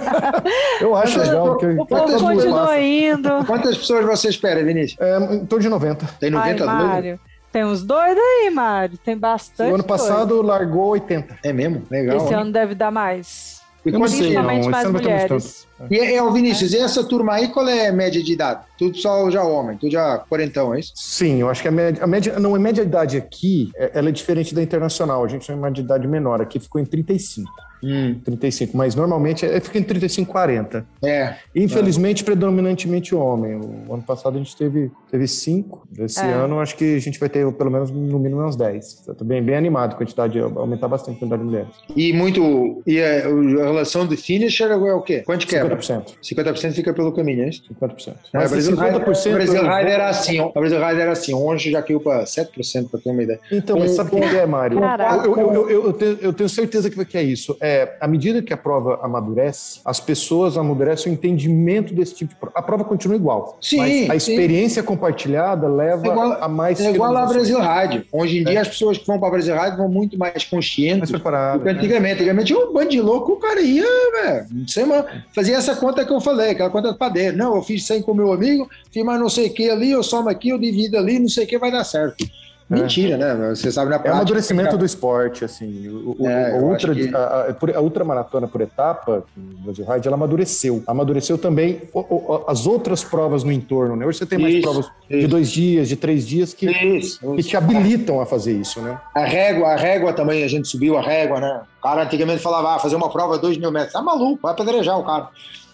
eu 0.80 0.94
acho 0.94 1.18
legal. 1.18 1.56
Que, 1.56 1.66
o 1.66 1.86
povo 1.86 2.18
continua 2.18 2.78
indo. 2.78 3.44
Quantas 3.46 3.78
pessoas 3.78 4.04
você 4.04 4.28
espera, 4.28 4.62
Vinícius? 4.62 5.00
É, 5.00 5.34
em 5.34 5.46
torno 5.46 5.62
de 5.62 5.68
90. 5.68 6.06
Tem 6.20 6.30
90 6.30 6.62
Ai, 6.62 6.66
Mário. 6.66 7.20
Tem 7.50 7.64
uns 7.64 7.82
doidos 7.82 8.22
aí, 8.22 8.50
Mário. 8.50 8.98
Tem 8.98 9.16
bastante. 9.16 9.72
O 9.72 9.74
ano 9.74 9.84
passado 9.84 10.28
doido. 10.28 10.46
largou 10.46 10.88
80. 10.88 11.38
É 11.42 11.52
mesmo? 11.54 11.82
Legal. 11.90 12.18
Esse 12.18 12.34
ano 12.34 12.52
deve 12.52 12.74
dar 12.74 12.90
mais. 12.90 13.55
E 13.86 13.92
como 13.92 14.08
sei, 14.08 14.34
não. 14.34 14.42
mais 14.42 14.90
mulheres. 14.90 15.66
E, 15.90 15.98
é, 15.98 16.22
o 16.22 16.32
Vinícius, 16.32 16.72
e 16.72 16.78
essa 16.78 17.04
turma 17.04 17.34
aí, 17.34 17.48
qual 17.48 17.68
é 17.68 17.88
a 17.88 17.92
média 17.92 18.22
de 18.22 18.32
idade? 18.32 18.60
Tudo 18.76 18.96
só 18.98 19.30
já 19.30 19.44
homem, 19.44 19.76
tudo 19.76 19.92
já 19.92 20.18
quarentão, 20.18 20.74
é 20.74 20.80
isso? 20.80 20.92
Sim, 20.94 21.40
eu 21.40 21.48
acho 21.48 21.62
que 21.62 21.68
a 21.68 21.70
média, 21.70 22.02
a 22.02 22.06
média 22.06 22.38
não, 22.40 22.54
a 22.54 22.58
média 22.58 22.84
de 22.84 22.88
idade 22.88 23.16
aqui, 23.16 23.70
é, 23.76 23.92
ela 23.94 24.08
é 24.08 24.12
diferente 24.12 24.54
da 24.54 24.62
internacional, 24.62 25.24
a 25.24 25.28
gente 25.28 25.46
tem 25.46 25.54
uma 25.54 25.70
de 25.70 25.82
idade 25.82 26.08
menor, 26.08 26.42
aqui 26.42 26.58
ficou 26.58 26.80
em 26.80 26.84
35. 26.84 27.48
Hum. 27.86 28.18
35, 28.24 28.76
mas 28.76 28.96
normalmente 28.96 29.46
é, 29.46 29.60
fica 29.60 29.78
em 29.78 29.82
35, 29.82 30.32
40. 30.32 30.84
É. 31.04 31.36
Infelizmente, 31.54 32.22
é. 32.22 32.24
predominantemente 32.24 33.14
homem. 33.14 33.54
O 33.54 33.94
ano 33.94 34.02
passado 34.02 34.34
a 34.34 34.38
gente 34.38 34.56
teve, 34.56 34.90
teve 35.08 35.28
cinco. 35.28 35.86
Esse 35.96 36.20
é. 36.20 36.32
ano 36.32 36.58
acho 36.58 36.76
que 36.76 36.96
a 36.96 36.98
gente 36.98 37.20
vai 37.20 37.28
ter 37.28 37.50
pelo 37.52 37.70
menos 37.70 37.90
no 37.92 38.18
mínimo 38.18 38.44
uns 38.44 38.56
10. 38.56 39.04
Estou 39.08 39.26
bem, 39.26 39.40
bem 39.40 39.54
animado, 39.54 39.92
a 39.92 39.96
quantidade, 39.96 40.40
aumentar 40.40 40.88
bastante 40.88 41.16
a 41.16 41.18
quantidade 41.20 41.42
de 41.42 41.48
mulheres. 41.48 41.68
E 41.94 42.12
muito. 42.12 42.82
E 42.84 43.00
a, 43.00 43.26
a 43.26 43.66
relação 43.66 44.04
de 44.04 44.16
finisher 44.16 44.70
é 44.70 44.74
o 44.74 45.02
quê? 45.02 45.22
Quanto 45.24 45.46
quebra? 45.46 45.76
50%. 45.76 46.16
50% 46.22 46.72
fica 46.72 46.92
pelo 46.92 47.12
caminho, 47.12 47.44
é 47.44 47.48
isso? 47.50 47.62
50%. 47.80 48.14
É, 48.32 48.38
o 48.38 48.48
Brasil 48.48 48.76
50% 48.76 49.30
o 49.30 49.32
Brasil 49.32 49.62
Rider 49.62 49.92
era 49.92 50.08
assim. 50.08 50.40
O 50.40 50.52
Brasil 50.52 50.78
Rider 50.78 51.00
era 51.00 51.12
assim. 51.12 51.34
Hoje 51.34 51.70
já 51.70 51.82
caiu 51.82 52.00
para 52.00 52.24
7%, 52.24 52.90
para 52.90 53.00
ter 53.00 53.10
uma 53.10 53.22
ideia. 53.22 53.38
Então, 53.52 53.78
mas 53.78 53.92
sabe 53.92 54.10
o 54.16 54.20
que 54.20 54.36
é, 54.36 54.46
Mário? 54.46 54.80
Eu, 55.24 55.36
eu, 55.36 55.70
eu, 55.70 55.86
eu, 55.86 55.92
tenho, 55.92 56.18
eu 56.20 56.32
tenho 56.32 56.48
certeza 56.48 56.90
que 56.90 57.16
é 57.16 57.22
isso. 57.22 57.56
É, 57.60 57.75
à 58.00 58.06
medida 58.06 58.42
que 58.42 58.52
a 58.52 58.56
prova 58.56 59.00
amadurece, 59.02 59.80
as 59.84 60.00
pessoas 60.00 60.56
amadurecem 60.56 61.12
o 61.12 61.14
entendimento 61.14 61.94
desse 61.94 62.14
tipo 62.14 62.34
de 62.34 62.40
prova. 62.40 62.52
A 62.56 62.62
prova 62.62 62.84
continua 62.84 63.16
igual. 63.16 63.58
Sim. 63.60 64.10
A 64.10 64.16
experiência 64.16 64.82
sim. 64.82 64.88
compartilhada 64.88 65.68
leva 65.68 66.06
é 66.06 66.10
igual, 66.10 66.32
a 66.40 66.48
mais. 66.48 66.80
É 66.80 66.90
igual 66.90 67.16
a 67.16 67.26
Brasil 67.26 67.58
Rádio. 67.58 68.04
Hoje 68.12 68.38
em 68.38 68.42
é. 68.42 68.50
dia, 68.50 68.60
as 68.60 68.68
pessoas 68.68 68.98
que 68.98 69.06
vão 69.06 69.18
para 69.18 69.30
Brasil 69.30 69.54
Rádio 69.54 69.78
vão 69.78 69.88
muito 69.88 70.18
mais 70.18 70.44
conscientes 70.44 71.10
mais 71.10 71.10
do 71.10 71.62
que 71.62 71.68
antigamente. 71.68 72.02
Né? 72.02 72.12
Antigamente, 72.12 72.54
um 72.54 72.72
bando 72.72 72.90
de 72.90 73.00
louco, 73.00 73.32
o 73.32 73.36
cara 73.36 73.60
ia, 73.60 73.82
velho, 73.82 74.46
não 74.50 74.68
sei, 74.68 74.84
mas 74.84 75.04
fazia 75.34 75.56
essa 75.56 75.74
conta 75.76 76.04
que 76.04 76.12
eu 76.12 76.20
falei, 76.20 76.50
aquela 76.50 76.70
conta 76.70 76.92
de 76.92 76.98
padeiro. 76.98 77.36
Não, 77.36 77.56
eu 77.56 77.62
fiz 77.62 77.84
100 77.86 78.02
com 78.02 78.14
meu 78.14 78.32
amigo, 78.32 78.68
fiz 78.90 79.04
mais 79.04 79.20
não 79.20 79.28
sei 79.28 79.48
o 79.48 79.52
que 79.52 79.68
ali, 79.68 79.90
eu 79.90 80.02
somo 80.02 80.28
aqui, 80.28 80.50
eu 80.50 80.58
divido 80.58 80.96
ali, 80.96 81.18
não 81.18 81.28
sei 81.28 81.44
o 81.44 81.46
que, 81.46 81.58
vai 81.58 81.70
dar 81.70 81.84
certo. 81.84 82.24
Mentira, 82.68 83.14
é. 83.14 83.34
né? 83.34 83.54
Você 83.54 83.70
sabe 83.70 83.90
na 83.90 83.98
prática. 83.98 84.08
É 84.08 84.12
o 84.12 84.16
amadurecimento 84.16 84.76
do 84.76 84.84
esporte, 84.84 85.44
assim. 85.44 85.88
O, 85.88 86.28
é, 86.28 86.58
o 86.58 86.64
ultra, 86.64 86.94
que... 86.94 87.14
a, 87.14 87.18
a, 87.18 87.76
a 87.76 87.80
ultramaratona 87.80 88.48
por 88.48 88.60
etapa, 88.60 89.24
o 89.36 89.62
Brasil 89.62 89.84
Ride, 89.84 90.08
ela 90.08 90.16
amadureceu. 90.16 90.82
Amadureceu 90.84 91.38
também 91.38 91.82
o, 91.92 92.00
o, 92.00 92.44
as 92.48 92.66
outras 92.66 93.04
provas 93.04 93.44
no 93.44 93.52
entorno, 93.52 93.94
né? 93.94 94.04
Hoje 94.04 94.18
você 94.18 94.26
tem 94.26 94.38
mais 94.38 94.54
isso, 94.54 94.62
provas 94.62 94.86
isso. 95.08 95.20
de 95.20 95.26
dois 95.28 95.50
dias, 95.50 95.88
de 95.88 95.94
três 95.94 96.26
dias 96.26 96.52
que, 96.52 96.68
isso, 96.68 97.20
que 97.34 97.42
te 97.42 97.56
habilitam 97.56 98.20
a 98.20 98.26
fazer 98.26 98.52
isso, 98.52 98.80
né? 98.80 98.98
A 99.14 99.24
régua, 99.24 99.68
a 99.68 99.76
régua 99.76 100.12
também, 100.12 100.42
a 100.42 100.48
gente 100.48 100.66
subiu 100.66 100.98
a 100.98 101.02
régua, 101.02 101.38
né? 101.38 101.62
O 101.78 101.82
cara 101.82 102.02
antigamente 102.02 102.42
falava, 102.42 102.74
ah, 102.74 102.78
fazer 102.80 102.96
uma 102.96 103.10
prova 103.10 103.38
dois 103.38 103.56
mil 103.56 103.70
metros. 103.70 103.92
Tá 103.92 104.02
maluco, 104.02 104.40
vai 104.42 104.52
apedrejar 104.52 104.98
o 104.98 105.04
cara. 105.04 105.28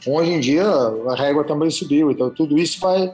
Hoje 0.06 0.30
em 0.30 0.40
dia, 0.40 0.64
a 0.64 1.14
régua 1.14 1.42
também 1.44 1.70
subiu, 1.70 2.10
então 2.10 2.28
tudo 2.28 2.58
isso 2.58 2.78
vai 2.80 3.10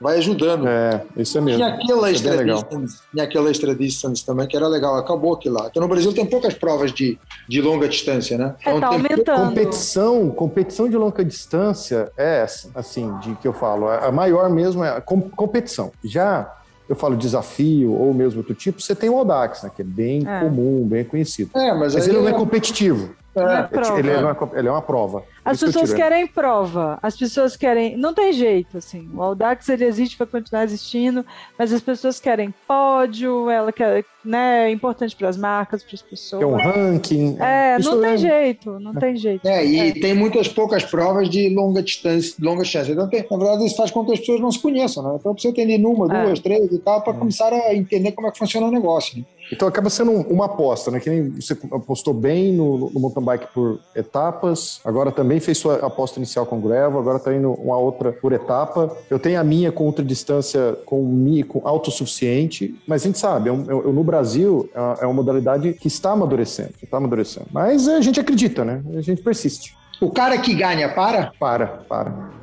vai 0.00 0.18
ajudando. 0.18 0.66
É, 0.66 1.02
isso 1.16 1.36
é 1.38 1.40
mesmo. 1.40 1.58
Tinha 1.58 1.74
aquela, 1.74 2.10
extra 2.10 2.34
é 2.34 3.74
tinha 3.74 3.74
distance 3.74 4.24
também, 4.24 4.46
que 4.46 4.56
era 4.56 4.66
legal, 4.66 4.96
acabou 4.96 5.34
aquilo 5.34 5.56
lá. 5.56 5.66
Então 5.70 5.82
no 5.82 5.88
Brasil 5.88 6.12
tem 6.12 6.24
poucas 6.24 6.54
provas 6.54 6.92
de, 6.92 7.18
de 7.48 7.60
longa 7.60 7.88
distância, 7.88 8.38
né? 8.38 8.54
É, 8.64 8.70
então, 8.70 8.80
tá 8.80 8.86
aumentando. 8.88 9.48
Competição, 9.48 10.30
competição 10.30 10.88
de 10.88 10.96
longa 10.96 11.24
distância 11.24 12.12
é 12.16 12.42
essa, 12.42 12.70
assim, 12.74 13.12
de 13.18 13.34
que 13.36 13.48
eu 13.48 13.52
falo. 13.52 13.88
A 13.88 14.10
maior 14.12 14.48
mesmo 14.48 14.84
é 14.84 14.90
a 14.90 15.00
competição. 15.00 15.92
Já 16.04 16.54
eu 16.88 16.96
falo 16.96 17.16
desafio 17.16 17.92
ou 17.92 18.14
mesmo 18.14 18.38
outro 18.38 18.54
tipo, 18.54 18.80
você 18.80 18.94
tem 18.94 19.10
o 19.10 19.18
Audax, 19.18 19.62
né, 19.62 19.70
que 19.74 19.82
é 19.82 19.84
bem 19.84 20.26
é. 20.26 20.40
comum, 20.40 20.86
bem 20.88 21.04
conhecido. 21.04 21.50
É, 21.54 21.74
mas, 21.74 21.94
mas 21.94 22.08
ele 22.08 22.18
não 22.18 22.28
é 22.28 22.32
competitivo. 22.32 23.14
É, 23.40 23.98
ele, 23.98 24.10
é 24.10 24.18
uma, 24.18 24.50
ele 24.54 24.68
é 24.68 24.70
uma 24.70 24.82
prova. 24.82 25.24
As 25.44 25.60
pessoas 25.60 25.92
querem 25.92 26.26
prova. 26.26 26.98
As 27.02 27.16
pessoas 27.16 27.56
querem. 27.56 27.96
Não 27.96 28.12
tem 28.12 28.32
jeito, 28.32 28.78
assim. 28.78 29.08
O 29.14 29.22
Audax 29.22 29.68
ele 29.68 29.84
existe 29.84 30.16
para 30.16 30.26
continuar 30.26 30.64
existindo, 30.64 31.24
mas 31.58 31.72
as 31.72 31.80
pessoas 31.80 32.20
querem 32.20 32.52
pódio, 32.66 33.48
ela 33.48 33.72
quer, 33.72 34.04
né? 34.24 34.68
É 34.68 34.70
importante 34.70 35.16
para 35.16 35.28
as 35.28 35.36
marcas, 35.36 35.82
para 35.82 35.94
as 35.94 36.02
pessoas. 36.02 36.40
Tem 36.40 36.48
um 36.48 36.56
ranking. 36.56 37.36
É, 37.40 37.78
não 37.78 38.00
tem 38.00 38.12
é... 38.12 38.16
jeito, 38.16 38.80
não 38.80 38.94
tem 38.94 39.16
jeito. 39.16 39.46
É, 39.46 39.64
e 39.64 39.90
é. 39.90 39.92
tem 39.92 40.14
muitas 40.14 40.48
poucas 40.48 40.84
provas 40.84 41.28
de 41.28 41.48
longa 41.48 41.82
distância, 41.82 42.34
longa 42.40 42.64
chance. 42.64 42.90
Então, 42.90 43.08
tem, 43.08 43.26
na 43.30 43.36
verdade, 43.36 43.66
isso 43.66 43.76
faz 43.76 43.90
com 43.90 44.04
que 44.04 44.12
as 44.12 44.20
pessoas 44.20 44.40
não 44.40 44.50
se 44.50 44.58
conheçam, 44.58 45.02
né? 45.02 45.16
Então, 45.18 45.32
precisa 45.32 45.54
ter 45.54 45.66
uma, 45.84 46.14
é. 46.14 46.26
duas, 46.26 46.40
três 46.40 46.70
e 46.70 46.78
tal, 46.78 47.02
para 47.02 47.14
é. 47.14 47.16
começar 47.16 47.52
a 47.52 47.74
entender 47.74 48.12
como 48.12 48.28
é 48.28 48.30
que 48.30 48.38
funciona 48.38 48.66
o 48.66 48.70
negócio. 48.70 49.18
Né? 49.18 49.24
Então 49.52 49.66
acaba 49.68 49.90
sendo 49.90 50.12
uma 50.12 50.46
aposta, 50.46 50.90
né? 50.90 51.00
Que 51.00 51.10
nem 51.10 51.30
você 51.30 51.56
apostou 51.72 52.14
bem 52.14 52.52
no, 52.52 52.90
no 52.90 53.00
mountain 53.00 53.22
bike 53.22 53.48
por 53.52 53.80
etapas, 53.94 54.80
agora 54.84 55.10
também 55.10 55.40
fez 55.40 55.58
sua 55.58 55.76
aposta 55.76 56.18
inicial 56.18 56.46
com 56.46 56.60
gravel, 56.60 56.98
agora 56.98 57.18
está 57.18 57.34
indo 57.34 57.52
uma 57.52 57.76
outra 57.76 58.12
por 58.12 58.32
etapa. 58.32 58.96
Eu 59.10 59.18
tenho 59.18 59.40
a 59.40 59.44
minha 59.44 59.72
com 59.72 59.84
ultradistância 59.84 60.76
com, 60.84 61.02
com 61.48 61.66
autossuficiente, 61.66 62.74
mas 62.86 63.02
a 63.02 63.06
gente 63.06 63.18
sabe, 63.18 63.48
eu, 63.48 63.64
eu, 63.68 63.92
no 63.92 64.04
Brasil 64.04 64.68
é, 64.74 65.04
é 65.04 65.06
uma 65.06 65.14
modalidade 65.14 65.72
que 65.74 65.88
está 65.88 66.12
amadurecendo, 66.12 66.74
está 66.82 66.96
amadurecendo. 66.96 67.46
Mas 67.52 67.88
a 67.88 68.00
gente 68.00 68.20
acredita, 68.20 68.64
né? 68.64 68.82
A 68.96 69.00
gente 69.00 69.22
persiste. 69.22 69.76
O 70.00 70.10
cara 70.10 70.38
que 70.38 70.54
ganha 70.54 70.88
para? 70.94 71.32
Para, 71.38 71.66
para. 71.88 72.37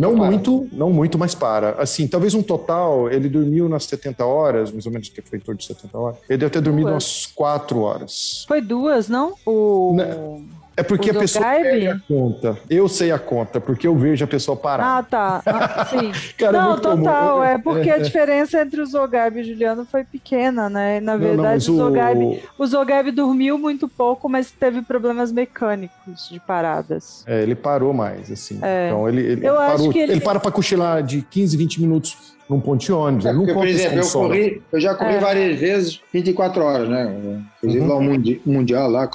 Não 0.00 0.14
muito, 0.14 0.68
não 0.72 0.90
muito, 0.90 1.18
mas 1.18 1.34
para. 1.34 1.70
Assim, 1.72 2.06
talvez 2.06 2.34
um 2.34 2.42
total, 2.42 3.10
ele 3.10 3.28
dormiu 3.28 3.68
nas 3.68 3.84
70 3.84 4.24
horas, 4.24 4.72
mais 4.72 4.86
ou 4.86 4.92
menos, 4.92 5.08
que 5.08 5.22
foi 5.22 5.38
em 5.38 5.40
torno 5.40 5.58
de 5.58 5.66
70 5.66 5.98
horas. 5.98 6.16
Ele 6.28 6.38
deve 6.38 6.50
ter 6.50 6.60
dormido 6.60 6.88
duas. 6.88 6.94
umas 6.94 7.26
4 7.26 7.80
horas. 7.80 8.44
Foi 8.48 8.60
duas, 8.60 9.08
não? 9.08 9.34
O... 9.46 9.94
Não. 9.94 10.63
É 10.76 10.82
porque 10.82 11.10
a 11.10 11.14
pessoa 11.14 11.44
perde 11.44 11.88
a 11.88 11.98
conta. 12.00 12.58
Eu 12.68 12.88
sei 12.88 13.12
a 13.12 13.18
conta, 13.18 13.60
porque 13.60 13.86
eu 13.86 13.94
vejo 13.96 14.24
a 14.24 14.28
pessoa 14.28 14.56
parar. 14.56 14.98
Ah, 14.98 15.02
tá. 15.02 15.42
Ah, 15.46 15.84
sim. 15.84 16.12
Cara, 16.36 16.56
é 16.56 16.60
não, 16.60 16.74
é 16.74 16.80
total. 16.80 17.32
Comum. 17.34 17.44
É 17.44 17.58
porque 17.58 17.90
a 17.90 17.98
diferença 17.98 18.60
entre 18.60 18.80
o 18.80 18.86
Zogab 18.86 19.38
e 19.38 19.42
o 19.42 19.44
Juliano 19.44 19.84
foi 19.84 20.02
pequena, 20.02 20.68
né? 20.68 21.00
Na 21.00 21.16
verdade, 21.16 21.68
não, 21.68 21.76
não, 21.76 21.84
o, 21.84 21.88
Zogab, 21.88 22.42
o... 22.58 22.66
Zogab 22.66 23.10
dormiu 23.12 23.56
muito 23.56 23.88
pouco, 23.88 24.28
mas 24.28 24.50
teve 24.50 24.82
problemas 24.82 25.30
mecânicos 25.30 26.28
de 26.28 26.40
paradas. 26.40 27.24
É, 27.26 27.42
ele 27.42 27.54
parou 27.54 27.92
mais, 27.92 28.30
assim. 28.30 28.58
É. 28.60 28.88
Então, 28.88 29.08
ele, 29.08 29.20
ele, 29.20 29.46
eu 29.46 29.54
parou, 29.54 29.92
ele... 29.92 30.12
ele 30.12 30.20
para 30.20 30.40
para 30.40 30.50
cochilar 30.50 31.02
de 31.02 31.22
15, 31.22 31.56
20 31.56 31.80
minutos 31.80 32.34
num 32.48 32.60
ponte 32.60 32.90
ônibus. 32.92 33.26
É, 33.26 33.32
porque, 33.32 33.54
por 33.54 33.66
exemplo, 33.66 34.00
eu, 34.00 34.10
corri, 34.10 34.62
eu 34.72 34.80
já 34.80 34.94
corri 34.94 35.14
é. 35.14 35.20
várias 35.20 35.58
vezes 35.58 36.00
24 36.12 36.62
horas, 36.62 36.88
né? 36.88 37.44
Inclusive 37.58 37.84
uhum. 37.84 37.88
lá 37.88 38.40
o 38.44 38.50
Mundial, 38.50 38.90
lá, 38.90 39.08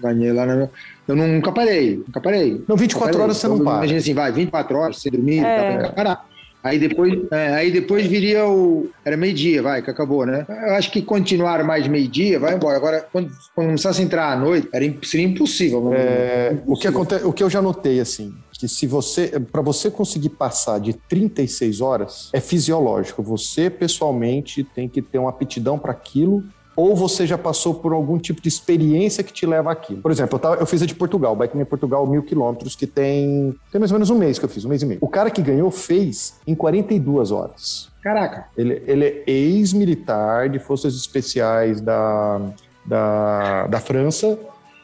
ganhei 0.00 0.32
lá 0.32 0.46
na 0.46 0.68
eu 1.16 1.28
nunca 1.28 1.52
parei, 1.52 1.96
nunca 1.96 2.20
parei. 2.20 2.62
Não, 2.66 2.76
24 2.76 3.12
parei. 3.12 3.22
horas 3.22 3.36
você 3.36 3.48
não 3.48 3.58
para. 3.58 3.76
Imagina 3.78 3.98
assim, 3.98 4.14
vai, 4.14 4.32
24 4.32 4.78
horas, 4.78 4.96
você 4.96 5.10
dormir, 5.10 5.44
é. 5.44 5.78
tá, 5.78 5.92
parar. 5.92 6.30
Aí 6.62 6.78
depois, 6.78 7.18
é, 7.30 7.54
aí 7.54 7.72
depois 7.72 8.06
viria 8.06 8.46
o. 8.46 8.90
Era 9.02 9.16
meio-dia, 9.16 9.62
vai, 9.62 9.80
que 9.82 9.90
acabou, 9.90 10.26
né? 10.26 10.44
Eu 10.48 10.74
acho 10.74 10.90
que 10.90 11.00
continuar 11.00 11.64
mais 11.64 11.88
meio-dia, 11.88 12.38
vai 12.38 12.54
embora. 12.54 12.76
Agora, 12.76 13.08
quando, 13.10 13.30
quando 13.54 13.68
começasse 13.68 14.02
a 14.02 14.04
entrar 14.04 14.30
à 14.30 14.36
noite, 14.36 14.68
era, 14.72 14.84
seria 15.02 15.26
impossível. 15.26 15.92
É, 15.94 16.52
impossível. 16.52 16.72
O, 16.74 16.78
que 16.78 16.86
acontece, 16.86 17.24
o 17.24 17.32
que 17.32 17.42
eu 17.42 17.48
já 17.48 17.62
notei, 17.62 17.98
assim, 17.98 18.34
que 18.52 18.68
se 18.68 18.86
você, 18.86 19.40
para 19.50 19.62
você 19.62 19.90
conseguir 19.90 20.28
passar 20.30 20.78
de 20.78 20.92
36 20.92 21.80
horas, 21.80 22.28
é 22.30 22.40
fisiológico. 22.40 23.22
Você 23.22 23.70
pessoalmente 23.70 24.62
tem 24.62 24.86
que 24.86 25.00
ter 25.00 25.18
uma 25.18 25.30
aptidão 25.30 25.78
para 25.78 25.92
aquilo 25.92 26.44
ou 26.80 26.96
você 26.96 27.26
já 27.26 27.36
passou 27.36 27.74
por 27.74 27.92
algum 27.92 28.18
tipo 28.18 28.40
de 28.40 28.48
experiência 28.48 29.22
que 29.22 29.34
te 29.34 29.44
leva 29.44 29.70
aqui. 29.70 29.96
Por 29.96 30.10
exemplo, 30.10 30.36
eu, 30.36 30.40
tava, 30.40 30.56
eu 30.56 30.64
fiz 30.64 30.80
a 30.80 30.86
de 30.86 30.94
Portugal, 30.94 31.36
Bike 31.36 31.58
in 31.58 31.64
Portugal, 31.66 32.06
mil 32.06 32.22
quilômetros, 32.22 32.74
que 32.74 32.86
tem, 32.86 33.54
tem 33.70 33.78
mais 33.78 33.92
ou 33.92 33.96
menos 33.96 34.08
um 34.08 34.16
mês 34.16 34.38
que 34.38 34.46
eu 34.46 34.48
fiz, 34.48 34.64
um 34.64 34.70
mês 34.70 34.80
e 34.80 34.86
meio. 34.86 34.98
O 35.02 35.08
cara 35.08 35.30
que 35.30 35.42
ganhou 35.42 35.70
fez 35.70 36.40
em 36.46 36.54
42 36.54 37.32
horas. 37.32 37.90
Caraca. 38.02 38.46
Ele, 38.56 38.82
ele 38.86 39.04
é 39.04 39.30
ex-militar 39.30 40.48
de 40.48 40.58
forças 40.58 40.94
especiais 40.94 41.82
da, 41.82 42.40
da, 42.86 43.66
da 43.66 43.78
França, 43.78 44.38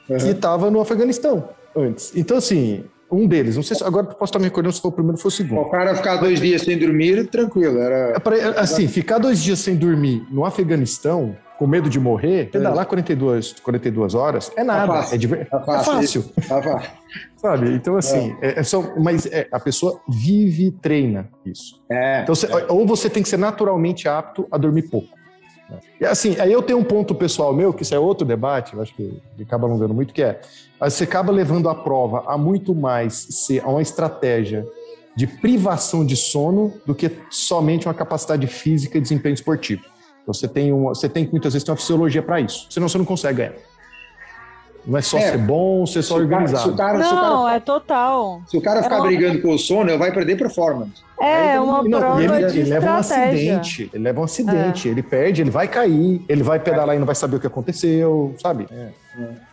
uhum. 0.08 0.18
que 0.18 0.28
estava 0.28 0.70
no 0.70 0.82
Afeganistão 0.82 1.48
antes. 1.74 2.14
Então, 2.14 2.36
assim, 2.36 2.84
um 3.10 3.26
deles, 3.26 3.56
não 3.56 3.62
sei 3.62 3.74
se 3.74 3.82
agora 3.82 4.04
posso 4.04 4.24
estar 4.24 4.38
me 4.38 4.44
recordando 4.44 4.74
se 4.74 4.82
foi 4.82 4.90
o 4.90 4.92
primeiro 4.92 5.16
ou 5.16 5.22
foi 5.22 5.30
o 5.30 5.32
segundo. 5.32 5.62
O 5.62 5.70
cara 5.70 5.94
ficar 5.94 6.16
dois 6.16 6.40
dias 6.40 6.60
sem 6.60 6.78
dormir, 6.78 7.26
tranquilo. 7.28 7.78
Era... 7.78 8.20
É 8.36 8.60
assim, 8.60 8.86
ficar 8.86 9.16
dois 9.16 9.42
dias 9.42 9.60
sem 9.60 9.76
dormir 9.76 10.26
no 10.30 10.44
Afeganistão 10.44 11.34
com 11.58 11.66
medo 11.66 11.88
de 11.88 11.98
morrer, 11.98 12.50
pedalar 12.50 12.86
42, 12.86 13.54
42 13.60 14.14
horas 14.14 14.52
é 14.56 14.62
nada. 14.62 15.02
Tá 15.02 15.14
é, 15.14 15.16
de, 15.16 15.28
tá 15.28 15.60
fácil. 15.60 15.80
É 15.80 15.94
fácil. 15.94 16.22
Tá 16.48 16.62
fácil. 16.62 16.90
Sabe? 17.36 17.72
Então, 17.72 17.96
assim, 17.96 18.36
é. 18.40 18.48
É, 18.48 18.60
é 18.60 18.62
só, 18.62 18.94
mas 18.98 19.26
é, 19.26 19.48
a 19.50 19.60
pessoa 19.60 20.00
vive 20.08 20.66
e 20.66 20.70
treina 20.70 21.28
isso. 21.44 21.82
É, 21.90 22.22
então, 22.22 22.34
você, 22.34 22.46
é. 22.46 22.66
ou 22.68 22.86
você 22.86 23.08
tem 23.08 23.22
que 23.22 23.28
ser 23.28 23.36
naturalmente 23.38 24.08
apto 24.08 24.46
a 24.50 24.58
dormir 24.58 24.82
pouco. 24.82 25.08
E 26.00 26.04
assim, 26.04 26.38
aí 26.38 26.52
eu 26.52 26.62
tenho 26.62 26.78
um 26.78 26.84
ponto 26.84 27.14
pessoal 27.14 27.52
meu, 27.52 27.72
que 27.72 27.82
isso 27.82 27.94
é 27.94 27.98
outro 27.98 28.26
debate, 28.26 28.74
eu 28.74 28.82
acho 28.82 28.94
que 28.94 29.20
acaba 29.42 29.66
alongando 29.66 29.92
muito, 29.92 30.14
que 30.14 30.22
é 30.22 30.40
você 30.78 31.04
acaba 31.04 31.32
levando 31.32 31.68
a 31.68 31.74
prova 31.74 32.22
a 32.26 32.38
muito 32.38 32.74
mais 32.74 33.14
ser 33.14 33.64
a 33.64 33.68
uma 33.68 33.82
estratégia 33.82 34.64
de 35.16 35.26
privação 35.26 36.04
de 36.04 36.14
sono 36.14 36.74
do 36.84 36.94
que 36.94 37.10
somente 37.30 37.88
uma 37.88 37.94
capacidade 37.94 38.46
física 38.46 38.98
e 38.98 39.00
desempenho 39.00 39.34
esportivo. 39.34 39.82
Você 40.26 40.48
tem, 40.48 40.72
uma, 40.72 40.94
você 40.94 41.08
tem 41.08 41.24
que 41.24 41.32
muitas 41.32 41.52
vezes 41.52 41.64
ter 41.64 41.70
uma 41.70 41.76
fisiologia 41.76 42.22
para 42.22 42.40
isso, 42.40 42.66
senão 42.68 42.88
você 42.88 42.98
não 42.98 43.04
consegue 43.04 43.38
ganhar. 43.38 43.54
Não 44.86 44.96
é 44.96 45.02
só 45.02 45.18
é, 45.18 45.32
ser 45.32 45.38
bom, 45.38 45.84
ser 45.84 46.02
só 46.02 46.14
organizado. 46.14 46.70
O 46.70 46.76
cara, 46.76 46.98
não, 46.98 47.42
cara, 47.42 47.56
é 47.56 47.60
total. 47.60 48.40
Se 48.46 48.56
o 48.56 48.60
cara 48.60 48.84
ficar 48.84 48.96
é 48.96 48.98
uma... 48.98 49.06
brigando 49.06 49.42
com 49.42 49.52
o 49.52 49.58
sono, 49.58 49.90
ele 49.90 49.98
vai 49.98 50.12
perder 50.12 50.36
performance. 50.36 51.02
É, 51.20 51.54
é 51.54 51.60
uma 51.60 51.82
não, 51.82 51.98
prova 51.98 52.22
ele, 52.22 52.46
de 52.46 52.60
ele 52.60 52.70
leva 52.70 52.86
um 52.86 52.94
acidente, 52.94 53.90
ele 53.92 54.04
leva 54.04 54.20
um 54.20 54.24
acidente, 54.24 54.88
é. 54.88 54.90
ele 54.92 55.02
perde, 55.02 55.42
ele 55.42 55.50
vai 55.50 55.66
cair, 55.66 56.24
ele 56.28 56.42
vai 56.42 56.60
pedalar 56.60 56.94
e 56.94 56.98
não 56.98 57.06
vai 57.06 57.16
saber 57.16 57.36
o 57.36 57.40
que 57.40 57.46
aconteceu, 57.46 58.34
sabe? 58.40 58.68
É. 58.70 58.90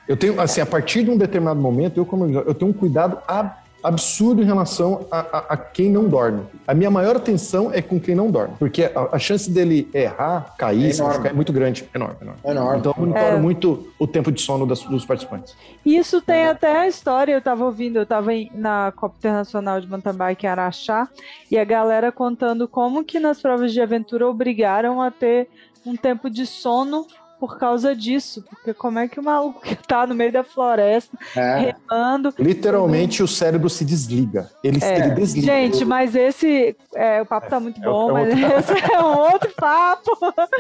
Eu 0.08 0.18
tenho, 0.18 0.40
assim, 0.40 0.62
a 0.62 0.66
partir 0.66 1.04
de 1.04 1.10
um 1.10 1.18
determinado 1.18 1.60
momento, 1.60 2.00
eu, 2.00 2.06
como 2.06 2.26
eu 2.26 2.54
tenho 2.54 2.70
um 2.70 2.74
cuidado 2.74 3.18
ab 3.28 3.63
absurdo 3.84 4.42
em 4.42 4.46
relação 4.46 5.06
a, 5.12 5.20
a, 5.20 5.38
a, 5.54 5.58
quem 5.58 5.92
não 5.92 6.08
dorme. 6.08 6.44
A 6.66 6.74
minha 6.74 6.90
maior 6.90 7.16
atenção 7.16 7.72
é 7.74 7.82
com 7.82 8.00
quem 8.00 8.16
não 8.16 8.32
dorme, 8.32 8.56
porque 8.58 8.84
a, 8.84 9.16
a 9.16 9.20
chance 9.20 9.50
dele 9.52 9.90
errar, 9.94 10.56
cair, 10.58 10.92
é, 10.92 10.96
enorme. 10.96 11.30
é 11.30 11.34
muito 11.34 11.52
grande, 11.52 11.90
enorme, 11.94 12.16
enorme. 12.22 12.40
É 12.44 12.52
enorme. 12.52 12.80
Então 12.80 12.94
eu 12.96 13.02
monitoro 13.06 13.36
é. 13.36 13.40
muito 13.40 13.88
o 14.00 14.08
tempo 14.08 14.32
de 14.32 14.42
sono 14.42 14.66
das, 14.66 14.82
dos 14.84 15.06
participantes. 15.06 15.56
Isso 15.86 16.22
tem 16.22 16.42
é. 16.42 16.50
até 16.50 16.80
a 16.80 16.88
história, 16.88 17.34
eu 17.34 17.40
estava 17.40 17.66
ouvindo, 17.66 17.98
eu 17.98 18.04
estava 18.04 18.32
na 18.54 18.94
Copa 18.96 19.16
Internacional 19.18 19.82
de 19.82 19.88
Mountain 19.88 20.14
Bike 20.14 20.46
em 20.46 20.50
Araxá, 20.50 21.10
e 21.52 21.58
a 21.58 21.64
galera 21.64 22.12
contando 22.12 22.68
como 22.68 23.04
que 23.04 23.20
nas 23.20 23.42
provas 23.42 23.74
de 23.74 23.82
aventura 23.82 24.28
obrigaram 24.28 25.02
a 25.02 25.12
ter 25.12 25.50
um 25.86 25.96
tempo 25.98 26.30
de 26.30 26.46
sono 26.46 27.06
por 27.44 27.58
causa 27.58 27.94
disso. 27.94 28.42
Porque 28.50 28.74
como 28.74 29.00
é 29.00 29.06
que 29.06 29.20
o 29.20 29.24
maluco 29.24 29.60
que 29.60 29.76
tá 29.76 30.08
no 30.08 30.16
meio 30.16 30.32
da 30.32 30.46
floresta, 30.46 31.18
é. 31.36 31.76
remando. 31.90 32.34
Literalmente 32.40 33.22
o 33.22 33.28
cérebro 33.28 33.70
se 33.70 33.84
desliga. 33.84 34.50
Ele, 34.64 34.80
é. 34.82 35.00
ele 35.00 35.10
desliga. 35.10 35.48
Gente, 35.48 35.84
mas 35.84 36.16
esse. 36.16 36.74
É, 36.96 37.22
o 37.22 37.26
papo 37.26 37.50
tá 37.50 37.60
muito 37.60 37.82
é, 37.82 37.84
bom, 37.84 38.18
é 38.18 38.34
mas 38.34 38.70
esse 38.72 38.94
é 38.94 39.04
um 39.04 39.18
outro 39.18 39.52
papo. 39.58 40.12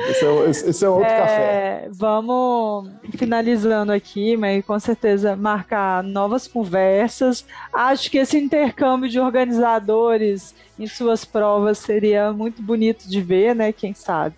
Esse 0.09 0.25
é, 0.25 0.69
esse 0.69 0.83
é 0.83 0.89
outro 0.89 1.05
é, 1.05 1.17
café. 1.17 1.87
Vamos 1.93 2.89
finalizando 3.15 3.93
aqui, 3.93 4.35
mas 4.35 4.65
com 4.65 4.77
certeza 4.77 5.37
marcar 5.37 6.03
novas 6.03 6.49
conversas. 6.49 7.45
Acho 7.71 8.11
que 8.11 8.17
esse 8.17 8.37
intercâmbio 8.37 9.09
de 9.09 9.21
organizadores 9.21 10.53
em 10.77 10.85
suas 10.85 11.23
provas 11.23 11.77
seria 11.77 12.33
muito 12.33 12.61
bonito 12.61 13.07
de 13.07 13.21
ver, 13.21 13.55
né? 13.55 13.71
Quem 13.71 13.93
sabe. 13.93 14.35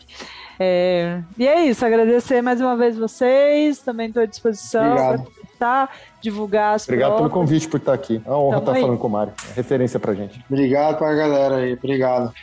É, 0.60 1.22
e 1.38 1.48
é 1.48 1.66
isso, 1.66 1.86
agradecer 1.86 2.42
mais 2.42 2.62
uma 2.62 2.78
vez 2.78 2.98
vocês, 2.98 3.80
também 3.80 4.08
estou 4.08 4.24
à 4.24 4.26
disposição 4.26 5.26
para 5.60 5.90
divulgar 6.22 6.76
as 6.76 6.84
Obrigado 6.84 7.16
provas. 7.16 7.32
pelo 7.32 7.42
convite 7.42 7.68
por 7.68 7.78
estar 7.78 7.94
aqui. 7.94 8.22
É 8.26 8.30
uma 8.30 8.40
honra 8.40 8.50
Tamo 8.52 8.60
estar 8.62 8.72
aí. 8.74 8.82
falando 8.82 8.98
com 9.00 9.08
o 9.08 9.10
Mário. 9.10 9.34
É 9.52 9.56
referência 9.56 10.00
pra 10.00 10.14
gente. 10.14 10.44
Obrigado 10.50 10.98
pra 10.98 11.14
galera 11.14 11.58
aí, 11.58 11.74
obrigado. 11.74 12.34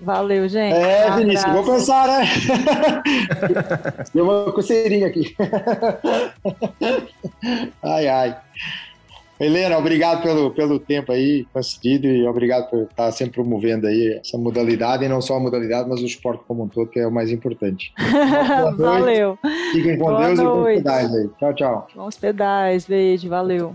Valeu, 0.00 0.48
gente. 0.48 0.74
É, 0.74 1.10
um 1.12 1.16
Vinícius, 1.16 1.52
vou 1.52 1.64
pensar, 1.64 2.08
né? 2.08 2.24
Deu 4.14 4.24
uma 4.24 4.50
coceirinha 4.52 5.06
aqui. 5.06 5.36
ai, 7.82 8.08
ai. 8.08 8.36
Helena, 9.40 9.78
obrigado 9.78 10.22
pelo, 10.22 10.50
pelo 10.50 10.78
tempo 10.78 11.12
aí 11.12 11.46
concedido 11.50 12.06
e 12.06 12.26
obrigado 12.26 12.68
por 12.68 12.82
estar 12.82 13.10
sempre 13.12 13.36
promovendo 13.36 13.86
aí 13.86 14.20
essa 14.20 14.36
modalidade, 14.36 15.04
e 15.04 15.08
não 15.08 15.22
só 15.22 15.36
a 15.36 15.40
modalidade, 15.40 15.88
mas 15.88 16.02
o 16.02 16.06
esporte 16.06 16.44
como 16.46 16.64
um 16.64 16.68
todo, 16.68 16.90
que 16.90 17.00
é 17.00 17.06
o 17.06 17.10
mais 17.10 17.30
importante. 17.30 17.92
valeu. 18.76 19.38
Fiquem 19.72 19.96
com 19.96 20.04
Boa 20.04 20.26
Deus 20.26 20.38
noite. 20.38 20.42
e 20.42 20.44
bons 20.44 20.82
pedais 20.82 21.14
aí. 21.14 21.30
Tchau, 21.38 21.54
tchau. 21.54 21.88
Bons 21.96 22.16
pedais, 22.18 22.86
beijo, 22.86 23.28
valeu. 23.30 23.74